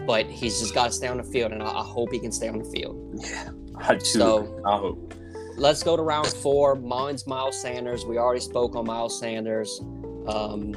But 0.08 0.26
he's 0.26 0.60
just 0.60 0.74
got 0.74 0.86
to 0.88 0.92
stay 0.92 1.08
on 1.08 1.18
the 1.18 1.24
field, 1.24 1.52
and 1.52 1.62
I, 1.62 1.68
I 1.68 1.84
hope 1.84 2.12
he 2.12 2.20
can 2.20 2.32
stay 2.32 2.48
on 2.48 2.58
the 2.60 2.66
field. 2.66 3.20
Yeah, 3.24 3.50
I 3.78 3.96
do. 3.96 4.06
So- 4.06 4.62
I 4.66 4.78
hope. 4.78 5.14
Let's 5.56 5.84
go 5.84 5.96
to 5.96 6.02
round 6.02 6.26
four. 6.28 6.74
Mine's 6.76 7.28
Miles 7.28 7.62
Sanders. 7.62 8.06
We 8.06 8.18
already 8.18 8.40
spoke 8.42 8.76
on 8.76 8.86
Miles 8.88 9.20
Sanders. 9.20 9.80
Um, 10.28 10.74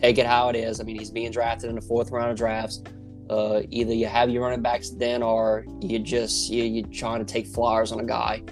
take 0.00 0.18
it 0.18 0.26
how 0.26 0.48
it 0.48 0.56
is. 0.56 0.80
I 0.80 0.84
mean, 0.84 0.98
he's 0.98 1.10
being 1.10 1.30
drafted 1.30 1.70
in 1.70 1.76
the 1.76 1.82
fourth 1.82 2.10
round 2.10 2.30
of 2.30 2.36
drafts. 2.36 2.82
Uh, 3.28 3.62
either 3.70 3.94
you 3.94 4.06
have 4.06 4.28
your 4.30 4.42
running 4.42 4.62
backs 4.62 4.90
then, 4.90 5.22
or 5.22 5.64
you 5.80 5.98
just 5.98 6.50
you 6.50 6.64
you 6.64 6.82
trying 6.82 7.24
to 7.24 7.32
take 7.32 7.46
flyers 7.46 7.92
on 7.92 8.00
a 8.00 8.04
guy. 8.04 8.42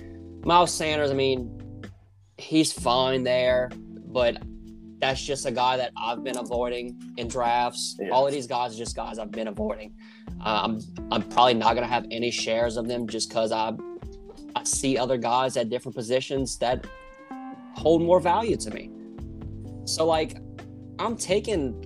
Miles 0.45 0.73
Sanders. 0.73 1.11
I 1.11 1.15
mean, 1.15 1.83
he's 2.37 2.73
fine 2.73 3.25
there, 3.25 3.71
but 4.07 4.39
that's 5.01 5.21
just 5.21 5.47
a 5.47 5.51
guy 5.51 5.77
that 5.77 5.93
I've 5.97 6.23
been 6.23 6.39
avoiding 6.39 7.01
in 7.17 7.29
drafts. 7.29 7.97
Yeah. 8.01 8.11
All 8.11 8.27
of 8.27 8.33
these 8.33 8.47
guys 8.47 8.75
are 8.75 8.79
just 8.79 8.95
guys 8.95 9.19
I've 9.19 9.33
been 9.33 9.49
avoiding. 9.49 9.95
Uh, 10.45 10.61
I'm 10.65 10.81
I'm 11.11 11.23
probably 11.23 11.55
not 11.55 11.75
gonna 11.75 11.87
have 11.87 12.07
any 12.11 12.31
shares 12.31 12.77
of 12.77 12.87
them 12.87 13.09
just 13.09 13.29
because 13.29 13.51
I 13.51 13.73
I 14.55 14.65
see 14.65 14.97
other 14.97 15.17
guys 15.17 15.57
at 15.57 15.71
different 15.71 15.97
positions 15.97 16.57
that 16.59 16.87
hold 17.75 18.03
more 18.03 18.21
value 18.21 18.57
to 18.57 18.71
me. 18.71 18.91
So 19.85 20.07
like, 20.07 20.37
I'm 20.99 21.17
taking. 21.17 21.85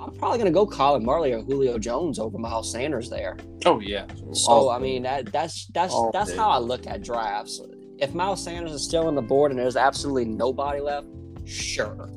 I'm 0.00 0.12
probably 0.14 0.38
gonna 0.38 0.50
go 0.50 0.66
Colin 0.66 1.04
Marley 1.04 1.32
or 1.32 1.42
Julio 1.42 1.78
Jones 1.78 2.18
over 2.18 2.38
Miles 2.38 2.70
Sanders 2.70 3.10
there. 3.10 3.36
Oh 3.64 3.80
yeah. 3.80 4.06
So 4.32 4.50
All 4.52 4.70
I 4.70 4.78
mean 4.78 5.02
that 5.02 5.32
that's 5.32 5.66
that's 5.74 5.92
All 5.92 6.10
that's 6.12 6.30
day. 6.30 6.36
how 6.36 6.48
I 6.50 6.58
look 6.58 6.86
at 6.86 7.02
drafts. 7.02 7.60
If 7.98 8.14
Miles 8.14 8.42
Sanders 8.44 8.72
is 8.72 8.84
still 8.84 9.06
on 9.08 9.14
the 9.14 9.22
board 9.22 9.50
and 9.52 9.58
there's 9.58 9.76
absolutely 9.76 10.26
nobody 10.26 10.80
left, 10.80 11.06
sure. 11.44 12.08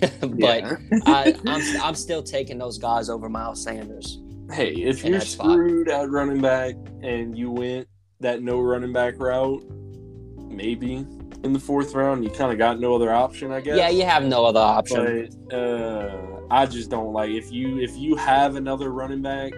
but. 0.20 0.78
I, 1.06 1.34
I'm 1.46 1.62
I'm 1.82 1.94
still 1.94 2.22
taking 2.22 2.58
those 2.58 2.78
guys 2.78 3.08
over 3.10 3.28
Miles 3.28 3.62
Sanders. 3.62 4.20
hey, 4.52 4.72
if 4.74 5.04
you're 5.04 5.18
that 5.18 5.26
spot. 5.26 5.52
screwed 5.52 5.88
at 5.88 6.08
running 6.10 6.40
back 6.40 6.74
and 7.02 7.36
you 7.36 7.50
went 7.50 7.88
that 8.20 8.40
no 8.42 8.60
running 8.60 8.92
back 8.92 9.18
route, 9.18 9.62
maybe 10.38 11.04
in 11.44 11.52
the 11.52 11.60
fourth 11.60 11.94
round, 11.94 12.24
you 12.24 12.30
kind 12.30 12.52
of 12.52 12.58
got 12.58 12.80
no 12.80 12.94
other 12.94 13.12
option, 13.12 13.52
I 13.52 13.60
guess. 13.60 13.76
Yeah, 13.76 13.88
you 13.88 14.04
have 14.04 14.24
no 14.24 14.44
other 14.44 14.60
option. 14.60 15.28
But 15.48 15.56
uh, 15.56 16.40
I 16.50 16.66
just 16.66 16.90
don't 16.90 17.12
like 17.12 17.30
if 17.30 17.52
you 17.52 17.78
if 17.80 17.96
you 17.96 18.16
have 18.16 18.56
another 18.56 18.90
running 18.90 19.22
back, 19.22 19.52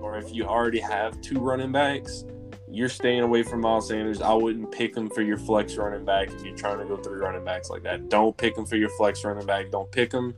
or 0.00 0.16
if 0.18 0.34
you 0.34 0.44
already 0.44 0.80
have 0.80 1.20
two 1.20 1.38
running 1.38 1.72
backs, 1.72 2.24
you're 2.70 2.88
staying 2.88 3.20
away 3.20 3.42
from 3.42 3.60
Miles 3.60 3.88
Sanders. 3.88 4.20
I 4.20 4.32
wouldn't 4.32 4.70
pick 4.72 4.96
him 4.96 5.10
for 5.10 5.22
your 5.22 5.38
flex 5.38 5.76
running 5.76 6.04
back 6.04 6.30
if 6.30 6.44
you're 6.44 6.56
trying 6.56 6.78
to 6.78 6.84
go 6.84 6.96
three 6.96 7.20
running 7.20 7.44
backs 7.44 7.70
like 7.70 7.82
that. 7.82 8.08
Don't 8.08 8.36
pick 8.36 8.56
him 8.56 8.66
for 8.66 8.76
your 8.76 8.90
flex 8.90 9.24
running 9.24 9.46
back. 9.46 9.70
Don't 9.70 9.90
pick 9.90 10.12
him 10.12 10.34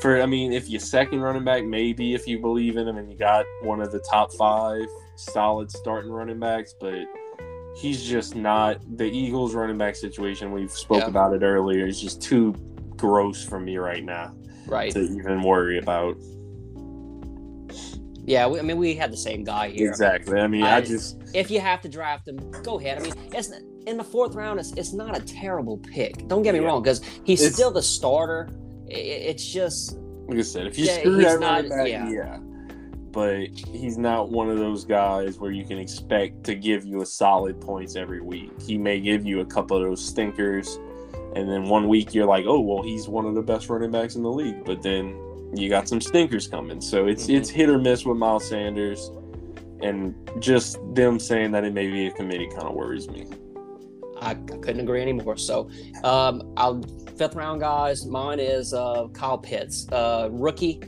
for. 0.00 0.20
I 0.20 0.26
mean, 0.26 0.52
if 0.52 0.68
you 0.68 0.78
second 0.78 1.20
running 1.20 1.44
back, 1.44 1.64
maybe 1.64 2.14
if 2.14 2.26
you 2.26 2.38
believe 2.38 2.76
in 2.76 2.88
him 2.88 2.98
and 2.98 3.10
you 3.10 3.16
got 3.16 3.44
one 3.62 3.80
of 3.80 3.92
the 3.92 4.00
top 4.00 4.32
five 4.34 4.86
solid 5.16 5.70
starting 5.70 6.10
running 6.10 6.40
backs, 6.40 6.74
but. 6.78 7.04
He's 7.76 8.02
just 8.04 8.36
not 8.36 8.78
the 8.96 9.04
Eagles 9.04 9.54
running 9.54 9.76
back 9.78 9.96
situation. 9.96 10.52
We've 10.52 10.70
spoke 10.70 11.00
Yeah. 11.02 11.08
about 11.08 11.34
it 11.34 11.42
earlier. 11.42 11.86
Is 11.86 12.00
just 12.00 12.22
too 12.22 12.52
gross 12.96 13.44
for 13.44 13.58
me 13.58 13.76
right 13.78 14.04
now 14.04 14.34
right. 14.66 14.92
to 14.92 15.00
even 15.00 15.42
worry 15.42 15.78
about. 15.78 16.16
Yeah, 18.26 18.46
we, 18.46 18.58
I 18.58 18.62
mean 18.62 18.78
we 18.78 18.94
had 18.94 19.12
the 19.12 19.16
same 19.16 19.44
guy 19.44 19.68
here. 19.70 19.88
Exactly. 19.90 20.40
I 20.40 20.46
mean, 20.46 20.62
I, 20.62 20.76
I- 20.76 20.80
just 20.80 21.20
If 21.34 21.50
you 21.50 21.60
have 21.60 21.80
to 21.82 21.88
draft 21.88 22.26
him, 22.28 22.38
go 22.62 22.78
ahead. 22.78 22.98
I 22.98 23.02
mean, 23.02 23.12
it's 23.32 23.50
in 23.86 23.96
the 23.98 24.04
fourth 24.04 24.34
round. 24.34 24.60
It's, 24.60 24.72
it's 24.72 24.92
not 24.94 25.16
a 25.16 25.20
terrible 25.20 25.76
pick. 25.78 26.26
Don't 26.28 26.42
get 26.42 26.54
me 26.54 26.60
Yeah. 26.60 26.66
wrong, 26.68 26.82
because 26.82 27.02
he's 27.24 27.40
It's- 27.42 27.54
still 27.54 27.70
the 27.70 27.82
starter. 27.82 28.48
I- 28.88 28.94
I- 28.94 29.24
It's 29.32 29.44
just 29.44 29.98
like 30.26 30.38
I 30.38 30.42
said, 30.42 30.66
if 30.68 30.78
you 30.78 30.86
Yeah, 30.86 31.00
screw 31.00 31.16
that 31.22 31.40
not- 31.40 31.68
back, 31.68 31.88
yeah. 31.88 32.08
yeah. 32.08 32.38
But 33.14 33.46
he's 33.72 33.96
not 33.96 34.30
one 34.30 34.50
of 34.50 34.58
those 34.58 34.84
guys 34.84 35.38
where 35.38 35.52
you 35.52 35.64
can 35.64 35.78
expect 35.78 36.42
to 36.44 36.56
give 36.56 36.84
you 36.84 37.00
a 37.00 37.06
solid 37.06 37.60
points 37.60 37.94
every 37.94 38.20
week. 38.20 38.50
He 38.60 38.76
may 38.76 39.00
give 39.00 39.24
you 39.24 39.38
a 39.40 39.46
couple 39.46 39.76
of 39.76 39.84
those 39.84 40.04
stinkers, 40.04 40.80
and 41.36 41.48
then 41.48 41.66
one 41.68 41.86
week 41.86 42.12
you're 42.12 42.26
like, 42.26 42.44
oh 42.46 42.58
well, 42.60 42.82
he's 42.82 43.06
one 43.06 43.24
of 43.24 43.36
the 43.36 43.42
best 43.42 43.68
running 43.68 43.92
backs 43.92 44.16
in 44.16 44.24
the 44.24 44.30
league. 44.32 44.64
But 44.64 44.82
then 44.82 45.16
you 45.54 45.68
got 45.68 45.88
some 45.88 46.00
stinkers 46.00 46.48
coming, 46.48 46.80
so 46.80 47.06
it's 47.06 47.28
Mhm. 47.28 47.36
it's 47.36 47.48
hit 47.48 47.68
or 47.70 47.78
miss 47.78 48.04
with 48.04 48.16
Miles 48.16 48.48
Sanders, 48.48 49.12
and 49.80 50.12
just 50.40 50.78
them 50.94 51.20
saying 51.20 51.52
that 51.52 51.62
it 51.64 51.72
may 51.72 51.86
be 51.88 52.08
a 52.08 52.10
committee 52.10 52.48
kind 52.48 52.64
of 52.64 52.74
worries 52.74 53.08
me. 53.08 53.26
I, 54.20 54.30
I 54.30 54.34
couldn't 54.34 54.80
agree 54.80 55.02
anymore. 55.02 55.36
So, 55.36 55.68
um, 56.02 56.52
our 56.56 56.80
fifth 57.16 57.36
round 57.36 57.60
guys, 57.60 58.06
mine 58.06 58.40
is 58.40 58.74
uh, 58.74 59.06
Kyle 59.12 59.38
Pitts, 59.38 59.86
uh, 59.92 60.28
rookie 60.32 60.80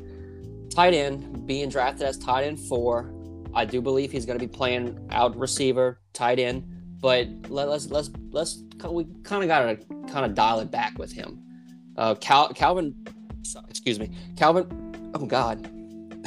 tight 0.76 0.92
end, 0.92 1.46
being 1.46 1.70
drafted 1.70 2.06
as 2.06 2.18
tight 2.18 2.44
end 2.44 2.60
four. 2.60 3.10
I 3.54 3.64
do 3.64 3.80
believe 3.80 4.12
he's 4.12 4.26
going 4.26 4.38
to 4.38 4.46
be 4.46 4.52
playing 4.52 5.08
out 5.10 5.34
receiver, 5.34 6.02
tight 6.12 6.38
end, 6.38 6.64
but 7.00 7.26
let, 7.48 7.70
let's 7.70 7.86
let's 7.86 8.10
let's 8.30 8.62
we 8.86 9.06
kind 9.22 9.42
of 9.42 9.48
got 9.48 9.60
to 9.60 9.76
kind 10.12 10.26
of 10.26 10.34
dial 10.34 10.60
it 10.60 10.70
back 10.70 10.98
with 10.98 11.10
him. 11.10 11.40
Uh, 11.96 12.14
Cal, 12.16 12.52
Calvin, 12.52 12.94
excuse 13.70 13.98
me, 13.98 14.10
Calvin. 14.36 15.10
Oh 15.14 15.24
God. 15.24 15.66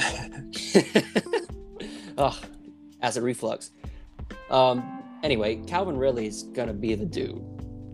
oh, 2.18 2.40
acid 3.02 3.22
reflux. 3.22 3.70
Um, 4.50 5.04
anyway, 5.22 5.62
Calvin 5.68 5.96
Ridley 5.96 6.26
is 6.26 6.42
gonna 6.42 6.74
be 6.74 6.96
the 6.96 7.06
dude. 7.06 7.40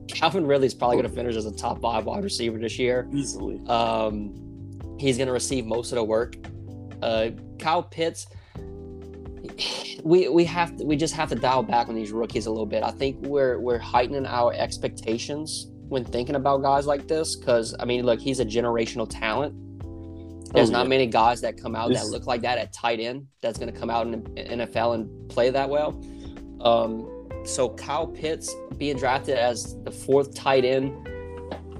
Calvin 0.08 0.46
Ridley 0.46 0.68
is 0.68 0.74
probably 0.74 0.96
gonna 0.96 1.10
finish 1.10 1.36
as 1.36 1.44
a 1.44 1.54
top 1.54 1.82
five 1.82 2.06
wide 2.06 2.24
receiver 2.24 2.58
this 2.58 2.78
year. 2.78 3.06
Easily. 3.12 3.60
Um, 3.66 4.45
he's 4.98 5.18
gonna 5.18 5.32
receive 5.32 5.66
most 5.66 5.92
of 5.92 5.96
the 5.96 6.04
work. 6.04 6.36
Uh, 7.02 7.28
Kyle 7.58 7.82
Pitts, 7.82 8.26
we 10.02 10.28
we 10.28 10.44
have 10.44 10.76
to, 10.76 10.84
we 10.84 10.96
just 10.96 11.14
have 11.14 11.28
to 11.30 11.34
dial 11.34 11.62
back 11.62 11.88
on 11.88 11.94
these 11.94 12.12
rookies 12.12 12.46
a 12.46 12.50
little 12.50 12.66
bit. 12.66 12.82
I 12.82 12.90
think 12.90 13.16
we're 13.26 13.58
we're 13.58 13.78
heightening 13.78 14.26
our 14.26 14.52
expectations 14.52 15.66
when 15.88 16.04
thinking 16.04 16.34
about 16.34 16.62
guys 16.62 16.86
like 16.86 17.06
this 17.06 17.36
because 17.36 17.74
I 17.78 17.84
mean, 17.84 18.04
look, 18.04 18.20
he's 18.20 18.40
a 18.40 18.44
generational 18.44 19.06
talent. 19.08 19.54
There's 20.52 20.70
Oh, 20.70 20.72
not 20.72 20.82
yeah. 20.84 20.88
many 20.88 21.06
guys 21.06 21.40
that 21.42 21.60
come 21.60 21.74
out 21.74 21.88
This- 21.90 22.02
that 22.02 22.10
look 22.10 22.26
like 22.26 22.42
that 22.42 22.58
at 22.58 22.72
tight 22.72 23.00
end 23.00 23.26
that's 23.40 23.58
going 23.58 23.72
to 23.72 23.78
come 23.78 23.90
out 23.90 24.06
in 24.06 24.12
the 24.12 24.18
NFL 24.18 24.94
and 24.94 25.28
play 25.28 25.50
that 25.50 25.68
well. 25.68 26.00
Um, 26.60 27.08
so 27.44 27.68
Kyle 27.70 28.06
Pitts 28.06 28.54
being 28.78 28.96
drafted 28.96 29.36
as 29.36 29.76
the 29.84 29.90
fourth 29.90 30.34
tight 30.34 30.64
end 30.64 31.08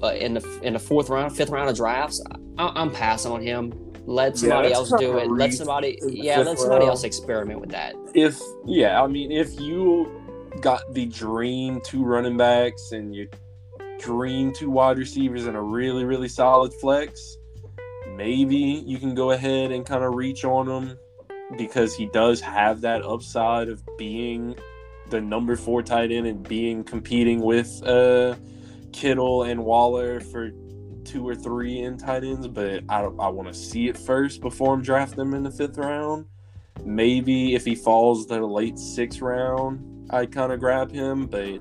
uh, 0.03 0.07
in 0.13 0.33
the 0.35 0.59
in 0.63 0.73
the 0.73 0.79
fourth 0.79 1.09
round, 1.09 1.35
fifth 1.35 1.49
round 1.49 1.69
of 1.69 1.75
drafts, 1.75 2.21
I, 2.57 2.71
I'm 2.75 2.91
passing 2.91 3.31
on 3.31 3.41
him. 3.41 3.73
Let 4.05 4.37
somebody 4.37 4.69
that's 4.69 4.91
else 4.91 4.93
do 4.99 5.17
it. 5.17 5.29
Let 5.29 5.53
somebody, 5.53 5.99
yeah, 6.07 6.39
let 6.39 6.57
somebody 6.57 6.85
else 6.85 7.03
experiment 7.03 7.59
with 7.59 7.71
that. 7.71 7.93
if 8.13 8.39
yeah, 8.65 9.01
I 9.01 9.07
mean, 9.07 9.31
if 9.31 9.59
you 9.59 10.21
got 10.61 10.81
the 10.93 11.05
dream 11.07 11.81
two 11.83 12.03
running 12.03 12.37
backs 12.37 12.93
and 12.93 13.13
you 13.13 13.27
dream 13.99 14.53
two 14.53 14.69
wide 14.69 14.97
receivers 14.97 15.45
and 15.45 15.57
a 15.57 15.61
really 15.61 16.05
really 16.05 16.29
solid 16.29 16.73
flex, 16.75 17.37
maybe 18.15 18.55
you 18.55 18.97
can 18.97 19.13
go 19.13 19.31
ahead 19.31 19.71
and 19.71 19.85
kind 19.85 20.03
of 20.03 20.15
reach 20.15 20.45
on 20.45 20.67
him 20.69 20.97
because 21.57 21.93
he 21.93 22.05
does 22.07 22.39
have 22.39 22.81
that 22.81 23.01
upside 23.03 23.67
of 23.67 23.81
being 23.97 24.55
the 25.09 25.19
number 25.19 25.55
four 25.55 25.83
tight 25.83 26.11
end 26.11 26.27
and 26.27 26.47
being 26.47 26.83
competing 26.83 27.41
with 27.41 27.83
uh 27.85 28.35
Kittle 28.93 29.43
and 29.43 29.63
Waller 29.65 30.21
for 30.21 30.51
two 31.07 31.27
or 31.27 31.35
three 31.35 31.79
in 31.79 31.97
tight 31.97 32.23
ends, 32.23 32.47
but 32.47 32.83
I 32.89 33.01
I 33.01 33.27
want 33.29 33.47
to 33.47 33.53
see 33.53 33.87
it 33.87 33.97
first 33.97 34.41
before 34.41 34.73
I'm 34.73 34.81
drafting 34.81 35.17
them 35.17 35.33
in 35.33 35.43
the 35.43 35.51
fifth 35.51 35.77
round. 35.77 36.25
maybe 36.83 37.55
if 37.55 37.65
he 37.65 37.73
falls 37.75 38.27
the 38.27 38.39
late 38.45 38.77
sixth 38.77 39.21
round, 39.21 40.07
I'd 40.11 40.31
kind 40.31 40.51
of 40.51 40.59
grab 40.59 40.91
him, 40.91 41.25
but 41.25 41.59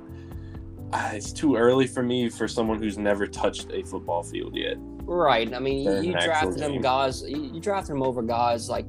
uh, 0.92 1.10
it's 1.14 1.32
too 1.32 1.56
early 1.56 1.86
for 1.86 2.02
me 2.02 2.28
for 2.28 2.46
someone 2.46 2.78
who's 2.80 2.98
never 2.98 3.26
touched 3.26 3.72
a 3.72 3.82
football 3.82 4.22
field 4.22 4.54
yet. 4.54 4.76
Right. 5.02 5.52
I 5.54 5.58
mean, 5.58 5.84
you, 5.84 5.90
an 5.90 6.04
you 6.04 6.12
drafted 6.12 6.60
him 6.60 6.80
guys. 6.80 7.22
You, 7.22 7.50
you 7.54 7.60
drafted 7.60 7.94
him 7.96 8.02
over 8.02 8.22
guys 8.22 8.68
like 8.68 8.86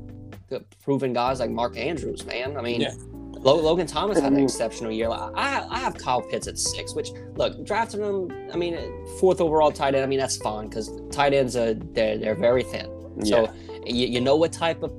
the 0.49 0.63
proven 0.83 1.13
guys 1.13 1.39
like 1.39 1.49
Mark 1.49 1.77
Andrews, 1.77 2.25
man. 2.25 2.57
I 2.57 2.61
mean, 2.61 2.81
Yeah. 2.81 2.93
Lo- 3.41 3.59
Logan 3.61 3.87
Thomas 3.87 4.19
had 4.19 4.31
an 4.33 4.39
Mhm. 4.39 4.43
exceptional 4.43 4.91
year. 4.91 5.09
Like, 5.09 5.31
I 5.35 5.65
I 5.69 5.79
have 5.79 5.95
Kyle 5.97 6.21
Pitts 6.21 6.47
at 6.47 6.57
six, 6.57 6.93
which 6.95 7.09
look 7.35 7.63
drafting 7.65 8.01
him. 8.01 8.31
I 8.53 8.57
mean, 8.57 8.77
fourth 9.19 9.41
overall 9.41 9.71
tight 9.71 9.95
end. 9.95 10.03
I 10.03 10.07
mean, 10.07 10.19
that's 10.19 10.37
fine 10.37 10.67
because 10.67 10.91
tight 11.11 11.33
ends 11.33 11.55
are 11.55 11.73
they're 11.73 12.17
they're 12.17 12.35
very 12.35 12.63
thin. 12.63 12.89
Yeah. 13.23 13.45
So 13.47 13.53
you, 13.85 14.07
you 14.07 14.21
know 14.21 14.35
what 14.35 14.51
type 14.51 14.83
of 14.83 14.91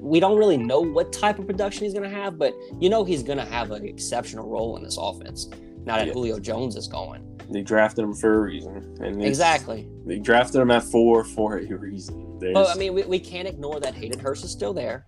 we 0.00 0.20
don't 0.20 0.36
really 0.38 0.58
know 0.58 0.80
what 0.80 1.12
type 1.12 1.38
of 1.38 1.46
production 1.46 1.84
he's 1.84 1.94
going 1.94 2.08
to 2.08 2.14
have, 2.14 2.38
but 2.38 2.52
you 2.78 2.88
know 2.90 3.04
he's 3.04 3.22
going 3.22 3.38
to 3.38 3.44
have 3.44 3.70
an 3.70 3.84
exceptional 3.86 4.46
role 4.48 4.76
in 4.76 4.82
this 4.82 4.98
offense. 5.00 5.48
Now 5.86 5.96
that 5.96 6.06
Yeah. 6.08 6.12
Julio 6.12 6.38
Jones 6.38 6.76
is 6.76 6.86
going, 6.88 7.22
They 7.50 7.62
drafted 7.62 8.04
him 8.04 8.14
for 8.14 8.34
a 8.34 8.40
reason, 8.40 8.96
and 9.00 9.22
exactly. 9.24 9.88
they 10.06 10.18
drafted 10.18 10.60
him 10.60 10.70
at 10.70 10.82
four 10.82 11.24
for 11.24 11.58
a 11.58 11.74
reason. 11.76 12.38
There's, 12.38 12.54
But 12.54 12.68
I 12.70 12.78
mean, 12.78 12.94
we, 12.94 13.02
we 13.04 13.18
can't 13.18 13.48
ignore 13.48 13.80
that 13.80 13.94
Hayden 13.94 14.18
Hurst 14.18 14.44
is 14.44 14.50
still 14.50 14.72
there. 14.74 15.06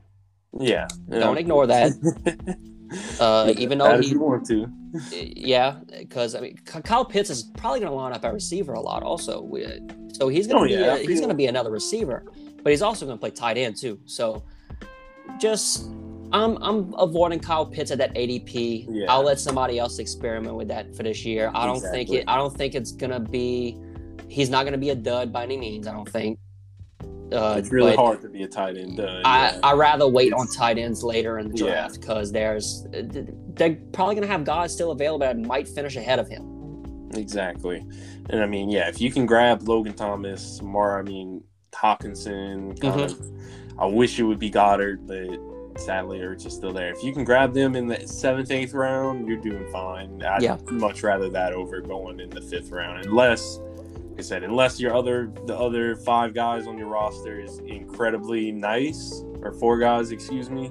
yeah, 0.59 0.87
Don't 1.11 1.39
ignore 1.39 1.67
that. 1.67 1.93
Uh, 3.21 3.53
even 3.59 3.79
though 3.79 4.01
he, 4.01 4.17
want 4.17 4.47
to. 4.47 4.71
yeah, 5.13 5.77
because 5.99 6.35
I 6.35 6.41
mean, 6.41 6.57
Kyle 6.65 7.05
Pitts 7.05 7.31
is 7.31 7.43
probably 7.43 7.81
going 7.81 7.91
to 7.91 7.97
line 7.97 8.13
up 8.13 8.25
at 8.25 8.33
receiver 8.33 8.75
a 8.75 8.81
lot, 8.81 9.03
also. 9.03 9.43
So 10.13 10.29
he's 10.29 10.47
going 10.47 10.69
to 10.69 10.75
Oh, 10.75 10.79
be 10.79 10.83
yeah, 10.85 10.95
a, 10.95 10.99
he's 10.99 11.19
going 11.21 11.29
to 11.31 11.35
be 11.35 11.47
another 11.47 11.71
receiver, 11.71 12.25
but 12.63 12.71
he's 12.71 12.83
also 12.83 13.05
going 13.07 13.19
to 13.19 13.21
play 13.21 13.31
tight 13.31 13.59
end 13.59 13.77
too. 13.77 13.99
So 14.07 14.43
just 15.39 15.89
I'm 16.33 16.57
I'm 16.63 16.95
avoiding 16.99 17.41
Kyle 17.41 17.67
Pitts 17.67 17.91
at 17.91 17.99
that 17.99 18.15
ADP. 18.15 18.87
Yeah. 18.89 19.07
I'll 19.09 19.23
let 19.23 19.39
somebody 19.41 19.79
else 19.79 19.99
experiment 19.99 20.55
with 20.57 20.69
that 20.69 20.95
for 20.97 21.03
this 21.03 21.25
year. 21.25 21.51
I 21.55 21.67
don't 21.67 21.81
think 21.81 22.11
it. 22.11 22.25
I 22.29 22.37
don't 22.37 22.55
think 22.57 22.75
it's 22.75 22.93
going 22.93 23.11
to 23.13 23.21
be. 23.21 23.77
He's 24.29 24.51
not 24.51 24.63
going 24.65 24.73
to 24.73 24.79
be 24.79 24.91
a 24.91 24.95
dud 24.95 25.33
by 25.33 25.45
any 25.45 25.57
means. 25.57 25.87
I 25.87 25.93
don't 25.93 26.09
think. 26.09 26.39
Uh, 27.33 27.57
it's 27.59 27.73
really 27.73 27.97
hard 27.97 28.21
to 28.23 28.29
be 28.29 28.45
a 28.45 28.49
tight 28.49 28.77
end. 28.77 29.01
Uh, 29.01 29.21
I 29.25 29.51
yeah. 29.51 29.61
I 29.63 29.73
rather 29.73 30.07
wait 30.07 30.33
on 30.33 30.47
tight 30.47 30.79
ends 30.79 31.03
later 31.03 31.39
in 31.39 31.49
the 31.49 31.55
draft 31.57 32.01
because 32.01 32.31
there's 32.31 32.87
they're 32.93 33.77
probably 33.93 34.15
gonna 34.15 34.27
have 34.29 34.45
guys 34.45 34.73
still 34.73 34.93
available 34.93 35.27
that 35.27 35.39
might 35.39 35.67
finish 35.67 35.97
ahead 35.97 36.19
of 36.21 36.29
him. 36.29 37.11
Exactly. 37.15 37.85
And 38.31 38.43
I 38.43 38.47
mean, 38.47 38.69
yeah, 38.69 38.89
if 38.89 39.01
you 39.01 39.11
can 39.11 39.27
grab 39.27 39.67
Logan 39.67 39.95
Thomas, 39.95 40.61
more, 40.63 40.99
I 40.99 41.03
mean, 41.03 41.43
Hockenson, 41.73 42.81
kind 42.81 42.95
Mm-hmm. 43.01 43.23
of, 43.23 43.79
I 43.79 43.87
wish 43.87 44.19
it 44.19 44.23
would 44.25 44.39
be 44.39 44.51
Goedert, 44.51 45.07
but 45.07 45.81
sadly, 45.81 46.19
Ertz 46.19 46.47
is 46.47 46.55
still 46.55 46.73
there. 46.73 46.91
If 46.91 47.03
you 47.03 47.13
can 47.13 47.25
grab 47.25 47.53
them 47.55 47.77
in 47.77 47.87
the 47.87 48.07
seventh, 48.07 48.51
eighth 48.51 48.73
round, 48.75 49.29
you're 49.29 49.37
doing 49.41 49.67
fine. 49.71 50.23
I'd 50.23 50.43
Yeah. 50.43 50.57
much 50.71 51.03
rather 51.03 51.29
that 51.31 51.53
over 51.53 51.81
going 51.81 52.21
in 52.21 52.31
the 52.31 52.41
fifth 52.41 52.71
round, 52.71 53.05
unless, 53.05 53.61
I 54.19 54.23
said, 54.23 54.43
unless 54.45 54.81
your 54.81 54.95
other, 54.95 55.31
the 55.45 55.57
other 55.57 55.97
five 55.97 56.33
guys 56.35 56.67
on 56.67 56.79
your 56.79 56.89
roster 56.89 57.39
is 57.41 57.59
incredibly 57.59 58.51
nice, 58.51 59.23
or 59.43 59.53
four 59.53 59.79
guys, 59.79 60.11
excuse 60.11 60.49
me. 60.49 60.71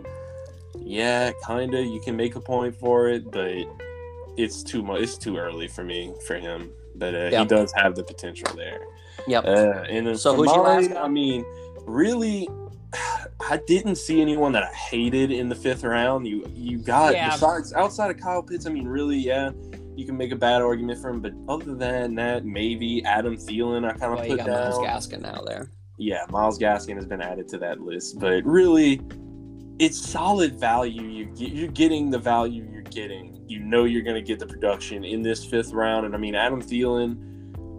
Yeah, 0.80 1.32
kind 1.44 1.74
of. 1.74 1.86
You 1.86 2.00
can 2.00 2.16
make 2.16 2.36
a 2.36 2.42
point 2.42 2.76
for 2.76 3.08
it, 3.10 3.32
but 3.32 3.54
it's 4.38 4.64
too 4.64 4.82
much. 4.84 5.02
It's 5.02 5.18
too 5.18 5.38
early 5.38 5.68
for 5.68 5.84
me 5.84 6.14
for 6.26 6.36
him. 6.36 6.72
But 6.96 7.14
uh, 7.14 7.30
Yeah. 7.32 7.42
he 7.42 7.46
does 7.46 7.72
have 7.74 7.96
the 7.96 8.04
potential 8.04 8.50
there. 8.56 8.82
Yep. 9.28 9.46
Uh, 9.46 9.50
and 9.90 10.08
then 10.08 10.18
So 10.18 10.36
who's 10.36 10.52
your 10.52 10.64
last? 10.64 10.92
I 10.96 11.08
mean, 11.08 11.46
really, 11.86 12.48
I 13.50 13.60
didn't 13.68 13.96
see 13.96 14.22
anyone 14.22 14.52
that 14.54 14.64
I 14.64 14.74
hated 14.74 15.32
in 15.32 15.50
the 15.50 15.56
fifth 15.56 15.84
round. 15.84 16.26
You 16.28 16.46
you 16.54 16.78
got 16.80 17.14
Yeah. 17.14 17.32
besides 17.32 17.74
outside 17.74 18.12
of 18.12 18.18
Kyle 18.18 18.42
Pitts. 18.44 18.66
I 18.66 18.70
mean, 18.72 18.88
really, 18.88 19.18
yeah, 19.18 19.52
you 19.98 20.06
can 20.06 20.18
make 20.18 20.32
a 20.32 20.36
bad 20.36 20.62
argument 20.62 21.02
for 21.02 21.10
him. 21.10 21.22
But 21.22 21.34
other 21.48 21.76
than 21.76 22.16
that, 22.16 22.46
maybe 22.46 23.04
Adam 23.06 23.36
Thielen. 23.38 23.86
I 23.86 23.92
kind 23.98 24.14
of 24.14 24.20
Well, 24.20 24.28
put 24.28 24.38
got 24.38 24.48
Myles 24.48 25.10
down. 25.10 25.20
Gaskin 25.20 25.22
now 25.22 25.42
there. 25.46 25.70
Yeah, 25.98 26.26
Myles 26.30 26.60
Gaskin 26.60 26.96
has 26.96 27.06
been 27.06 27.22
added 27.22 27.48
to 27.50 27.58
that 27.60 27.80
list, 27.80 28.20
but 28.20 28.44
really, 28.44 29.00
it's 29.80 29.98
solid 29.98 30.60
value. 30.60 31.04
You 31.04 31.32
you're 31.36 31.68
getting 31.70 32.10
the 32.10 32.20
value 32.20 32.68
you're 32.72 32.82
getting. 32.84 33.44
You 33.48 33.60
know 33.60 33.84
you're 33.86 34.02
going 34.04 34.16
to 34.16 34.22
get 34.22 34.40
the 34.40 34.48
production 34.48 35.04
in 35.06 35.22
this 35.22 35.46
fifth 35.46 35.72
round, 35.72 36.06
and 36.06 36.14
I 36.16 36.18
mean 36.18 36.36
Adam 36.36 36.62
Thielen. 36.62 37.32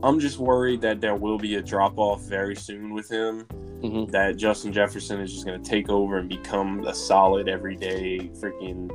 I'm 0.02 0.20
just 0.20 0.38
worried 0.38 0.82
that 0.82 1.00
there 1.00 1.14
will 1.14 1.38
be 1.38 1.56
a 1.56 1.62
drop 1.62 1.98
off 1.98 2.22
very 2.22 2.54
soon 2.54 2.92
with 2.92 3.10
him. 3.10 3.44
Mhm. 3.82 4.10
That 4.10 4.36
Justin 4.36 4.72
Jefferson 4.72 5.20
is 5.20 5.32
just 5.32 5.46
going 5.46 5.62
to 5.62 5.68
take 5.68 5.88
over 5.90 6.18
and 6.18 6.28
become 6.28 6.84
a 6.84 6.94
solid 6.94 7.48
everyday 7.48 8.18
freaking, 8.40 8.90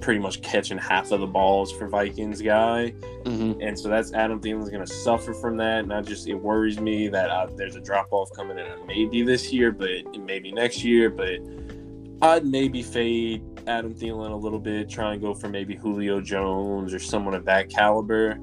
pretty 0.00 0.20
much 0.20 0.42
catching 0.42 0.78
half 0.78 1.10
of 1.12 1.20
the 1.20 1.26
balls 1.26 1.72
for 1.72 1.88
Vikings 1.88 2.42
guy 2.42 2.92
hmm 3.24 3.52
and 3.60 3.78
so 3.78 3.88
that's 3.88 4.12
Adam 4.12 4.40
Thielen's 4.40 4.68
going 4.70 4.84
to 4.84 4.92
suffer 4.92 5.32
from 5.32 5.56
that. 5.56 5.80
And 5.80 5.92
I 5.92 6.02
just 6.02 6.28
it 6.28 6.34
worries 6.34 6.78
me 6.78 7.08
that 7.08 7.30
uh, 7.30 7.46
there's 7.56 7.76
a 7.76 7.80
drop 7.80 8.08
off 8.12 8.30
coming 8.34 8.58
in. 8.58 8.86
Maybe 8.86 9.22
this 9.22 9.52
year, 9.52 9.72
but 9.72 10.18
maybe 10.18 10.52
next 10.52 10.84
year. 10.84 11.08
But 11.08 11.38
I'd 12.20 12.44
maybe 12.44 12.82
fade 12.82 13.42
Adam 13.66 13.94
Thielen 13.94 14.30
a 14.30 14.36
little 14.36 14.58
bit, 14.58 14.88
try 14.88 15.14
and 15.14 15.22
go 15.22 15.34
for 15.34 15.48
maybe 15.48 15.74
Julio 15.74 16.20
Jones 16.20 16.92
or 16.92 16.98
someone 16.98 17.34
of 17.34 17.44
that 17.46 17.70
caliber 17.70 18.38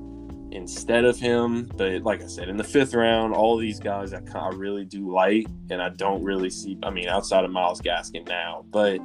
instead 0.52 1.06
of 1.06 1.20
him. 1.20 1.70
But 1.78 2.02
like 2.04 2.22
I 2.22 2.28
said, 2.28 2.50
in 2.50 2.58
the 2.58 2.64
fifth 2.64 2.94
round, 2.94 3.34
all 3.34 3.58
these 3.58 3.80
guys 3.80 4.14
I, 4.14 4.22
I 4.34 4.50
really 4.50 4.86
do 4.86 5.12
like, 5.12 5.46
and 5.70 5.82
I 5.82 5.90
don't 5.90 6.24
really 6.24 6.50
see. 6.50 6.78
I 6.84 6.90
mean, 6.90 7.08
outside 7.08 7.46
of 7.46 7.52
Myles 7.52 7.82
Gaskin 7.82 8.28
now, 8.28 8.66
but. 8.72 9.00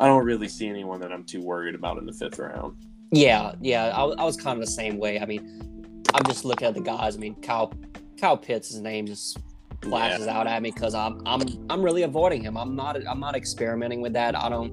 I 0.00 0.06
don't 0.06 0.24
really 0.24 0.48
see 0.48 0.68
anyone 0.68 1.00
that 1.00 1.12
I'm 1.12 1.24
too 1.24 1.40
worried 1.42 1.74
about 1.74 1.98
in 1.98 2.06
the 2.06 2.12
fifth 2.12 2.38
round. 2.38 2.76
Yeah, 3.12 3.52
yeah. 3.60 3.86
I, 3.94 4.04
I 4.04 4.24
was 4.24 4.36
kind 4.36 4.58
of 4.58 4.64
the 4.64 4.70
same 4.70 4.98
way. 4.98 5.20
I 5.20 5.26
mean, 5.26 6.02
I'm 6.14 6.24
just 6.24 6.44
looking 6.44 6.66
at 6.66 6.74
the 6.74 6.80
guys. 6.80 7.16
I 7.16 7.18
mean, 7.20 7.34
Kyle 7.42 7.72
Kyle 8.18 8.36
Pitts, 8.36 8.68
his 8.68 8.80
name 8.80 9.06
just 9.06 9.38
flashes 9.82 10.28
out 10.28 10.46
at 10.46 10.62
me 10.62 10.70
because 10.70 10.94
I'm 10.94 11.20
I'm 11.26 11.42
I'm 11.68 11.82
really 11.82 12.02
avoiding 12.04 12.42
him. 12.42 12.56
I'm 12.56 12.74
not 12.76 12.96
I'm 13.06 13.20
not 13.20 13.34
experimenting 13.36 14.00
with 14.00 14.12
that. 14.14 14.36
I 14.36 14.48
don't 14.48 14.72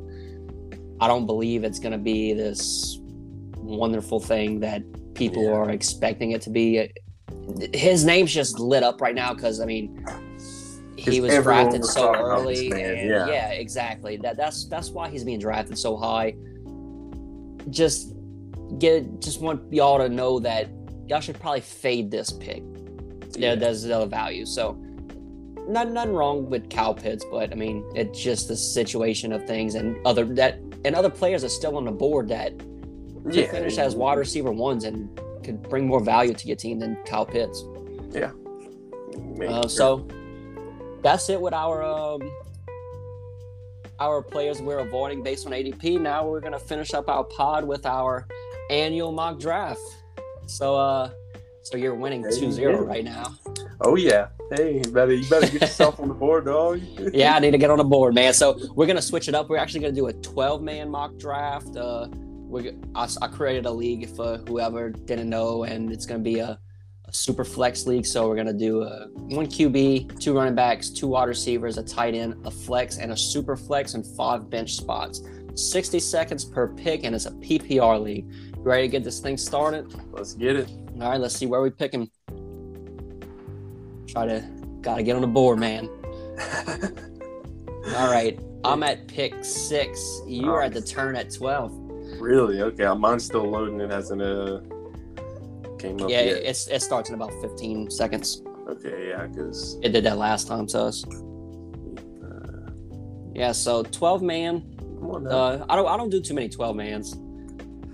I 1.01 1.07
don't 1.07 1.25
believe 1.25 1.63
it's 1.63 1.79
gonna 1.79 1.97
be 1.97 2.33
this 2.33 2.99
wonderful 3.57 4.19
thing 4.19 4.59
that 4.61 4.83
people 5.15 5.43
Yeah. 5.43 5.51
are 5.51 5.69
expecting 5.71 6.31
it 6.31 6.41
to 6.43 6.49
be. 6.49 6.91
His 7.73 8.05
name's 8.05 8.33
just 8.33 8.59
lit 8.59 8.83
up 8.83 9.01
right 9.01 9.15
now 9.15 9.33
because 9.33 9.59
I 9.59 9.65
mean 9.65 10.05
he 10.99 11.21
was 11.21 11.33
drafted 11.43 11.83
so 11.85 12.07
talking 12.13 12.21
about 12.25 12.47
this 12.47 12.59
early. 12.59 12.71
and 12.83 13.09
yeah. 13.09 13.27
yeah, 13.27 13.49
exactly. 13.51 14.17
That 14.17 14.37
that's 14.37 14.65
that's 14.67 14.89
why 14.89 15.09
he's 15.09 15.23
being 15.23 15.39
drafted 15.39 15.77
so 15.77 15.95
high. 15.97 16.35
Just 17.69 18.13
get 18.77 19.19
just 19.21 19.41
want 19.41 19.71
y'all 19.73 19.97
to 19.97 20.09
know 20.09 20.39
that 20.39 20.69
y'all 21.07 21.19
should 21.21 21.39
probably 21.39 21.61
fade 21.61 22.11
this 22.11 22.31
pick. 22.31 22.63
Yeah, 23.35 23.49
Yeah. 23.49 23.55
there's 23.55 23.89
other 23.89 24.05
value. 24.05 24.45
So 24.45 24.73
nothing, 25.67 25.93
nothing 25.93 26.13
wrong 26.13 26.49
with 26.49 26.69
Cal 26.69 26.93
Pitts, 26.93 27.25
but 27.29 27.51
I 27.51 27.55
mean 27.55 27.83
it's 27.95 28.19
just 28.21 28.47
the 28.47 28.55
situation 28.55 29.31
of 29.33 29.45
things 29.45 29.75
and 29.75 29.97
other 30.05 30.25
that 30.35 30.59
and 30.85 30.95
other 30.95 31.09
players 31.09 31.43
are 31.43 31.49
still 31.49 31.77
on 31.77 31.85
the 31.85 31.91
board 31.91 32.29
that 32.29 32.57
could 32.57 33.35
Yeah, 33.35 33.51
finish 33.51 33.77
as 33.77 33.95
wide 33.95 34.17
receiver 34.17 34.51
ones 34.51 34.83
and 34.85 35.19
could 35.43 35.61
bring 35.63 35.85
more 35.87 35.99
value 35.99 36.33
to 36.33 36.47
your 36.47 36.55
team 36.55 36.79
than 36.79 36.97
Cal 37.05 37.25
Pitts. 37.25 37.63
Maybe. 38.13 39.47
Uh, 39.47 39.67
so 39.67 40.07
that's 41.01 41.29
it 41.29 41.39
with 41.39 41.53
our 41.53 41.83
um, 41.83 42.21
our 43.99 44.21
players 44.21 44.61
we're 44.61 44.79
avoiding 44.79 45.23
based 45.23 45.45
on 45.45 45.51
ADP. 45.53 45.99
Now 45.99 46.27
we're 46.27 46.39
gonna 46.39 46.59
finish 46.59 46.93
up 46.93 47.09
our 47.09 47.23
pod 47.23 47.65
with 47.65 47.85
our 47.85 48.27
annual 48.69 49.11
mock 49.11 49.39
draft. 49.39 49.81
So 50.47 50.75
uh 50.75 51.09
so 51.61 51.77
you're 51.77 51.93
winning 51.95 52.21
There 52.21 52.31
2-0 52.31 52.77
go. 52.77 52.83
right 52.83 53.03
now. 53.03 53.35
Oh 53.81 53.95
yeah. 53.95 54.29
Hey, 54.55 54.77
you 54.83 54.91
better 54.91 55.13
you 55.13 55.29
better 55.29 55.47
get 55.47 55.61
yourself 55.61 55.99
on 55.99 56.07
the 56.07 56.13
board, 56.13 56.45
dog. 56.45 56.81
Yeah, 57.13 57.35
I 57.35 57.39
need 57.39 57.51
to 57.51 57.57
get 57.57 57.69
on 57.69 57.77
the 57.77 57.83
board, 57.83 58.13
man. 58.15 58.33
So 58.33 58.57
we're 58.73 58.87
gonna 58.87 59.01
switch 59.01 59.27
it 59.27 59.35
up. 59.35 59.49
We're 59.49 59.57
actually 59.57 59.81
gonna 59.81 59.93
do 59.93 60.07
a 60.07 60.13
12 60.13 60.61
man 60.61 60.89
mock 60.89 61.17
draft. 61.17 61.75
Uh, 61.75 62.07
we 62.47 62.71
I, 62.95 63.07
I 63.21 63.27
created 63.27 63.65
a 63.65 63.71
league 63.71 64.09
for 64.15 64.37
whoever 64.47 64.89
didn't 64.89 65.29
know, 65.29 65.63
and 65.65 65.91
it's 65.91 66.05
gonna 66.05 66.23
be 66.23 66.39
a, 66.39 66.57
a 67.09 67.13
super 67.13 67.43
flex 67.43 67.85
league. 67.87 68.05
So 68.05 68.27
we're 68.27 68.35
gonna 68.35 68.53
do 68.53 68.83
a 68.83 69.07
one 69.15 69.47
QB, 69.47 70.19
two 70.19 70.35
running 70.35 70.55
backs, 70.55 70.89
two 70.89 71.07
wide 71.07 71.27
receivers, 71.27 71.77
a 71.77 71.83
tight 71.83 72.13
end, 72.13 72.35
a 72.45 72.51
flex, 72.51 72.97
and 72.97 73.11
a 73.11 73.17
super 73.17 73.57
flex, 73.57 73.95
and 73.95 74.05
five 74.05 74.49
bench 74.49 74.75
spots. 74.75 75.23
60 75.55 75.99
seconds 75.99 76.45
per 76.45 76.67
pick, 76.67 77.03
and 77.03 77.13
it's 77.15 77.25
a 77.25 77.31
PPR 77.31 78.01
league. 78.01 78.31
You 78.31 78.61
ready 78.61 78.83
to 78.83 78.87
get 78.87 79.03
this 79.03 79.19
thing 79.19 79.35
started? 79.37 79.93
Let's 80.11 80.33
get 80.33 80.55
it. 80.55 80.69
All 81.01 81.09
right, 81.09 81.19
let's 81.19 81.35
see 81.35 81.47
where 81.47 81.61
we 81.61 81.69
pick 81.69 81.93
him. 81.93 82.09
Try 84.07 84.27
to 84.27 84.47
gotta 84.81 85.03
get 85.03 85.15
on 85.15 85.21
the 85.21 85.27
board, 85.27 85.59
man. 85.59 85.89
All 87.95 88.11
right. 88.11 88.39
I'm 88.63 88.83
at 88.83 89.07
pick 89.07 89.43
six. 89.43 90.21
You 90.27 90.51
are 90.51 90.61
at 90.61 90.73
the 90.73 90.81
turn 90.81 91.15
at 91.15 91.33
12. 91.33 91.73
really? 92.19 92.61
Okay. 92.61 92.85
Mine's 92.97 93.23
still 93.23 93.49
loading. 93.49 93.79
It 93.79 93.89
hasn't 93.89 94.21
uh 94.21 94.59
came 95.79 96.01
up 96.01 96.09
Yeah, 96.09 96.21
yet. 96.21 96.43
it's, 96.43 96.67
it 96.67 96.81
starts 96.81 97.09
in 97.09 97.15
about 97.15 97.31
15 97.41 97.89
seconds. 97.89 98.41
okay. 98.67 99.09
Yeah, 99.09 99.25
because 99.27 99.77
It 99.81 99.89
did 99.89 100.03
that 100.03 100.17
last 100.17 100.47
time, 100.47 100.67
so 100.67 100.87
it's, 100.87 101.03
uh, 102.23 102.69
Yeah, 103.33 103.51
so 103.51 103.83
12 103.83 104.21
man. 104.21 104.75
Come 104.99 105.11
on. 105.11 105.27
Uh, 105.27 105.65
I 105.69 105.75
don't 105.75 105.87
I 105.87 105.97
don't 105.97 106.09
do 106.09 106.19
too 106.21 106.33
many 106.33 106.49
12 106.49 106.75
mans. 106.75 107.15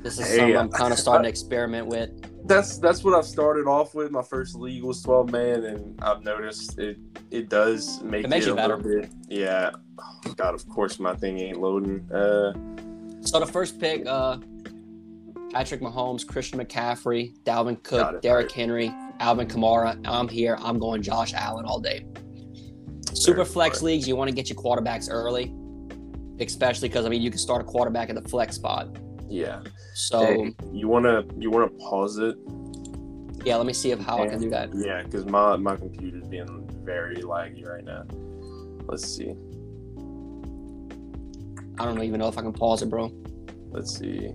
This 0.04 0.20
is 0.20 0.28
Hey, 0.28 0.38
something 0.38 0.56
uh, 0.58 0.60
I'm 0.62 0.70
kind 0.70 0.92
of 0.94 1.00
starting 1.00 1.24
to 1.24 1.30
experiment 1.36 1.88
with. 1.88 2.10
that's 2.48 2.78
that's 2.80 3.04
what 3.04 3.14
I've 3.14 3.26
started 3.26 3.68
off 3.68 3.94
with. 3.96 4.12
My 4.12 4.22
first 4.24 4.56
league 4.56 4.84
was 4.84 5.02
12 5.04 5.32
man, 5.32 5.64
and 5.66 6.02
I've 6.02 6.24
noticed 6.24 6.78
it 6.80 6.98
it 7.32 7.50
does 7.50 8.02
make 8.04 8.26
It 8.26 8.30
makes 8.30 8.46
you 8.48 8.54
a 8.54 8.56
better. 8.56 8.78
little 8.78 9.02
bit. 9.02 9.12
Yeah. 9.30 9.72
Oh, 10.00 10.34
God, 10.36 10.54
of 10.56 10.68
course 10.70 11.00
my 11.00 11.16
thing 11.16 11.40
ain't 11.40 11.60
loading. 11.62 12.02
Uh, 12.12 12.54
So 13.22 13.40
the 13.40 13.46
first 13.48 13.80
pick, 13.80 14.06
uh, 14.08 14.38
Patrick 15.56 15.80
Mahomes, 15.80 16.28
Christian 16.28 16.60
McCaffrey, 16.60 17.34
Dalvin 17.44 17.82
Cook, 17.82 18.22
Derrick 18.22 18.48
right. 18.48 18.52
Henry, 18.52 18.94
Alvin 19.22 19.48
Kamara. 19.48 19.98
I'm 20.06 20.28
here. 20.28 20.58
I'm 20.60 20.78
going 20.80 21.02
Josh 21.02 21.34
Allen 21.34 21.64
all 21.66 21.80
day. 21.80 22.06
Super 23.14 23.36
Very 23.38 23.46
flex 23.46 23.78
smart. 23.80 23.94
leagues, 23.94 24.06
you 24.06 24.18
want 24.18 24.28
to 24.30 24.36
get 24.36 24.50
your 24.50 24.58
quarterbacks 24.58 25.08
early, 25.10 25.56
especially 26.42 26.90
because 26.90 27.06
I 27.06 27.10
mean 27.10 27.22
you 27.22 27.30
can 27.30 27.40
start 27.40 27.62
a 27.62 27.64
quarterback 27.64 28.10
at 28.10 28.22
the 28.22 28.28
flex 28.30 28.58
spot. 28.58 28.98
yeah. 29.30 29.62
So 29.94 30.26
Hey, 30.26 30.54
you 30.74 30.90
wanna 30.90 31.24
you 31.38 31.50
wanna 31.50 31.70
pause 31.70 32.18
it? 32.18 32.36
yeah, 33.46 33.56
let 33.56 33.66
me 33.66 33.72
see 33.72 33.92
if 33.92 34.00
how 34.02 34.22
I 34.22 34.28
can 34.28 34.42
do 34.42 34.50
that. 34.50 34.72
Yeah, 34.76 35.04
because 35.04 35.26
my 35.26 35.56
my 35.56 35.78
computer's 35.78 36.28
being 36.28 36.70
very 36.84 37.16
laggy 37.22 37.66
right 37.66 37.86
now. 37.86 38.04
Let's 38.88 39.08
see. 39.08 39.30
I 41.80 41.86
don't 41.86 42.04
even 42.04 42.20
know 42.20 42.28
if 42.28 42.38
I 42.38 42.42
can 42.42 42.52
pause 42.52 42.82
it, 42.82 42.90
bro. 42.90 43.10
Let's 43.72 43.98
see. 43.98 44.34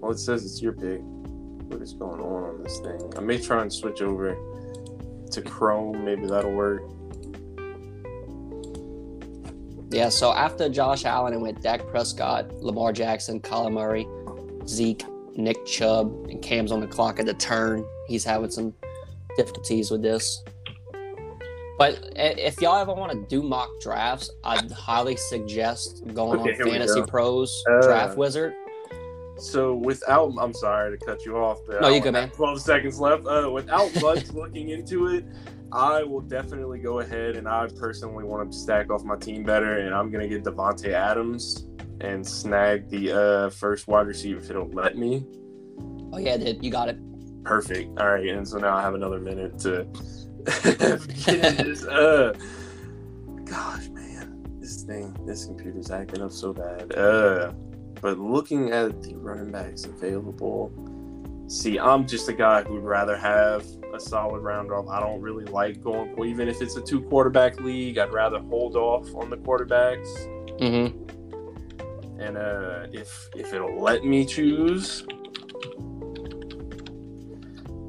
Well, 0.00 0.12
it 0.12 0.18
says 0.18 0.44
it's 0.44 0.60
your 0.62 0.72
pick. 0.72 1.00
What 1.02 1.82
is 1.82 1.94
going 1.94 2.20
on 2.20 2.42
on 2.44 2.62
this 2.62 2.78
thing? 2.80 3.12
I 3.16 3.20
may 3.20 3.38
try 3.38 3.62
and 3.62 3.72
switch 3.72 4.00
over 4.02 4.36
to 5.32 5.42
Chrome. 5.42 6.04
Maybe 6.04 6.26
that'll 6.26 6.52
work. 6.54 6.82
Yeah, 9.90 10.08
so 10.08 10.32
after 10.32 10.68
Josh 10.68 11.04
Allen, 11.04 11.32
it 11.32 11.40
went 11.40 11.62
Dak 11.62 11.86
Prescott, 11.86 12.52
Lamar 12.62 12.92
Jackson, 12.92 13.40
Kyler 13.40 13.72
Murray, 13.72 14.06
Zeke, 14.68 15.04
Nick 15.36 15.64
Chubb, 15.64 16.08
and 16.28 16.42
Cam's 16.42 16.72
on 16.72 16.80
the 16.80 16.86
clock 16.86 17.18
at 17.20 17.26
the 17.26 17.34
turn. 17.34 17.84
He's 18.08 18.24
having 18.24 18.50
some 18.50 18.74
difficulties 19.36 19.90
with 19.90 20.02
this. 20.02 20.42
But 21.78 21.98
if 22.16 22.60
y'all 22.60 22.78
ever 22.78 22.94
want 22.94 23.12
to 23.12 23.26
do 23.28 23.42
mock 23.46 23.68
drafts, 23.80 24.30
I'd 24.44 24.70
highly 24.72 25.14
suggest 25.16 26.02
going 26.14 26.40
Okay, 26.40 26.62
on 26.62 26.70
Fantasy 26.70 27.00
go. 27.00 27.06
Pros 27.06 27.64
Uh, 27.70 27.82
Draft 27.82 28.16
Wizard. 28.16 28.54
So 29.38 29.74
without, 29.74 30.32
I'm 30.40 30.54
sorry 30.54 30.96
to 30.96 31.04
cut 31.04 31.24
you 31.26 31.36
off. 31.36 31.58
But 31.66 31.82
No, 31.82 31.88
you 31.88 32.00
good, 32.00 32.12
man. 32.12 32.30
Twelve 32.30 32.60
seconds 32.60 32.98
left. 32.98 33.26
Uh, 33.26 33.50
without 33.52 33.90
much 34.00 34.30
looking 34.32 34.70
into 34.70 35.08
it, 35.08 35.24
I 35.72 36.02
will 36.02 36.22
definitely 36.22 36.78
go 36.78 37.00
ahead 37.00 37.36
and 37.36 37.46
I 37.48 37.68
personally 37.78 38.24
want 38.24 38.50
to 38.50 38.56
stack 38.56 38.90
off 38.90 39.04
my 39.04 39.16
team 39.16 39.42
better, 39.42 39.78
and 39.78 39.94
I'm 39.94 40.10
gonna 40.10 40.28
get 40.28 40.42
Davante 40.44 40.88
Adams 40.88 41.66
and 42.00 42.26
snag 42.26 42.88
the 42.88 43.12
uh, 43.12 43.50
first 43.50 43.88
wide 43.88 44.06
receiver 44.06 44.40
if 44.40 44.50
it'll 44.50 44.68
let 44.70 44.96
me. 44.96 45.24
Oh 46.12 46.18
yeah, 46.18 46.36
dude, 46.36 46.64
you 46.64 46.70
got 46.70 46.88
it. 46.88 46.98
Perfect. 47.44 47.98
All 47.98 48.08
right, 48.10 48.26
and 48.26 48.46
so 48.46 48.58
now 48.58 48.74
I 48.74 48.82
have 48.82 48.94
another 48.94 49.20
minute 49.20 49.58
to 49.60 49.86
get 51.24 51.58
this. 51.58 51.84
Uh, 51.88 52.32
gosh, 53.44 53.88
man, 53.88 54.44
this 54.60 54.82
thing, 54.82 55.16
this 55.26 55.44
computer's 55.46 55.90
acting 55.90 56.22
up 56.22 56.32
so 56.32 56.52
bad. 56.52 56.94
Uh, 56.94 57.52
but 58.00 58.18
looking 58.18 58.70
at 58.70 59.02
the 59.02 59.14
running 59.16 59.50
backs 59.50 59.84
available, 59.84 60.72
see, 61.48 61.78
I'm 61.78 62.06
just 62.06 62.28
a 62.28 62.32
guy 62.32 62.62
who'd 62.62 62.84
rather 62.84 63.16
have 63.16 63.64
a 63.94 64.00
solid 64.00 64.40
round 64.40 64.70
off. 64.70 64.88
I 64.88 65.00
don't 65.00 65.20
really 65.20 65.44
like 65.46 65.82
going, 65.82 66.14
even 66.24 66.48
if 66.48 66.60
it's 66.60 66.76
a 66.76 66.82
two 66.82 67.00
quarterback 67.02 67.60
league, 67.60 67.98
I'd 67.98 68.12
rather 68.12 68.40
hold 68.40 68.76
off 68.76 69.14
on 69.14 69.30
the 69.30 69.36
quarterbacks. 69.36 70.08
Mm-hmm. 70.60 72.20
And 72.20 72.36
uh, 72.36 72.86
if 72.92 73.28
if 73.34 73.52
it'll 73.52 73.80
let 73.80 74.04
me 74.04 74.24
choose, 74.24 75.06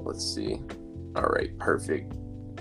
let's 0.04 0.34
see. 0.34 0.60
All 1.16 1.24
right, 1.24 1.58
perfect, 1.58 2.14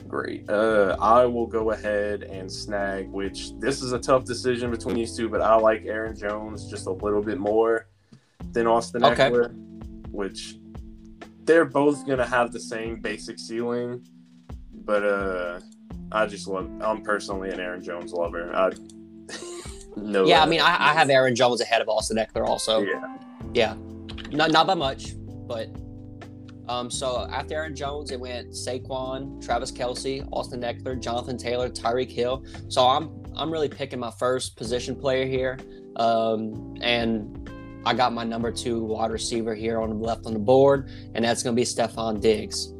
great. 0.08 0.48
Uh, 0.48 0.96
I 1.00 1.24
will 1.26 1.46
go 1.46 1.70
ahead 1.72 2.22
and 2.22 2.50
snag. 2.50 3.08
Which 3.10 3.52
this 3.58 3.82
is 3.82 3.92
a 3.92 3.98
tough 3.98 4.24
decision 4.24 4.70
between 4.70 4.94
these 4.96 5.16
two, 5.16 5.28
but 5.28 5.40
I 5.40 5.54
like 5.56 5.84
Aaron 5.86 6.16
Jones 6.16 6.68
just 6.70 6.86
a 6.86 6.92
little 6.92 7.22
bit 7.22 7.38
more 7.38 7.88
than 8.52 8.66
Austin 8.66 9.04
Okay. 9.04 9.30
Ekeler, 9.30 9.52
which 10.10 10.56
they're 11.44 11.64
both 11.64 12.06
gonna 12.06 12.26
have 12.26 12.52
the 12.52 12.60
same 12.60 13.00
basic 13.00 13.38
ceiling, 13.38 14.06
but 14.72 15.04
uh, 15.04 15.60
I 16.12 16.26
just 16.26 16.46
love. 16.48 16.70
I'm 16.80 17.02
personally 17.02 17.50
an 17.50 17.60
Aaron 17.60 17.82
Jones 17.82 18.12
lover. 18.12 18.54
I 18.54 18.72
no. 19.96 20.24
Yeah, 20.26 20.42
I 20.42 20.46
mean, 20.46 20.60
I, 20.60 20.90
I 20.90 20.92
have 20.92 21.10
Aaron 21.10 21.34
Jones 21.34 21.60
ahead 21.60 21.80
of 21.82 21.88
Austin 21.88 22.16
Ekeler 22.16 22.46
also. 22.46 22.82
yeah. 22.82 23.16
Yeah, 23.54 23.74
not 24.32 24.50
not 24.50 24.66
by 24.66 24.74
much, 24.74 25.14
but 25.46 25.68
um. 26.68 26.90
So 26.90 27.26
after 27.30 27.54
Aaron 27.54 27.74
Jones, 27.74 28.10
it 28.10 28.18
went 28.20 28.50
Saquon, 28.50 29.44
Travis 29.44 29.70
Kelce, 29.72 30.26
Austin 30.32 30.60
Ekeler, 30.60 30.98
Jonathan 31.00 31.36
Taylor, 31.38 31.68
Tyreek 31.68 32.10
Hill. 32.10 32.44
So 32.68 32.86
I'm 32.86 33.10
I'm 33.36 33.50
really 33.50 33.68
picking 33.68 33.98
my 33.98 34.10
first 34.10 34.56
position 34.56 34.96
player 34.96 35.26
here, 35.26 35.58
um, 35.96 36.74
and 36.80 37.50
I 37.84 37.94
got 37.94 38.12
my 38.12 38.24
number 38.24 38.50
two 38.50 38.82
wide 38.82 39.10
receiver 39.10 39.54
here 39.54 39.80
on 39.80 39.90
the 39.90 39.96
left 39.96 40.26
on 40.26 40.32
the 40.32 40.38
board, 40.38 40.90
and 41.14 41.24
that's 41.24 41.42
gonna 41.42 41.56
be 41.56 41.62
Stefon 41.62 42.20
Diggs. 42.20 42.72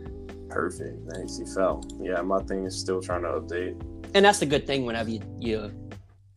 Perfect. 0.48 0.98
Nice. 1.06 1.38
He 1.38 1.44
fell. 1.44 1.84
Yeah, 2.00 2.22
my 2.22 2.42
thing 2.44 2.64
is 2.64 2.78
still 2.78 3.02
trying 3.02 3.22
to 3.22 3.28
update. 3.28 3.80
And 4.14 4.24
that's 4.24 4.38
the 4.38 4.46
good 4.46 4.66
thing 4.66 4.86
whenever 4.86 5.10
you 5.10 5.20
you 5.38 5.70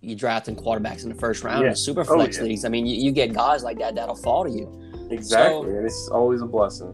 you 0.02 0.16
drafting 0.16 0.56
quarterbacks 0.56 1.04
in 1.04 1.10
the 1.10 1.16
first 1.16 1.44
round 1.44 1.64
Yeah. 1.64 1.70
in 1.72 1.76
super 1.76 2.02
Oh, 2.02 2.16
flex 2.16 2.38
yeah. 2.38 2.44
leagues. 2.44 2.64
I 2.66 2.70
mean, 2.70 2.86
you, 2.86 2.96
you 2.96 3.12
get 3.12 3.34
guys 3.34 3.64
like 3.64 3.80
that 3.80 3.96
that'll 3.96 4.16
fall 4.16 4.44
to 4.46 4.50
you. 4.50 4.68
Exactly. 5.12 5.76
and 5.76 5.86
it's 5.86 6.08
always 6.10 6.42
a 6.42 6.46
blessing. 6.46 6.94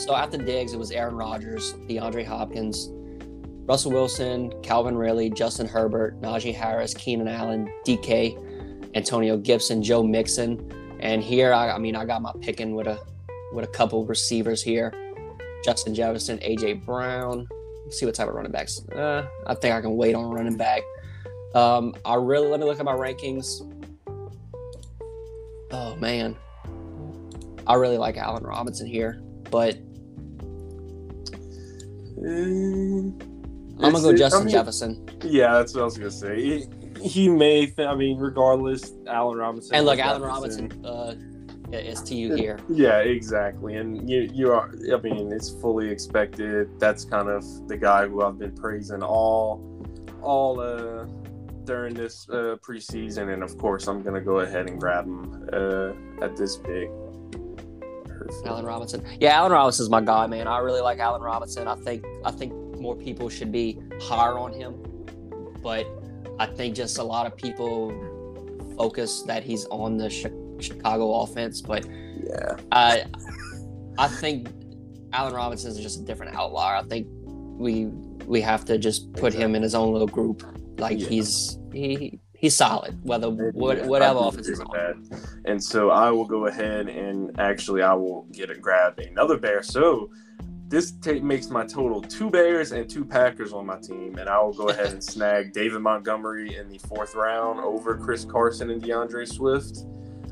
So 0.00 0.14
after 0.14 0.38
Diggs, 0.38 0.72
it 0.72 0.78
was 0.78 0.92
Aaron 0.92 1.14
Rodgers, 1.14 1.74
DeAndre 1.86 2.24
Hopkins, 2.24 2.88
Russell 3.66 3.92
Wilson, 3.92 4.50
Calvin 4.62 4.96
Ridley, 4.96 5.28
Justin 5.28 5.68
Herbert, 5.68 6.18
Najee 6.22 6.54
Harris, 6.54 6.94
Keenan 6.94 7.28
Allen, 7.28 7.70
DK, 7.86 8.94
Antonio 8.94 9.36
Gibson, 9.36 9.82
Joe 9.82 10.02
Mixon, 10.02 10.96
and 11.00 11.22
here 11.22 11.52
I, 11.52 11.72
I 11.72 11.78
mean 11.78 11.96
I 11.96 12.06
got 12.06 12.22
my 12.22 12.32
picking 12.40 12.74
with 12.74 12.86
a 12.86 12.98
with 13.52 13.66
a 13.66 13.68
couple 13.68 14.06
receivers 14.06 14.62
here, 14.62 14.90
Justin 15.62 15.94
Jefferson, 15.94 16.38
AJ 16.38 16.86
Brown. 16.86 17.46
Let's 17.84 18.00
see 18.00 18.06
what 18.06 18.14
type 18.14 18.26
of 18.26 18.34
running 18.34 18.52
backs. 18.52 18.80
Uh, 18.88 19.26
I 19.46 19.54
think 19.54 19.74
I 19.74 19.82
can 19.82 19.96
wait 19.96 20.14
on 20.14 20.30
running 20.30 20.56
back. 20.56 20.80
Um, 21.54 21.94
I 22.06 22.14
really 22.14 22.48
let 22.48 22.58
me 22.58 22.64
look 22.64 22.78
at 22.78 22.86
my 22.86 22.94
rankings. 22.94 23.70
Oh 25.72 25.94
man, 25.96 26.38
I 27.66 27.74
really 27.74 27.98
like 27.98 28.16
Allen 28.16 28.44
Robinson 28.44 28.86
here, 28.86 29.20
but 29.50 29.76
I'm 32.22 33.18
gonna 33.78 34.00
go 34.00 34.14
Justin 34.14 34.48
Jefferson. 34.48 35.08
Yeah, 35.24 35.54
that's 35.54 35.74
what 35.74 35.82
I 35.82 35.84
was 35.84 35.96
gonna 35.96 36.10
say. 36.10 36.40
He, 36.40 36.66
he 37.02 37.28
may. 37.28 37.66
Th- 37.66 37.88
I 37.88 37.94
mean, 37.94 38.18
regardless, 38.18 38.92
Allen 39.06 39.38
Robinson. 39.38 39.74
And 39.74 39.86
look, 39.86 39.98
Allen 39.98 40.22
Robinson 40.22 40.84
uh, 40.84 41.14
is 41.72 42.02
to 42.02 42.14
you 42.14 42.34
here. 42.34 42.58
Yeah, 42.68 42.98
exactly. 42.98 43.76
And 43.76 44.08
you, 44.08 44.28
you 44.32 44.52
are. 44.52 44.70
I 44.92 45.00
mean, 45.00 45.32
it's 45.32 45.48
fully 45.48 45.88
expected. 45.88 46.78
That's 46.78 47.04
kind 47.04 47.28
of 47.28 47.44
the 47.68 47.76
guy 47.76 48.06
who 48.06 48.22
I've 48.22 48.38
been 48.38 48.54
praising 48.54 49.02
all, 49.02 49.62
all 50.20 50.60
uh, 50.60 51.06
during 51.64 51.94
this 51.94 52.28
uh, 52.28 52.56
preseason. 52.60 53.32
And 53.32 53.42
of 53.42 53.56
course, 53.56 53.86
I'm 53.86 54.02
gonna 54.02 54.20
go 54.20 54.40
ahead 54.40 54.68
and 54.68 54.78
grab 54.78 55.06
him 55.06 55.48
uh, 55.52 55.92
at 56.22 56.36
this 56.36 56.58
pick. 56.58 56.90
Perfect. 58.26 58.46
Allen 58.46 58.64
Robinson. 58.64 59.04
Yeah, 59.18 59.36
Allen 59.36 59.52
Robinson's 59.52 59.88
my 59.90 60.00
guy, 60.00 60.26
man. 60.26 60.46
I 60.46 60.58
really 60.58 60.80
like 60.80 60.98
Allen 60.98 61.22
Robinson. 61.22 61.66
I 61.68 61.74
think 61.76 62.04
I 62.24 62.30
think 62.30 62.52
more 62.78 62.96
people 62.96 63.28
should 63.28 63.50
be 63.52 63.78
higher 64.00 64.38
on 64.38 64.52
him, 64.52 64.74
but 65.62 65.86
I 66.38 66.46
think 66.46 66.74
just 66.74 66.98
a 66.98 67.02
lot 67.02 67.26
of 67.26 67.36
people 67.36 67.92
focus 68.76 69.22
that 69.22 69.42
he's 69.42 69.66
on 69.66 69.96
the 69.98 70.08
Chi- 70.08 70.62
Chicago 70.62 71.20
offense. 71.22 71.60
But 71.60 71.84
Yeah. 71.86 72.56
I 72.72 73.04
I 73.98 74.08
think 74.08 74.48
Allen 75.12 75.34
Robinson 75.34 75.70
is 75.70 75.78
just 75.78 76.00
a 76.00 76.02
different 76.04 76.34
outlier. 76.36 76.76
I 76.76 76.82
think 76.82 77.06
we 77.58 77.86
we 78.26 78.40
have 78.42 78.64
to 78.66 78.78
just 78.78 79.12
put 79.14 79.34
him 79.34 79.54
in 79.54 79.62
his 79.62 79.74
own 79.74 79.92
little 79.92 80.06
group. 80.08 80.42
Like 80.78 81.00
Yeah. 81.00 81.08
he's 81.08 81.58
he 81.72 82.20
he's 82.40 82.56
solid, 82.56 82.98
whether 83.04 83.30
what, 83.30 83.84
whatever 83.84 84.18
offense 84.22 84.48
is 84.48 84.60
on. 84.60 85.06
And 85.44 85.62
so 85.62 85.90
I 85.90 86.10
will 86.10 86.24
go 86.24 86.46
ahead 86.46 86.88
and 86.88 87.38
actually 87.38 87.82
I 87.82 87.92
will 87.92 88.26
get 88.32 88.50
a 88.50 88.54
grab 88.54 88.98
another 88.98 89.36
bear. 89.36 89.62
So 89.62 90.10
this 90.68 90.92
ta 90.92 91.12
makes 91.22 91.50
my 91.50 91.66
total 91.66 92.00
two 92.00 92.30
Bears 92.30 92.72
and 92.72 92.88
two 92.88 93.04
Packers 93.04 93.52
on 93.52 93.66
my 93.66 93.78
team, 93.78 94.16
and 94.18 94.28
I 94.28 94.40
will 94.40 94.54
go 94.54 94.68
ahead 94.68 94.86
and 94.86 95.04
snag 95.04 95.52
David 95.52 95.80
Montgomery 95.80 96.56
in 96.56 96.68
the 96.68 96.78
fourth 96.78 97.14
round 97.14 97.60
over 97.60 97.96
Chris 97.98 98.24
Carson 98.24 98.70
and 98.70 98.82
DeAndre 98.82 99.28
Swift. 99.28 99.84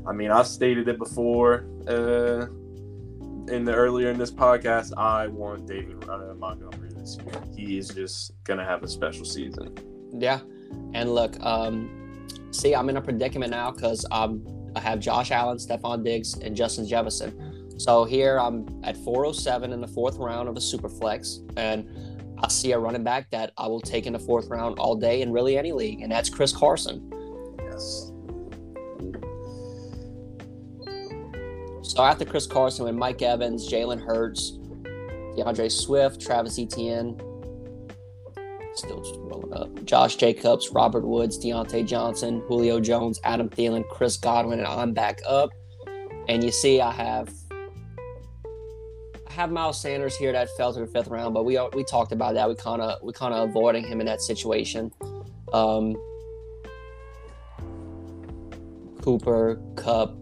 I 0.07 0.13
mean, 0.13 0.31
I've 0.31 0.47
stated 0.47 0.87
it 0.87 0.97
before 0.97 1.65
uh, 1.87 2.47
in 3.53 3.65
the 3.65 3.73
earlier 3.73 4.09
in 4.09 4.17
this 4.17 4.31
podcast. 4.31 4.93
I 4.97 5.27
want 5.27 5.67
David 5.67 6.09
uh, 6.09 6.33
Montgomery 6.35 6.89
this 6.95 7.17
year. 7.17 7.43
He 7.55 7.77
is 7.77 7.89
just 7.89 8.31
gonna 8.45 8.65
have 8.65 8.81
a 8.81 8.87
special 8.87 9.25
season. 9.25 9.77
Yeah. 10.13 10.39
And 10.93 11.13
look, 11.13 11.39
um, 11.41 11.98
see, 12.51 12.75
I'm 12.75 12.89
in 12.89 12.97
a 12.97 13.01
predicament 13.01 13.51
now 13.51 13.71
because 13.71 14.05
um, 14.11 14.45
I 14.75 14.79
have 14.79 14.99
Josh 14.99 15.31
Allen, 15.31 15.57
Stefon 15.57 16.03
Diggs, 16.03 16.37
and 16.39 16.55
Justin 16.55 16.87
Jefferson. 16.87 17.77
So 17.79 18.03
here 18.03 18.39
I'm 18.39 18.67
at 18.83 18.97
407 18.97 19.71
in 19.71 19.81
the 19.81 19.87
fourth 19.87 20.17
round 20.17 20.49
of 20.49 20.57
a 20.57 20.61
super 20.61 20.89
flex, 20.89 21.39
and 21.55 21.89
I 22.41 22.47
see 22.49 22.71
a 22.73 22.79
running 22.79 23.03
back 23.03 23.29
that 23.31 23.53
I 23.57 23.67
will 23.67 23.81
take 23.81 24.05
in 24.05 24.13
the 24.13 24.19
fourth 24.19 24.47
round 24.49 24.79
all 24.79 24.95
day 24.95 25.21
in 25.21 25.31
really 25.31 25.57
any 25.57 25.71
league, 25.71 26.01
and 26.01 26.11
that's 26.11 26.29
Chris 26.29 26.51
Carson. 26.51 27.09
Yes. 27.63 28.11
So 31.81 32.03
after 32.03 32.23
Chris 32.23 32.45
Carson, 32.45 32.85
with 32.85 32.95
Mike 32.95 33.21
Evans, 33.21 33.69
Jalen 33.69 33.99
Hurts, 34.05 34.59
DeAndre 35.37 35.71
Swift, 35.71 36.21
Travis 36.21 36.59
Etienne, 36.59 37.19
still 38.79 39.01
just 39.01 39.15
rolling 39.19 39.53
up, 39.53 39.85
Josh 39.85 40.15
Jacobs, 40.15 40.69
Robert 40.69 41.05
Woods, 41.05 41.37
Diontae 41.37 41.85
Johnson, 41.85 42.41
Julio 42.47 42.79
Jones, 42.79 43.19
Adam 43.23 43.49
Thielen, 43.49 43.87
Chris 43.89 44.17
Godwin, 44.17 44.59
and 44.59 44.67
I'm 44.67 44.93
back 44.93 45.19
up. 45.27 45.49
And 46.27 46.43
you 46.43 46.51
see, 46.51 46.81
I 46.81 46.91
have 46.91 47.29
I 49.27 49.33
have 49.33 49.51
Miles 49.51 49.79
Sanders 49.79 50.15
here 50.15 50.31
that 50.31 50.49
fell 50.57 50.73
to 50.73 50.79
the 50.79 50.87
fifth 50.87 51.07
round, 51.07 51.33
but 51.33 51.45
we 51.45 51.59
we 51.73 51.83
talked 51.83 52.11
about 52.11 52.33
that. 52.33 52.47
We 52.47 52.55
kind 52.55 52.81
of 52.81 53.01
we 53.03 53.13
kind 53.13 53.33
of 53.33 53.49
avoiding 53.49 53.85
him 53.85 53.99
in 53.99 54.07
that 54.07 54.21
situation. 54.21 54.91
Um, 55.53 55.95
Cooper, 59.01 59.61
Kupp, 59.75 60.15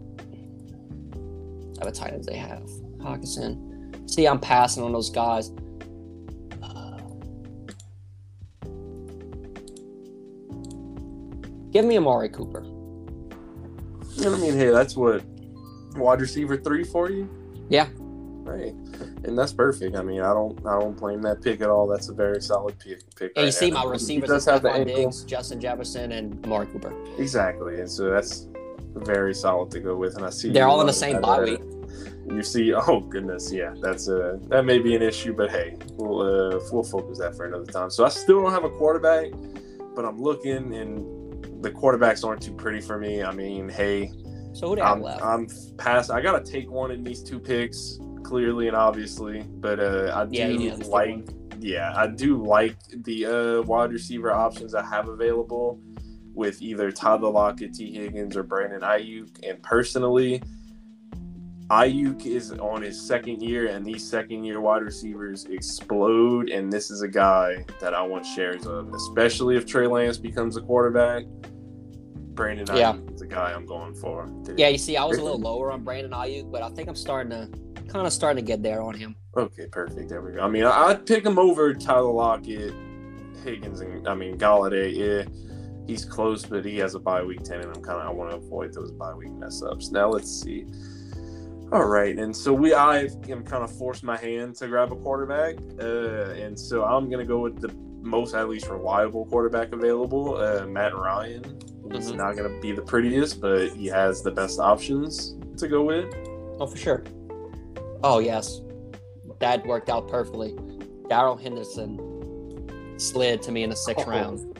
other 1.80 1.90
tight 1.90 2.12
ends 2.12 2.26
they 2.26 2.36
have. 2.36 2.68
Hockenson. 2.98 4.08
See, 4.08 4.26
I'm 4.26 4.40
passing 4.40 4.82
on 4.82 4.92
those 4.92 5.10
guys. 5.10 5.50
Give 11.78 11.86
me 11.86 11.96
Amari 11.96 12.28
Cooper. 12.28 12.64
I 14.26 14.36
mean, 14.40 14.56
hey, 14.56 14.70
that's 14.70 14.96
what 14.96 15.22
wide 15.94 16.20
receiver 16.20 16.56
three 16.56 16.82
for 16.82 17.08
you. 17.08 17.30
Yeah. 17.68 17.88
Right, 17.98 18.72
and 19.24 19.38
that's 19.38 19.52
perfect. 19.52 19.94
I 19.94 20.02
mean, 20.02 20.22
I 20.22 20.32
don't, 20.32 20.58
I 20.66 20.78
don't 20.80 20.96
blame 20.96 21.20
that 21.22 21.42
pick 21.42 21.60
at 21.60 21.68
all. 21.68 21.86
That's 21.86 22.08
a 22.08 22.14
very 22.14 22.40
solid 22.40 22.78
pick. 22.78 23.02
pick 23.14 23.32
And 23.36 23.44
you 23.44 23.52
see 23.52 23.70
now. 23.70 23.76
my 23.76 23.82
He 23.82 23.88
receivers: 23.90 24.30
does 24.30 24.46
have 24.46 24.62
the. 24.62 24.84
Diggs, 24.86 25.22
Justin 25.24 25.60
Jefferson, 25.60 26.12
and 26.12 26.44
Amari 26.46 26.66
Cooper. 26.66 26.94
Exactly, 27.18 27.78
and 27.78 27.90
so 27.90 28.08
that's 28.10 28.48
very 28.96 29.34
solid 29.34 29.70
to 29.72 29.80
go 29.80 29.96
with. 29.96 30.16
And 30.16 30.24
I 30.24 30.30
see 30.30 30.50
They're 30.50 30.66
all 30.66 30.80
in 30.80 30.86
the 30.86 30.92
same 30.94 31.20
bye 31.20 31.40
week. 31.40 31.60
You 32.30 32.42
see, 32.42 32.74
oh 32.74 33.00
goodness, 33.00 33.50
yeah, 33.50 33.74
that's 33.80 34.08
a 34.08 34.38
that 34.48 34.64
may 34.66 34.78
be 34.78 34.94
an 34.94 35.00
issue, 35.00 35.32
but 35.34 35.50
hey, 35.50 35.76
we'll 35.96 36.20
uh, 36.20 36.60
we'll 36.70 36.84
focus 36.84 37.18
that 37.18 37.34
for 37.34 37.46
another 37.46 37.64
time. 37.64 37.88
So 37.90 38.04
I 38.04 38.10
still 38.10 38.42
don't 38.42 38.52
have 38.52 38.64
a 38.64 38.70
quarterback, 38.70 39.30
but 39.94 40.04
I'm 40.04 40.20
looking, 40.20 40.74
and 40.74 41.17
the 41.60 41.70
quarterbacks 41.70 42.24
aren't 42.24 42.42
too 42.42 42.54
pretty 42.54 42.80
for 42.80 42.98
me. 42.98 43.22
I 43.22 43.32
mean, 43.32 43.68
hey, 43.68 44.10
So 44.52 44.68
who 44.68 44.76
do 44.76 44.82
I'm, 44.82 45.02
left? 45.02 45.22
I'm 45.22 45.46
past. 45.76 46.10
I 46.10 46.20
gotta 46.20 46.44
take 46.44 46.70
one 46.70 46.90
in 46.90 47.02
these 47.04 47.22
two 47.22 47.38
picks, 47.38 47.98
clearly 48.22 48.68
and 48.68 48.76
obviously. 48.76 49.42
But 49.42 49.80
uh, 49.80 50.12
I 50.14 50.24
do 50.26 50.36
Yeah, 50.36 50.74
like, 50.86 51.28
yeah, 51.60 51.92
I 51.96 52.06
do 52.06 52.42
like 52.44 52.76
the 53.04 53.26
uh, 53.26 53.62
wide 53.62 53.92
receiver 53.92 54.32
options 54.32 54.74
I 54.74 54.84
have 54.84 55.08
available 55.08 55.80
with 56.34 56.62
either 56.62 56.92
Tyler 56.92 57.30
Lockett, 57.30 57.74
Tee 57.74 57.92
Higgins, 57.92 58.36
or 58.36 58.44
Brandon 58.44 58.80
Aiyuk. 58.82 59.48
And 59.48 59.60
personally, 59.62 60.40
Aiyuk 61.70 62.24
is 62.24 62.52
on 62.52 62.80
his 62.80 62.98
second 63.00 63.42
year, 63.42 63.66
and 63.66 63.84
these 63.84 64.08
second 64.08 64.44
year 64.44 64.60
wide 64.60 64.82
receivers 64.82 65.44
explode. 65.46 66.48
And 66.48 66.72
this 66.72 66.90
is 66.90 67.02
a 67.02 67.08
guy 67.08 67.64
that 67.80 67.92
I 67.92 68.00
want 68.02 68.24
shares 68.24 68.66
of, 68.66 68.92
especially 68.94 69.56
if 69.56 69.66
Trey 69.66 69.86
Lance 69.86 70.16
becomes 70.16 70.56
a 70.56 70.62
quarterback. 70.62 71.24
Brandon 72.34 72.66
Aiyuk 72.66 72.78
Yeah. 72.78 72.96
is 73.12 73.20
the 73.20 73.26
guy 73.26 73.52
I'm 73.52 73.66
going 73.66 73.94
for. 73.94 74.30
yeah, 74.56 74.68
you 74.68 74.78
see, 74.78 74.96
I 74.96 75.04
was 75.04 75.18
a 75.18 75.22
little 75.22 75.40
lower 75.50 75.70
on 75.70 75.82
Brandon 75.84 76.12
Aiyuk, 76.12 76.50
but 76.50 76.62
I 76.62 76.70
think 76.70 76.88
I'm 76.88 76.94
starting 76.96 77.30
to 77.32 77.48
kind 77.88 78.06
of 78.06 78.12
starting 78.12 78.42
to 78.42 78.46
get 78.46 78.62
there 78.62 78.80
on 78.80 78.94
him. 78.94 79.14
Okay, 79.36 79.66
perfect. 79.70 80.08
There 80.08 80.22
we 80.22 80.32
go. 80.32 80.40
I 80.40 80.48
mean, 80.48 80.64
I- 80.64 80.86
I'd 80.88 81.04
pick 81.04 81.24
him 81.26 81.38
over 81.38 81.74
Tyler 81.74 82.12
Lockett, 82.12 82.72
Higgins, 83.44 83.80
and 83.80 84.08
I 84.08 84.14
mean 84.14 84.38
Golladay. 84.38 84.94
Yeah, 84.96 85.24
he's 85.86 86.04
close, 86.04 86.46
but 86.46 86.64
he 86.64 86.78
has 86.78 86.94
a 86.94 86.98
bye 86.98 87.22
week 87.22 87.42
ten, 87.42 87.60
and 87.60 87.76
I'm 87.76 87.82
kind 87.82 88.00
of 88.00 88.06
I 88.06 88.10
want 88.10 88.30
to 88.30 88.36
avoid 88.36 88.72
those 88.72 88.90
bye 88.92 89.12
week 89.14 89.32
mess 89.32 89.62
ups. 89.62 89.90
Now 89.90 90.08
let's 90.08 90.30
see. 90.30 90.64
All 91.70 91.84
right, 91.84 92.16
and 92.18 92.34
so 92.34 92.52
we 92.52 92.72
I 92.72 93.08
am 93.28 93.44
kind 93.44 93.62
of 93.62 93.70
forced 93.70 94.02
my 94.02 94.16
hand 94.16 94.54
to 94.56 94.68
grab 94.68 94.90
a 94.90 94.96
quarterback, 94.96 95.56
uh, 95.78 96.30
and 96.32 96.58
so 96.58 96.82
I'm 96.84 97.10
gonna 97.10 97.26
go 97.26 97.40
with 97.40 97.60
the 97.60 97.68
most 98.00 98.34
at 98.34 98.48
least 98.48 98.68
reliable 98.70 99.26
quarterback 99.26 99.72
available, 99.74 100.36
uh, 100.38 100.64
Matt 100.66 100.96
Ryan. 100.96 101.44
He's 101.92 102.10
Mhm. 102.10 102.16
not 102.16 102.36
gonna 102.36 102.58
be 102.60 102.72
the 102.72 102.80
prettiest, 102.80 103.40
but 103.42 103.68
he 103.70 103.86
has 103.88 104.22
the 104.22 104.30
best 104.30 104.58
options 104.60 105.36
to 105.58 105.68
go 105.68 105.82
with. 105.82 106.06
Oh, 106.58 106.66
for 106.66 106.76
sure. 106.78 107.02
Oh, 108.02 108.18
yes. 108.18 108.62
That 109.40 109.66
worked 109.66 109.90
out 109.90 110.08
perfectly. 110.08 110.56
Darrell 111.10 111.36
Henderson 111.36 111.98
slid 112.98 113.42
to 113.42 113.52
me 113.52 113.62
in 113.62 113.70
the 113.70 113.76
sixth 113.76 114.06
Oh. 114.06 114.10
round. 114.10 114.58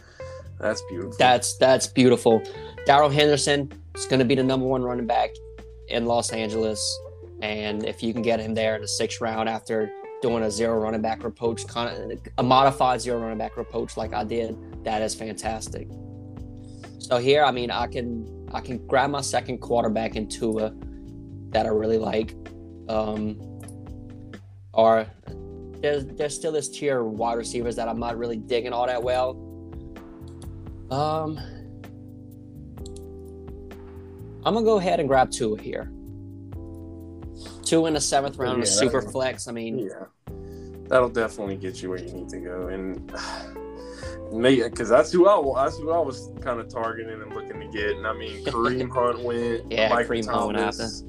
That's 0.61 0.83
beautiful. 0.91 1.15
That's 1.19 1.57
that's 1.57 1.87
beautiful. 1.87 2.43
Darrell 2.85 3.09
Henderson 3.09 3.71
is 3.95 4.05
going 4.07 4.19
to 4.19 4.25
be 4.25 4.35
the 4.35 4.43
number 4.43 4.67
one 4.67 4.83
running 4.83 5.07
back 5.07 5.31
in 5.89 6.07
Los 6.07 6.33
Angeles, 6.33 6.81
and 7.43 7.85
if 7.85 8.03
you 8.03 8.13
can 8.13 8.23
get 8.23 8.41
him 8.41 8.55
there 8.55 8.77
in 8.77 8.83
the 8.83 8.89
sixth 8.89 9.21
round 9.21 9.49
after 9.49 9.91
doing 10.21 10.43
a 10.43 10.51
zero 10.51 10.79
running 10.79 11.01
back 11.01 11.25
approach, 11.25 11.67
kind 11.67 12.13
of 12.13 12.19
a 12.39 12.43
modified 12.43 13.01
zero 13.01 13.21
running 13.21 13.39
back 13.39 13.57
approach 13.57 13.97
like 13.97 14.13
I 14.13 14.25
did, 14.25 14.57
that 14.85 15.03
is 15.03 15.15
fantastic. 15.15 15.89
So 16.99 17.19
here, 17.19 17.45
I 17.45 17.51
mean, 17.51 17.71
I 17.71 17.87
can 17.87 18.47
I 18.53 18.61
can 18.61 18.87
grab 18.87 19.11
my 19.11 19.21
second 19.21 19.59
quarterback 19.59 20.17
in 20.17 20.29
Tua 20.29 20.75
that 21.51 21.67
I 21.67 21.71
really 21.71 21.99
like, 21.99 22.35
um, 22.89 23.39
or 24.73 25.07
there's 25.81 26.05
there's 26.07 26.35
still 26.35 26.53
this 26.53 26.69
tier 26.69 27.01
of 27.01 27.13
wide 27.13 27.39
receivers 27.39 27.77
that 27.77 27.89
I'm 27.89 27.99
not 27.99 28.19
really 28.19 28.37
digging 28.37 28.73
all 28.73 28.87
that 28.87 29.03
well. 29.03 29.45
Um, 30.91 31.39
I'm 34.49 34.55
gonna 34.55 34.65
go 34.65 34.79
ahead 34.79 34.99
and 34.99 35.07
grab 35.07 35.31
two 35.31 35.57
here. 35.57 35.93
Two 37.63 37.85
in 37.85 37.93
the 37.93 38.01
seventh 38.01 38.39
round, 38.39 38.57
Yeah, 38.57 38.63
of 38.63 38.69
super 38.69 39.03
flex. 39.03 39.47
I 39.47 39.53
mean, 39.53 39.79
Yeah, 39.79 40.07
that'll 40.89 41.11
definitely 41.11 41.57
get 41.57 41.83
you 41.83 41.91
where 41.91 41.99
you 41.99 42.11
need 42.11 42.31
to 42.31 42.41
go, 42.41 42.69
and 42.69 43.13
me 44.33 44.63
because 44.63 44.89
that's 44.89 45.13
who 45.13 45.29
I 45.29 45.63
that's 45.63 45.77
who 45.77 45.91
I 45.91 45.99
was 45.99 46.31
kind 46.41 46.61
of 46.61 46.69
targeting 46.71 47.21
and 47.21 47.35
looking 47.35 47.61
to 47.61 47.67
get. 47.67 47.97
And 47.97 48.07
I 48.07 48.15
mean, 48.15 48.43
Kareem 48.47 48.91
Hunt 48.91 49.21
went, 49.21 49.71
Yeah, 49.71 49.91
Michael 49.91 50.15
Kareem 50.15 50.27
Hunt 50.27 50.47
went 50.47 50.59
Thomas, 50.59 51.05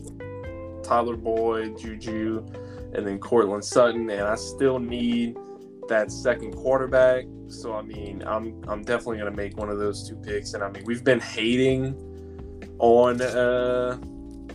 Tyler 0.83 1.15
Boyd, 1.15 1.79
Juju, 1.79 2.45
and 2.93 3.07
then 3.07 3.19
Courtland 3.19 3.63
Sutton, 3.63 4.09
and 4.09 4.23
I 4.23 4.35
still 4.35 4.79
need 4.79 5.37
that 5.87 6.11
second 6.11 6.55
quarterback. 6.55 7.23
So 7.47 7.73
I 7.73 7.83
mean, 7.83 8.21
I'm 8.27 8.61
I'm 8.67 8.83
definitely 8.83 9.19
gonna 9.19 9.31
make 9.31 9.55
one 9.55 9.69
of 9.69 9.79
those 9.79 10.05
two 10.09 10.17
picks. 10.17 10.55
And 10.55 10.61
I 10.61 10.69
mean, 10.69 10.83
we've 10.85 11.05
been 11.05 11.21
hating 11.21 11.95
on 12.79 13.21
uh, 13.21 13.97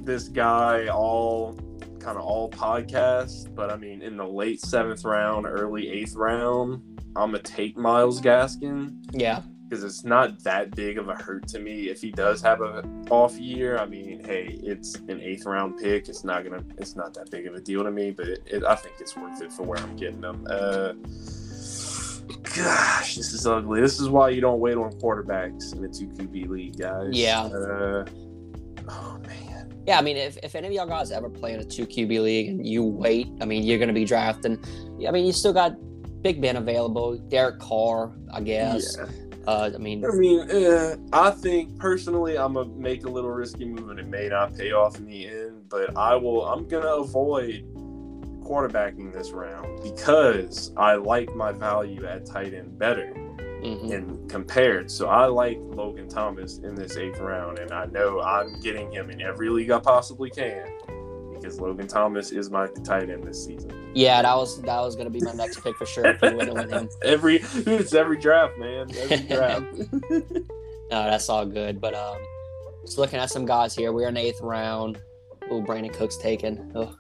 this 0.01 0.29
guy 0.29 0.89
all 0.89 1.59
kind 2.01 2.19
of 2.19 2.25
all 2.25 2.51
podcast, 2.51 3.55
but 3.55 3.71
I 3.71 3.77
mean, 3.77 4.03
in 4.03 4.17
the 4.17 4.27
late 4.27 4.61
seventh 4.61 5.05
round, 5.05 5.47
early 5.47 5.89
eighth 5.89 6.15
round, 6.15 6.83
I'm 7.17 7.31
gonna 7.31 7.43
take 7.43 7.77
Myles 7.77 8.21
Gaskin 8.21 8.97
yeah, 9.13 9.43
because 9.69 9.85
it's 9.85 10.05
not 10.05 10.43
that 10.45 10.75
big 10.75 10.99
of 10.99 11.09
a 11.09 11.15
hurt 11.15 11.49
to 11.49 11.59
me 11.59 11.89
if 11.89 12.01
he 12.01 12.11
does 12.11 12.43
have 12.43 12.61
a 12.61 12.83
off 13.11 13.39
year. 13.39 13.79
I 13.79 13.87
mean, 13.87 14.23
hey, 14.25 14.59
it's 14.63 14.97
an 14.97 15.21
eighth 15.21 15.47
round 15.47 15.79
pick. 15.79 16.09
It's 16.09 16.25
not 16.25 16.45
gonna, 16.45 16.65
it's 16.79 16.97
not 16.97 17.15
that 17.15 17.31
big 17.31 17.47
of 17.47 17.55
a 17.55 17.61
deal 17.61 17.83
to 17.85 17.91
me, 17.91 18.11
but 18.11 18.29
it, 18.29 18.43
it, 18.47 18.65
I 18.65 18.75
think 18.75 18.97
it's 19.01 19.17
worth 19.17 19.41
it 19.41 19.53
for 19.53 19.63
where 19.63 19.79
I'm 19.79 19.97
getting 19.97 20.21
them. 20.21 20.47
Uh, 20.51 20.95
gosh, 22.57 23.17
this 23.17 23.33
is 23.33 23.47
ugly. 23.47 23.81
This 23.81 24.01
is 24.01 24.09
why 24.09 24.31
you 24.31 24.41
don't 24.41 24.61
wait 24.61 24.77
on 24.77 24.93
quarterbacks 24.93 25.73
in 25.73 25.83
the 25.83 25.89
two 25.89 26.07
QB 26.09 26.49
league, 26.49 26.79
guys. 26.79 27.09
Yeah. 27.13 27.43
Uh, 27.43 28.05
oh 28.89 29.19
man. 29.27 29.75
yeah. 29.87 29.99
I 29.99 30.03
mean, 30.03 30.17
if, 30.17 30.39
if 30.43 30.55
any 30.55 30.69
of 30.69 30.73
y'all 30.73 30.87
guys 30.87 31.11
ever 31.11 31.29
play 31.29 31.55
in 31.55 31.61
a 31.61 31.65
two 31.65 31.87
QB 31.87 32.23
league 32.23 32.49
and 32.49 32.67
you 32.67 32.85
wait, 32.85 33.29
I 33.41 33.45
mean, 33.45 33.63
you're 33.63 33.79
gonna 33.79 33.93
be 33.93 34.05
drafting. 34.05 34.63
I 35.07 35.11
mean, 35.11 35.27
you 35.27 35.33
still 35.33 35.53
got 35.53 35.77
Big 36.23 36.41
Ben 36.41 36.57
available, 36.57 37.19
Derek 37.19 37.59
Carr, 37.59 38.13
I 38.33 38.41
guess. 38.41 38.97
Yeah. 38.97 39.07
Uh, 39.47 39.71
I 39.75 39.79
mean, 39.79 40.05
I 40.07 40.15
mean, 40.15 40.51
uh, 40.51 40.97
I 41.13 41.31
think 41.31 41.79
personally, 41.79 42.39
I'm 42.39 42.55
gonna 42.55 42.71
make 42.71 43.05
a 43.05 43.11
little 43.11 43.31
risky 43.31 43.67
move, 43.67 43.91
and 43.91 44.01
it 44.01 44.07
may 44.07 44.29
not 44.29 44.57
pay 44.57 44.73
off 44.73 44.97
in 44.97 45.05
the 45.05 45.29
end. 45.29 45.69
But 45.69 45.97
I 45.99 46.17
will. 46.17 46.47
I'm 46.47 46.67
gonna 46.67 46.89
avoid 46.89 47.67
quarterbacking 48.45 49.13
this 49.13 49.33
round 49.33 49.83
because 49.83 50.73
I 50.77 50.95
like 50.95 51.35
my 51.35 51.53
value 51.53 52.05
at 52.07 52.27
tight 52.27 52.55
end 52.55 52.79
better 52.79 53.13
mhm. 53.65 53.93
and 53.93 54.31
compared. 54.31 54.91
So 54.91 55.09
I 55.09 55.27
like 55.27 55.59
Logan 55.61 56.09
Thomas 56.09 56.59
in 56.59 56.75
this 56.75 56.97
eighth 56.97 57.19
round, 57.19 57.59
and 57.59 57.73
I 57.73 57.87
know 57.87 58.21
I'm 58.21 58.61
getting 58.61 58.93
him 58.93 59.11
in 59.11 59.21
every 59.21 59.49
league 59.49 59.71
I 59.71 59.81
possibly 59.81 60.31
can 60.31 60.67
because 61.35 61.61
Logan 61.61 61.89
Thomas 61.89 62.31
is 62.31 62.51
my 62.51 62.67
tight 62.85 63.11
end 63.11 63.25
this 63.25 63.45
season. 63.45 63.93
Yeah, 63.95 64.23
that 64.23 64.35
was 64.37 64.61
that 64.63 64.81
was 64.81 64.97
gonna 64.97 65.11
be 65.11 65.21
my 65.21 65.33
next 65.33 65.63
pick 65.63 65.77
for 65.77 65.87
sure 65.87 66.07
if 66.07 66.23
you 66.23 66.37
wouldn't 66.37 66.55
with 66.55 66.71
him. 66.71 66.89
every 67.05 67.37
it's 67.43 67.95
every 67.95 68.19
draft, 68.19 68.59
man. 68.59 68.91
Every 68.97 69.17
draft. 69.29 69.67
No, 70.91 71.05
that's 71.05 71.29
all 71.29 71.47
good. 71.47 71.81
But 71.81 71.95
um, 71.95 72.19
just 72.85 72.99
looking 72.99 73.19
at 73.19 73.31
some 73.31 73.47
guys 73.47 73.75
here. 73.75 73.93
We're 73.93 74.09
in 74.09 74.15
the 74.15 74.21
eighth 74.21 74.41
round. 74.41 75.01
Oh, 75.51 75.61
Brandon 75.61 75.93
Cook's 75.93 76.17
taken. 76.17 76.73
Oh. 76.75 76.97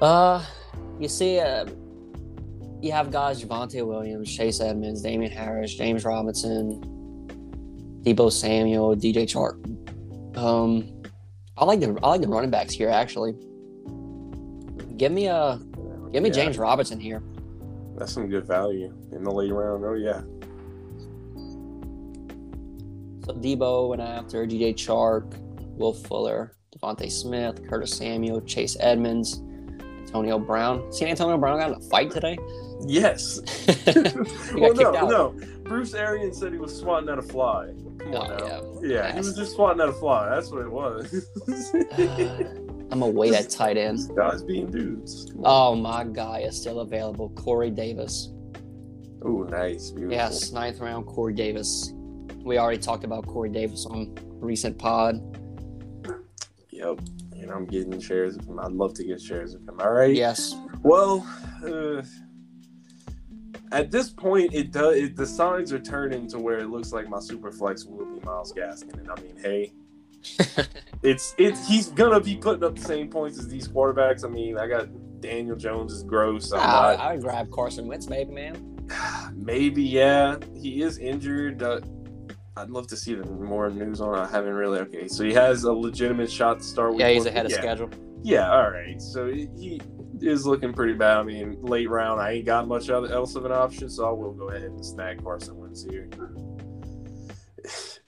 Uh, 0.00 0.44
you 0.98 1.08
see, 1.08 1.38
uh, 1.38 1.66
you 2.80 2.92
have 2.92 3.10
guys 3.10 3.42
Javonte 3.42 3.86
Williams, 3.86 4.34
Chase 4.34 4.60
Edmonds, 4.60 5.02
Damien 5.02 5.32
Harris, 5.32 5.74
James 5.74 6.04
Robinson, 6.04 6.80
Deebo 8.02 8.30
Samuel, 8.30 8.94
DJ 8.94 9.24
Chark. 9.24 9.56
Um, 10.36 11.02
I 11.56 11.64
like 11.64 11.80
the 11.80 11.98
I 12.02 12.08
like 12.08 12.20
the 12.20 12.28
running 12.28 12.50
backs 12.50 12.74
here 12.74 12.90
actually. 12.90 13.32
Give 14.96 15.12
me 15.12 15.26
a 15.28 15.58
give 16.12 16.22
me 16.22 16.28
Yeah, 16.28 16.34
James 16.34 16.58
Robinson 16.58 17.00
here. 17.00 17.22
That's 17.96 18.12
some 18.12 18.28
good 18.28 18.46
value 18.46 18.92
in 19.12 19.22
the 19.22 19.30
late 19.30 19.52
round. 19.52 19.84
Oh 19.84 19.94
yeah. 19.94 20.20
So 23.24 23.32
Deebo 23.32 23.88
went 23.88 24.02
after 24.02 24.44
DJ 24.46 24.74
Chark, 24.74 25.38
Will 25.78 25.94
Fuller, 25.94 26.56
DeVonta 26.76 27.10
Smith, 27.10 27.66
Curtis 27.68 27.96
Samuel, 27.96 28.42
Chase 28.42 28.76
Edmonds, 28.80 29.40
Antonio 30.14 30.38
Brown. 30.38 30.92
See 30.92 31.06
Antonio 31.06 31.36
Brown 31.36 31.58
got 31.58 31.70
in 31.70 31.74
a 31.76 31.80
fight 31.88 32.12
today? 32.12 32.38
Yes. 32.86 33.40
well, 34.54 34.72
no, 34.72 34.94
out. 34.96 35.08
no. 35.08 35.34
Bruce 35.64 35.92
Arians 35.92 36.38
said 36.38 36.52
he 36.52 36.58
was 36.58 36.76
swatting 36.78 37.08
at 37.08 37.18
a 37.18 37.22
fly. 37.22 37.72
Come 37.98 38.14
on 38.14 38.30
Oh, 38.32 38.36
now. 38.36 38.80
yeah. 38.80 38.88
Yeah, 39.08 39.12
he 39.12 39.18
was 39.18 39.34
just 39.34 39.56
swatting 39.56 39.80
at 39.82 39.88
a 39.88 39.92
fly. 39.92 40.28
That's 40.28 40.52
what 40.52 40.60
it 40.62 40.70
was. 40.70 41.26
I'm 42.92 43.00
gonna 43.00 43.08
wait 43.08 43.34
at 43.34 43.50
tight 43.50 43.76
end. 43.76 43.98
Guys 44.14 44.44
being 44.44 44.70
dudes. 44.70 45.32
Oh 45.42 45.74
my 45.74 46.04
guy 46.04 46.40
is 46.40 46.60
still 46.60 46.78
available. 46.80 47.30
Corey 47.30 47.70
Davis. 47.70 48.28
Oh, 49.24 49.42
nice. 49.50 49.90
Beautiful. 49.90 50.14
Yes, 50.14 50.52
ninth 50.52 50.78
round, 50.78 51.06
Corey 51.06 51.32
Davis. 51.34 51.92
We 52.44 52.58
already 52.58 52.78
talked 52.78 53.02
about 53.02 53.26
Corey 53.26 53.48
Davis 53.48 53.84
on 53.86 54.16
recent 54.38 54.78
pod. 54.78 55.18
Yep. 56.70 57.00
And 57.44 57.52
I'm 57.52 57.66
getting 57.66 58.00
shares 58.00 58.36
of 58.36 58.46
him. 58.46 58.58
I'd 58.58 58.72
love 58.72 58.94
to 58.94 59.04
get 59.04 59.20
shares 59.20 59.52
of 59.52 59.60
him. 59.68 59.78
All 59.78 59.92
right. 59.92 60.14
Yes. 60.14 60.56
Well, 60.82 61.26
uh, 61.62 62.02
at 63.70 63.90
this 63.90 64.08
point, 64.08 64.54
it 64.54 64.72
does. 64.72 64.96
It, 64.96 65.16
the 65.16 65.26
signs 65.26 65.70
are 65.70 65.78
turning 65.78 66.26
to 66.28 66.38
where 66.38 66.58
it 66.58 66.70
looks 66.70 66.90
like 66.90 67.06
my 67.06 67.20
super 67.20 67.52
flex 67.52 67.84
will 67.84 68.06
be 68.06 68.24
Myles 68.24 68.54
Gaskin, 68.54 68.98
and 68.98 69.10
I 69.10 69.20
mean, 69.20 69.36
hey, 69.36 69.74
it's 71.02 71.34
it's 71.36 71.68
he's 71.68 71.88
gonna 71.88 72.20
be 72.20 72.34
putting 72.36 72.64
up 72.64 72.76
the 72.76 72.82
same 72.82 73.10
points 73.10 73.38
as 73.38 73.46
these 73.46 73.68
quarterbacks. 73.68 74.24
I 74.24 74.28
mean, 74.28 74.56
I 74.56 74.66
got 74.66 74.88
Daniel 75.20 75.56
Jones 75.56 75.92
is 75.92 76.02
gross. 76.02 76.50
I'm 76.50 76.60
I, 76.60 76.62
not, 76.62 77.00
I 77.00 77.12
would 77.12 77.22
grab 77.22 77.50
Carson 77.50 77.86
Wentz, 77.86 78.08
maybe, 78.08 78.32
man. 78.32 78.88
maybe 79.34 79.82
yeah, 79.82 80.38
he 80.56 80.80
is 80.80 80.96
injured. 80.96 81.62
Uh, 81.62 81.80
I'd 82.56 82.70
love 82.70 82.86
to 82.88 82.96
see 82.96 83.14
the 83.14 83.24
more 83.24 83.68
news 83.68 84.00
on. 84.00 84.16
it. 84.16 84.22
I 84.22 84.26
haven't 84.28 84.54
really. 84.54 84.78
Okay, 84.80 85.08
so 85.08 85.24
he 85.24 85.32
has 85.32 85.64
a 85.64 85.72
legitimate 85.72 86.30
shot 86.30 86.60
to 86.60 86.64
start. 86.64 86.96
Yeah, 86.96 87.08
he's 87.08 87.24
one. 87.24 87.28
ahead 87.28 87.46
of 87.46 87.52
yeah. 87.52 87.58
schedule. 87.58 87.90
Yeah, 88.22 88.52
all 88.52 88.70
right. 88.70 89.00
So 89.02 89.26
he 89.26 89.80
is 90.20 90.46
looking 90.46 90.72
pretty 90.72 90.94
bad. 90.94 91.18
I 91.18 91.22
mean, 91.24 91.60
late 91.62 91.90
round, 91.90 92.20
I 92.20 92.32
ain't 92.32 92.46
got 92.46 92.68
much 92.68 92.90
other 92.90 93.12
else 93.12 93.34
of 93.34 93.44
an 93.44 93.52
option, 93.52 93.90
so 93.90 94.08
I 94.08 94.12
will 94.12 94.32
go 94.32 94.50
ahead 94.50 94.62
and 94.62 94.84
snag 94.84 95.22
Carson 95.22 95.56
Wentz 95.56 95.84
here. 95.84 96.08
this 97.62 98.00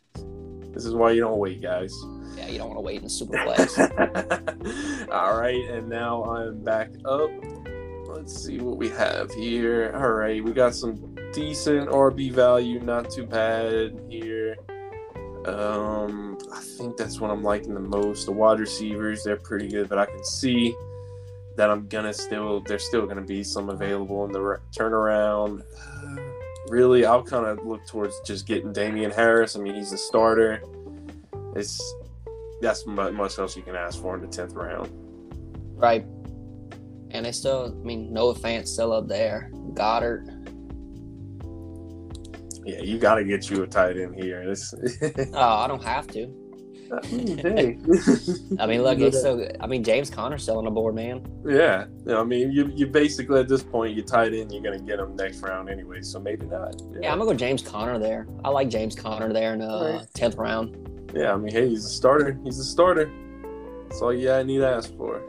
is 0.85 0.95
why 0.95 1.11
you 1.11 1.21
don't 1.21 1.39
wait, 1.39 1.61
guys. 1.61 1.93
Yeah, 2.37 2.49
you 2.49 2.59
don't 2.59 2.69
want 2.69 2.79
to 2.79 2.83
wait 2.83 2.99
in 2.99 3.05
the 3.05 3.11
super 3.11 3.37
flex. 3.43 3.79
all 5.11 5.39
right, 5.39 5.65
and 5.71 5.89
now 5.89 6.23
I'm 6.25 6.63
back 6.63 6.91
up. 7.05 7.31
Let's 8.17 8.43
see 8.47 8.59
what 8.59 8.79
we 8.79 8.89
have 8.89 9.31
here. 9.35 9.93
All 9.95 10.13
right, 10.13 10.43
we 10.43 10.53
got 10.53 10.75
some 10.75 11.15
decent 11.35 11.91
RB 11.91 12.33
value, 12.33 12.81
not 12.81 13.11
too 13.11 13.27
bad 13.27 14.01
here. 14.09 14.57
Um, 15.45 16.39
I 16.51 16.61
think 16.61 16.97
that's 16.97 17.21
what 17.21 17.31
I'm 17.31 17.43
liking 17.43 17.75
the 17.75 17.81
most. 17.81 18.25
The 18.25 18.33
wide 18.33 18.59
receivers, 18.59 19.23
they're 19.23 19.37
pretty 19.37 19.69
good, 19.69 19.91
but 19.91 19.99
I 19.99 20.07
can 20.07 20.25
see 20.25 20.75
that 21.57 21.69
I'm 21.69 21.89
gonna 21.89 22.15
still 22.15 22.61
there's 22.61 22.85
still 22.85 23.07
gonna 23.07 23.21
be 23.21 23.45
some 23.45 23.69
available 23.69 24.25
in 24.25 24.33
the 24.33 24.41
re- 24.41 24.57
turnaround. 24.75 25.63
Uh, 25.79 26.17
really, 26.69 27.05
I'll 27.05 27.23
kind 27.23 27.45
of 27.45 27.67
look 27.67 27.87
towards 27.87 28.19
just 28.21 28.47
getting 28.47 28.73
Damien 28.73 29.11
Harris. 29.11 29.57
I 29.57 29.61
mean, 29.61 29.75
he's 29.75 29.93
a 29.93 29.99
starter. 29.99 30.63
It's 31.55 31.95
that's 32.63 32.87
mu- 32.87 33.13
much 33.13 33.39
else 33.39 33.59
you 33.59 33.63
can 33.63 33.77
ask 33.77 34.01
for 34.01 34.15
in 34.15 34.23
the 34.23 34.27
tenth 34.27 34.55
round. 34.55 34.91
right. 35.77 36.03
And 37.11 37.25
they 37.25 37.33
still, 37.33 37.77
I 37.81 37.85
mean, 37.85 38.13
Noah 38.13 38.35
Fant's 38.35 38.73
still 38.73 38.93
up 38.93 39.09
there. 39.09 39.51
Goedert. 39.75 40.33
Yeah, 42.65 42.81
you 42.81 42.99
got 42.99 43.15
to 43.17 43.25
get 43.25 43.49
you 43.49 43.63
a 43.63 43.67
tight 43.67 43.97
end 43.97 44.17
here. 44.17 44.43
Oh, 45.35 45.39
I 45.39 45.67
don't 45.69 45.83
have 45.85 46.07
to. 46.09 46.47
I 47.03 48.67
mean, 48.67 48.83
look, 48.83 49.01
it's 49.01 49.17
uh, 49.17 49.21
still. 49.21 49.49
I 49.61 49.67
mean, 49.67 49.83
James 49.83 50.09
Conner's 50.09 50.45
still 50.45 50.59
on 50.59 50.65
the 50.65 50.71
board, 50.71 50.95
man. 50.95 51.27
Yeah, 51.45 51.87
I 52.09 52.23
mean, 52.23 52.53
you 52.53 52.71
you 52.75 52.87
basically 52.87 53.41
at 53.41 53.49
this 53.49 53.63
point 53.63 53.97
you 53.97 54.03
tight 54.03 54.33
end, 54.33 54.53
you're 54.53 54.63
gonna 54.63 54.79
get 54.79 55.01
him 55.01 55.17
next 55.17 55.41
round 55.41 55.69
anyway, 55.69 56.03
so 56.03 56.21
maybe 56.21 56.47
not. 56.47 56.81
Yeah, 57.01 57.11
I'm 57.13 57.19
gonna 57.19 57.33
go 57.33 57.37
James 57.37 57.61
Conner 57.61 57.99
there. 57.99 58.29
I 58.45 58.51
like 58.51 58.69
James 58.69 58.95
Conner 58.95 59.33
there 59.33 59.55
in 59.55 59.61
the 59.61 59.99
Right. 59.99 60.07
tenth 60.15 60.37
round. 60.37 61.11
Yeah, 61.13 61.33
I 61.33 61.37
mean, 61.37 61.53
hey, 61.53 61.69
he's 61.69 61.85
a 61.85 61.89
starter. 61.89 62.39
He's 62.45 62.61
a 62.61 62.65
starter. 62.65 63.11
That's 63.89 64.01
all 64.01 64.13
you 64.15 64.45
need 64.45 64.59
to 64.59 64.69
ask 64.69 64.97
for. 64.97 65.23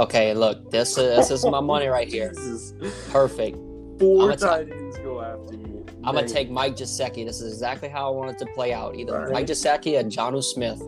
Okay, 0.00 0.32
look, 0.32 0.70
this 0.70 0.96
is 0.96 0.96
this 0.96 1.30
is 1.30 1.44
my 1.44 1.60
money 1.60 1.86
right 1.86 2.08
here. 2.08 2.30
Jesus. 2.30 2.72
Perfect. 3.10 3.58
4 3.98 4.22
I'ma 4.22 4.34
ta- 4.34 4.46
tight 4.46 4.72
ends 4.72 4.96
go 4.96 5.20
after 5.20 5.54
you. 5.54 5.84
I'm 6.02 6.14
gonna 6.14 6.26
take 6.26 6.50
Mike 6.50 6.74
Gesicki. 6.74 7.26
This 7.26 7.42
is 7.42 7.52
exactly 7.52 7.90
how 7.90 8.10
I 8.10 8.16
want 8.16 8.30
it 8.30 8.38
to 8.38 8.46
play 8.54 8.72
out. 8.72 8.96
Either 8.96 9.18
right. 9.18 9.30
Mike 9.30 9.46
Gesicki 9.46 10.00
and 10.00 10.10
Jonnu 10.10 10.42
Smith. 10.42 10.80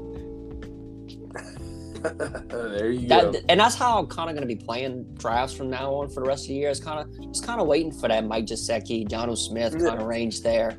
there 2.49 2.91
you 2.91 3.07
go. 3.07 3.35
And 3.51 3.61
that's 3.61 3.75
how 3.75 3.99
I'm 3.99 4.07
kind 4.07 4.31
of 4.31 4.35
gonna 4.35 4.47
be 4.47 4.57
playing 4.57 5.05
drafts 5.19 5.55
from 5.55 5.69
now 5.69 5.93
on 5.93 6.09
for 6.09 6.23
the 6.23 6.27
rest 6.27 6.45
of 6.45 6.49
the 6.49 6.55
year. 6.55 6.71
It's 6.71 6.81
kind 6.81 6.99
of 6.99 7.33
just 7.33 7.45
kind 7.45 7.61
of 7.61 7.67
waiting 7.67 7.93
for 7.93 8.09
that 8.09 8.25
Mike 8.25 8.47
Gesicki, 8.47 9.07
Jonnu 9.07 9.37
Smith 9.37 9.73
kind 9.73 10.01
of 10.01 10.07
range 10.07 10.41
there 10.41 10.79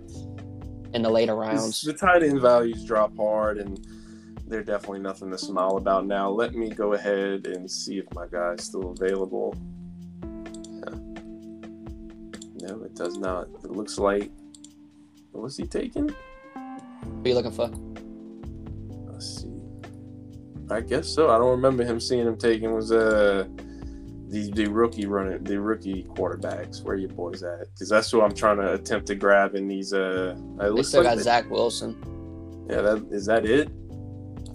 in 0.95 1.03
the 1.03 1.09
later 1.09 1.35
rounds. 1.35 1.81
The 1.81 1.93
tight 1.93 2.23
end 2.23 2.41
values 2.41 2.83
drop 2.83 3.15
hard, 3.15 3.59
and 3.59 3.79
they're 4.53 4.61
definitely 4.63 4.99
nothing 4.99 5.31
to 5.31 5.37
smile 5.37 5.77
about 5.77 6.05
now. 6.05 6.29
Let 6.29 6.53
me 6.53 6.69
go 6.69 6.93
ahead 6.93 7.47
and 7.47 7.69
see 7.69 7.97
if 7.97 8.05
my 8.13 8.27
guy's 8.27 8.63
still 8.63 8.91
available. 8.91 9.55
Yeah. 10.21 10.93
No, 12.67 12.83
it 12.83 12.93
does 12.93 13.17
not. 13.17 13.47
It 13.63 13.71
looks 13.71 13.97
like. 13.97 14.29
What 15.31 15.41
was 15.41 15.57
he 15.57 15.65
taken? 15.65 16.09
What 16.53 17.25
are 17.25 17.29
you 17.29 17.33
looking 17.33 17.51
for? 17.51 17.71
Let's 19.11 19.41
see. 19.41 19.49
I 20.69 20.81
guess 20.81 21.07
so. 21.09 21.31
I 21.31 21.39
don't 21.39 21.49
remember 21.49 21.83
him 21.83 21.99
seeing 21.99 22.27
him 22.27 22.37
taken. 22.37 22.71
Was 22.73 22.91
uh 22.91 23.47
the 24.29 24.51
the 24.51 24.67
rookie 24.67 25.07
running 25.07 25.43
the 25.43 25.59
rookie 25.59 26.03
quarterbacks. 26.03 26.83
Where 26.83 26.95
your 26.95 27.09
boys 27.09 27.41
at? 27.41 27.73
Because 27.73 27.89
that's 27.89 28.11
who 28.11 28.21
I'm 28.21 28.35
trying 28.35 28.57
to 28.57 28.73
attempt 28.73 29.07
to 29.07 29.15
grab 29.15 29.55
in 29.55 29.67
these. 29.67 29.93
Uh, 29.93 30.35
it 30.61 30.75
They 30.75 30.83
still 30.83 31.01
like 31.01 31.09
got 31.09 31.17
they- 31.17 31.23
Zach 31.23 31.49
Wilson. 31.49 31.97
yeah. 32.69 32.81
That 32.81 33.07
is 33.09 33.25
that 33.25 33.47
it. 33.47 33.71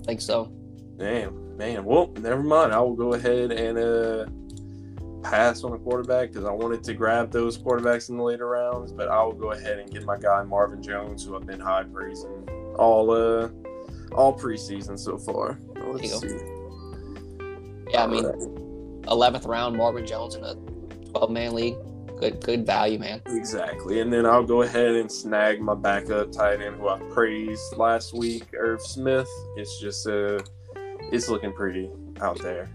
Think 0.08 0.22
so. 0.22 0.50
Damn, 0.96 1.58
man. 1.58 1.84
Well, 1.84 2.10
never 2.18 2.42
mind. 2.42 2.72
I 2.72 2.80
will 2.80 2.96
go 2.96 3.12
ahead 3.12 3.52
and 3.52 3.78
uh, 3.78 4.24
pass 5.22 5.64
on 5.64 5.74
a 5.74 5.78
quarterback 5.78 6.32
because 6.32 6.46
I 6.46 6.50
wanted 6.50 6.82
to 6.84 6.94
grab 6.94 7.30
those 7.30 7.58
quarterbacks 7.58 8.08
in 8.08 8.16
the 8.16 8.22
later 8.22 8.48
rounds, 8.48 8.90
but 8.90 9.08
I 9.08 9.22
will 9.22 9.34
go 9.34 9.52
ahead 9.52 9.78
and 9.78 9.90
get 9.90 10.06
my 10.06 10.16
guy 10.16 10.42
Marvin 10.44 10.82
Jones, 10.82 11.26
who 11.26 11.36
I've 11.36 11.44
been 11.46 11.60
high 11.60 11.82
praising 11.82 12.48
all 12.78 13.10
uh 13.10 13.50
all 14.12 14.34
preseason 14.34 14.98
so 14.98 15.18
far. 15.18 15.58
Let's 15.76 16.10
go. 16.10 16.20
see. 16.20 16.38
Yeah, 17.90 18.04
I 18.04 18.06
mean. 18.06 18.24
11th 19.04 19.46
round, 19.46 19.76
Marvin 19.76 20.06
Jones 20.06 20.36
in 20.36 20.44
a 20.44 20.54
12 21.10 21.30
man 21.30 21.54
league. 21.54 21.76
Good, 22.20 22.44
good 22.44 22.66
value, 22.66 22.98
man. 22.98 23.22
Exactly. 23.26 24.00
And 24.00 24.12
then 24.12 24.26
I'll 24.26 24.42
go 24.42 24.62
ahead 24.62 24.94
and 24.94 25.10
snag 25.10 25.60
my 25.60 25.74
backup 25.74 26.32
tight 26.32 26.60
end 26.60 26.76
who 26.76 26.88
I 26.88 26.98
praised 27.10 27.76
last 27.76 28.12
week, 28.12 28.44
Irv 28.58 28.82
Smith. 28.82 29.28
It's 29.56 29.80
just 29.80 30.06
uh 30.06 30.40
it's 31.12 31.28
looking 31.28 31.52
pretty 31.52 31.90
out 32.20 32.40
there. 32.40 32.68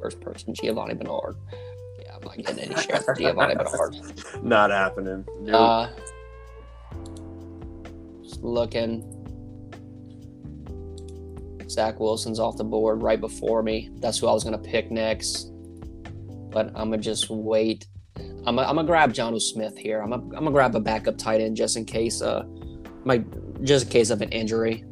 First 0.00 0.20
person, 0.20 0.54
Giovani 0.54 0.94
Bernard. 0.94 1.36
Yeah, 2.00 2.16
I'm 2.16 2.22
not 2.22 2.36
getting 2.36 2.58
any 2.58 2.80
shares 2.80 3.04
for 3.04 3.14
Giovani 3.14 3.54
Bernard. 3.54 3.96
Not 4.42 4.70
happening. 4.70 5.24
Nope. 5.40 5.54
Uh, 5.54 5.88
just 8.22 8.42
looking. 8.42 9.18
Zach 11.68 12.00
Wilson's 12.00 12.40
off 12.40 12.56
the 12.56 12.64
board 12.64 13.02
right 13.02 13.20
before 13.20 13.62
me. 13.62 13.90
That's 14.00 14.18
who 14.18 14.26
I 14.26 14.32
was 14.32 14.42
going 14.44 14.60
to 14.60 14.68
pick 14.68 14.90
next. 14.90 15.51
But 16.52 16.72
I'm 16.74 16.90
to 16.92 16.98
just 16.98 17.30
wait. 17.30 17.86
I'm 18.46 18.56
going 18.56 18.76
to 18.76 18.84
grab 18.84 19.12
John 19.12 19.38
Smith 19.40 19.76
here. 19.76 20.02
I'm 20.02 20.10
going 20.10 20.44
to 20.44 20.50
grab 20.50 20.74
a 20.74 20.80
backup 20.80 21.16
tight 21.16 21.40
end 21.40 21.56
just 21.56 21.76
in 21.76 21.84
case, 21.84 22.20
uh, 22.20 22.44
my, 23.04 23.24
just 23.62 23.86
in 23.86 23.90
case 23.92 24.10
of 24.10 24.20
an 24.20 24.30
injury. 24.30 24.84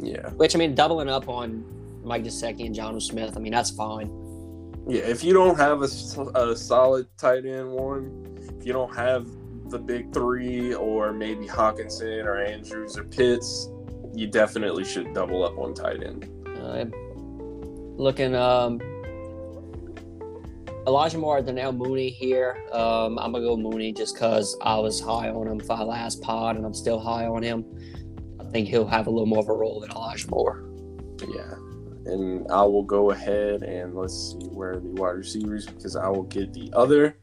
Yeah. 0.00 0.30
Which 0.30 0.54
I 0.54 0.58
mean, 0.58 0.74
doubling 0.74 1.08
up 1.08 1.28
on 1.28 1.64
Mike 2.02 2.24
Gesicki 2.24 2.66
and 2.66 2.74
John 2.74 3.00
Smith. 3.00 3.36
I 3.36 3.40
mean, 3.40 3.52
that's 3.52 3.70
fine. 3.70 4.10
Yeah, 4.88 5.02
if 5.02 5.24
you 5.24 5.32
don't 5.32 5.56
have 5.56 5.82
a, 5.82 5.88
a 6.38 6.56
solid 6.56 7.06
tight 7.16 7.46
end 7.46 7.70
one, 7.70 8.36
if 8.58 8.66
you 8.66 8.72
don't 8.72 8.94
have 8.94 9.26
the 9.70 9.78
big 9.78 10.12
three, 10.12 10.74
or 10.74 11.12
maybe 11.12 11.46
Hockenson 11.46 12.26
or 12.26 12.38
Andrews 12.38 12.98
or 12.98 13.04
Pitts, 13.04 13.70
you 14.12 14.26
definitely 14.26 14.84
should 14.84 15.14
double 15.14 15.44
up 15.44 15.56
on 15.58 15.72
tight 15.72 16.02
end. 16.02 16.28
Uh, 16.58 16.84
looking, 17.96 18.34
um, 18.34 18.78
Elijah 20.86 21.16
Moore, 21.16 21.40
Darnell 21.40 21.72
Mooney 21.72 22.10
here. 22.10 22.62
Um, 22.72 23.18
I'm 23.18 23.32
gonna 23.32 23.44
go 23.44 23.56
Mooney 23.56 23.92
just 23.92 24.14
because 24.14 24.56
I 24.60 24.78
was 24.78 25.00
high 25.00 25.30
on 25.30 25.48
him 25.48 25.60
for 25.60 25.72
our 25.74 25.84
last 25.84 26.20
pod, 26.20 26.56
and 26.56 26.66
I'm 26.66 26.74
still 26.74 27.00
high 27.00 27.26
on 27.26 27.42
him. 27.42 27.64
I 28.38 28.44
think 28.44 28.68
he'll 28.68 28.86
have 28.86 29.06
a 29.06 29.10
little 29.10 29.26
more 29.26 29.40
of 29.40 29.48
a 29.48 29.54
role 29.54 29.80
than 29.80 29.90
Elijah 29.90 30.28
Moore. 30.28 30.64
Yeah, 31.26 31.54
and 32.04 32.50
I 32.50 32.62
will 32.64 32.82
go 32.82 33.12
ahead 33.12 33.62
and 33.62 33.94
let's 33.94 34.32
see 34.32 34.46
where 34.48 34.74
the 34.74 34.90
wide 34.90 35.16
receivers 35.16 35.66
because 35.66 35.96
I 35.96 36.08
will 36.08 36.24
get 36.24 36.52
the 36.52 36.70
other 36.74 37.16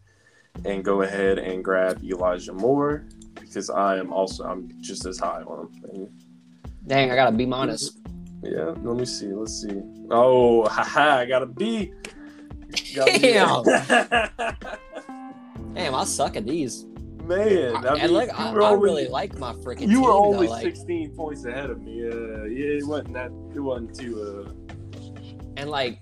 and 0.66 0.84
go 0.84 1.04
ahead 1.04 1.38
and 1.38 1.64
grab 1.64 2.04
Elijah 2.04 2.54
Moore 2.54 3.08
because 3.40 3.70
I 3.70 3.98
am 3.98 4.12
also 4.12 4.44
I'm 4.44 4.72
just 4.82 5.06
as 5.06 5.20
high 5.20 5.44
on 5.44 5.72
him. 5.84 6.10
Dang, 6.88 7.12
I 7.12 7.16
got 7.16 7.32
a 7.32 7.38
B 7.38 7.46
minus. 7.46 7.98
Yeah, 8.42 8.74
let 8.82 8.98
me 8.98 9.06
see. 9.06 9.28
Let's 9.28 9.62
see. 9.62 9.82
Oh, 10.10 10.66
haha, 10.68 11.18
I 11.20 11.26
got 11.26 11.44
a 11.44 11.46
B. 11.46 11.94
Damn. 12.72 13.64
Damn, 15.74 15.96
I 15.96 16.04
suck 16.04 16.36
at 16.36 16.46
these. 16.46 16.86
Man, 17.24 17.86
I 17.86 17.96
and 17.96 18.12
look, 18.12 18.30
I, 18.38 18.52
I 18.52 18.74
really 18.74 19.08
like 19.08 19.38
my 19.38 19.54
freaking. 19.54 19.82
You 19.82 19.88
team, 19.88 20.02
were 20.02 20.12
only 20.12 20.48
though, 20.48 20.54
like, 20.54 20.64
16 20.64 21.16
points 21.16 21.46
ahead 21.46 21.70
of 21.70 21.82
me. 21.82 22.06
Uh, 22.06 22.44
yeah, 22.46 22.78
it 22.78 22.88
wasn't 22.88 23.14
that. 23.14 23.32
It 23.56 23.60
wasn't 23.60 23.98
too. 23.98 24.22
Uh... 24.22 24.52
And 25.58 25.70
like, 25.70 26.00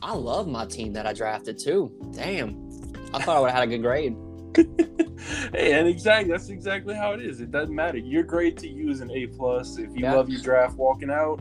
I 0.00 0.14
love 0.14 0.46
my 0.46 0.64
team 0.64 0.92
that 0.94 1.06
I 1.06 1.12
drafted 1.12 1.58
too. 1.58 1.92
Damn, 2.14 2.70
I 3.12 3.20
thought 3.20 3.36
I 3.36 3.40
would 3.40 3.50
have 3.50 3.58
had 3.58 3.68
a 3.68 3.70
good 3.70 3.82
grade. 3.82 4.16
hey, 5.52 5.72
and 5.72 5.88
exactly 5.88 6.30
that's 6.30 6.48
exactly 6.48 6.94
how 6.94 7.12
it 7.12 7.20
is. 7.20 7.40
It 7.40 7.50
doesn't 7.50 7.74
matter. 7.74 7.98
Your 7.98 8.22
grade 8.22 8.56
to 8.58 8.68
you 8.68 8.90
is 8.90 9.00
an 9.00 9.10
A 9.10 9.26
plus. 9.26 9.78
If 9.78 9.90
you 9.94 10.04
Yeah. 10.04 10.14
love 10.14 10.30
your 10.30 10.40
draft 10.40 10.76
walking 10.76 11.10
out, 11.10 11.40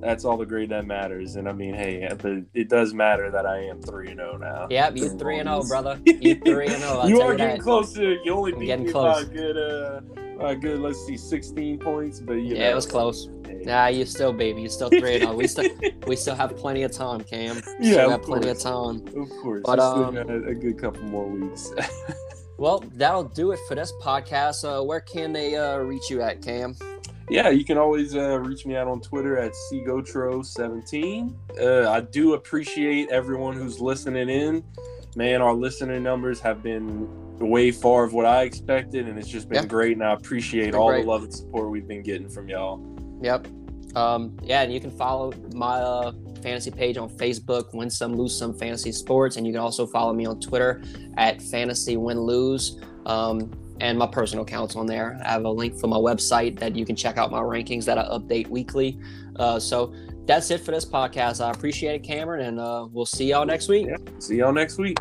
that's 0.00 0.24
all 0.24 0.36
the 0.36 0.46
grade 0.46 0.68
that 0.70 0.86
matters. 0.86 1.36
And 1.36 1.48
I 1.48 1.52
mean, 1.52 1.74
hey, 1.74 2.08
but 2.20 2.32
it 2.54 2.68
does 2.68 2.92
matter 2.94 3.30
that 3.30 3.46
I 3.46 3.58
am 3.64 3.80
three 3.82 4.08
and 4.08 4.18
zero 4.18 4.36
now. 4.36 4.66
Yep, 4.70 4.96
you 4.96 5.08
Through 5.08 5.18
three 5.18 5.38
and 5.38 5.48
zero, 5.48 5.64
brother. 5.64 6.00
You 6.06 6.34
three 6.36 6.66
and 6.66 6.82
zero. 6.82 7.04
You 7.06 7.20
are 7.22 7.34
getting 7.34 7.56
that. 7.56 7.62
closer. 7.62 8.14
You 8.22 8.32
only 8.34 8.52
I'm 8.52 8.58
beat 8.58 8.66
getting 8.66 8.86
me 8.86 8.92
close. 8.92 9.24
by 9.24 9.30
a 9.30 9.34
good, 9.34 9.56
uh, 9.56 10.00
a 10.46 10.56
good. 10.56 10.80
Let's 10.80 11.04
see, 11.06 11.16
sixteen 11.16 11.78
points. 11.78 12.20
But 12.20 12.34
you 12.34 12.54
Yeah, 12.56 12.64
know, 12.66 12.70
it 12.72 12.74
was 12.74 12.86
close. 12.86 13.28
hey. 13.46 13.62
Nah, 13.64 13.86
you 13.86 14.04
still 14.04 14.32
baby. 14.32 14.62
You 14.62 14.68
still 14.68 14.90
three 14.90 15.14
and 15.14 15.22
zero. 15.24 15.34
We 15.34 15.46
still 15.46 15.70
we 16.06 16.16
still 16.16 16.34
have 16.34 16.54
plenty 16.56 16.82
of 16.82 16.92
time, 16.92 17.20
Cam. 17.22 17.56
Yeah, 17.80 17.92
still 17.92 18.10
of 18.12 18.20
got 18.20 18.22
plenty 18.22 18.48
of 18.50 18.58
time. 18.58 19.06
Of 19.16 19.30
course, 19.42 19.62
But, 19.64 19.76
Just 19.76 19.96
um, 19.96 20.16
a, 20.16 20.48
a 20.50 20.54
good 20.54 20.78
couple 20.78 21.02
more 21.04 21.26
weeks. 21.26 21.72
Well, 22.56 22.84
that'll 22.94 23.24
do 23.24 23.50
it 23.50 23.58
for 23.66 23.74
this 23.74 23.92
podcast. 24.00 24.62
Uh, 24.64 24.80
where 24.84 25.00
can 25.00 25.32
they 25.32 25.56
uh, 25.56 25.78
reach 25.78 26.08
you 26.08 26.22
at, 26.22 26.40
Cam? 26.40 26.76
Yeah, 27.30 27.48
you 27.50 27.64
can 27.64 27.78
always 27.78 28.14
uh, 28.14 28.38
reach 28.40 28.66
me 28.66 28.76
out 28.76 28.86
on 28.88 29.00
Twitter 29.00 29.38
at 29.38 29.52
cgotro17. 29.72 31.34
Uh, 31.60 31.90
I 31.90 32.00
do 32.00 32.34
appreciate 32.34 33.08
everyone 33.10 33.54
who's 33.56 33.80
listening 33.80 34.28
in. 34.28 34.62
Man, 35.16 35.40
our 35.42 35.54
listener 35.54 36.00
numbers 36.00 36.40
have 36.40 36.62
been 36.62 37.08
way 37.38 37.70
far 37.70 38.04
of 38.04 38.12
what 38.12 38.26
I 38.26 38.42
expected, 38.42 39.08
and 39.08 39.18
it's 39.18 39.28
just 39.28 39.48
been 39.48 39.62
Yeah. 39.62 39.68
great. 39.68 39.92
And 39.92 40.02
I 40.04 40.12
appreciate 40.12 40.74
all 40.74 40.88
great. 40.88 41.02
the 41.02 41.08
love 41.10 41.22
and 41.24 41.32
support 41.34 41.70
we've 41.70 41.86
been 41.86 42.02
getting 42.02 42.28
from 42.28 42.48
y'all. 42.48 42.80
Yep. 43.22 43.46
Um, 43.94 44.36
yeah, 44.42 44.62
and 44.62 44.72
you 44.72 44.80
can 44.80 44.90
follow 44.90 45.32
my 45.54 45.78
uh, 45.80 46.12
fantasy 46.42 46.72
page 46.72 46.96
on 46.96 47.08
Facebook, 47.10 47.72
Win 47.74 47.88
Some 47.88 48.14
Lose 48.16 48.36
Some 48.36 48.52
Fantasy 48.52 48.90
Sports, 48.90 49.36
and 49.36 49.46
you 49.46 49.52
can 49.52 49.60
also 49.60 49.86
follow 49.86 50.12
me 50.12 50.26
on 50.26 50.40
Twitter 50.40 50.82
at 51.16 51.40
Fantasy 51.40 51.96
Win 51.96 52.18
Lose. 52.20 52.80
Um, 53.06 53.52
and 53.80 53.98
my 53.98 54.06
personal 54.06 54.44
accounts 54.44 54.76
on 54.76 54.86
there. 54.86 55.20
I 55.24 55.32
have 55.32 55.44
a 55.44 55.50
link 55.50 55.78
for 55.78 55.86
my 55.88 55.96
website 55.96 56.58
that 56.60 56.76
you 56.76 56.84
can 56.84 56.96
check 56.96 57.16
out 57.16 57.30
my 57.30 57.40
rankings 57.40 57.84
that 57.86 57.98
I 57.98 58.04
update 58.04 58.48
weekly. 58.48 58.98
Uh, 59.36 59.58
so 59.58 59.94
that's 60.26 60.50
it 60.50 60.60
for 60.60 60.70
this 60.70 60.84
podcast. 60.84 61.44
I 61.44 61.50
appreciate 61.50 61.96
it, 61.96 62.02
Cameron, 62.02 62.46
and 62.46 62.60
uh, 62.60 62.86
we'll 62.90 63.06
see 63.06 63.26
y'all 63.26 63.46
next 63.46 63.68
week. 63.68 63.86
Yeah. 63.88 63.96
See 64.18 64.36
y'all 64.36 64.52
next 64.52 64.78
week. 64.78 64.98